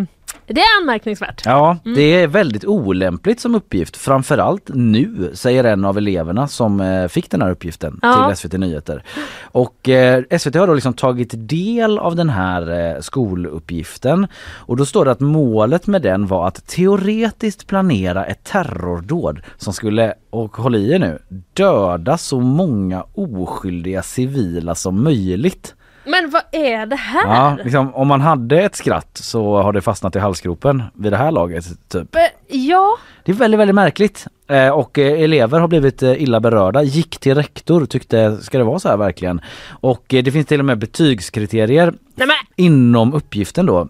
det 0.47 0.61
är 0.61 0.81
anmärkningsvärt. 0.83 1.43
Ja, 1.45 1.77
Mm. 1.85 1.97
det 1.97 2.03
är 2.03 2.27
väldigt 2.27 2.65
olämpligt 2.65 3.41
som 3.41 3.55
uppgift. 3.55 3.97
Framförallt 3.97 4.71
nu, 4.75 5.31
säger 5.35 5.65
en 5.65 5.85
av 5.85 5.99
eleverna 5.99 6.49
som 6.49 6.81
eh, 6.81 7.09
fick 7.09 7.31
den 7.31 7.43
här 7.43 7.51
uppgiften 7.51 7.99
Ja. 8.03 8.27
till 8.29 8.37
SVT 8.37 8.53
Nyheter. 8.59 9.03
Och 9.43 9.89
eh, 9.89 10.23
SVT 10.39 10.55
har 10.55 10.67
då 10.67 10.75
liksom 10.75 10.95
tagit 10.95 11.31
del 11.49 11.99
av 11.99 12.17
den 12.17 12.31
här 12.31 12.95
eh, 12.95 13.01
skoluppgiften 13.01 14.27
och 14.57 14.77
då 14.77 14.87
står 14.87 15.05
det 15.05 15.11
att 15.11 15.21
målet 15.21 15.87
med 15.87 16.03
den 16.03 16.27
var 16.27 16.47
att 16.49 16.67
teoretiskt 16.67 17.67
planera 17.67 18.25
ett 18.25 18.45
terrordåd 18.45 19.41
som 19.57 19.73
skulle, 19.73 20.15
och 20.31 20.57
håll 20.57 20.75
i 20.77 20.93
er 20.93 20.99
nu, 20.99 21.19
döda 21.53 22.19
så 22.19 22.41
många 22.41 23.05
oskyldiga 23.15 24.03
civila 24.03 24.75
som 24.75 25.03
möjligt. 25.05 25.75
Men 26.07 26.31
vad 26.31 26.43
är 26.53 26.87
det 26.87 26.97
här? 26.97 27.27
Ja, 27.27 27.57
liksom, 27.65 27.95
om 27.95 28.09
man 28.09 28.21
hade 28.21 28.61
ett 28.63 28.75
skratt 28.77 29.11
så 29.23 29.63
har 29.63 29.73
det 29.73 29.81
fastnat 29.81 30.17
i 30.17 30.19
halsgropen 30.19 30.83
vid 30.95 31.13
det 31.13 31.17
här 31.17 31.31
laget. 31.31 31.65
Typ. 31.89 32.17
Ja, 32.49 32.97
Det 33.25 33.33
är 33.33 33.37
väldigt, 33.37 33.61
väldigt 33.61 33.75
märkligt. 33.75 34.27
Eh, 34.49 34.69
och 34.69 34.99
eh, 34.99 35.23
elever 35.23 35.61
har 35.61 35.69
blivit 35.69 36.03
eh, 36.03 36.23
illa 36.23 36.41
berörda, 36.41 36.83
gick 36.83 37.19
till 37.19 37.35
rektor, 37.35 37.87
tyckte 37.87 38.37
ska 38.37 38.59
det 38.59 38.65
vara 38.65 38.79
så 38.79 38.89
här 38.89 38.97
verkligen? 38.97 39.41
Och 39.69 40.15
eh, 40.15 40.23
det 40.23 40.33
finns 40.33 40.47
till 40.47 40.59
och 40.61 40.65
med 40.67 40.79
betygskriterier 40.79 41.95
nej 42.15 42.27
men 42.27 42.37
inom 42.57 43.15
uppgiften 43.15 43.67
då 43.67 43.89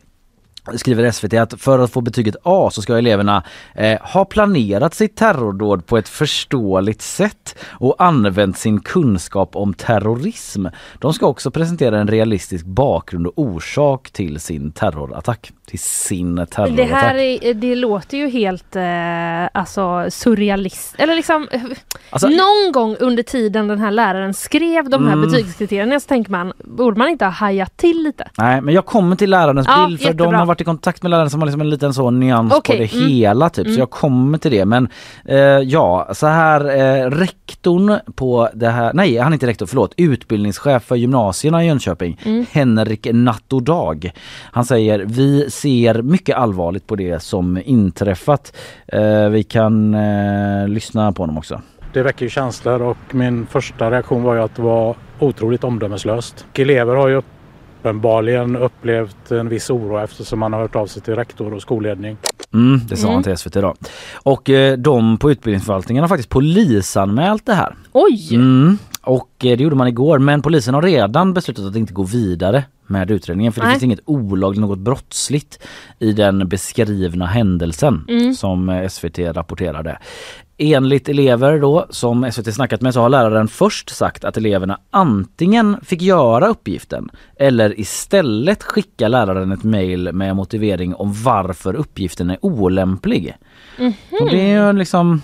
skriver 0.76 1.10
SVT 1.10 1.34
att 1.34 1.60
för 1.60 1.78
att 1.78 1.92
få 1.92 2.00
betyget 2.00 2.36
A 2.42 2.70
så 2.72 2.82
ska 2.82 2.98
eleverna 2.98 3.42
eh, 3.74 4.00
ha 4.00 4.24
planerat 4.24 4.94
sitt 4.94 5.16
terrordåd 5.16 5.86
på 5.86 5.98
ett 5.98 6.08
förståeligt 6.08 7.02
sätt 7.02 7.56
och 7.66 7.94
använt 7.98 8.58
sin 8.58 8.80
kunskap 8.80 9.56
om 9.56 9.74
terrorism. 9.74 10.66
De 10.98 11.12
ska 11.12 11.26
också 11.26 11.50
presentera 11.50 12.00
en 12.00 12.08
realistisk 12.08 12.64
bakgrund 12.64 13.26
och 13.26 13.32
orsak 13.36 14.10
till 14.10 14.40
sin 14.40 14.72
terrorattack 14.72 15.52
till 15.66 15.78
sin 15.78 16.34
Det 16.34 16.46
terrorattack. 16.46 16.88
här 16.90 17.14
är, 17.14 17.54
det 17.54 17.74
låter 17.74 18.18
ju 18.18 18.28
helt 18.28 18.76
eh, 18.76 18.82
alltså 19.60 20.06
surrealist. 20.10 20.94
Eller 20.98 21.14
liksom 21.14 21.48
Alltså- 22.10 22.28
någon 22.28 22.72
gång 22.72 22.96
under 23.00 23.22
tiden 23.22 23.68
den 23.68 23.78
här 23.80 23.90
läraren 23.90 24.34
skrev 24.34 24.88
de 24.90 25.06
här 25.06 25.12
Mm. 25.12 25.30
betygskriterierna 25.30 26.00
så 26.00 26.06
tänker 26.08 26.30
man, 26.30 26.52
borde 26.64 26.98
man 26.98 27.08
inte 27.08 27.24
ha 27.24 27.32
hajat 27.32 27.76
till 27.76 28.02
lite? 28.02 28.28
Nej 28.38 28.60
men 28.60 28.74
jag 28.74 28.86
kommer 28.86 29.16
till 29.16 29.30
lärarens 29.30 29.66
Ja, 29.70 29.86
bild 29.86 30.00
för 30.00 30.04
de 30.06 30.12
jättebra. 30.12 30.38
har 30.38 30.46
varit 30.46 30.60
i 30.60 30.64
kontakt 30.64 31.02
med 31.02 31.10
läraren 31.10 31.30
som 31.30 31.40
har 31.40 31.46
liksom 31.46 31.60
en 31.60 31.70
liten 31.70 31.94
så 31.94 32.10
nyans 32.10 32.52
Okej, 32.54 32.76
på 32.76 32.82
det 32.82 32.98
mm. 33.00 33.08
hela 33.10 33.50
typ. 33.50 33.64
Mm. 33.66 33.74
Så 33.74 33.80
jag 33.80 33.90
kommer 33.90 34.38
till 34.38 34.50
det 34.50 34.64
men 34.64 34.88
eh, 35.24 35.36
ja 35.38 36.08
så 36.12 36.26
här 36.26 36.60
eh, 37.04 37.10
rektorn 37.10 37.98
på 38.14 38.48
det 38.54 38.68
här, 38.68 38.90
nej 38.94 39.18
han 39.18 39.32
är 39.32 39.34
inte 39.34 39.46
rektor 39.46 39.66
förlåt, 39.66 39.94
utbildningschef 39.96 40.82
för 40.84 40.96
gymnasierna 40.96 41.64
i 41.64 41.66
Jönköping 41.66 42.20
Mm. 42.24 42.46
Henrik 42.52 43.06
Nattodag. 43.12 44.10
Han 44.52 44.64
säger 44.64 44.98
vi 45.06 45.50
ser 45.55 46.02
mycket 46.02 46.36
allvarligt 46.36 46.86
på 46.86 46.96
det 46.96 47.22
som 47.22 47.61
inträffat. 47.64 48.57
Eh, 48.86 49.28
vi 49.28 49.42
kan 49.42 49.94
eh, 49.94 50.68
lyssna 50.68 51.12
på 51.12 51.22
honom 51.22 51.38
också. 51.38 51.61
Det 51.92 52.02
väcker 52.02 52.24
ju 52.24 52.30
känslor 52.30 52.82
och 52.82 52.96
min 53.14 53.46
första 53.46 53.90
reaktion 53.90 54.22
var 54.22 54.34
ju 54.34 54.40
att 54.42 54.57
det 54.57 54.62
var 54.62 54.96
otroligt 55.18 55.64
omdömeslöst. 55.64 56.46
Elever 56.55 56.94
har 56.96 57.09
ju 57.09 57.14
uppenbarligen 57.80 58.57
upplevt 58.57 59.30
en 59.30 59.48
viss 59.48 59.70
oro 59.70 59.98
eftersom 59.98 60.38
man 60.38 60.52
har 60.52 60.61
hört 60.61 60.76
av 60.76 60.86
sig 60.86 61.02
till 61.02 61.14
rektor 61.16 61.55
och 61.55 61.62
skolledning. 61.62 62.16
Mm, 62.55 62.80
det 62.88 62.96
sa 62.96 63.07
Mm. 63.07 63.14
han 63.14 63.22
till 63.22 63.36
SVT 63.36 63.55
då. 63.55 63.74
Och 64.22 64.50
eh, 64.50 64.78
de 64.78 65.16
på 65.18 65.30
utbildningsförvaltningen 65.30 66.02
har 66.02 66.09
faktiskt 66.09 66.28
polisanmält 66.28 67.46
det 67.46 67.55
här. 67.55 67.74
Oj! 67.92 68.34
Mm, 68.34 68.78
och 69.05 69.30
eh, 69.44 69.57
det 69.57 69.62
gjorde 69.64 69.76
man 69.76 69.88
igår 69.88 70.18
men 70.18 70.42
polisen 70.42 70.74
har 70.74 70.82
redan 70.82 71.34
beslutat 71.34 71.64
att 71.64 71.76
inte 71.76 71.92
gå 71.92 72.02
vidare 72.02 72.64
med 72.86 73.11
utredningen 73.11 73.52
för 73.52 73.61
det 73.61 73.66
Nej. 73.66 73.74
finns 73.74 73.82
inget 73.82 74.00
olagligt, 74.05 74.61
något 74.61 74.78
brottsligt 74.78 75.59
i 75.98 76.12
den 76.12 76.48
beskrivna 76.48 77.26
händelsen 77.26 78.05
Mm. 78.09 78.34
som 78.34 78.68
eh, 78.68 78.88
SVT 78.88 79.18
rapporterade. 79.18 79.98
Enligt 80.59 81.09
elever 81.09 81.59
då 81.61 81.86
som 81.90 82.32
SVT 82.32 82.55
snackat 82.55 82.80
med 82.80 82.94
så 82.94 83.00
har 83.00 83.09
läraren 83.09 83.48
först 83.48 83.90
sagt 83.90 84.24
att 84.24 84.36
eleverna 84.36 84.78
antingen 84.90 85.76
fick 85.82 86.02
göra 86.02 86.46
uppgiften 86.48 87.09
eller 87.36 87.80
istället 87.80 88.62
skicka 88.62 89.09
läraren 89.09 89.52
ett 89.52 89.64
mejl 89.64 90.12
med 90.12 90.36
motivering 90.36 90.94
om 90.94 91.12
varför 91.22 91.74
uppgiften 91.74 92.30
är 92.30 92.38
olämplig. 92.40 93.36
Och 94.20 94.30
det 94.30 94.40
är 94.40 94.66
ju 94.66 94.72
liksom 94.72 95.22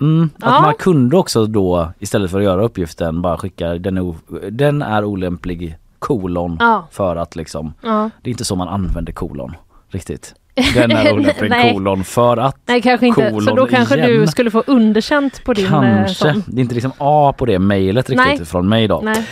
Mm, 0.00 0.30
att 0.40 0.54
Ja. 0.54 0.60
man 0.60 0.74
kunde 0.74 1.16
också 1.16 1.46
då 1.46 1.92
istället 1.98 2.30
för 2.30 2.38
att 2.38 2.44
göra 2.44 2.62
uppgiften 2.64 3.22
bara 3.22 3.36
skicka 3.38 3.68
den 3.74 3.98
är, 3.98 4.14
den 4.50 4.82
är 4.82 5.04
olämplig 5.04 5.78
kolon 5.98 6.56
Ja. 6.60 6.88
för 6.90 7.16
att 7.16 7.36
liksom 7.36 7.72
Ja. 7.82 8.10
det 8.22 8.30
är 8.30 8.32
inte 8.32 8.44
så 8.44 8.56
man 8.56 8.68
använder 8.68 9.12
kolon 9.12 9.54
riktigt. 9.88 10.34
Den 10.74 10.90
är 10.90 11.12
olämplig 11.14 11.50
Nej. 11.50 11.74
kolon 11.74 12.04
för 12.04 12.36
att 12.36 12.56
Nej 12.66 12.82
kanske 12.82 13.06
inte, 13.06 13.30
så 13.30 13.54
då 13.54 13.66
kanske 13.66 13.96
du 13.96 14.14
igen. 14.14 14.28
skulle 14.28 14.50
få 14.50 14.62
underkänt 14.66 15.44
på 15.44 15.52
din 15.52 15.64
eh, 15.66 15.70
Kanske. 15.70 16.14
sån. 16.14 16.42
Det 16.46 16.60
är 16.60 16.62
inte 16.62 16.74
liksom 16.74 16.92
A 16.98 17.34
på 17.38 17.46
det 17.46 17.58
mejlet 17.58 18.10
riktigt 18.10 18.26
Nej. 18.26 18.44
från 18.46 18.68
mig 18.68 18.88
då. 18.88 19.00
Nej. 19.04 19.24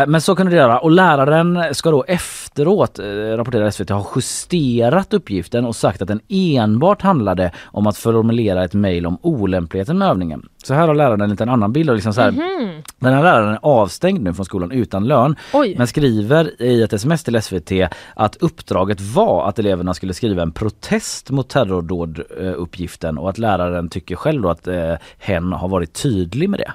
Eh, 0.00 0.06
Men 0.06 0.20
så 0.20 0.34
kunde 0.36 0.52
det 0.52 0.56
göra 0.58 0.78
och 0.78 0.90
läraren 0.90 1.74
ska 1.74 1.90
då 1.90 2.04
efteråt, 2.08 2.98
eh, 2.98 3.04
rapporterar 3.36 3.70
SVT, 3.70 3.90
ha 3.90 4.06
justerat 4.16 5.14
uppgiften 5.14 5.64
och 5.64 5.76
sagt 5.76 6.02
att 6.02 6.08
den 6.08 6.20
enbart 6.28 7.02
handlade 7.02 7.50
om 7.64 7.86
att 7.86 7.96
formulera 7.96 8.64
ett 8.64 8.74
mejl 8.74 9.06
om 9.06 9.18
olämpligheten 9.22 9.98
med 9.98 10.08
övningen. 10.08 10.42
Så 10.64 10.74
här 10.74 10.86
har 10.88 10.94
läraren 10.94 11.20
en 11.20 11.30
liten 11.30 11.48
annan 11.48 11.72
bild 11.72 11.88
och 11.90 11.94
liksom 11.96 12.12
så 12.14 12.20
här, 12.20 12.30
Mhm. 12.30 12.82
den 12.98 13.14
här 13.14 13.22
läraren 13.22 13.52
är 13.52 13.58
avstängd 13.62 14.22
nu 14.24 14.34
från 14.34 14.44
skolan 14.44 14.70
utan 14.72 15.04
lön 15.08 15.36
Oj. 15.52 15.74
men 15.78 15.86
skriver 15.86 16.62
i 16.62 16.82
ett 16.82 16.92
sms 16.92 17.24
till 17.24 17.36
SVT 17.42 17.88
att 18.16 18.36
uppdraget 18.36 19.00
var 19.00 19.48
att 19.48 19.58
eleverna 19.58 19.94
skulle 19.94 20.14
skriva 20.14 20.42
en 20.42 20.52
protest 20.80 21.30
mot 21.30 21.48
terrordåduppgiften 21.48 23.18
och 23.18 23.30
att 23.30 23.38
läraren 23.38 23.88
tycker 23.88 24.16
själv 24.16 24.42
då 24.42 24.50
att 24.50 24.66
eh, 24.66 24.94
hen 25.18 25.52
har 25.52 25.68
varit 25.68 25.92
tydlig 26.02 26.48
med 26.50 26.60
det. 26.60 26.72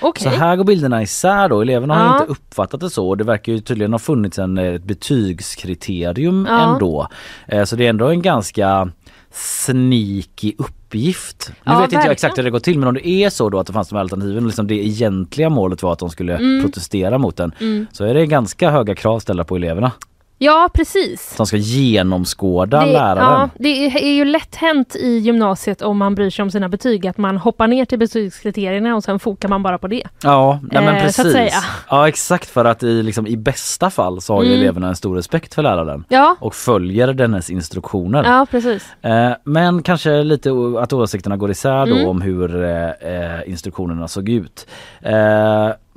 Okej. 0.00 0.22
Så 0.22 0.28
här 0.38 0.56
går 0.56 0.64
bilderna 0.64 1.02
isär 1.02 1.48
då. 1.48 1.60
Eleverna 1.62 1.94
har 1.94 2.04
Ja. 2.04 2.20
inte 2.20 2.32
uppfattat 2.32 2.80
det 2.80 2.90
så 2.90 3.08
och 3.08 3.16
det 3.16 3.24
verkar 3.24 3.52
ju 3.52 3.60
tydligen 3.60 3.92
ha 3.92 3.98
funnits 3.98 4.38
en, 4.38 4.58
eh, 4.58 4.74
ett 4.74 4.84
betygskriterium 4.84 6.46
Ja. 6.50 6.72
ändå. 6.74 7.08
Eh, 7.48 7.64
Så 7.64 7.76
det 7.76 7.86
är 7.86 7.90
ändå 7.90 8.06
en 8.08 8.22
ganska 8.22 8.90
sneaky 9.32 10.52
uppgift. 10.58 11.48
Nu 11.48 11.72
Ja, 11.72 11.78
vet 11.80 11.92
inte 11.92 12.06
jag 12.06 12.12
exakt 12.12 12.38
hur 12.38 12.42
det 12.42 12.50
går 12.50 12.58
till 12.60 12.78
men 12.78 12.88
om 12.88 12.94
det 12.94 13.08
är 13.08 13.30
så 13.30 13.48
då 13.50 13.58
att 13.58 13.66
det 13.66 13.72
fanns 13.72 13.88
de 13.88 13.94
här 13.94 14.02
alternativen 14.02 14.42
och 14.42 14.46
liksom 14.46 14.66
det 14.66 14.74
egentliga 14.86 15.48
målet 15.50 15.82
var 15.82 15.92
att 15.92 15.98
de 15.98 16.10
skulle 16.10 16.36
Mm. 16.36 16.62
protestera 16.62 17.18
mot 17.18 17.36
den 17.36 17.52
Mm. 17.60 17.86
så 17.92 18.04
är 18.04 18.14
det 18.14 18.26
ganska 18.26 18.70
höga 18.70 18.94
krav 18.94 19.18
ställda 19.20 19.44
på 19.44 19.56
eleverna. 19.56 19.92
Ja 20.40 20.68
precis. 20.74 21.34
De 21.36 21.46
ska 21.46 21.56
genomskåda 21.56 22.80
Det, 22.80 22.92
läraren. 22.92 23.18
ja, 23.40 23.48
det 23.58 23.86
är 23.86 24.14
ju 24.14 24.24
lätt 24.24 24.54
hänt 24.54 24.96
i 24.96 25.18
gymnasiet 25.18 25.82
om 25.82 25.98
man 25.98 26.14
bryr 26.14 26.30
sig 26.30 26.42
om 26.42 26.50
sina 26.50 26.68
betyg 26.68 27.06
att 27.06 27.18
man 27.18 27.36
hoppar 27.36 27.66
ner 27.68 27.84
till 27.84 27.98
betygskriterierna 27.98 28.96
och 28.96 29.04
sen 29.04 29.18
fokar 29.18 29.48
man 29.48 29.62
bara 29.62 29.78
på 29.78 29.86
det. 29.88 30.02
Ja, 30.22 30.60
nej 30.62 30.84
men 30.84 30.94
Eh, 30.96 31.02
precis. 31.02 31.54
Ja 31.90 32.08
exakt 32.08 32.48
för 32.50 32.64
att 32.64 32.82
i, 32.82 33.02
liksom, 33.02 33.26
i 33.26 33.36
bästa 33.36 33.90
fall 33.90 34.20
så 34.20 34.34
har 34.34 34.42
ju 34.42 34.48
Mm. 34.48 34.60
eleverna 34.60 34.88
en 34.88 34.96
stor 34.96 35.16
respekt 35.16 35.54
för 35.54 35.62
läraren 35.62 36.04
Ja. 36.08 36.36
och 36.40 36.54
följer 36.54 37.12
dennes 37.12 37.50
instruktioner. 37.50 38.24
Ja 38.24 38.46
precis. 38.50 38.86
Eh, 39.02 39.30
men 39.44 39.82
kanske 39.82 40.22
lite 40.22 40.50
att 40.80 40.92
åsikterna 40.92 41.36
går 41.36 41.50
isär 41.50 41.86
då 41.86 41.94
Mm. 41.96 42.08
om 42.08 42.22
hur 42.22 42.64
eh, 42.64 42.88
eh, 42.90 43.40
instruktionerna 43.50 44.08
såg 44.08 44.28
ut. 44.28 44.66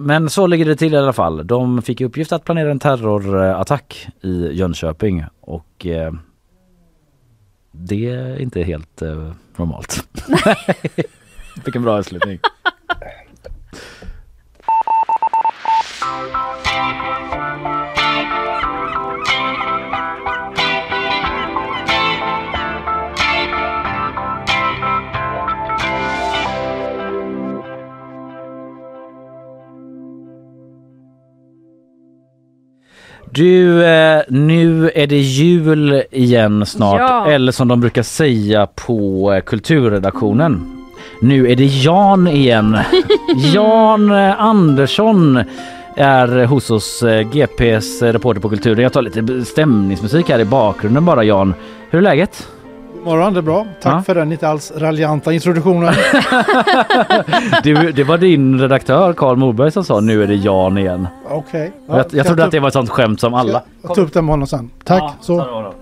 Men 0.02 0.30
så 0.30 0.48
ligger 0.48 0.66
det 0.66 0.76
till 0.76 0.94
i 0.94 0.98
alla 0.98 1.14
fall. 1.14 1.48
De 1.48 1.82
fick 1.82 2.02
i 2.02 2.06
uppgift 2.06 2.32
att 2.32 2.46
planera 2.46 2.72
en 2.72 2.80
terrorattack 2.80 4.08
i 4.22 4.52
Jönköping 4.52 5.26
och 5.42 5.86
eh, 5.86 6.14
det 7.72 8.10
är 8.10 8.42
inte 8.42 8.64
helt 8.64 9.02
eh, 9.02 9.32
normalt. 9.56 10.08
Fick 11.66 11.76
en 11.76 11.84
bra 11.84 11.98
avslutning. 11.98 12.40
Du, 33.34 33.84
eh, 33.86 34.22
nu 34.28 34.92
är 34.96 35.08
det 35.08 35.20
jul 35.20 36.04
igen 36.12 36.66
snart. 36.66 37.00
Ja. 37.00 37.32
Eller 37.32 37.52
som 37.52 37.68
de 37.68 37.82
brukar 37.82 38.04
säga 38.04 38.68
på 38.68 39.34
eh, 39.34 39.42
kulturredaktionen. 39.42 40.78
Nu 41.22 41.52
är 41.52 41.56
det 41.56 41.66
Jan 41.66 42.28
igen. 42.28 42.78
Jan 43.54 44.12
eh, 44.12 44.42
Andersson 44.42 45.44
är 45.96 46.46
hos 46.46 46.72
oss, 46.72 47.04
GPs 47.32 48.02
reporter 48.02 48.42
på 48.42 48.50
kulturen. 48.50 48.84
Jag 48.84 48.94
tar 48.94 49.02
lite 49.02 49.46
stämningsmusik 49.46 50.30
här 50.30 50.40
i 50.40 50.46
bakgrunden 50.46 51.06
bara 51.06 51.24
Jan. 51.24 51.54
Hur 51.90 52.00
är 52.00 52.04
läget? 52.04 52.48
Morgon, 53.04 53.34
det 53.34 53.40
är 53.40 53.42
bra. 53.42 53.66
Tack 53.82 53.94
Ja. 53.94 54.02
för 54.02 54.16
den 54.16 54.32
inte 54.32 54.48
alls 54.48 54.72
raljanta 54.76 55.34
introduktionen. 55.34 55.94
Du, 57.64 57.92
det 57.92 58.04
var 58.04 58.18
din 58.18 58.60
redaktör 58.62 59.14
Karl 59.14 59.36
Morberg 59.38 59.72
som 59.72 59.84
sa 59.84 60.00
nu 60.00 60.24
är 60.24 60.28
det 60.28 60.36
Jan 60.36 60.78
igen. 60.78 61.08
Okej. 61.30 61.72
jag, 61.88 62.06
jag 62.12 62.26
trodde 62.26 62.44
att 62.46 62.52
det 62.52 62.60
var 62.60 62.68
ett 62.68 62.74
sånt 62.74 62.90
skämt 62.90 63.20
som 63.20 63.34
alla. 63.34 63.62
Jag 63.82 63.96
tar 63.96 64.02
upp 64.02 64.16
med 64.16 64.24
honom 64.26 64.48
sen. 64.48 64.70
Tack. 64.84 65.02
Ja, 65.02 65.14
så. 65.22 65.74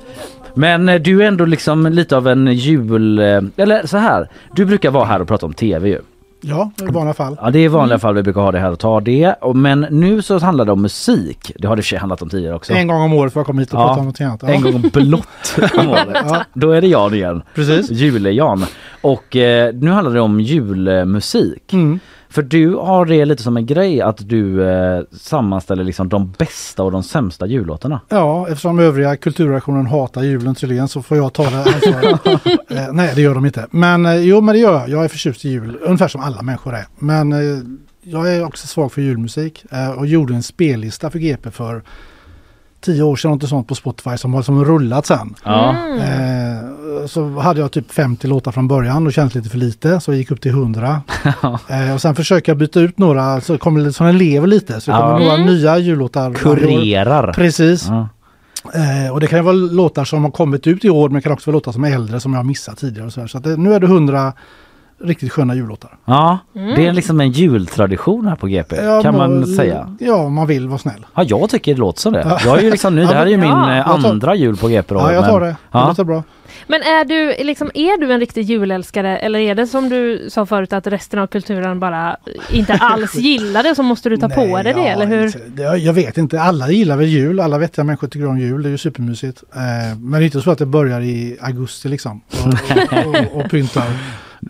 Men 0.54 0.90
eh, 0.90 1.02
du 1.02 1.24
är 1.24 1.28
ändå 1.28 1.46
liksom 1.46 1.86
lite 1.88 2.18
av 2.18 2.28
en 2.28 2.48
jul... 2.48 3.20
eh, 3.20 3.42
Eller 3.56 3.86
så 3.88 3.98
här, 3.98 4.28
du 4.56 4.66
brukar 4.66 4.92
vara 4.92 5.06
här 5.06 5.22
och 5.22 5.28
prata 5.28 5.46
om 5.46 5.54
tv 5.54 5.90
ju. 5.90 6.00
Ja, 6.42 6.72
i 6.82 6.86
vanliga 6.92 7.14
fall. 7.14 7.38
Ja 7.42 7.50
det 7.50 7.60
är 7.60 7.64
i 7.64 7.68
vanliga 7.68 8.00
fall 8.00 8.16
vi 8.16 8.24
brukar 8.24 8.42
ha 8.42 8.52
det 8.52 8.60
här 8.60 8.72
och 8.72 8.80
ta 8.80 9.00
det. 9.00 9.36
Men 9.56 9.88
nu 9.90 10.22
så 10.22 10.40
handlar 10.40 10.66
det 10.66 10.72
om 10.72 10.82
musik. 10.82 11.52
Det 11.58 11.68
har 11.68 11.76
det 11.76 11.82
för 11.82 11.88
sig 11.88 11.98
handlat 12.00 12.22
om 12.22 12.30
tidigare 12.30 12.56
också. 12.56 12.74
En 12.74 12.88
gång 12.88 13.02
om 13.02 13.14
året 13.14 13.34
får 13.34 13.40
jag 13.40 13.48
komma 13.48 13.60
hit 13.60 13.74
och 13.74 13.80
Ja, 13.80 13.88
prata 13.88 14.00
om 14.00 14.06
något 14.06 14.22
annat. 14.22 14.40
Ja. 14.44 14.50
En 14.50 14.62
gång 14.62 14.82
blott 14.94 15.28
om 15.78 15.90
året. 15.90 16.08
Ja. 16.14 16.44
Då 16.54 16.72
är 16.72 16.82
det 16.82 16.88
Jan 16.88 17.14
igen. 17.14 17.42
Precis. 17.56 17.92
Jule-Jan. 17.92 18.66
Och 19.02 19.36
eh, 19.36 19.74
nu 19.74 19.92
handlar 19.92 20.14
det 20.14 20.22
om 20.22 20.40
julmusik. 20.40 21.74
Mm. 21.74 22.00
För 22.32 22.42
du 22.42 22.76
har 22.76 23.06
det 23.06 23.26
lite 23.26 23.44
som 23.44 23.58
en 23.58 23.66
grej 23.66 24.02
att 24.02 24.30
du 24.30 24.70
eh, 24.70 25.02
sammanställer 25.12 25.84
liksom 25.84 26.10
de 26.10 26.32
bästa 26.32 26.84
och 26.84 26.92
de 26.92 27.04
sämsta 27.04 27.48
jullåtarna. 27.48 28.02
Ja, 28.10 28.48
eftersom 28.48 28.80
övriga 28.80 29.16
kulturredaktionen 29.16 29.86
hatar 29.86 30.24
julen 30.24 30.56
tydligen 30.56 30.88
så 30.88 31.02
får 31.02 31.18
jag 31.18 31.34
ta 31.34 31.50
det 31.50 31.58
ansvaret. 31.58 32.26
eh, 32.70 32.94
nej, 32.94 33.12
det 33.16 33.22
gör 33.22 33.36
de 33.36 33.46
inte. 33.46 33.68
Men 33.72 34.06
eh, 34.06 34.16
jo, 34.16 34.42
men 34.42 34.56
det 34.56 34.60
gör 34.60 34.74
jag. 34.74 34.90
Jag 34.90 35.04
är 35.04 35.08
förtjust 35.08 35.46
i 35.46 35.50
jul, 35.50 35.78
ungefär 35.82 36.08
som 36.08 36.22
alla 36.22 36.42
människor 36.42 36.76
är. 36.76 36.86
Men 37.00 37.34
eh, 37.34 37.60
jag 38.02 38.36
är 38.36 38.46
också 38.46 38.68
svag 38.68 38.92
för 38.92 39.02
julmusik 39.02 39.66
eh, 39.72 39.92
och 39.92 40.08
gjorde 40.08 40.34
en 40.34 40.44
spellista 40.44 41.10
för 41.10 41.20
GP 41.20 41.52
för 41.52 41.84
tio 42.82 43.04
år 43.04 43.16
sedan, 43.16 43.32
något 43.32 43.50
sånt 43.50 43.68
på 43.68 43.76
Spotify 43.76 44.18
som 44.18 44.34
har 44.34 44.42
som 44.42 44.66
rullat 44.66 45.06
sen. 45.06 45.36
Ja. 45.44 45.76
Så 47.08 47.30
hade 47.40 47.60
jag 47.60 47.72
typ 47.72 47.92
50 47.92 48.28
låtar 48.28 48.52
från 48.52 48.68
början 48.68 49.08
och 49.08 49.14
kändes 49.14 49.36
lite 49.36 49.50
för 49.50 49.58
lite 49.58 50.00
så 50.00 50.12
jag 50.12 50.18
gick 50.18 50.32
upp 50.32 50.42
till 50.42 50.52
100. 50.52 51.02
eh, 51.70 51.94
och 51.94 52.02
sen 52.02 52.16
försöker 52.16 52.52
jag 52.52 52.58
byta 52.58 52.80
ut 52.80 52.98
några 52.98 53.42
så 53.42 53.58
kommer 53.58 53.82
det 53.82 54.06
den 54.06 54.18
lever 54.18 54.48
lite. 54.48 54.82
Så 54.82 54.92
det 54.92 54.98
kommer 54.98 55.12
Ja. 55.14 55.20
några 55.20 55.34
Mm. 55.34 55.46
nya 55.48 55.78
jullåtar. 55.78 56.34
Kurerar. 56.34 57.34
Precis. 57.34 57.88
Ja. 57.88 58.08
Eh, 58.74 59.14
och 59.14 59.20
det 59.20 59.28
kan 59.28 59.40
ju 59.40 59.44
vara 59.44 59.54
låtar 59.56 60.06
som 60.06 60.24
har 60.24 60.32
kommit 60.32 60.68
ut 60.68 60.86
i 60.86 60.90
år 60.90 61.10
men 61.10 61.16
det 61.16 61.22
kan 61.22 61.32
också 61.32 61.52
vara 61.52 61.56
låtar 61.56 61.72
som 61.72 61.84
är 61.84 61.92
äldre 61.96 62.20
som 62.20 62.34
jag 62.34 62.40
har 62.40 62.44
missat 62.44 62.78
tidigare. 62.78 63.06
Och 63.08 63.14
så 63.14 63.20
här. 63.22 63.28
så 63.28 63.38
att 63.38 63.44
det, 63.44 63.58
nu 63.58 63.74
är 63.74 63.80
det 63.80 63.88
hundra 63.88 64.34
riktigt 65.04 65.32
sköna 65.32 65.56
jullåtar. 65.56 65.98
Ja, 66.06 66.38
Mm. 66.56 66.76
det 66.76 66.88
är 66.88 66.94
liksom 66.94 67.22
en 67.22 67.32
jultradition 67.32 68.28
här 68.28 68.36
på 68.36 68.48
GP 68.48 68.76
Ja, 68.76 69.02
kan 69.04 69.18
man 69.18 69.46
säga. 69.48 69.96
Ja, 70.00 70.16
om 70.16 70.34
man 70.34 70.48
vill 70.48 70.68
vara 70.68 70.78
snäll. 70.80 71.06
Ja, 71.16 71.24
jag 71.24 71.50
tycker 71.50 71.74
det 71.74 71.80
låter 71.80 72.00
som 72.02 72.14
det. 72.14 72.26
Ja. 72.30 72.40
Jag 72.46 72.58
är 72.58 72.62
ju 72.64 72.72
liksom 72.72 72.96
ny, 72.96 73.02
det 73.02 73.08
här 73.14 73.26
är 73.26 73.30
ju 73.30 73.38
min 73.38 73.50
Ja. 73.50 73.76
eh, 73.78 73.90
andra 74.06 74.36
jul 74.36 74.58
på 74.58 74.68
GP 74.68 74.94
då. 74.94 75.00
Ja, 75.00 75.14
jag 75.14 75.22
men- 75.22 75.30
tar 75.30 75.40
det. 75.40 75.46
Det 75.48 75.56
Ja. 75.72 75.88
låter 75.88 76.04
bra. 76.04 76.24
Men 76.72 76.82
är 76.82 77.06
du, 77.06 77.44
liksom, 77.44 77.72
är 77.74 78.00
du 78.00 78.14
en 78.14 78.20
riktig 78.20 78.42
julälskare 78.44 79.18
eller 79.18 79.40
är 79.40 79.56
det 79.56 79.68
som 79.68 79.90
du 79.90 80.30
sa 80.30 80.46
förut 80.46 80.74
att 80.74 80.88
resten 80.88 81.20
av 81.20 81.28
kulturen 81.28 81.80
bara 81.80 82.18
inte 82.52 82.74
alls 82.74 83.16
gillar 83.16 83.64
det 83.64 83.76
så 83.76 83.84
måste 83.84 84.10
du 84.10 84.18
ta 84.18 84.30
på 84.30 84.46
dig 84.64 84.74
det 84.74 84.80
ja, 84.80 84.86
eller 84.88 85.06
hur? 85.06 85.26
inte- 85.26 85.40
det- 85.48 85.78
Jag 85.78 85.94
vet 85.94 86.18
inte, 86.18 86.42
alla 86.42 86.72
gillar 86.72 86.98
väl 86.98 87.08
jul, 87.08 87.40
alla 87.40 87.58
vettiga 87.58 87.84
människor 87.86 88.08
tycker 88.08 88.28
om 88.28 88.40
jul, 88.40 88.64
det 88.64 88.70
är 88.70 88.72
ju 88.72 88.78
supermysigt. 88.78 89.44
Eh, 89.56 89.98
men 90.00 90.12
det 90.12 90.18
är 90.24 90.26
inte 90.26 90.42
så 90.42 90.52
att 90.52 90.58
det 90.58 90.66
börjar 90.66 91.02
i 91.02 91.38
augusti 91.42 91.88
liksom 91.90 92.22
och, 92.32 93.08
och, 93.36 93.42
och 93.46 93.50
pyntar. 93.52 93.84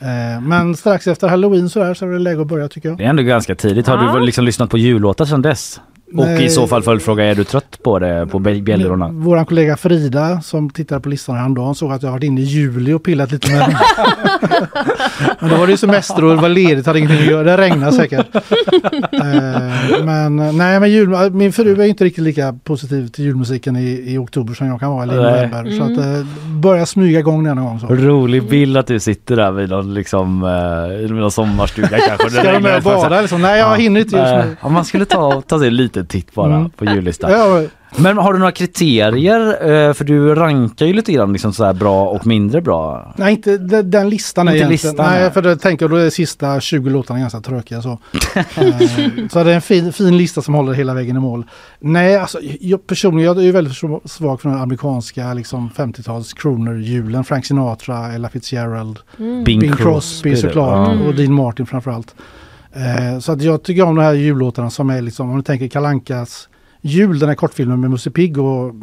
Eh, 0.02 0.41
men 0.41 0.76
strax 0.76 1.08
efter 1.08 1.28
halloween 1.28 1.70
så, 1.70 1.84
här, 1.84 1.94
så 1.94 2.06
är 2.06 2.10
det 2.10 2.20
läge 2.20 2.41
att 2.41 2.48
börja 2.48 2.68
tycker 2.68 2.90
jag. 2.90 2.98
Det 2.98 3.04
är 3.06 3.10
ändå 3.10 3.24
ganska 3.24 3.56
tidigt. 3.56 3.88
Har 3.88 3.96
Ja. 4.06 4.20
du 4.20 4.26
liksom 4.26 4.46
lyssnat 4.46 4.70
på 4.70 4.78
jullåtar 4.78 5.26
sedan 5.26 5.41
dess? 5.41 5.82
Och 6.14 6.26
Nej. 6.26 6.45
i 6.45 6.49
så 6.49 6.68
fall 6.68 6.81
följdfråga, 6.84 7.23
är 7.26 7.36
du 7.36 7.44
trött 7.44 7.80
på 7.84 7.99
det, 7.99 8.27
på 8.31 8.40
bj- 8.40 8.64
bjällrorna? 8.64 9.10
Vår 9.14 9.45
kollega 9.45 9.77
Frida 9.77 10.41
som 10.41 10.69
tittade 10.69 11.02
på 11.02 11.10
listan 11.10 11.36
häromdagen 11.38 11.76
såg 11.76 11.91
att 11.91 12.03
jag 12.03 12.11
varit 12.11 12.23
inne 12.23 12.41
i 12.41 12.44
juli 12.44 12.94
och 12.94 13.03
pillat 13.03 13.31
lite 13.31 13.52
med 13.52 13.76
Men 15.40 15.49
då 15.49 15.56
var 15.56 15.65
det 15.65 15.72
ju 15.72 15.77
semester 15.77 16.23
och 16.26 16.36
det 16.36 16.41
var 16.41 16.49
ledigt, 16.49 16.86
hade 16.86 16.99
ingenting 16.99 17.19
att 17.19 17.26
göra. 17.31 17.44
Det 17.44 17.57
regnade 17.57 17.91
säkert. 17.91 18.27
Eh, 19.11 20.03
men 20.06 20.36
nej, 20.36 20.80
men 20.80 20.91
jul, 20.91 21.31
min 21.31 21.53
fru 21.53 21.81
är 21.81 21.86
inte 21.86 22.03
riktigt 22.03 22.23
lika 22.23 22.56
positiv 22.64 23.07
till 23.07 23.26
julmusiken 23.26 23.76
i, 23.76 24.03
i 24.14 24.18
oktober 24.18 24.53
som 24.53 24.68
jag 24.68 24.80
kan 24.80 24.91
vara 24.91 25.03
eller 25.03 25.14
i 25.14 25.18
november. 25.18 25.77
Så 25.77 25.84
att 25.84 25.98
eh, 26.06 26.26
börja 26.56 26.86
smyga 26.86 27.19
igång 27.19 27.44
den 27.44 27.56
någon 27.56 27.65
gång. 27.65 27.80
Så. 27.80 27.88
Rolig 27.88 28.49
bild 28.49 28.77
att 28.77 28.88
du 28.88 28.99
sitter 28.99 29.36
där 29.36 29.52
vid 29.52 29.69
någon, 29.69 29.94
liksom, 29.94 30.44
eh, 30.44 31.11
någon 31.11 31.31
sommarstuga 31.31 31.98
kanske. 32.07 32.30
Ska 32.30 32.52
de 32.52 32.60
med 32.64 32.77
och 32.77 32.84
bada 32.84 33.18
eller 33.18 33.27
så? 33.27 33.38
Nej, 33.38 33.60
jag 33.60 33.77
hinner 33.77 34.02
inte 34.02 34.15
just 34.18 34.34
nu. 34.34 34.56
Ja, 34.61 34.69
man 34.69 34.86
skulle 34.86 35.06
ta, 35.06 35.41
ta 35.41 35.60
sig 35.60 35.68
en 35.68 35.76
liten 35.99 36.07
titt 36.21 36.34
bara 36.35 36.55
Mm. 36.55 36.69
på 36.69 36.85
jullistan. 36.85 37.31
Ja, 37.31 37.63
Men 37.97 38.17
har 38.17 38.34
du 38.34 38.39
några 38.39 38.51
kriterier? 38.51 39.47
Eh, 39.88 39.93
För 39.93 40.03
du 40.05 40.35
rankar 40.35 40.85
ju 40.85 40.93
lite 40.93 41.11
grann 41.13 41.34
liksom 41.34 41.53
så 41.53 41.65
här 41.65 41.73
bra 41.73 42.09
och 42.09 42.27
mindre 42.27 42.61
bra. 42.61 43.13
Nej, 43.17 43.34
inte 43.34 43.57
den, 43.57 44.09
listan 44.09 44.47
är 44.47 44.51
Inte 44.51 44.57
egentligen. 44.65 44.91
listan, 44.91 45.11
nej, 45.11 45.31
för 45.31 45.41
det 45.41 45.55
tänker 45.57 45.84
jag 45.85 45.91
då 45.91 45.95
är 45.95 46.03
de 46.03 46.11
sista 46.11 46.59
20 46.59 46.89
låtarna 46.89 47.19
ganska 47.19 47.39
tråkiga. 47.41 47.81
Så, 47.81 47.89
Eh, 48.35 49.27
så 49.31 49.43
det 49.43 49.51
är 49.51 49.55
en 49.55 49.61
fin, 49.61 49.93
fin 49.93 50.17
lista 50.17 50.41
som 50.41 50.53
håller 50.53 50.73
hela 50.73 50.93
vägen 50.93 51.15
i 51.15 51.19
mål. 51.19 51.43
Nej, 51.80 52.17
alltså 52.17 52.39
jag 52.61 52.88
personligen 52.88 53.26
jag 53.27 53.38
är 53.38 53.41
ju 53.41 53.51
väldigt 53.51 53.73
svag 54.05 54.41
för 54.41 54.49
den 54.49 54.59
amerikanska 54.59 55.34
liksom 55.34 55.69
50-tals 55.76 56.34
crooner-julen. 56.34 57.23
Frank 57.23 57.45
Sinatra, 57.45 58.13
Ella 58.13 58.30
Fitzgerald, 58.30 58.99
Mm. 59.19 59.43
Bing 59.43 59.59
Bing, 59.59 59.73
Crosby, 59.76 60.35
såklart 60.35 60.97
ja. 60.99 61.07
och 61.07 61.15
Dean 61.15 61.34
Martin 61.34 61.65
framförallt. 61.65 62.15
Eh, 62.74 63.20
så 63.20 63.32
att 63.32 63.41
jag 63.41 63.64
tycker 63.64 63.84
om 63.84 63.96
de 63.96 64.02
här 64.02 64.14
jullåtarna 64.14 64.70
som 64.70 64.90
är 64.90 65.02
liksom, 65.02 65.30
om 65.30 65.36
du 65.38 65.44
tänker 65.44 65.68
Kalankas 65.68 66.50
jul, 66.82 67.20
den 67.20 67.30
här 67.30 67.36
kortfilmen 67.36 67.80
med 67.82 67.90
Musse 67.90 68.12
Pigg 68.12 68.38
och 68.38 68.76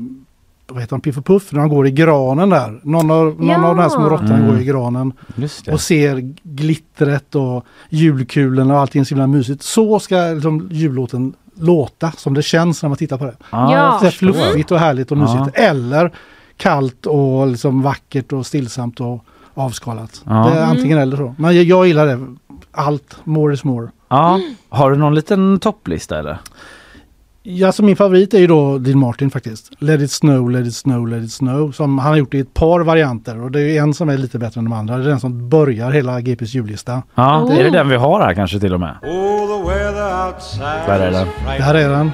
vad 0.69 0.81
heter 0.81 0.91
han, 0.93 1.01
Piff 1.01 1.19
och 1.19 1.27
Puff, 1.27 1.53
när 1.53 1.61
de 1.61 1.69
går 1.69 1.87
i 1.87 1.91
granen 1.91 2.51
där. 2.51 2.81
Någon 2.83 3.11
av, 3.11 3.25
någon 3.27 3.47
Ja. 3.49 3.57
av 3.69 3.77
de 3.77 3.83
här 3.83 3.89
små 3.89 4.09
råttorna 4.09 4.37
Mm. 4.37 4.47
går 4.51 4.61
i 4.61 4.65
granen 4.65 5.13
Just 5.37 5.65
det. 5.65 5.73
och 5.73 5.81
ser 5.81 6.35
glittret 6.43 7.35
och 7.35 7.65
julkulorna 7.89 8.75
och 8.75 8.81
allting 8.81 9.05
så 9.05 9.15
himla 9.15 9.27
mysigt. 9.27 9.63
Så 9.63 9.99
ska 10.01 10.17
liksom 10.17 10.69
jullåten 10.73 11.35
låta 11.55 12.11
som 12.13 12.35
det 12.35 12.43
känns 12.43 12.83
när 12.83 12.89
man 12.89 12.99
tittar 12.99 13.19
på 13.19 13.25
det. 13.25 13.37
Ja, 13.51 13.73
Ja. 13.75 13.99
det 14.01 14.07
är 14.07 14.11
fluffigt 14.11 14.71
och 14.71 14.79
härligt 14.79 15.13
och 15.13 15.19
Ja. 15.19 15.23
mysigt. 15.41 15.57
Eller 15.59 16.13
kallt 16.57 17.07
och 17.07 17.47
liksom 17.47 17.83
vackert 17.83 18.33
och 18.33 18.47
stillsamt 18.47 19.01
och 19.01 19.25
avskalat. 19.55 20.23
Ja. 20.25 20.51
Det 20.53 20.61
är 20.61 20.65
antingen 20.65 20.99
eller 20.99 21.17
så. 21.17 21.35
Men 21.39 21.57
jag, 21.57 21.65
jag 21.65 21.87
gillar 21.87 22.07
det. 22.07 22.27
Allt, 22.77 23.17
more 23.25 23.55
is 23.55 23.65
more. 23.65 23.89
Ja. 24.09 24.41
Har 24.69 24.91
du 24.91 24.97
någon 24.97 25.15
liten 25.15 25.59
topplista 25.59 26.19
eller? 26.19 26.39
Ja, 27.49 27.73
så 27.73 27.83
min 27.83 27.97
favorit 27.97 28.35
är 28.35 28.39
ju 28.39 28.47
då 28.47 28.79
Dean 28.79 28.99
Martin 28.99 29.31
faktiskt. 29.31 29.71
Let 29.79 30.01
it 30.01 30.11
snow, 30.11 30.51
let 30.51 30.67
it 30.67 30.75
snow, 30.75 31.09
let 31.09 31.25
it 31.25 31.33
snow. 31.33 31.73
Som 31.73 31.99
han 31.99 32.09
har 32.13 32.17
gjort 32.17 32.35
i 32.35 32.41
ett 32.41 32.55
par 32.55 32.81
varianter 32.81 33.43
och 33.43 33.51
det 33.51 33.61
är 33.61 33.83
en 33.83 33.95
som 33.95 34.09
är 34.09 34.19
lite 34.19 34.39
bättre 34.39 34.59
än 34.59 34.65
de 34.65 34.73
andra. 34.73 34.97
Det 34.97 35.05
är 35.05 35.09
den 35.09 35.21
som 35.21 35.49
börjar 35.49 35.91
hela 35.91 36.21
GPs 36.21 36.55
jullista. 36.55 37.03
Ja, 37.15 37.43
Oh. 37.43 37.59
är 37.59 37.65
det 37.65 37.71
den 37.71 37.89
vi 37.89 37.97
har 37.97 38.21
här 38.21 38.35
kanske 38.35 38.61
till 38.61 38.75
och 38.75 38.81
med? 38.81 38.97
Där 40.87 41.01
är 41.01 41.11
den. 41.11 41.27
Där 41.59 41.75
är 41.75 41.89
den. 41.89 42.11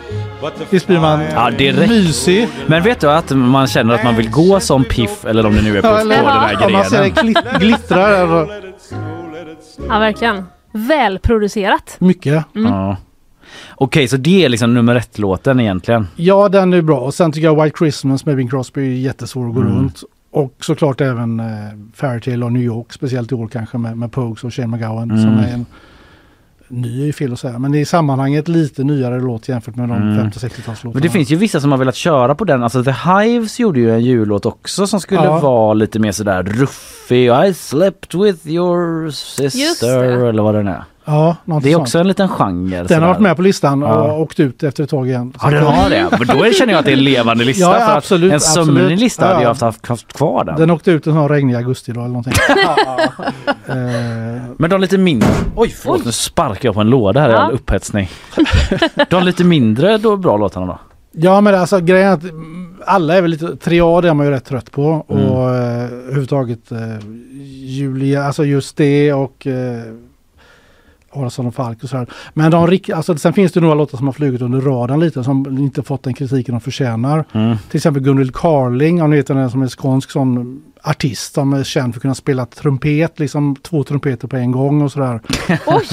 Visst 0.70 0.86
blir 0.86 1.00
man 1.00 1.20
Ja, 1.34 1.50
direkt. 1.50 1.90
mysig? 1.90 2.48
Men 2.66 2.82
vet 2.82 3.00
du 3.00 3.10
att 3.10 3.30
man 3.30 3.66
känner 3.66 3.94
att 3.94 4.04
man 4.04 4.16
vill 4.16 4.30
gå 4.30 4.60
som 4.60 4.84
Piff 4.84 5.24
eller 5.24 5.46
om 5.46 5.54
det 5.54 5.62
nu 5.62 5.78
är 5.78 5.82
på, 5.82 5.88
på 5.88 5.96
den 5.96 6.10
här 6.10 6.56
Ja, 6.60 6.68
man 6.68 6.84
ser 6.84 7.02
det 7.02 7.08
grenen? 7.10 7.34
glit- 7.34 7.58
glittra 7.58 7.96
där. 8.26 8.46
Ja, 9.88 9.98
verkligen. 9.98 10.44
Välproducerat. 10.72 11.96
Mycket. 11.98 12.44
Ja. 12.52 12.96
Okej, 13.74 14.08
så 14.08 14.16
det 14.16 14.44
är 14.44 14.48
liksom 14.48 14.74
nummer 14.74 14.94
ett-låten 14.94 15.60
egentligen? 15.60 16.06
Ja, 16.16 16.48
den 16.48 16.72
är 16.72 16.82
bra. 16.82 17.00
Och 17.00 17.14
sen 17.14 17.32
tycker 17.32 17.46
jag 17.46 17.62
White 17.64 17.78
Christmas 17.78 18.26
med 18.26 18.36
Bing 18.36 18.48
Crosby 18.48 18.80
är 18.82 18.94
jättesvår 19.00 19.48
att 19.48 19.54
gå 19.54 19.60
Mm. 19.60 19.72
runt. 19.74 20.02
Och 20.30 20.54
såklart 20.60 21.00
även 21.00 21.40
eh, 21.40 21.46
Fairytale 21.94 22.44
och 22.44 22.52
New 22.52 22.62
York, 22.62 22.92
speciellt 22.92 23.32
i 23.32 23.34
år 23.34 23.48
kanske 23.48 23.78
med, 23.78 23.96
med 23.98 24.12
Pogues 24.12 24.44
och 24.44 24.54
Shane 24.54 24.68
McGowan 24.76 25.10
Mm. 25.10 25.22
som 25.22 25.30
är 25.38 25.52
en 25.54 25.66
ny 26.72 27.08
är 27.08 27.12
fel 27.12 27.32
att 27.32 27.38
säga, 27.40 27.58
men 27.58 27.74
i 27.74 27.84
sammanhanget 27.84 28.48
lite 28.48 28.84
nyare 28.84 29.20
låt 29.20 29.48
jämfört 29.48 29.76
med 29.76 29.88
de 29.88 29.96
Mm. 29.96 30.30
50-60-talslåtarna. 30.30 30.92
Men 30.94 31.02
det 31.02 31.08
finns 31.10 31.30
ju 31.30 31.36
vissa 31.36 31.60
som 31.60 31.70
har 31.70 31.78
velat 31.78 31.94
köra 31.94 32.34
på 32.34 32.44
den. 32.44 32.62
Alltså 32.62 32.84
The 32.84 32.90
Hives 33.10 33.60
gjorde 33.60 33.80
ju 33.80 33.90
en 33.94 34.00
jullåt 34.04 34.46
också 34.46 34.86
som 34.86 35.00
skulle 35.00 35.24
Ja. 35.24 35.38
vara 35.40 35.74
lite 35.74 35.98
mer 35.98 36.12
sådär 36.12 36.42
ruffig. 36.42 37.30
I 37.48 37.54
slept 37.54 38.14
with 38.14 38.46
your 38.48 39.10
sister 39.10 40.02
eller 40.04 40.42
vad 40.42 40.54
den 40.54 40.68
är. 40.68 40.84
Ja, 41.04 41.36
något 41.44 41.62
Det 41.62 41.68
är 41.68 41.72
sånt. 41.72 41.82
också 41.82 41.98
en 41.98 42.08
liten 42.08 42.28
genre. 42.28 42.70
Den 42.70 42.78
har 42.80 42.86
sådär. 42.88 43.00
varit 43.06 43.20
med 43.20 43.36
på 43.36 43.42
listan 43.42 43.82
och 43.82 43.88
Ja. 43.88 44.12
åkt 44.16 44.40
ut 44.40 44.62
efter 44.62 44.84
ett 44.84 44.90
tag 44.90 45.08
igen. 45.08 45.32
Ja 45.42 45.50
den 45.50 45.64
har 45.64 45.90
det. 45.90 46.06
Men 46.18 46.38
då 46.38 46.44
känner 46.52 46.72
jag 46.72 46.78
att 46.78 46.84
det 46.84 46.90
är 46.90 46.96
en 46.96 47.04
levande 47.04 47.44
lista. 47.44 47.62
Ja, 47.80 47.86
för 47.86 47.96
absolut, 47.96 48.32
en 48.32 48.40
sömnig 48.40 48.98
lista 48.98 49.22
Ja, 49.24 49.28
hade 49.28 49.38
ja. 49.38 49.42
jag 49.42 49.48
haft, 49.48 49.60
haft, 49.60 49.86
haft 49.86 50.12
kvar 50.12 50.44
den. 50.44 50.56
Den 50.56 50.70
åkte 50.70 50.90
ut 50.90 51.06
en 51.06 51.12
sån 51.12 51.28
regnig 51.28 51.54
augusti 51.54 51.92
då 51.92 52.00
eller 52.00 52.08
någonting. 52.08 52.32
eh, 53.66 53.74
Men 54.58 54.70
de 54.70 54.80
lite 54.80 54.98
mindre... 54.98 55.28
Oj 55.56 55.68
förlåt 55.68 56.04
nu 56.04 56.12
sparkar 56.12 56.68
jag 56.68 56.74
på 56.74 56.80
en 56.80 56.90
låda 56.90 57.20
här 57.20 57.28
i 57.28 57.32
Ja. 57.32 57.38
all 57.38 57.52
upphetsning. 57.52 58.08
de 59.10 59.24
lite 59.24 59.44
mindre 59.44 59.98
då 59.98 60.16
bra 60.16 60.36
låtarna 60.36 60.66
då? 60.66 60.78
Ja 61.12 61.40
men 61.40 61.54
alltså 61.54 61.80
grejen 61.80 62.08
är 62.08 62.12
att 62.12 62.22
mm, 62.22 62.76
alla 62.86 63.14
är 63.14 63.22
väl 63.22 63.30
lite, 63.30 63.56
triad 63.56 64.04
är 64.04 64.14
man 64.14 64.26
ju 64.26 64.32
rätt 64.32 64.44
trött 64.44 64.70
på 64.70 65.06
Mm. 65.08 65.24
och 65.28 65.50
eh, 65.54 65.82
överhuvudtaget 65.84 66.72
eh, 66.72 66.78
Julia, 67.64 68.24
alltså 68.24 68.44
just 68.44 68.76
det 68.76 69.12
och 69.12 69.46
eh, 69.46 69.82
Aronsson 71.14 71.46
och 71.46 71.54
Falk 71.54 71.82
och 71.82 71.88
så 71.88 71.96
här. 71.96 72.06
Men 72.34 72.50
de, 72.50 72.66
rik- 72.66 72.90
alltså, 72.90 73.16
sen 73.16 73.32
finns 73.32 73.52
det 73.52 73.60
några 73.60 73.74
låtar 73.74 73.98
som 73.98 74.06
har 74.06 74.12
flugit 74.12 74.42
under 74.42 74.60
radarn 74.60 75.00
lite 75.00 75.24
som 75.24 75.58
inte 75.58 75.82
fått 75.82 76.02
den 76.02 76.14
kritiken 76.14 76.54
de 76.54 76.60
förtjänar. 76.60 77.24
Mm. 77.32 77.56
Till 77.70 77.76
exempel 77.78 78.02
Gunhild 78.02 78.34
Carling, 78.34 79.02
om 79.02 79.10
ni 79.10 79.16
vet 79.16 79.26
den 79.26 79.50
som 79.50 79.62
är 79.62 79.68
skånsk 79.68 80.10
sån 80.10 80.62
artist 80.82 81.34
som 81.34 81.52
är 81.52 81.64
känd 81.64 81.94
för 81.94 81.98
att 81.98 82.02
kunna 82.02 82.14
spela 82.14 82.46
trumpet, 82.46 83.18
liksom 83.18 83.56
två 83.56 83.84
trumpeter 83.84 84.28
på 84.28 84.36
en 84.36 84.52
gång 84.52 84.82
och 84.82 84.92
sådär. 84.92 85.20
Oj! 85.66 85.86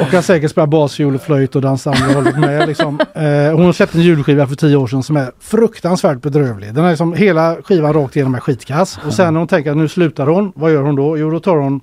Och 0.00 0.10
kan 0.10 0.22
säkert 0.22 0.50
spela 0.50 0.66
basfiol 0.66 1.14
och 1.14 1.22
flöjt 1.22 1.56
och 1.56 1.62
dansa 1.62 1.90
andra 1.90 2.14
hållet 2.14 2.38
med. 2.38 2.68
Liksom. 2.68 3.00
Eh, 3.14 3.56
hon 3.56 3.74
släppte 3.74 3.98
en 3.98 4.04
julskiva 4.04 4.46
för 4.46 4.54
tio 4.54 4.76
år 4.76 4.86
sedan 4.86 5.02
som 5.02 5.16
är 5.16 5.30
fruktansvärt 5.40 6.22
bedrövlig. 6.22 6.74
Den 6.74 6.84
är 6.84 6.90
liksom 6.90 7.12
hela 7.12 7.56
skivan 7.64 7.92
rakt 7.92 8.16
igenom 8.16 8.34
är 8.34 8.40
skitkass. 8.40 8.98
Och 9.06 9.14
sen 9.14 9.32
när 9.34 9.38
hon 9.40 9.48
tänker 9.48 9.70
att 9.70 9.76
nu 9.76 9.88
slutar 9.88 10.26
hon, 10.26 10.52
vad 10.56 10.72
gör 10.72 10.82
hon 10.82 10.96
då? 10.96 11.18
Jo 11.18 11.30
då 11.30 11.40
tar 11.40 11.56
hon 11.56 11.80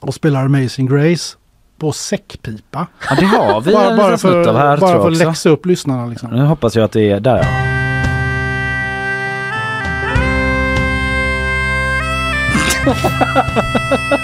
och 0.00 0.14
spelar 0.14 0.44
Amazing 0.44 0.86
Grace 0.86 1.36
på 1.82 1.92
säckpipa. 1.92 2.86
Ja 3.08 3.14
det 3.14 3.26
har 3.26 3.60
vi 3.60 3.74
en 3.88 3.96
liten 3.96 4.18
snutt 4.18 4.46
av 4.46 4.56
här 4.56 4.76
bara 4.76 5.02
för 5.02 5.08
att 5.08 5.16
läxa 5.16 5.48
upp 5.48 5.66
lyssnarna. 5.66 6.06
Liksom. 6.06 6.30
Nu 6.30 6.44
hoppas 6.44 6.76
jag 6.76 6.84
att 6.84 6.92
det 6.92 7.10
är 7.10 7.20
där 7.20 7.36
ja. 7.36 7.48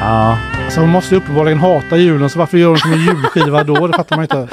Ja. 0.00 0.38
Så 0.74 0.80
hon 0.80 0.88
måste 0.90 1.16
uppenbarligen 1.16 1.58
hata 1.58 1.96
julen, 1.96 2.30
så 2.30 2.38
varför 2.38 2.58
gör 2.58 2.68
hon 2.68 2.78
som 2.78 2.92
en 2.92 2.98
julskiva 3.00 3.64
då? 3.64 3.86
Det 3.86 3.92
fattar 3.96 4.16
man 4.16 4.22
inte. 4.24 4.48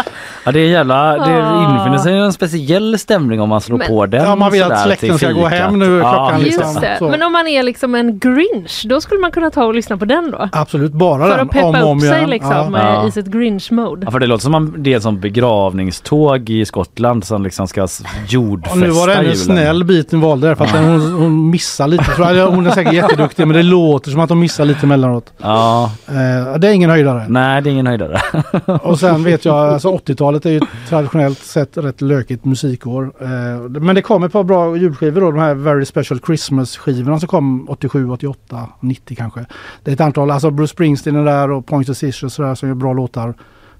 ja 0.46 0.52
det 0.52 0.60
är 0.60 0.68
jävla, 0.68 1.12
det 1.18 1.40
infinner 1.74 1.98
sig 1.98 2.18
en 2.18 2.34
speciell 2.34 3.00
stämning 3.00 3.42
om 3.42 3.50
man 3.50 3.62
slår 3.62 3.78
Men- 3.78 3.88
på 3.88 4.06
den. 4.06 4.24
Ja, 4.26 4.36
man 4.36 4.52
vill 4.52 4.64
att 4.64 4.82
släkten 4.84 5.18
ska 5.18 5.32
gå 5.32 5.48
hem 5.48 5.80
nu, 5.80 6.00
klockan 6.00 6.42
just 6.42 6.60
liksom. 6.82 7.12
Men 7.12 7.24
om 7.24 7.32
man 7.32 7.48
är 7.48 7.64
liksom 7.64 7.96
en 7.96 8.20
grinch, 8.20 8.84
då 8.86 9.02
skulle 9.02 9.20
man 9.22 9.32
kunna 9.32 9.50
ta 9.50 9.66
och 9.66 9.74
lyssna 9.76 9.98
på 9.98 10.06
den 10.06 10.32
då? 10.32 10.50
Absolut, 10.52 10.92
bara 10.92 11.24
För 11.30 11.38
den. 11.38 11.46
att 11.48 11.52
peppa 11.52 11.84
om 11.84 11.98
upp 11.98 12.04
sig 12.04 12.28
liksom 12.28 12.52
Ja. 12.74 12.80
eh, 12.80 12.94
Ja. 12.94 13.08
i 13.08 13.12
sitt 13.12 13.26
grinch-mode. 13.28 14.02
Ja, 14.06 14.12
för 14.12 14.20
det 14.20 14.28
låter 14.28 14.42
som 14.44 14.52
man, 14.52 14.74
det 14.84 14.94
är 14.94 15.00
sånt 15.00 15.22
begravningståg 15.22 16.50
i 16.50 16.66
Skottland 16.66 17.24
som 17.26 17.44
liksom 17.44 17.68
ska 17.68 17.88
jordfästa 18.28 18.74
Och 18.74 18.80
nu 18.82 18.90
var 18.90 19.08
det 19.08 19.14
en 19.14 19.22
julen. 19.24 19.38
snäll 19.38 19.84
bit 19.84 20.12
hon 20.12 20.22
valde 20.22 20.48
där 20.48 20.56
för 20.56 20.66
att 20.66 20.74
den- 20.74 20.84
hon, 21.02 21.12
hon 21.14 21.50
missar 21.50 21.88
lite. 21.88 22.04
Hon 22.50 22.68
är 22.68 22.72
säkert 22.72 22.94
jätteduktig 22.94 23.48
men 23.48 23.56
det 23.58 23.64
låter 23.64 24.12
som 24.12 24.20
att 24.20 24.30
hon 24.30 24.40
missar 24.40 24.66
lite 24.66 24.86
emellanåt. 24.86 25.34
Ja, 25.38 25.92
Eh, 26.10 26.58
det 26.58 26.68
är 26.68 26.72
ingen 26.72 26.90
höjdare. 26.90 27.26
nej 27.30 27.62
det 27.62 27.70
är 27.70 27.72
ingen 27.72 27.88
höjdare. 27.88 28.22
Och 28.82 29.00
sen 29.00 29.24
vet 29.24 29.46
jag, 29.46 29.56
alltså 29.74 29.90
80-talet 29.90 30.30
80-talet 30.30 30.46
är 30.46 30.50
ju 30.50 30.62
traditionellt 30.90 31.40
sett 31.40 31.78
rätt 31.78 32.02
lökigt 32.02 32.46
musikår. 32.46 33.14
Eh, 33.22 33.60
men 33.70 33.96
det 33.96 34.02
kom 34.02 34.24
ett 34.24 34.32
par 34.32 34.44
bra 34.44 34.76
julskivor 34.76 35.22
då, 35.22 35.32
de 35.32 35.40
här 35.40 35.54
Very 35.54 35.86
Special 35.86 36.20
Christmas-skivorna 36.20 37.20
som 37.20 37.28
kom 37.28 37.70
87, 37.70 38.10
88, 38.10 38.70
90 38.80 39.18
kanske. 39.18 39.46
Det 39.84 39.92
är 39.92 39.94
ett 39.94 40.02
antal, 40.02 40.32
alltså 40.32 40.52
Bruce 40.52 40.72
Springsteen 40.72 41.16
är 41.16 41.26
där 41.26 41.52
och 41.52 41.66
Point 41.66 41.88
Decision 41.88 42.28
och 42.28 42.32
sådär 42.32 42.56
som 42.56 42.70
gör 42.70 42.76
bra 42.76 42.94
låtar. 42.94 43.34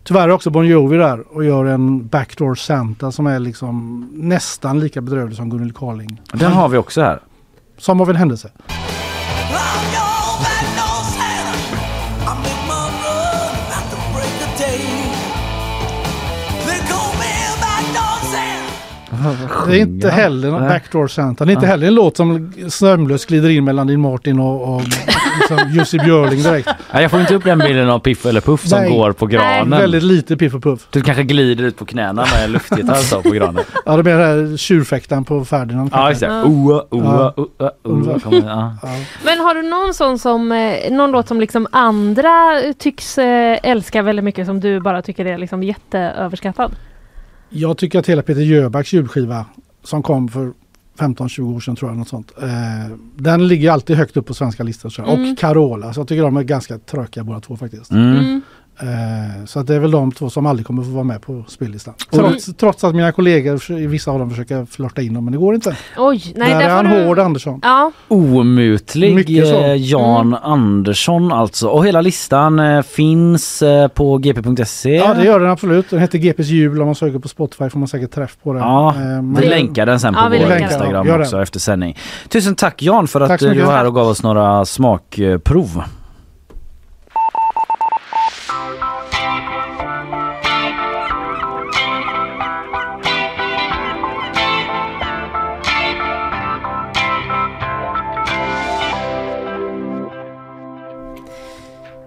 Tyvärr 0.04 0.24
är 0.24 0.30
också 0.30 0.50
Bon 0.50 0.68
Jovi 0.68 0.98
där 0.98 1.36
och 1.36 1.46
gör 1.46 1.66
en 1.66 2.08
Backdoor 2.08 2.56
Santa 2.56 3.12
som 3.12 3.28
är 3.28 3.40
liksom 3.40 4.08
nästan 4.14 4.80
lika 4.80 5.02
bedrövlig 5.02 5.38
som 5.38 5.50
Gunhild 5.50 5.78
Carling. 5.78 6.22
Den 6.34 6.52
har 6.52 6.70
vi 6.70 6.78
också 6.78 7.02
här. 7.02 7.20
Som 7.78 8.02
av 8.02 8.10
en 8.10 8.16
händelse. 8.16 8.50
Det 19.68 19.78
är 19.78 19.82
inte 19.82 20.10
heller 20.10 20.52
någon. 20.52 20.68
Backdoor 20.68 21.08
Santa. 21.08 21.46
Det 21.46 21.52
är 21.52 21.54
inte 21.56 21.68
heller 21.68 21.88
en 21.88 21.96
låt 21.96 22.18
som 22.18 22.54
sömlöst 22.68 23.28
glider 23.28 23.50
in 23.50 23.64
mellan 23.66 23.88
din 23.88 24.02
Martin 24.02 24.40
och, 24.40 24.76
och 24.76 24.82
liksom 25.40 25.70
Jussi 25.72 26.00
Björling 26.00 26.44
direkt. 26.44 26.70
Nej, 26.94 27.02
jag 27.02 27.12
får 27.12 27.22
inte 27.22 27.36
upp 27.36 27.44
den 27.44 27.60
bilden 27.60 27.90
av 27.90 28.00
Piff 28.00 28.26
eller 28.26 28.42
Puff 28.42 28.68
som 28.68 28.80
Nej. 28.80 28.98
går 28.98 29.12
på 29.12 29.26
granen. 29.26 29.70
Väldigt 29.70 30.04
lite 30.04 30.38
Piff 30.38 30.54
och 30.54 30.64
Puff. 30.64 30.88
Du 30.90 31.02
kanske 31.02 31.24
glider 31.24 31.64
ut 31.64 31.78
på 31.78 31.86
knäna 31.86 32.26
med 32.34 32.50
luftgitarr 32.50 32.96
så 32.96 33.22
på 33.22 33.30
granen. 33.30 33.64
Ja, 33.86 33.98
det 33.98 34.04
blir 34.04 34.14
den 34.14 34.50
här 34.50 34.58
tjurfäktaren 34.58 35.26
på 35.26 35.46
Ferdinand. 35.46 35.90
Ja, 35.94 36.10
just 36.10 36.22
det. 36.22 36.28
Ja. 36.28 36.44
Oa, 36.44 36.86
oa, 36.90 37.34
oa, 37.36 37.72
oa. 37.84 38.78
Men 39.26 39.40
har 39.40 39.56
du 39.56 39.62
någon 39.62 39.94
sån 39.94 40.20
som, 40.20 40.52
eh, 40.52 40.92
någon 40.92 41.12
låt 41.12 41.28
som 41.28 41.40
liksom 41.40 41.68
andra 41.72 42.62
tycks 42.78 43.18
eh, 43.18 43.60
älska 43.64 44.02
väldigt 44.02 44.26
mycket 44.26 44.46
som 44.46 44.60
du 44.60 44.80
bara 44.80 45.02
tycker 45.02 45.26
är 45.26 45.38
liksom 45.38 45.64
jätteöverskattad? 45.64 46.72
Jag 47.50 47.78
tycker 47.78 48.00
att 48.00 48.10
hela 48.10 48.22
Peter 48.22 48.42
Jöbacks 48.42 48.94
julskiva 48.94 49.46
som 49.84 50.04
kom 50.04 50.30
för 50.30 50.54
15-20 51.00 51.56
år 51.56 51.60
sedan 51.60 51.76
tror 51.76 51.92
jag. 51.92 51.98
Något 51.98 52.08
sånt. 52.08 52.32
Eh, 52.42 52.98
den 53.16 53.48
ligger 53.48 53.72
alltid 53.72 53.96
högt 53.96 54.18
upp 54.18 54.26
på 54.26 54.34
svenska 54.34 54.64
listor. 54.64 55.00
Mm. 55.00 55.32
Och 55.32 55.38
Carola. 55.38 55.94
Så 55.94 56.00
jag 56.00 56.08
tycker 56.08 56.24
de 56.24 56.38
är 56.38 56.44
ganska 56.44 56.78
trökiga 56.78 57.24
båda 57.24 57.40
två 57.40 57.58
faktiskt. 57.58 57.92
Mm. 57.92 58.42
Eh, 58.82 59.46
så 59.46 59.60
att 59.60 59.68
det 59.68 59.76
är 59.76 59.80
väl 59.80 59.92
de 59.92 60.12
två 60.12 60.30
som 60.30 60.46
aldrig 60.46 60.68
kommer 60.68 60.84
få 60.84 60.90
vara 60.90 61.04
med 61.04 61.22
på 61.22 61.44
spellistan. 61.48 61.94
Mm. 62.12 62.26
Trots, 62.26 62.46
trots 62.58 62.84
att 62.84 62.96
mina 62.96 63.12
kollegor, 63.12 63.88
vissa 63.88 64.12
av 64.12 64.20
dem 64.20 64.30
försöker 64.30 64.66
flörta 64.66 65.02
in 65.02 65.14
dem 65.14 65.26
men 65.26 65.32
det 65.32 65.38
går 65.38 65.56
inte. 65.56 65.78
Oj, 65.98 66.34
nej 66.36 66.50
Där 66.54 66.60
där 66.60 66.70
är 66.70 66.76
han 66.76 66.86
du... 66.86 67.06
hård 67.06 67.20
Andersson. 67.20 67.60
Ja, 67.64 67.92
Omutlig 68.08 69.40
eh, 69.40 69.76
Jan 69.76 70.34
Andersson 70.36 71.32
alltså. 71.32 71.68
Och 71.68 71.86
hela 71.86 72.02
listan 72.02 72.60
eh, 72.60 72.82
finns 72.82 73.64
på 73.94 74.18
gp.se. 74.18 74.96
Ja 74.96 75.14
det 75.14 75.26
gör 75.26 75.40
den 75.40 75.50
absolut. 75.50 75.90
Den 75.90 76.00
heter 76.00 76.18
GPs 76.18 76.48
jul. 76.48 76.82
Om 76.82 76.86
man 76.86 76.96
söker 76.96 77.20
på 77.20 77.28
Spotify 77.28 77.70
får 77.70 77.80
man 77.80 77.88
säkert 77.88 78.12
träff 78.12 78.38
på 78.44 78.54
den. 78.54 78.62
Ja, 78.62 78.94
men 78.98 79.36
vi 79.36 79.48
länkar 79.48 79.86
den 79.86 80.00
sen 80.00 80.14
på 80.14 80.20
Ja, 80.20 80.46
vår. 80.48 80.58
Instagram 80.58 81.08
det. 81.08 81.20
också 81.20 81.42
efter 81.42 81.60
sändning. 81.60 81.98
Tusen 82.30 82.56
tack 82.56 82.82
Jan 82.82 83.08
för 83.08 83.22
att 83.22 83.30
Tack 83.30 83.42
eh, 83.42 83.52
du 83.52 83.62
var 83.62 83.72
här 83.72 83.88
och 83.88 83.96
gav 83.96 84.08
oss 84.08 84.24
några 84.24 84.66
smakprov. 84.66 85.84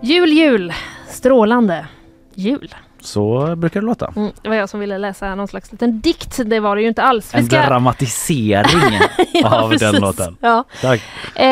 Jul, 0.05 0.33
jul, 0.33 0.73
strålande 1.09 1.87
jul. 2.35 2.74
Så 3.03 3.57
brukar 3.57 3.81
det 3.81 3.87
låta. 3.87 4.12
Mm, 4.16 4.33
det 4.43 4.49
var 4.49 4.57
jag 4.57 4.69
som 4.69 4.81
ville 4.81 4.99
läsa 4.99 5.35
någon 5.35 5.49
slags 5.49 5.73
liten 5.73 6.01
dikt, 6.01 6.39
det 6.47 6.61
var 6.61 6.77
det 6.77 6.83
ju 6.83 6.89
inte 6.89 7.03
alls. 7.03 7.35
En 7.35 7.49
dramatisering 7.49 8.99
av 9.45 9.70
den 9.70 9.79
precis. 9.79 10.01
låten. 10.01 10.37
Ja. 10.41 10.65
Tack. 10.81 11.01
Eh, 11.35 11.43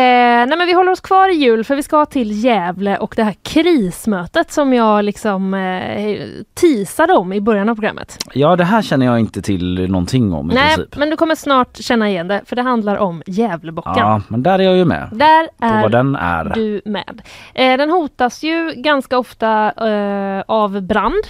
nej 0.47 0.57
men 0.59 0.67
vi 0.67 0.73
håller 0.73 0.93
oss 0.93 1.01
kvar 1.01 1.29
i 1.29 1.33
jul 1.35 1.65
för 1.65 1.77
vi 1.77 1.83
ska 1.83 2.07
till 2.07 2.45
Gävle 2.45 2.97
och 2.97 3.15
det 3.17 3.25
här 3.25 3.35
krismötet 3.43 4.53
som 4.53 4.73
jag 4.73 5.05
liksom 5.05 5.55
eh, 5.55 6.27
teasade 6.61 7.13
om 7.13 7.33
i 7.33 7.41
början 7.41 7.69
av 7.69 7.75
programmet. 7.75 8.19
Ja 8.35 8.57
det 8.57 8.65
här 8.65 8.83
känner 8.83 9.07
jag 9.07 9.21
inte 9.21 9.43
till 9.43 9.91
någonting 9.91 10.33
om 10.33 10.51
i 10.51 10.55
Nej, 10.55 10.77
princip. 10.77 10.97
men 10.97 11.11
du 11.11 11.17
kommer 11.17 11.35
snart 11.35 11.77
känna 11.77 12.09
igen 12.09 12.29
det 12.29 12.43
för 12.47 12.57
det 12.57 12.63
handlar 12.63 12.97
om 12.97 13.23
Gävlebocken. 13.27 13.93
Ja 13.97 14.23
men 14.29 14.43
där 14.43 14.59
är 14.59 14.63
jag 14.63 14.77
ju 14.77 14.85
med. 14.85 15.09
Där 15.13 15.49
är 15.61 15.89
den 15.89 16.17
är. 16.17 16.45
du 16.55 16.83
med. 16.85 17.23
Eh, 17.55 17.77
den 17.77 17.91
hotas 17.91 18.43
ju 18.43 18.73
ganska 18.77 19.19
ofta 19.19 19.73
eh, 19.89 20.45
av 20.47 20.81
brand. 20.83 21.25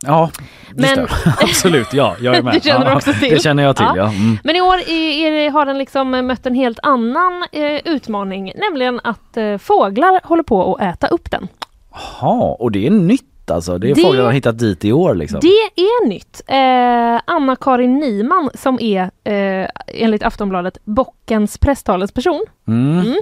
Ja, 0.00 0.30
Men-. 0.76 1.06
Absolut, 1.40 1.92
ja 1.92 2.16
jag 2.20 2.36
är 2.36 2.42
med. 2.48 2.54
Det 2.54 2.64
känner 2.64 2.86
du 2.86 2.92
också 2.96 3.12
till. 3.12 3.30
Det 3.30 3.42
känner 3.42 3.62
jag 3.62 3.76
till 3.76 3.86
Ja. 3.88 3.96
ja. 3.96 4.08
Mm. 4.12 4.38
Men 4.44 4.56
i 4.56 4.60
år 4.60 4.74
är, 4.88 5.50
har 5.50 5.66
den 5.66 5.78
liksom 5.78 6.10
mött 6.10 6.46
en 6.46 6.54
helt 6.54 6.78
annan 6.82 7.44
eh, 7.52 7.80
utmaning, 7.84 8.52
nämligen 8.56 9.00
att 9.04 9.36
eh, 9.36 9.58
fåglar 9.58 10.20
håller 10.24 10.42
på 10.42 10.74
att 10.74 10.82
äta 10.94 11.06
upp 11.06 11.30
den. 11.30 11.48
Jaha, 11.92 12.56
och 12.58 12.72
det 12.72 12.86
är 12.86 12.90
nytt 12.90 13.50
alltså? 13.50 13.78
Det 13.78 13.90
är 13.90 13.94
Det- 13.94 14.02
fåglar 14.02 14.24
har 14.24 14.32
hittat 14.32 14.58
dit 14.58 14.84
i 14.84 14.92
år 14.92 15.14
liksom? 15.14 15.40
Det 15.40 15.82
är 15.82 16.06
nytt. 16.08 16.40
Eh, 16.46 17.34
Anna-Karin 17.34 17.98
Nyman 17.98 18.50
som 18.54 18.78
är 18.80 19.02
eh, 19.24 19.68
enligt 19.86 20.22
Aftonbladet 20.22 20.78
bockens 20.84 21.58
presstalesperson. 21.58 22.44
Mm. 22.68 23.00
Mm. 23.00 23.16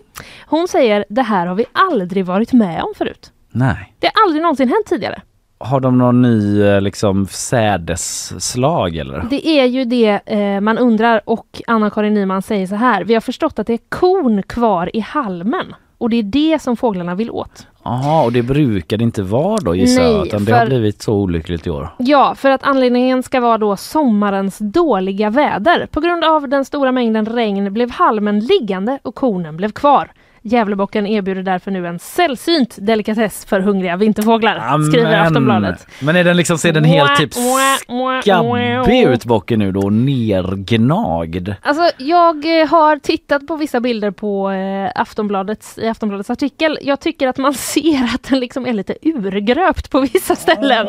Hon 0.46 0.68
säger 0.68 1.04
det 1.08 1.22
här 1.22 1.46
har 1.46 1.54
vi 1.54 1.64
aldrig 1.72 2.24
varit 2.26 2.52
med 2.52 2.82
om 2.82 2.92
förut. 2.96 3.30
Nej. 3.50 3.94
Det 3.98 4.10
har 4.14 4.22
aldrig 4.24 4.42
någonsin 4.42 4.68
hänt 4.68 4.86
tidigare. 4.86 5.22
Har 5.58 5.80
de 5.80 5.98
någon 5.98 6.22
ny 6.22 6.62
eh, 6.62 6.80
liksom 6.80 7.26
sädesslag 7.26 8.96
eller? 8.96 9.26
Det 9.30 9.46
är 9.48 9.64
ju 9.64 9.84
det 9.84 10.20
eh, 10.26 10.60
man 10.60 10.78
undrar 10.78 11.20
och 11.24 11.62
Anna-Karin 11.66 12.14
Nyman 12.14 12.42
säger 12.42 12.66
så 12.66 12.74
här. 12.74 13.04
Vi 13.04 13.14
har 13.14 13.20
förstått 13.20 13.58
att 13.58 13.66
det 13.66 13.72
är 13.72 13.80
kon 13.88 14.42
kvar 14.42 14.96
i 14.96 15.00
halmen 15.00 15.74
och 15.98 16.10
det 16.10 16.16
är 16.16 16.22
det 16.22 16.62
som 16.62 16.76
fåglarna 16.76 17.14
vill 17.14 17.30
åt. 17.30 17.66
Jaha, 17.84 18.24
och 18.24 18.32
det 18.32 18.42
brukar 18.42 18.96
det 18.96 19.04
inte 19.04 19.22
vara 19.22 19.56
då 19.56 19.74
gissar 19.74 20.02
jag, 20.02 20.26
utan 20.26 20.44
det 20.44 20.52
har 20.52 20.58
för- 20.60 20.66
blivit 20.66 21.02
så 21.02 21.14
olyckligt 21.14 21.66
i 21.66 21.70
år. 21.70 21.88
Ja, 21.98 22.34
för 22.34 22.50
att 22.50 22.62
anledningen 22.62 23.22
ska 23.22 23.40
vara 23.40 23.58
då 23.58 23.76
sommarens 23.76 24.58
dåliga 24.58 25.30
väder. 25.30 25.86
På 25.90 26.00
grund 26.00 26.24
av 26.24 26.48
den 26.48 26.64
stora 26.64 26.92
mängden 26.92 27.26
regn 27.26 27.72
blev 27.72 27.90
halmen 27.90 28.40
liggande 28.40 28.98
och 29.02 29.14
konen 29.14 29.56
blev 29.56 29.70
kvar. 29.72 30.10
Gävlebocken 30.46 31.06
erbjuder 31.06 31.42
därför 31.42 31.70
nu 31.70 31.86
en 31.86 31.98
sällsynt 31.98 32.76
delikatess 32.80 33.44
för 33.44 33.60
hungriga 33.60 33.96
vinterfåglar, 33.96 34.88
skriver 34.90 35.26
Amen. 35.26 35.64
Helt 35.64 35.86
Men 36.00 36.16
är 36.16 36.24
den 36.24 36.36
liksom, 36.36 36.58
ser 36.58 36.72
den 36.72 36.84
helt 36.84 37.16
typ 37.16 37.32
skabbig 38.22 39.02
ut 39.02 39.24
bocken 39.24 39.58
nu 39.58 39.72
då, 39.72 39.90
nergnagd? 39.90 41.48
Alltså 41.62 41.90
jag 41.98 42.60
eh, 42.60 42.68
har 42.68 42.98
tittat 42.98 43.46
på 43.46 43.56
vissa 43.56 43.80
bilder 43.80 44.10
på 44.10 44.50
eh, 44.50 44.90
Aftonbladets, 44.94 45.78
i 45.78 45.88
Aftonbladets 45.88 46.30
artikel. 46.30 46.78
Jag 46.82 47.00
tycker 47.00 47.28
att 47.28 47.38
man 47.38 47.54
ser 47.74 48.04
att 48.14 48.22
den 48.22 48.40
liksom 48.40 48.66
är 48.66 48.72
lite 48.72 48.94
urgröpt 49.02 49.90
på 49.90 50.00
vissa 50.00 50.36
ställen. 50.36 50.86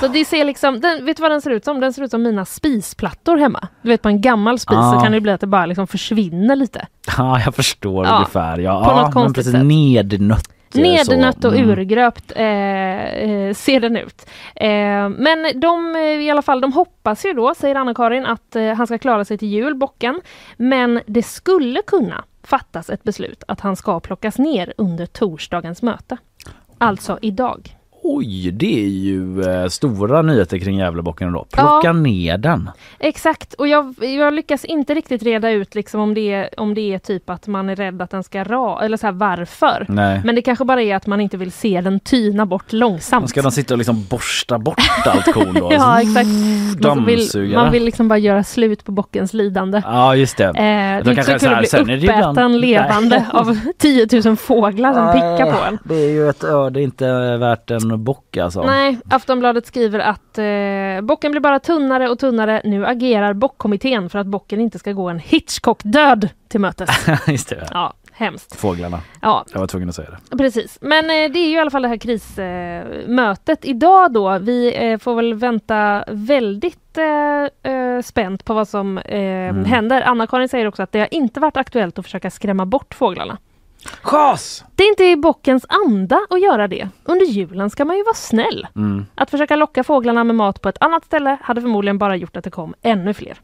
Så 0.00 0.08
det 0.08 0.24
ser 0.24 0.44
liksom, 0.44 0.80
den, 0.80 1.04
vet 1.04 1.16
du 1.16 1.20
vad 1.20 1.30
den 1.30 1.40
ser 1.40 1.50
ut 1.50 1.64
som? 1.64 1.80
Den 1.80 1.92
ser 1.92 2.02
ut 2.02 2.10
som 2.10 2.22
mina 2.22 2.44
spisplattor 2.44 3.36
hemma. 3.36 3.68
Du 3.82 3.88
vet 3.88 4.02
på 4.02 4.08
en 4.08 4.20
gammal 4.20 4.58
spis 4.58 4.76
Ah. 4.78 4.92
så 4.92 5.00
kan 5.00 5.12
det 5.12 5.20
bli 5.20 5.32
att 5.32 5.40
det 5.40 5.46
bara 5.46 5.66
liksom 5.66 5.86
försvinner 5.86 6.56
lite. 6.56 6.86
Ja, 7.16 7.40
jag 7.44 7.54
förstår 7.54 8.06
Ja, 8.06 8.16
ungefär. 8.16 8.58
Ja, 8.58 8.91
på 8.94 9.04
något 9.04 9.14
konstigt 9.14 9.34
precis 9.34 9.52
sätt. 9.52 9.64
Nednött. 9.64 10.48
Nednött 10.74 11.44
och 11.44 11.56
Mm. 11.56 11.70
urgröpt 11.70 12.32
eh, 12.36 12.44
eh, 12.46 13.54
ser 13.54 13.80
den 13.80 13.96
ut. 13.96 14.26
Eh, 14.54 15.08
men 15.08 15.60
de 15.60 15.96
eh, 15.96 16.02
i 16.02 16.30
alla 16.30 16.42
fall, 16.42 16.60
de 16.60 16.72
hoppas 16.72 17.24
ju 17.26 17.32
då, 17.32 17.54
säger 17.54 17.74
Anna-Karin, 17.74 18.26
att 18.26 18.56
eh, 18.56 18.72
han 18.72 18.86
ska 18.86 18.98
klara 18.98 19.24
sig 19.24 19.38
till 19.38 19.48
jul, 19.48 19.74
bocken. 19.74 20.20
Men 20.56 21.00
det 21.06 21.22
skulle 21.22 21.82
kunna 21.86 22.24
fattas 22.44 22.90
ett 22.90 23.02
beslut 23.02 23.44
att 23.48 23.60
han 23.60 23.76
ska 23.76 24.00
plockas 24.00 24.38
ner 24.38 24.72
under 24.76 25.06
torsdagens 25.06 25.82
möte. 25.82 26.16
Alltså 26.78 27.18
idag. 27.22 27.76
Oj, 28.04 28.50
det 28.50 28.84
är 28.84 28.88
ju 28.88 29.42
eh, 29.42 29.68
stora 29.68 30.22
nyheter 30.22 30.58
kring 30.58 30.78
Gävlebocken 30.78 31.32
då. 31.32 31.46
Plocka 31.52 31.80
Ja. 31.88 31.92
ner 31.92 32.38
den. 32.38 32.70
Exakt, 32.98 33.54
och 33.54 33.68
jag, 33.68 33.94
jag 34.00 34.34
lyckas 34.34 34.64
inte 34.64 34.94
riktigt 34.94 35.22
reda 35.22 35.50
ut 35.50 35.74
liksom 35.74 36.00
om, 36.00 36.14
det 36.14 36.32
är, 36.32 36.60
om 36.60 36.74
det 36.74 36.80
är 36.94 36.98
typ 36.98 37.30
att 37.30 37.46
man 37.46 37.68
är 37.68 37.76
rädd 37.76 38.02
att 38.02 38.10
den 38.10 38.22
ska 38.24 38.44
ra, 38.44 38.82
eller 38.84 38.96
så 38.96 39.06
här 39.06 39.12
varför. 39.14 39.86
Nej. 39.88 40.20
Men 40.24 40.34
det 40.34 40.42
kanske 40.42 40.64
bara 40.64 40.82
är 40.82 40.96
att 40.96 41.06
man 41.06 41.20
inte 41.20 41.36
vill 41.36 41.52
se 41.52 41.80
den 41.80 42.00
tyna 42.00 42.46
bort 42.46 42.72
långsamt. 42.72 43.28
Ska 43.30 43.42
de 43.42 43.50
sitta 43.52 43.74
och 43.74 43.78
liksom 43.78 44.04
borsta 44.10 44.58
bort 44.58 44.80
allt 45.06 45.32
korn 45.32 45.54
då? 45.54 45.68
ja, 45.72 46.00
exakt. 46.00 46.28
Man 46.84 47.04
vill, 47.04 47.52
man 47.54 47.72
vill 47.72 47.84
liksom 47.84 48.08
bara 48.08 48.18
göra 48.18 48.44
slut 48.44 48.84
på 48.84 48.92
bockens 48.92 49.32
lidande. 49.34 49.82
Ja, 49.84 50.16
just 50.16 50.36
det. 50.36 50.44
Eh, 50.44 50.52
det 50.54 50.62
är 50.64 51.08
inte 51.10 51.22
så 51.22 51.38
kul 51.38 51.80
att 51.80 51.84
bli 51.84 52.08
uppäten 52.08 52.60
levande 52.60 53.26
av 53.32 53.58
10 53.78 54.06
000 54.24 54.36
fåglar 54.36 54.92
som 54.94 55.12
pickar 55.12 55.52
på 55.52 55.64
en. 55.64 55.78
Det 55.84 55.94
är 55.94 56.10
ju 56.10 56.28
ett 56.28 56.44
öde 56.44 56.82
inte 56.82 57.36
värt 57.36 57.70
en 57.70 57.91
bock 57.96 58.36
alltså. 58.36 58.62
Nej, 58.62 58.98
Aftonbladet 59.10 59.66
skriver 59.66 59.98
att 59.98 60.38
eh, 60.38 61.06
bocken 61.06 61.30
blir 61.30 61.40
bara 61.40 61.58
tunnare 61.60 62.08
och 62.08 62.18
tunnare. 62.18 62.60
Nu 62.64 62.86
agerar 62.86 63.32
bockkommittén 63.32 64.10
för 64.10 64.18
att 64.18 64.26
bocken 64.26 64.60
inte 64.60 64.78
ska 64.78 64.92
gå 64.92 65.08
en 65.08 65.18
Hitchcock-död 65.18 66.28
till 66.48 66.60
mötes. 66.60 66.90
just 67.26 67.48
det. 67.48 67.68
Ja, 67.70 67.92
Hemskt. 68.14 68.56
Fåglarna. 68.56 69.00
Ja. 69.22 69.44
Jag 69.52 69.60
var 69.60 69.66
tvungen 69.66 69.88
att 69.88 69.94
säga 69.94 70.08
det. 70.30 70.36
Precis, 70.36 70.78
men 70.80 71.04
eh, 71.04 71.32
det 71.32 71.38
är 71.38 71.48
ju 71.48 71.56
i 71.56 71.58
alla 71.58 71.70
fall 71.70 71.82
det 71.82 71.88
här 71.88 71.96
krismötet 71.96 73.64
idag 73.64 74.12
då. 74.12 74.38
Vi 74.38 74.86
eh, 74.90 74.98
får 74.98 75.14
väl 75.14 75.34
vänta 75.34 76.04
väldigt 76.08 76.98
eh, 76.98 77.72
eh, 77.72 78.02
spänt 78.02 78.44
på 78.44 78.54
vad 78.54 78.68
som 78.68 78.98
eh, 78.98 79.32
Mm. 79.42 79.64
händer. 79.64 80.02
Anna-Karin 80.02 80.48
säger 80.48 80.66
också 80.68 80.82
att 80.82 80.92
det 80.92 80.98
har 80.98 81.14
inte 81.14 81.40
varit 81.40 81.56
aktuellt 81.56 81.98
att 81.98 82.04
försöka 82.04 82.30
skrämma 82.30 82.66
bort 82.66 82.94
fåglarna. 82.94 83.38
Chas! 84.02 84.64
Det 84.74 84.84
är 84.84 84.88
inte 84.88 85.04
i 85.04 85.16
bockens 85.16 85.66
anda 85.68 86.20
att 86.30 86.40
göra 86.42 86.68
det. 86.68 86.88
Under 87.04 87.26
julen 87.26 87.70
ska 87.70 87.84
man 87.84 87.96
ju 87.96 88.04
vara 88.04 88.14
snäll. 88.14 88.66
Mm. 88.76 89.06
Att 89.14 89.30
försöka 89.30 89.56
locka 89.56 89.84
fåglarna 89.84 90.24
med 90.24 90.36
mat 90.36 90.60
på 90.60 90.68
ett 90.68 90.78
annat 90.80 91.04
ställe 91.04 91.36
hade 91.42 91.60
förmodligen 91.60 91.98
bara 91.98 92.16
gjort 92.16 92.36
att 92.36 92.44
det 92.44 92.50
kom 92.50 92.74
ännu 92.82 93.14
fler. 93.14 93.36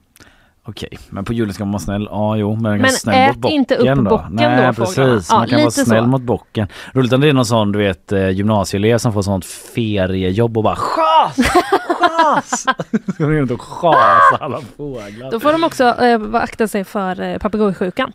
Okej, 0.68 0.98
men 1.08 1.24
på 1.24 1.32
julen 1.32 1.54
ska 1.54 1.64
man 1.64 1.72
vara 1.72 1.80
snäll. 1.80 2.08
Ja, 2.10 2.36
jo, 2.36 2.52
men, 2.54 2.62
man 2.62 2.72
kan 2.72 2.82
Men 2.82 2.90
snäll 2.90 3.30
ät 3.30 3.36
mot 3.36 3.40
bocken 3.42 3.56
inte 3.56 3.74
upp 3.76 3.86
då. 3.96 4.02
bocken 4.02 4.28
Nej, 4.30 4.66
då, 4.66 4.72
precis. 4.72 5.30
Ja, 5.30 5.38
man 5.38 5.48
kan 5.48 5.60
vara 5.60 5.70
snäll 5.70 6.04
så. 6.04 6.08
mot 6.08 6.22
bocken. 6.22 6.68
Roligt 6.92 7.12
om 7.12 7.20
det 7.20 7.28
är 7.28 7.32
någon 7.32 7.46
sån, 7.46 7.72
du 7.72 7.78
vet, 7.78 8.12
eh, 8.12 8.30
gymnasieelev 8.30 8.98
som 8.98 9.12
får 9.12 9.22
sånt 9.22 9.44
feriejobb 9.44 10.56
och 10.56 10.64
bara 10.64 10.76
chas! 10.76 11.36
Chas! 11.98 12.60
Ska 13.14 13.24
de 13.24 13.32
runt 13.32 13.50
och 13.50 13.60
chasa 13.62 14.36
alla 14.40 14.60
fåglar. 14.76 15.30
Då 15.30 15.40
får 15.40 15.52
de 15.52 15.64
också 15.64 15.84
eh, 15.84 16.20
akta 16.32 16.68
sig 16.68 16.84
för 16.84 17.20
eh, 17.20 17.38
papegojsjukan. 17.38 18.12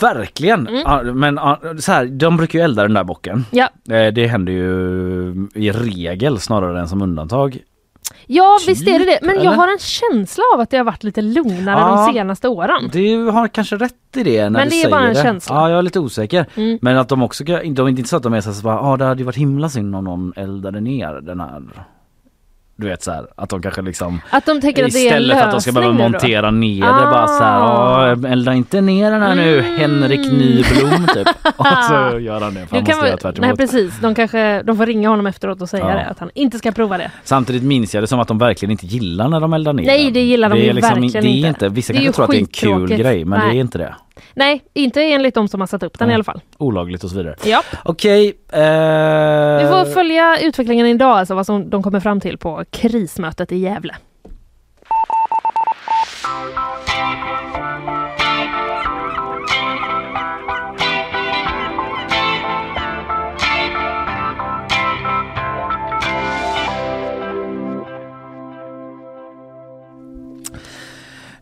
Verkligen! 0.00 0.68
Mm. 0.68 1.18
Men 1.20 1.38
så 1.80 1.92
här, 1.92 2.06
de 2.06 2.36
brukar 2.36 2.58
ju 2.58 2.64
elda 2.64 2.82
den 2.82 2.94
där 2.94 3.04
bocken. 3.04 3.44
Ja. 3.50 3.68
Eh, 3.90 4.12
Det 4.12 4.26
händer 4.26 4.52
ju 4.52 5.48
i 5.54 5.70
regel 5.72 6.38
snarare 6.40 6.80
än 6.80 6.88
som 6.88 7.02
undantag. 7.02 7.58
Ja 8.26 8.58
visst 8.66 8.88
är 8.88 8.98
det 8.98 9.04
det, 9.04 9.18
men 9.22 9.34
jag 9.34 9.44
eller? 9.46 9.52
har 9.56 9.68
en 9.72 9.78
känsla 9.78 10.44
av 10.54 10.60
att 10.60 10.70
det 10.70 10.76
har 10.76 10.84
varit 10.84 11.04
lite 11.04 11.22
lugnare 11.22 11.78
Ja. 11.80 12.06
de 12.06 12.12
senaste 12.12 12.48
åren. 12.48 12.88
Du 12.92 13.24
har 13.26 13.48
kanske 13.48 13.76
rätt 13.76 13.94
i 14.16 14.22
det 14.22 14.42
när 14.42 14.50
Men 14.50 14.68
det 14.68 14.82
är 14.82 14.90
bara 14.90 15.08
en 15.08 15.14
det. 15.14 15.22
känsla. 15.22 15.54
Ja, 15.56 15.70
jag 15.70 15.78
är 15.78 15.82
lite 15.82 16.00
osäker. 16.00 16.46
Mm. 16.54 16.78
Men 16.82 16.98
att 16.98 17.08
de 17.08 17.22
också, 17.22 17.44
de 17.44 17.54
är 17.54 17.88
inte 17.88 18.04
så 18.08 18.16
att 18.16 18.22
de 18.22 18.34
är 18.34 18.40
så 18.40 18.62
bara, 18.62 18.80
ah, 18.80 18.96
det 18.96 19.04
hade 19.04 19.18
ju 19.20 19.24
varit 19.24 19.36
himla 19.36 19.68
synd 19.68 19.96
om 19.96 20.04
någon 20.04 20.32
eldade 20.36 20.80
ner 20.80 21.14
den 21.20 21.40
här. 21.40 21.62
Du 22.76 22.86
vet 22.88 23.02
så 23.02 23.10
här, 23.10 23.26
att 23.36 23.48
de 23.48 23.62
kanske 23.62 23.82
liksom 23.82 24.20
Att 24.30 24.46
de 24.46 24.60
tänker 24.60 24.84
att 24.84 24.92
det 24.92 24.98
är 24.98 25.00
en 25.16 25.22
Istället 25.22 25.38
för 25.38 25.44
att 25.46 25.52
de 25.52 25.60
ska 25.60 25.72
behöva 25.72 25.92
lösning 25.92 26.06
nu 26.06 26.12
då? 26.12 26.18
montera 26.18 26.50
ner 26.50 26.80
det 26.86 27.10
bara 27.10 27.26
så 27.26 27.44
här, 27.44 27.60
Ah. 27.60 28.16
"Ah, 28.24 28.28
elda 28.28 28.54
inte 28.54 28.80
ner 28.80 29.10
den 29.10 29.22
här 29.22 29.34
nu 29.34 29.60
Henrik 29.62 30.20
Nyblom 30.32 31.06
typ. 31.14 31.28
Och 31.56 31.66
så 31.66 32.18
gör 32.18 32.40
han 32.40 32.54
det 32.54 32.66
för 32.66 32.76
han 32.76 32.80
måste 32.80 32.92
göra 32.92 33.08
man, 33.10 33.18
tvärt 33.18 33.38
nej 33.38 33.56
precis, 33.56 33.98
de 34.00 34.14
kanske 34.14 34.62
de 34.62 34.76
får 34.76 34.86
ringa 34.86 35.08
honom 35.08 35.26
efteråt 35.26 35.62
och 35.62 35.68
säga 35.68 35.88
Ja. 35.88 35.94
det, 35.94 36.06
att 36.06 36.18
han 36.18 36.30
inte 36.34 36.58
ska 36.58 36.72
prova 36.72 36.98
det. 36.98 37.10
Samtidigt 37.24 37.62
minns 37.62 37.94
jag 37.94 38.02
det 38.02 38.06
som 38.06 38.20
att 38.20 38.28
de 38.28 38.38
verkligen 38.38 38.70
inte 38.70 38.86
gillar 38.86 39.28
när 39.28 39.40
de 39.40 39.52
eldar 39.52 39.72
ner 39.72 39.86
Nej, 39.86 40.10
det 40.10 40.20
gillar 40.20 40.48
de 40.48 40.54
det 40.54 40.64
ju 40.64 40.70
är 40.70 40.74
liksom, 40.74 41.00
verkligen 41.00 41.24
det 41.24 41.46
är 41.46 41.48
inte. 41.48 41.68
Vissa 41.68 41.92
Det 41.92 41.98
kanske 41.98 42.06
ju 42.06 42.12
tror 42.12 42.24
att 42.24 42.30
det 42.30 42.36
är 42.36 42.76
en 42.76 42.86
kul 42.88 42.98
grej 42.98 43.24
men 43.24 43.40
det 43.40 43.46
Nej. 43.46 43.56
är 43.56 43.60
inte 43.60 43.78
det. 43.78 43.94
Nej, 44.34 44.62
inte 44.74 45.02
enligt 45.02 45.34
de 45.34 45.48
som 45.48 45.60
har 45.60 45.66
satt 45.66 45.82
upp 45.82 45.98
den 45.98 46.10
i 46.10 46.14
alla 46.14 46.24
fall. 46.24 46.40
Olagligt 46.58 47.04
och 47.04 47.10
så 47.10 47.16
vidare. 47.16 47.36
Ja. 47.44 47.62
Okej. 47.84 48.26
eh, 48.52 48.60
Vi 49.62 49.66
får 49.68 49.92
följa 49.94 50.38
utvecklingen 50.40 50.86
idag, 50.86 51.18
alltså 51.18 51.34
vad 51.34 51.46
som 51.46 51.70
de 51.70 51.82
kommer 51.82 52.00
fram 52.00 52.20
till 52.20 52.38
på 52.38 52.64
krismötet 52.70 53.52
i 53.52 53.56
Gävle. 53.56 53.94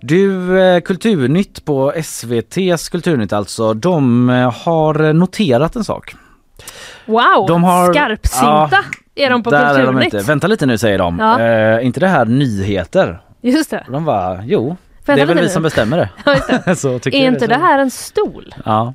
Du, 0.02 0.58
eh, 0.60 0.80
Kulturnytt 0.80 1.64
på 1.64 1.92
SVTs 1.96 2.88
Kulturnytt 2.88 3.32
alltså, 3.32 3.74
de 3.74 4.30
eh, 4.30 4.52
har 4.64 5.12
noterat 5.12 5.76
en 5.76 5.84
sak. 5.84 6.14
Wow, 7.06 7.46
De 7.48 7.64
har- 7.64 7.92
skarpsinta 7.92 8.68
Ja, 8.70 9.24
är 9.24 9.30
de 9.30 9.42
på 9.42 9.50
Där 9.50 9.64
är 9.64 9.78
de 9.78 9.84
Kulturnytt. 9.86 10.14
inte. 10.14 10.26
Vänta 10.26 10.46
lite 10.46 10.66
nu 10.66 10.78
säger 10.78 10.98
de. 10.98 11.18
Ja. 11.18 11.40
Eh, 11.40 11.86
inte 11.86 12.00
det 12.00 12.08
här 12.08 12.24
nyheter? 12.24 13.20
Just 13.40 13.70
det. 13.70 13.86
De 13.88 14.04
bara, 14.04 14.44
jo. 14.44 14.76
Det 15.04 15.12
är 15.12 15.26
väl 15.26 15.36
vi 15.36 15.42
nu. 15.42 15.48
som 15.48 15.62
bestämmer 15.62 15.96
det. 15.96 16.08
Det. 17.04 17.14
är 17.24 17.28
inte 17.28 17.40
så. 17.40 17.46
det 17.46 17.58
här 17.58 17.78
en 17.78 17.90
stol? 17.90 18.54
Ja. 18.64 18.94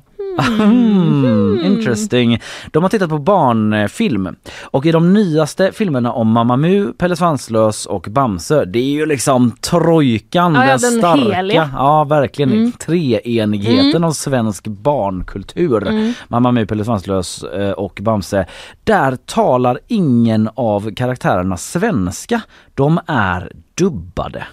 Mm, 0.60 1.60
interesting. 1.64 2.40
De 2.70 2.82
har 2.82 2.90
tittat 2.90 3.08
på 3.10 3.18
barnfilm 3.18 4.36
och 4.62 4.86
i 4.86 4.92
de 4.92 5.12
nyaste 5.12 5.72
filmerna 5.72 6.12
om 6.12 6.28
Mamma 6.32 6.56
Mu, 6.56 6.92
Pelle 6.92 7.16
Svanslös 7.16 7.86
och 7.86 8.06
Bamse, 8.10 8.64
det 8.64 8.78
är 8.78 8.90
ju 8.90 9.06
liksom 9.06 9.50
trojkan, 9.50 10.54
Ja, 10.54 10.60
ja, 10.64 10.70
den, 10.70 10.80
den 10.80 10.92
starka, 11.00 11.34
heliga. 11.36 11.70
ja 11.76 12.04
verkligen, 12.04 12.52
Mm. 12.52 12.72
treenigheten 12.72 13.90
Mm. 13.90 14.04
av 14.04 14.12
svensk 14.12 14.66
barnkultur. 14.66 15.88
Mm. 15.88 16.12
Mamma 16.28 16.52
Mu, 16.52 16.66
Pelle 16.66 16.84
Svanslös 16.84 17.42
eh, 17.42 17.70
och 17.70 17.98
Bamse. 18.02 18.46
Där 18.84 19.16
talar 19.16 19.78
ingen 19.88 20.48
av 20.54 20.94
karaktärerna 20.94 21.56
svenska, 21.56 22.40
de 22.74 23.00
är 23.06 23.52
dubbade. 23.74 24.46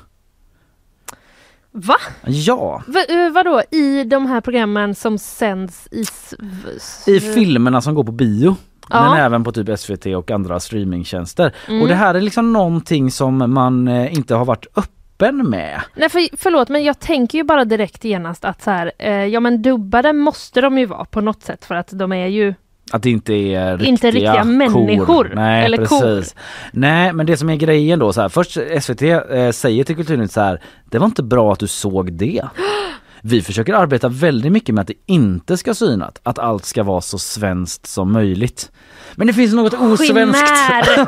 Va? 1.77 1.95
Ja. 2.25 2.83
Va 2.87 2.99
eh, 3.09 3.29
vadå, 3.31 3.61
i 3.71 4.03
de 4.03 4.25
här 4.25 4.41
programmen 4.41 4.95
som 4.95 5.17
sänds 5.17 5.87
i... 5.91 6.03
v- 6.39 7.11
I 7.15 7.19
filmerna 7.19 7.81
som 7.81 7.95
går 7.95 8.03
på 8.03 8.11
bio. 8.11 8.55
Ja. 8.89 9.09
Men 9.09 9.19
även 9.25 9.43
på 9.43 9.51
typ 9.51 9.79
SVT 9.79 10.05
och 10.05 10.31
andra 10.31 10.59
streamingtjänster. 10.59 11.55
Mm. 11.67 11.81
Och 11.81 11.87
det 11.87 11.95
här 11.95 12.15
är 12.15 12.21
liksom 12.21 12.53
någonting 12.53 13.11
som 13.11 13.53
man 13.53 13.87
eh, 13.87 14.13
inte 14.13 14.35
har 14.35 14.45
varit 14.45 14.65
öppen 14.75 15.49
med. 15.49 15.81
Nej 15.95 16.09
för, 16.09 16.37
förlåt 16.37 16.69
men 16.69 16.83
jag 16.83 16.99
tänker 16.99 17.37
ju 17.37 17.43
bara 17.43 17.65
direkt 17.65 18.03
genast 18.03 18.45
att 18.45 18.61
så 18.61 18.71
här, 18.71 18.91
eh, 18.97 19.11
ja 19.25 19.39
men 19.39 19.61
dubbade 19.61 20.13
måste 20.13 20.61
de 20.61 20.77
ju 20.77 20.85
vara 20.85 21.05
på 21.05 21.21
något 21.21 21.43
sätt 21.43 21.65
för 21.65 21.75
att 21.75 21.89
de 21.91 22.11
är 22.11 22.27
ju 22.27 22.53
Att 22.91 23.03
det 23.03 23.09
inte 23.09 23.33
är 23.33 23.71
riktiga, 23.71 23.89
Inte 23.89 24.11
riktiga 24.11 24.43
människor, 24.43 25.05
kor. 25.05 25.31
Nej, 25.35 25.65
eller 25.65 25.77
precis. 25.77 26.35
Nej, 26.71 27.13
men 27.13 27.25
det 27.25 27.37
som 27.37 27.49
är 27.49 27.55
grejen 27.55 27.99
då 27.99 28.13
så 28.13 28.21
här. 28.21 28.29
Först 28.29 28.57
SVT 28.81 29.01
eh, 29.01 29.51
säger 29.51 29.83
till 29.83 29.95
Kulturnytt 29.95 30.31
så 30.31 30.41
här. 30.41 30.61
Det 30.85 30.99
var 30.99 31.05
inte 31.05 31.23
bra 31.23 31.53
att 31.53 31.59
du 31.59 31.67
såg 31.67 32.13
det. 32.13 32.41
Vi 33.21 33.41
försöker 33.41 33.73
arbeta 33.73 34.09
väldigt 34.09 34.51
mycket 34.51 34.75
med 34.75 34.81
att 34.81 34.87
det 34.87 34.93
inte 35.05 35.57
ska 35.57 35.73
synat, 35.73 36.19
att 36.23 36.39
allt 36.39 36.65
ska 36.65 36.83
vara 36.83 37.01
så 37.01 37.17
svenskt 37.17 37.87
som 37.87 38.11
möjligt. 38.11 38.71
Men 39.15 39.27
det 39.27 39.33
finns 39.33 39.53
något 39.53 39.73
osvenskt 39.73 40.51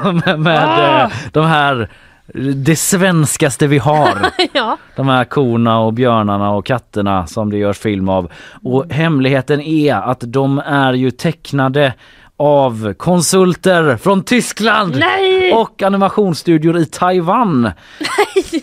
med, 0.26 0.40
med 0.40 1.02
eh, 1.04 1.12
de 1.32 1.46
här, 1.46 1.92
det 2.56 2.76
svenskaste 2.76 3.68
vi 3.68 3.78
har. 3.78 4.18
ja. 4.54 4.78
De 4.96 5.08
här 5.08 5.26
korna 5.26 5.80
och 5.80 5.94
björnarna 5.94 6.52
och 6.52 6.66
katterna 6.66 7.28
som 7.28 7.50
det 7.50 7.58
görs 7.58 7.78
film 7.78 8.10
av. 8.10 8.32
Och 8.64 8.92
hemligheten 8.92 9.62
är 9.62 9.96
att 9.96 10.24
de 10.26 10.60
är 10.60 10.94
ju 10.94 11.12
tecknade 11.12 11.94
av 12.38 12.94
konsulter 12.94 13.98
från 13.98 14.24
Tyskland 14.24 14.96
Nej! 15.00 15.54
och 15.54 15.84
animationsstudior 15.84 16.78
i 16.78 16.86
Taiwan. 16.86 17.64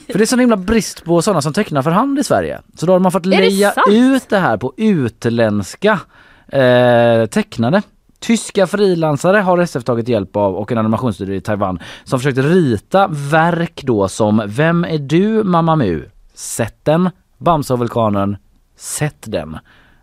För 0.06 0.18
det 0.18 0.24
är 0.24 0.26
sån 0.26 0.38
himla 0.38 0.56
brist 0.56 1.04
på 1.04 1.22
sådana 1.22 1.42
som 1.42 1.52
tecknar 1.52 1.82
för 1.82 1.90
hand 1.90 2.18
i 2.18 2.24
Sverige. 2.24 2.60
Så 2.76 2.86
då 2.86 2.92
har 2.92 3.00
man 3.00 3.12
fått 3.12 3.26
leja 3.26 3.74
ut 3.90 4.28
det 4.28 4.38
här 4.38 4.56
på 4.56 4.72
utländska 4.76 6.00
eh, 6.48 7.26
tecknade. 7.26 7.82
Tyska 8.24 8.66
frilansare 8.66 9.36
har 9.36 9.58
SF 9.58 9.84
tagit 9.84 10.08
hjälp 10.08 10.36
av 10.36 10.56
och 10.56 10.72
en 10.72 10.78
animationsstudio 10.78 11.34
i 11.34 11.40
Taiwan 11.40 11.78
som 12.04 12.18
försökte 12.18 12.42
rita 12.42 13.08
verk 13.10 13.82
då 13.82 14.08
som 14.08 14.42
Vem 14.46 14.84
är 14.84 14.98
du 14.98 15.42
Mamma 15.42 15.76
Mu? 15.76 16.08
Sätt 16.34 16.78
den, 16.82 17.10
Bamse 17.38 17.72
och 17.72 17.78
vulkanen, 17.78 18.36
sätt 18.76 19.24
den. 19.26 19.58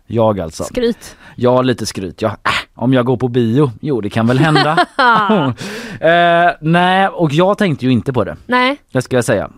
Jag 0.06 0.40
alltså. 0.40 0.64
Skryt. 0.64 1.16
Ja, 1.36 1.62
lite 1.62 1.86
skryt. 1.86 2.22
Ja, 2.22 2.28
äh, 2.28 2.34
om 2.74 2.92
jag 2.92 3.06
går 3.06 3.16
på 3.16 3.28
bio? 3.28 3.70
Jo, 3.80 4.00
det 4.00 4.10
kan 4.10 4.26
väl 4.26 4.38
hända. 4.38 4.70
eh, 6.00 6.52
nej, 6.60 7.08
och 7.08 7.32
jag 7.32 7.58
tänkte 7.58 7.84
ju 7.86 7.92
inte 7.92 8.12
på 8.12 8.24
det. 8.24 8.36
Nej. 8.46 8.76
Det 8.92 9.02
ska 9.02 9.16
jag 9.16 9.24
säga. 9.24 9.50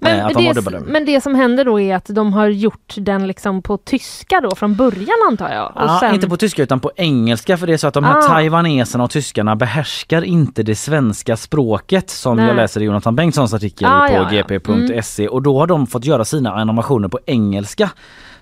Men, 0.00 0.20
eh, 0.20 0.28
de 0.28 0.52
det, 0.52 0.80
men 0.86 1.04
det 1.04 1.20
som 1.20 1.34
händer 1.34 1.64
då 1.64 1.80
är 1.80 1.96
att 1.96 2.06
de 2.08 2.32
har 2.32 2.48
gjort 2.48 2.94
den 2.96 3.26
liksom 3.26 3.62
på 3.62 3.76
tyska 3.76 4.40
då 4.40 4.54
från 4.54 4.74
början 4.74 5.16
antar 5.28 5.50
jag. 5.50 5.66
Och 5.66 5.82
Ja, 5.82 5.98
sen... 6.00 6.14
Inte 6.14 6.28
på 6.28 6.36
tyska 6.36 6.62
utan 6.62 6.80
på 6.80 6.90
engelska 6.96 7.56
för 7.56 7.66
det 7.66 7.72
är 7.72 7.76
så 7.76 7.86
att 7.86 7.94
de 7.94 8.04
här 8.04 8.18
Ah. 8.18 8.22
taiwaneserna 8.22 9.04
och 9.04 9.10
tyskarna 9.10 9.56
behärskar 9.56 10.22
inte 10.22 10.62
det 10.62 10.74
svenska 10.74 11.36
språket 11.36 12.10
som 12.10 12.36
Nej. 12.36 12.46
jag 12.46 12.56
läser 12.56 12.80
i 12.80 12.84
Jonathan 12.84 13.16
Bengtssons 13.16 13.54
artikel 13.54 13.88
Ah, 13.90 14.08
på 14.08 14.14
ja, 14.14 14.42
gp.se 14.42 15.28
och 15.28 15.42
då 15.42 15.58
har 15.58 15.66
de 15.66 15.86
fått 15.86 16.04
göra 16.04 16.24
sina 16.24 16.52
animationer 16.54 17.08
på 17.08 17.18
engelska. 17.26 17.90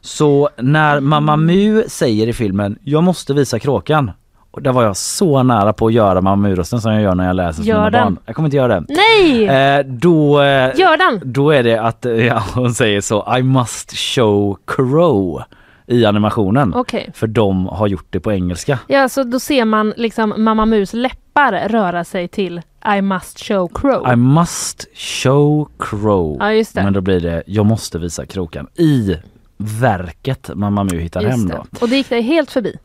Så 0.00 0.50
när 0.58 1.00
Mamma 1.00 1.36
Mu 1.36 1.84
säger 1.88 2.26
i 2.28 2.32
filmen 2.32 2.78
jag 2.84 3.02
måste 3.02 3.34
visa 3.34 3.58
kråkan 3.58 4.10
och 4.56 4.62
där 4.62 4.72
var 4.72 4.82
jag 4.82 4.96
så 4.96 5.42
nära 5.42 5.72
på 5.72 5.86
att 5.86 5.92
göra 5.92 6.20
Mamma 6.20 6.48
Mu-rösten 6.48 6.80
som 6.80 6.92
jag 6.92 7.02
gör 7.02 7.14
när 7.14 7.26
jag 7.26 7.36
läser 7.36 7.62
för 7.62 7.68
Gör 7.68 7.76
mina 7.78 7.90
den. 7.90 8.02
barn. 8.14 8.18
Jag 8.26 8.36
kommer 8.36 8.46
inte 8.46 8.56
göra 8.56 8.80
det. 8.80 8.86
Nej! 8.88 9.46
Eh, 9.78 9.86
då, 9.86 10.40
eh, 10.42 10.76
Gör 10.76 10.96
den! 10.96 11.32
då 11.32 11.50
är 11.50 11.62
det 11.62 11.76
att 11.82 12.06
eh, 12.06 12.12
ja, 12.12 12.42
hon 12.54 12.74
säger 12.74 13.00
så 13.00 13.36
I 13.38 13.42
must 13.42 13.96
show 13.96 14.58
crow 14.66 15.42
i 15.86 16.04
animationen. 16.06 16.74
Okej. 16.74 17.10
För 17.14 17.26
de 17.26 17.66
har 17.66 17.86
gjort 17.86 18.06
det 18.10 18.20
på 18.20 18.32
engelska. 18.32 18.78
Ja, 18.86 19.08
så 19.08 19.22
då 19.22 19.40
ser 19.40 19.64
man 19.64 19.94
liksom 19.96 20.34
Mamma 20.36 20.66
Mus 20.66 20.92
läppar 20.92 21.68
röra 21.68 22.04
sig 22.04 22.28
till 22.28 22.60
I 22.96 23.00
must 23.02 23.44
show 23.44 23.70
crow. 23.74 24.12
I 24.12 24.16
must 24.16 24.86
show 24.94 25.68
crow. 25.78 26.36
Ja, 26.40 26.52
just 26.52 26.74
det. 26.74 26.82
Men 26.82 26.92
då 26.92 27.00
blir 27.00 27.20
det 27.20 27.42
jag 27.46 27.66
måste 27.66 27.98
visa 27.98 28.26
krokan 28.26 28.66
i 28.76 29.16
verket 29.58 30.50
Mamma 30.54 30.84
Mu 30.84 30.98
hittar 30.98 31.20
Just 31.20 31.30
hem 31.32 31.48
det. 31.48 31.54
då. 31.54 31.64
Och 31.80 31.88
det 31.88 31.96
gick 31.96 32.08
dig 32.10 32.22
helt 32.22 32.50
förbi. 32.50 32.76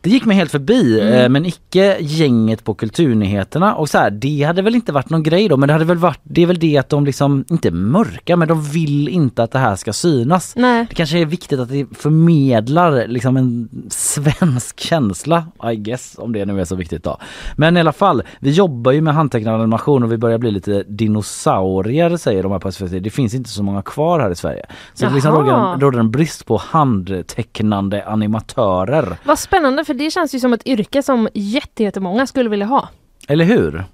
Det 0.00 0.10
gick 0.10 0.24
mig 0.24 0.36
helt 0.36 0.50
förbi 0.50 1.00
Mm. 1.00 1.14
eh, 1.14 1.28
men 1.28 1.46
icke 1.46 1.96
gänget 2.00 2.64
på 2.64 2.74
Kulturnyheterna 2.74 3.74
och 3.74 3.88
så 3.88 3.98
här, 3.98 4.10
det 4.10 4.42
hade 4.42 4.62
väl 4.62 4.74
inte 4.74 4.92
varit 4.92 5.10
någon 5.10 5.22
grej 5.22 5.48
då 5.48 5.56
men 5.56 5.66
det 5.66 5.72
hade 5.72 5.84
väl 5.84 5.96
varit, 5.98 6.20
det 6.22 6.42
är 6.42 6.46
väl 6.46 6.58
det 6.58 6.78
att 6.78 6.88
de 6.88 7.04
liksom, 7.04 7.44
inte 7.50 7.70
mörka 7.70 8.36
men 8.36 8.48
de 8.48 8.62
vill 8.62 9.08
inte 9.08 9.42
att 9.42 9.50
det 9.52 9.58
här 9.58 9.76
ska 9.76 9.92
synas. 9.92 10.52
Nej. 10.56 10.86
Det 10.88 10.94
kanske 10.94 11.18
är 11.18 11.26
viktigt 11.26 11.60
att 11.60 11.68
det 11.68 11.86
förmedlar 11.98 13.06
liksom 13.08 13.36
en 13.36 13.68
svensk 13.90 14.80
känsla, 14.80 15.44
I 15.72 15.76
guess, 15.76 16.14
om 16.18 16.32
det 16.32 16.44
nu 16.44 16.60
är 16.60 16.64
så 16.64 16.76
viktigt 16.76 17.02
då. 17.04 17.18
Men 17.56 17.76
i 17.76 17.80
alla 17.80 17.92
fall, 17.92 18.22
vi 18.40 18.50
jobbar 18.50 18.92
ju 18.92 19.00
med 19.00 19.14
handtecknad 19.14 19.54
animation 19.54 20.02
och 20.02 20.12
vi 20.12 20.16
börjar 20.18 20.38
bli 20.38 20.50
lite 20.50 20.84
dinosaurier 20.88 22.16
säger 22.16 22.42
de 22.42 22.52
här 22.52 22.58
på 22.58 22.72
SVT. 22.72 22.90
Det 23.02 23.10
finns 23.10 23.34
inte 23.34 23.50
så 23.50 23.62
många 23.62 23.82
kvar 23.82 24.20
här 24.20 24.30
i 24.30 24.34
Sverige. 24.34 24.66
Så 24.94 25.06
det 25.06 25.14
liksom 25.14 25.32
Jaha. 25.34 25.40
råder, 25.42 25.72
en, 25.74 25.80
råder 25.80 25.98
en 25.98 26.10
brist 26.10 26.46
på 26.46 26.56
handtecknande 26.56 28.04
animatörer. 28.06 29.16
Vad 29.24 29.38
spännande 29.38 29.75
för 29.84 29.94
det 29.94 30.10
känns 30.10 30.34
ju 30.34 30.40
som 30.40 30.52
ett 30.52 30.66
yrke 30.66 31.02
som 31.02 31.28
jätte- 31.34 31.82
jättemånga 31.82 32.26
skulle 32.26 32.50
vilja 32.50 32.66
ha. 32.66 32.88
Eller 33.28 33.44
hur? 33.44 33.84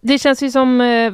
Det 0.00 0.18
känns 0.18 0.42
ju 0.42 0.50
som 0.50 0.80
eh, 0.80 1.12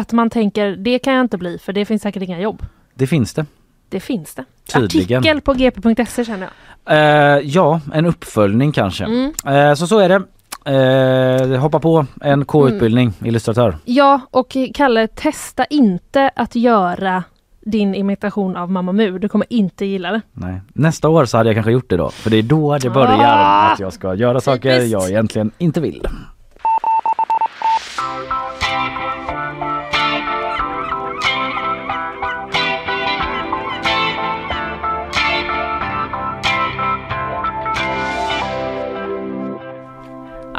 att 0.00 0.12
man 0.12 0.30
tänker 0.30 0.70
det 0.76 0.98
kan 0.98 1.12
jag 1.14 1.24
inte 1.24 1.38
bli 1.38 1.58
för 1.58 1.72
det 1.72 1.84
finns 1.84 2.02
säkert 2.02 2.22
inga 2.22 2.40
jobb. 2.40 2.62
Det 2.94 3.06
finns 3.06 3.34
det. 3.34 3.46
Det 3.88 4.00
finns 4.00 4.34
det. 4.34 4.44
Tydligen. 4.72 5.18
Artikel 5.18 5.40
på 5.40 5.52
gp.se 5.54 6.24
känner 6.24 6.48
jag. 6.84 6.96
Eh, 6.96 7.38
ja, 7.48 7.80
en 7.94 8.06
uppföljning 8.06 8.72
kanske. 8.72 9.04
Mm. 9.04 9.32
Eh, 9.46 9.74
så 9.74 9.86
så 9.86 9.98
är 9.98 10.08
det. 10.08 10.22
Eh, 10.64 11.60
hoppa 11.60 11.80
på 11.80 12.06
en 12.20 12.44
K-utbildning, 12.44 13.12
illustratör. 13.24 13.76
Ja, 13.84 14.20
och 14.30 14.56
Kalle, 14.74 15.06
testa 15.06 15.64
inte 15.64 16.30
att 16.36 16.54
göra 16.56 17.24
din 17.70 17.94
imitation 17.94 18.56
av 18.56 18.70
Mamma 18.70 18.92
Mu. 18.92 19.18
Du 19.18 19.28
kommer 19.28 19.46
inte 19.52 19.84
gilla 19.86 20.10
det. 20.12 20.20
Nej. 20.32 20.60
Nästa 20.72 21.08
år 21.08 21.24
så 21.24 21.36
hade 21.36 21.48
jag 21.48 21.56
kanske 21.56 21.72
gjort 21.72 21.90
det 21.90 21.96
då. 21.96 22.10
För 22.10 22.30
det 22.30 22.36
är 22.36 22.42
då 22.42 22.78
det 22.78 22.90
börjar 22.90 23.18
Ah! 23.18 23.72
att 23.72 23.80
jag 23.80 23.92
ska 23.92 24.14
göra 24.14 24.40
saker 24.40 24.72
Typiskt. 24.74 24.92
jag 24.92 25.10
egentligen 25.10 25.50
inte 25.58 25.80
vill. 25.80 26.02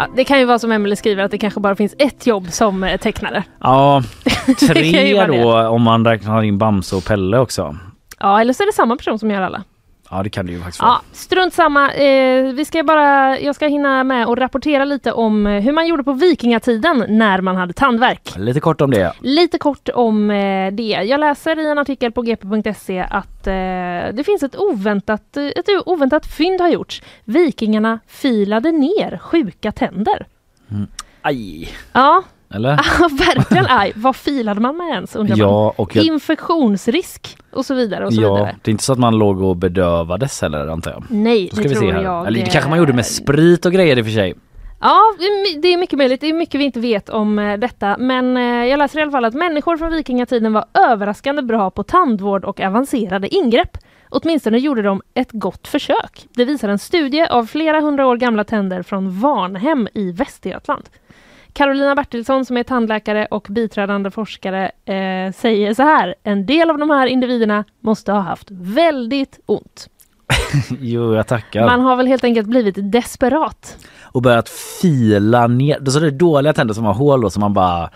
Ja, 0.01 0.07
det 0.15 0.23
kan 0.23 0.39
ju 0.39 0.45
vara 0.45 0.59
som 0.59 0.71
Emelie 0.71 0.95
skriver 0.95 1.23
att 1.23 1.31
det 1.31 1.37
kanske 1.37 1.59
bara 1.59 1.75
finns 1.75 1.95
ett 1.97 2.27
jobb 2.27 2.51
som 2.51 2.83
eh, 2.83 2.97
tecknare. 2.97 3.43
Ja, 3.59 4.03
tre 4.59 5.25
då 5.27 5.67
om 5.67 5.81
man 5.81 6.05
räknar 6.05 6.43
in 6.43 6.57
Bamse 6.57 6.95
och 6.95 7.05
Pelle 7.05 7.37
också. 7.37 7.77
Ja, 8.19 8.41
eller 8.41 8.53
så 8.53 8.63
är 8.63 8.67
det 8.67 8.73
samma 8.73 8.95
person 8.95 9.19
som 9.19 9.31
gör 9.31 9.41
alla. 9.41 9.63
Ja 10.11 10.23
det 10.23 10.29
kan 10.29 10.45
det 10.45 10.51
ju 10.51 10.59
faktiskt 10.59 10.81
vara. 10.81 10.91
Ja, 10.91 11.01
strunt 11.11 11.53
samma. 11.53 11.93
Eh, 11.93 12.53
vi 12.53 12.65
ska 12.65 12.83
bara, 12.83 13.39
jag 13.39 13.55
ska 13.55 13.67
hinna 13.67 14.03
med 14.03 14.27
och 14.27 14.37
rapportera 14.37 14.85
lite 14.85 15.11
om 15.11 15.47
eh, 15.47 15.61
hur 15.61 15.71
man 15.71 15.87
gjorde 15.87 16.03
på 16.03 16.13
vikingatiden 16.13 17.05
när 17.07 17.41
man 17.41 17.55
hade 17.55 17.73
tandvärk. 17.73 18.33
Lite 18.37 18.59
kort 18.59 18.81
om 18.81 18.91
det. 18.91 19.13
Lite 19.21 19.57
kort 19.57 19.89
om 19.93 20.31
eh, 20.31 20.71
det. 20.71 20.83
Jag 20.83 21.19
läser 21.19 21.59
i 21.59 21.69
en 21.69 21.77
artikel 21.77 22.11
på 22.11 22.21
gp.se 22.21 22.99
att 23.09 23.47
eh, 23.47 23.53
det 24.13 24.23
finns 24.25 24.43
ett 24.43 24.55
oväntat, 24.55 25.37
eh, 25.37 25.45
ett 25.45 25.69
oväntat 25.85 26.25
fynd 26.25 26.61
har 26.61 26.69
gjorts. 26.69 27.01
Vikingarna 27.23 27.99
filade 28.07 28.71
ner 28.71 29.17
sjuka 29.17 29.71
tänder. 29.71 30.25
Mm. 30.71 30.87
Aj! 31.21 31.69
Ja, 31.93 32.23
Eller? 32.53 32.69
Ja, 32.99 33.09
verkligen 33.35 33.65
aj. 33.69 33.91
Vad 33.95 34.15
filade 34.15 34.59
man 34.61 34.77
med 34.77 34.87
ens 34.93 35.15
undrar 35.15 35.35
Ja, 35.37 35.73
och 35.77 35.95
jag- 35.95 36.05
Infektionsrisk 36.05 37.37
och 37.53 37.65
så 37.65 37.73
vidare 37.73 38.05
och 38.05 38.13
så 38.13 38.21
Ja, 38.21 38.33
vidare. 38.35 38.55
det 38.61 38.69
är 38.69 38.71
inte 38.71 38.83
så 38.83 38.93
att 38.93 38.99
man 38.99 39.17
låg 39.17 39.41
och 39.41 39.55
bedövades 39.57 40.41
heller 40.41 40.67
antar 40.67 40.91
jag. 40.91 41.03
Nej, 41.09 41.47
Då 41.49 41.55
ska 41.55 41.63
det 41.63 41.69
vi 41.69 41.75
tror 41.75 41.89
se 41.89 41.95
här. 41.95 42.03
jag. 42.03 42.27
Eller 42.27 42.39
det 42.39 42.49
kanske 42.51 42.69
man 42.69 42.79
gjorde 42.79 42.93
med 42.93 43.05
sprit 43.05 43.65
och 43.65 43.71
grejer 43.71 43.97
i 43.97 44.01
och 44.01 44.05
för 44.05 44.11
sig. 44.13 44.33
Ja, 44.83 44.99
det 45.19 45.23
är 45.25 45.55
my- 45.55 45.61
det 45.61 45.67
är 45.73 45.77
mycket 45.77 45.97
möjligt. 45.97 46.21
Det 46.21 46.27
är 46.27 46.33
mycket 46.33 46.59
vi 46.59 46.63
inte 46.63 46.79
vet 46.79 47.09
om 47.09 47.39
eh, 47.39 47.57
detta. 47.57 47.97
Men 47.99 48.37
eh, 48.37 48.43
jag 48.43 48.77
läser 48.77 48.99
i 48.99 49.01
alla 49.01 49.11
fall 49.11 49.25
att 49.25 49.33
människor 49.33 49.77
från 49.77 49.91
vikingatiden 49.91 50.53
var 50.53 50.65
överraskande 50.89 51.41
bra 51.41 51.69
på 51.71 51.83
tandvård 51.83 52.45
och 52.45 52.59
avancerade 52.61 53.35
ingrepp. 53.35 53.77
Åtminstone 54.09 54.57
gjorde 54.57 54.81
de 54.81 55.01
ett 55.13 55.31
gott 55.31 55.67
försök. 55.67 56.25
Det 56.35 56.45
visar 56.45 56.69
en 56.69 56.79
studie 56.79 57.25
av 57.29 57.45
flera 57.45 57.81
hundra 57.81 58.07
år 58.07 58.17
gamla 58.17 58.43
tänder 58.43 58.83
från 58.83 59.19
Varnhem 59.19 59.87
i 59.93 60.11
Västergötland. 60.11 60.83
Carolina 61.53 61.95
Bertilsson 61.95 62.45
som 62.45 62.57
är 62.57 62.63
tandläkare 62.63 63.25
och 63.25 63.47
biträdande 63.49 64.11
forskare 64.11 64.71
eh, 64.85 65.33
säger 65.33 65.73
så 65.73 65.83
här. 65.83 66.15
En 66.23 66.45
del 66.45 66.69
av 66.69 66.77
de 66.77 66.89
här 66.89 67.07
individerna 67.07 67.63
måste 67.79 68.11
ha 68.11 68.19
haft 68.19 68.47
väldigt 68.51 69.39
ont. 69.45 69.87
jo, 70.79 71.15
jag 71.15 71.27
tackar. 71.27 71.65
Man 71.65 71.79
har 71.79 71.95
väl 71.95 72.07
helt 72.07 72.23
enkelt 72.23 72.47
blivit 72.47 72.91
desperat. 72.91 73.77
och 74.03 74.21
börjat 74.21 74.49
fila 74.49 75.47
ner. 75.47 75.89
Så 75.89 75.99
är 75.99 76.03
det 76.03 76.11
dåliga 76.11 76.53
tänder 76.53 76.73
som 76.73 76.85
har 76.85 76.93
hål 76.93 77.21
då 77.21 77.29
som 77.29 77.41
man 77.41 77.53
bara 77.53 77.89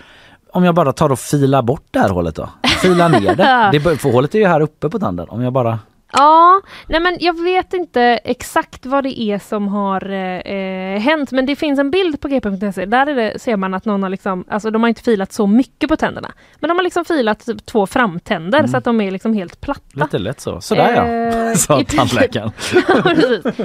om 0.56 0.64
jag 0.64 0.76
bara 0.76 0.94
tar 0.94 1.12
och 1.12 1.20
filar 1.20 1.62
bort 1.62 1.88
det 1.92 2.00
här 2.00 2.10
hålet 2.10 2.36
då. 2.36 2.50
Fila 2.82 3.08
ner 3.08 3.36
det. 3.36 3.70
det 3.86 3.98
för 3.98 4.12
hålet 4.12 4.36
är 4.36 4.40
ju 4.40 4.48
här 4.48 4.62
uppe 4.62 4.90
på 4.90 5.00
tanden. 5.00 5.30
Om 5.30 5.42
jag 5.42 5.54
bara 5.54 5.80
Ja, 6.18 6.62
nej 6.88 7.00
men 7.00 7.18
jag 7.20 7.44
vet 7.44 7.74
inte 7.74 8.02
exakt 8.24 8.86
vad 8.86 9.04
det 9.04 9.20
är 9.22 9.40
som 9.40 9.68
har 9.68 10.10
eh, 10.12 11.00
hänt 11.00 11.32
men 11.32 11.46
det 11.46 11.56
finns 11.56 11.80
en 11.80 11.92
bild 11.92 12.22
på 12.22 12.28
gp.se. 12.28 12.86
Där 12.86 13.08
är 13.08 13.16
det, 13.16 13.40
ser 13.40 13.58
man 13.58 13.74
att 13.74 13.86
någon 13.86 14.04
har 14.04 14.10
liksom, 14.10 14.46
alltså 14.50 14.72
de 14.72 14.82
har 14.84 14.90
inte 14.90 15.02
filat 15.04 15.34
så 15.34 15.48
mycket 15.48 15.90
på 15.90 15.96
tänderna. 15.96 16.32
Men 16.60 16.68
de 16.68 16.78
har 16.78 16.84
liksom 16.84 17.06
filat 17.06 17.46
typ 17.46 17.66
två 17.66 17.88
framtänder 17.88 18.60
Mm. 18.60 18.72
så 18.72 18.78
att 18.78 18.84
de 18.84 19.02
är 19.02 19.12
liksom 19.12 19.34
helt 19.34 19.62
platta. 19.62 19.82
lite 19.94 20.18
lätt 20.20 20.40
så. 20.42 20.62
Sådär 20.62 20.94
ja, 20.96 21.06
Eh, 21.06 21.54
sa 21.56 21.80
i 21.82 21.86
princip. 21.86 22.00
tandläkaren. 22.00 22.52
Ja, 22.88 23.14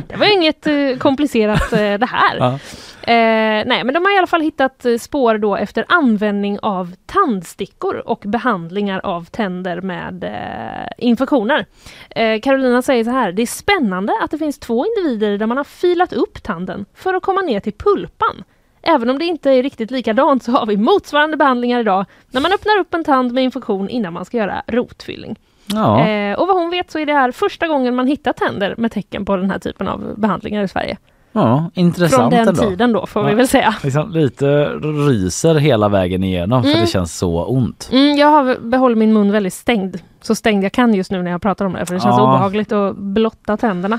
det 0.08 0.16
var 0.16 0.32
inget 0.32 0.66
eh, 0.66 0.96
komplicerat 0.98 1.72
eh, 1.72 1.78
det 1.78 2.06
här. 2.10 2.36
Ja. 2.38 2.58
Eh, 3.02 3.64
nej, 3.66 3.84
men 3.84 3.94
de 3.94 4.04
har 4.04 4.14
i 4.14 4.18
alla 4.18 4.26
fall 4.26 4.40
hittat 4.40 4.84
eh, 4.86 4.96
spår 4.98 5.38
då 5.38 5.56
efter 5.56 5.84
användning 5.88 6.58
av 6.62 6.94
tandstickor 7.06 8.02
och 8.08 8.22
behandlingar 8.26 9.00
av 9.04 9.24
tänder 9.24 9.80
med 9.80 10.24
eh, 10.24 11.06
infektioner. 11.06 11.66
Eh, 12.10 12.39
Carolina 12.40 12.82
säger 12.82 13.04
så 13.04 13.10
här, 13.10 13.32
det 13.32 13.42
är 13.42 13.46
spännande 13.46 14.12
att 14.22 14.30
det 14.30 14.38
finns 14.38 14.58
två 14.58 14.86
individer 14.86 15.38
där 15.38 15.46
man 15.46 15.56
har 15.56 15.64
filat 15.64 16.12
upp 16.12 16.42
tanden 16.42 16.84
för 16.94 17.14
att 17.14 17.22
komma 17.22 17.40
ner 17.40 17.60
till 17.60 17.72
pulpan. 17.72 18.44
Även 18.82 19.10
om 19.10 19.18
det 19.18 19.24
inte 19.24 19.50
är 19.50 19.62
riktigt 19.62 19.90
likadant 19.90 20.42
så 20.42 20.52
har 20.52 20.66
vi 20.66 20.76
motsvarande 20.76 21.36
behandlingar 21.36 21.80
idag 21.80 22.04
när 22.30 22.40
man 22.40 22.52
öppnar 22.52 22.78
upp 22.78 22.94
en 22.94 23.04
tand 23.04 23.32
med 23.32 23.44
infektion 23.44 23.88
innan 23.88 24.12
man 24.12 24.24
ska 24.24 24.36
göra 24.36 24.62
rotfyllning. 24.66 25.36
Ja. 25.66 26.06
Eh, 26.06 26.38
och 26.40 26.46
vad 26.46 26.56
hon 26.56 26.70
vet 26.70 26.90
så 26.90 26.98
är 26.98 27.06
det 27.06 27.12
här 27.12 27.32
första 27.32 27.68
gången 27.68 27.94
man 27.94 28.06
hittar 28.06 28.32
tänder 28.32 28.74
med 28.78 28.92
tecken 28.92 29.24
på 29.24 29.36
den 29.36 29.50
här 29.50 29.58
typen 29.58 29.88
av 29.88 30.14
behandlingar 30.16 30.62
i 30.62 30.68
Sverige. 30.68 30.96
Ja, 31.32 31.70
intressant 31.74 32.20
Från 32.20 32.30
den 32.30 32.48
ändå. 32.48 32.62
tiden 32.62 32.92
då 32.92 33.06
får 33.06 33.22
vi 33.22 33.30
Ja. 33.30 33.36
väl 33.36 33.48
säga. 33.48 33.74
Liksom 33.82 34.10
lite 34.10 34.64
ryser 35.08 35.54
hela 35.54 35.88
vägen 35.88 36.24
igenom 36.24 36.62
för 36.62 36.70
Mm. 36.70 36.80
det 36.80 36.86
känns 36.86 37.18
så 37.18 37.44
ont. 37.44 37.88
Mm, 37.92 38.16
jag 38.16 38.26
har 38.28 38.56
behållit 38.60 38.98
min 38.98 39.12
mun 39.12 39.30
väldigt 39.32 39.54
stängd. 39.54 39.96
Så 40.22 40.34
stängd 40.34 40.64
jag 40.64 40.72
kan 40.72 40.94
just 40.94 41.10
nu 41.10 41.22
när 41.22 41.30
jag 41.30 41.42
pratar 41.42 41.64
om 41.64 41.72
det. 41.72 41.86
För 41.86 41.94
det 41.94 42.00
känns 42.00 42.16
Ja. 42.18 42.22
obehagligt 42.22 42.72
att 42.72 42.96
blotta 42.96 43.56
tänderna 43.56 43.98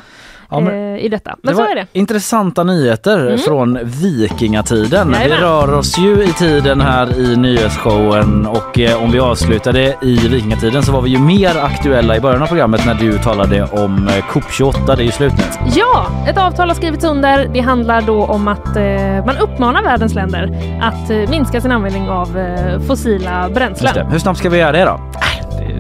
Ja, 0.52 0.60
men- 0.60 0.94
eh, 0.96 1.00
i 1.06 1.10
detta. 1.10 1.36
Men 1.44 1.54
det 1.56 1.58
så 1.64 1.70
är 1.70 1.76
det. 1.76 1.86
intressanta 1.94 2.64
nyheter 2.64 3.26
Mm. 3.28 3.38
från 3.38 3.80
vikingatiden. 3.84 5.08
Vi 5.10 5.14
Jajamän. 5.16 5.38
rör 5.40 5.74
oss 5.74 5.98
ju 5.98 6.24
i 6.24 6.28
tiden 6.34 6.82
här 6.82 7.20
i 7.20 7.36
nyhetsshowen 7.36 8.48
och 8.48 8.80
eh, 8.80 9.04
om 9.04 9.12
vi 9.12 9.20
avslutade 9.20 9.96
i 10.02 10.28
vikingatiden 10.28 10.84
så 10.84 10.92
var 10.92 11.02
vi 11.02 11.10
ju 11.10 11.18
mer 11.20 11.58
aktuella 11.64 12.16
i 12.18 12.20
början 12.20 12.42
av 12.42 12.48
programmet 12.48 12.86
när 12.86 12.94
du 12.94 13.18
talade 13.18 13.64
om 13.64 14.08
eh, 14.08 14.14
COP28. 14.14 14.96
Det 14.96 15.02
är 15.04 15.06
ju 15.06 15.12
slut 15.12 15.34
nu. 15.38 15.44
Ja, 15.76 16.08
ett 16.28 16.38
avtal 16.38 16.68
har 16.68 16.76
skrivits 16.76 17.06
under. 17.06 17.50
Det 17.54 17.60
handlar 17.60 18.02
då 18.02 18.26
om 18.26 18.48
att 18.48 18.76
eh, 18.76 19.26
man 19.26 19.38
uppmanar 19.38 19.84
världens 19.84 20.14
länder 20.16 20.50
att 20.82 21.10
eh, 21.10 21.18
minska 21.30 21.62
sin 21.62 21.72
användning 21.72 22.10
av 22.10 22.38
eh, 22.38 22.80
fossila 22.82 23.50
bränslen. 23.50 24.08
Hur 24.12 24.20
snabbt 24.20 24.40
ska 24.40 24.50
vi 24.50 24.58
göra 24.58 24.72
det 24.72 24.86
då? 24.86 25.00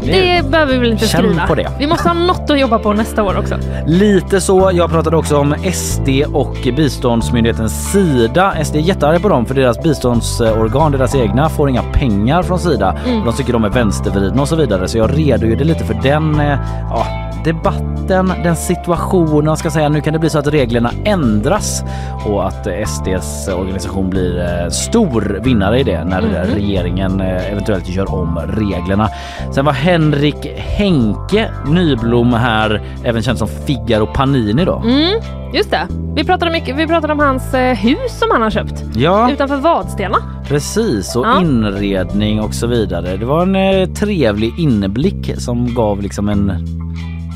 Det 0.02 0.49
behöver 0.52 0.73
vi 0.73 0.80
väl 0.80 0.91
inte 0.91 1.07
Känn 1.07 1.22
skriva. 1.23 1.48
på 1.48 1.56
det. 1.56 1.72
Vi 1.80 1.88
måste 1.88 2.07
ha 2.10 2.14
något 2.14 2.49
att 2.49 2.60
jobba 2.60 2.80
på 2.80 2.94
nästa 2.94 3.23
år 3.23 3.38
också. 3.38 3.56
Lite 3.88 4.41
så. 4.41 4.72
Jag 4.73 4.90
pratade 4.90 5.18
också 5.18 5.38
om 5.38 5.56
SD 5.73 6.10
och 6.34 6.57
biståndsmyndigheten 6.76 7.69
Sida. 7.69 8.53
SD 8.65 8.76
är 8.76 8.80
jättearga 8.80 9.19
på 9.19 9.30
dem 9.30 9.45
för 9.45 9.56
deras 9.56 9.84
biståndsorgan, 9.84 10.91
deras 10.91 11.15
egna, 11.15 11.49
får 11.49 11.69
inga 11.69 11.84
pengar 11.84 12.44
från 12.44 12.60
Sida. 12.60 12.95
Mm. 13.07 13.26
De 13.26 13.34
tycker 13.34 13.53
de 13.53 13.64
är 13.64 13.69
vänstervridna 13.69 14.41
och 14.41 14.48
så 14.48 14.56
vidare. 14.56 14.88
Så 14.88 14.98
jag 14.98 15.18
redogjorde 15.18 15.64
lite 15.64 15.86
för 15.86 15.94
den 15.94 16.40
eh, 16.40 16.60
ja, 16.90 17.06
debatten, 17.44 18.34
den 18.44 18.56
situationen. 18.56 19.58
Ska 19.58 19.72
säga 19.72 19.90
nu 19.90 20.02
kan 20.02 20.14
det 20.14 20.20
bli 20.20 20.30
så 20.30 20.40
att 20.40 20.48
reglerna 20.48 20.92
ändras 21.06 21.84
och 22.26 22.48
att 22.48 22.68
SDs 22.88 23.48
organisation 23.48 24.10
blir 24.10 24.40
eh, 24.64 24.70
stor 24.70 25.40
vinnare 25.44 25.80
i 25.80 25.84
det 25.84 26.04
när 26.04 26.22
Mhm. 26.22 26.32
regeringen 26.56 27.22
eh, 27.22 27.52
eventuellt 27.52 27.90
gör 27.90 28.14
om 28.14 28.40
reglerna. 28.48 29.10
Sen 29.52 29.66
var 29.66 29.74
Henrik 29.74 30.48
Henke 30.58 31.50
Nyblom 31.68 32.34
här, 32.34 32.82
även 33.04 33.22
känd 33.22 33.38
som 33.38 33.48
Figaro 33.48 34.06
Panini 34.06 34.66
då. 34.66 34.78
Mm, 34.86 35.20
just 35.54 35.72
det. 35.72 35.88
Vi 36.16 36.24
pratade, 36.24 36.52
mycket, 36.52 36.76
vi 36.78 36.88
pratade 36.88 37.14
om 37.14 37.20
hans 37.20 37.54
eh, 37.54 37.76
hus 37.76 38.20
som 38.20 38.28
han 38.32 38.42
har 38.42 38.50
köpt 38.50 38.84
Ja, 38.96 39.32
utanför 39.32 39.58
Vadstena. 39.58 40.18
precis. 40.48 41.16
Och 41.16 41.26
Ja. 41.26 41.42
inredning 41.42 42.42
och 42.42 42.54
så 42.54 42.68
vidare. 42.68 43.18
Det 43.18 43.26
var 43.26 43.56
en 43.56 43.94
trevlig 43.94 44.54
inblick 44.60 45.32
som 45.38 45.74
gav 45.76 46.02
liksom 46.02 46.30
en 46.30 46.52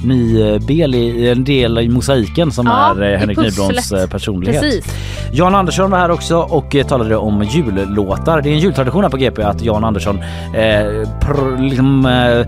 ny 0.06 0.58
del 0.60 0.96
i 0.96 1.30
en 1.30 1.44
del 1.44 1.80
i 1.80 1.90
mosaiken 1.90 2.52
som 2.52 2.66
Ja, 2.68 2.96
är 2.98 3.02
eh, 3.04 3.14
i 3.14 3.18
Henrik. 3.18 3.38
Nybloms 3.38 3.92
eh, 3.92 4.08
personlighet. 4.10 4.62
Precis. 4.62 4.86
Jan 5.32 5.56
Andersson 5.56 5.92
var 5.92 5.98
här 5.98 6.12
också 6.12 6.38
och 6.38 6.76
eh, 6.76 6.86
talade 6.86 7.16
om 7.16 7.44
jullåtar. 7.44 8.42
Det 8.42 8.50
är 8.50 8.54
en 8.54 8.60
jultradition 8.60 9.04
här 9.04 9.10
på 9.10 9.18
GP 9.18 9.44
att 9.44 9.62
Jan 9.62 9.84
Andersson 9.84 10.20
eh, 10.54 10.62
pr- 11.22 11.70
liksom, 11.70 12.06
eh, 12.06 12.48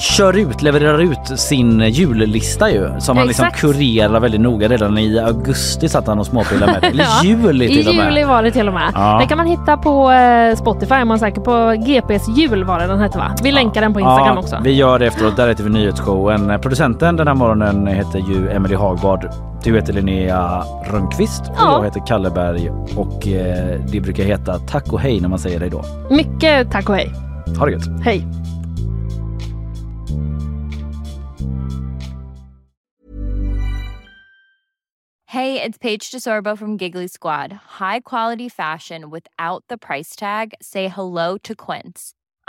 kör 0.00 0.36
ut, 0.38 0.62
levererar 0.62 0.98
ut 0.98 1.38
sin 1.40 1.80
jullista 1.80 2.70
ju 2.70 2.88
som 2.98 3.16
han 3.16 3.26
liksom 3.26 3.46
Exakt. 3.46 3.60
kurerar 3.60 4.20
väldigt 4.20 4.40
noga. 4.40 4.68
Redan 4.68 4.98
i 4.98 5.18
augusti 5.18 5.88
satt 5.88 6.06
han 6.06 6.18
och 6.18 6.26
småpillade 6.26 6.72
med 6.72 6.82
det. 6.82 6.86
Eller 6.88 7.04
Ja, 7.22 7.24
juli 7.24 7.68
till 7.68 7.88
I 7.88 7.90
och 7.90 7.94
med. 7.94 8.04
juli 8.12 8.24
var 8.24 8.42
det 8.42 8.50
till 8.50 8.68
och 8.68 8.74
med. 8.74 8.90
Ja. 8.94 9.16
Den 9.18 9.28
kan 9.28 9.38
man 9.38 9.46
hitta 9.46 9.76
på 9.76 10.10
eh, 10.10 10.56
Spotify 10.56 10.94
om 10.94 11.08
man 11.08 11.18
söker 11.18 11.40
på 11.40 11.74
GPs 11.86 12.28
jul 12.36 12.64
var 12.64 12.78
det 12.80 12.86
den 12.86 12.98
hette 13.00 13.18
va? 13.18 13.32
Vi 13.42 13.52
länkar 13.52 13.80
den 13.80 13.92
på 13.92 14.00
Instagram 14.00 14.26
ja, 14.36 14.38
också. 14.38 14.56
Vi 14.64 14.72
gör 14.72 14.98
det 14.98 15.06
efteråt. 15.06 15.36
Där 15.36 15.48
heter 15.48 15.64
vi 15.64 15.70
Nyhetsshowen. 15.70 16.60
Producenten 16.70 17.16
den 17.16 17.26
här 17.28 17.34
morgonen 17.34 17.86
heter 17.86 18.18
ju 18.18 18.50
Emily 18.50 18.74
Hagbard. 18.74 19.30
Du 19.64 19.76
heter 19.76 19.92
Linnea 19.92 20.62
Rönnqvist 20.84 21.40
och 21.40 21.54
Ja. 21.56 21.76
jag 21.76 21.84
heter 21.84 22.06
Kalle 22.06 22.30
Berg 22.30 22.70
och 22.96 23.28
eh, 23.28 23.80
det 23.92 24.00
brukar 24.00 24.24
heta 24.24 24.58
tack 24.58 24.92
och 24.92 25.00
hej 25.00 25.20
när 25.20 25.28
man 25.28 25.38
säger 25.38 25.60
hej 25.60 25.70
då. 25.70 25.84
Mycket 26.10 26.70
tack 26.70 26.88
och 26.88 26.94
hej. 26.96 27.12
Ha 27.58 27.66
det 27.66 27.72
gött. 27.72 27.82
Hej. 28.04 28.26
Hey, 35.26 35.60
it's 35.62 35.78
Paige 35.78 36.10
DeSorbo 36.10 36.56
from 36.58 36.76
Giggly 36.76 37.08
Squad. 37.08 37.52
High 37.78 38.00
quality 38.00 38.48
fashion 38.48 39.10
without 39.10 39.64
the 39.68 39.78
price 39.78 40.16
tag. 40.16 40.54
Say 40.60 40.88
hello 40.88 41.38
to 41.44 41.54
Quince. 41.54 42.14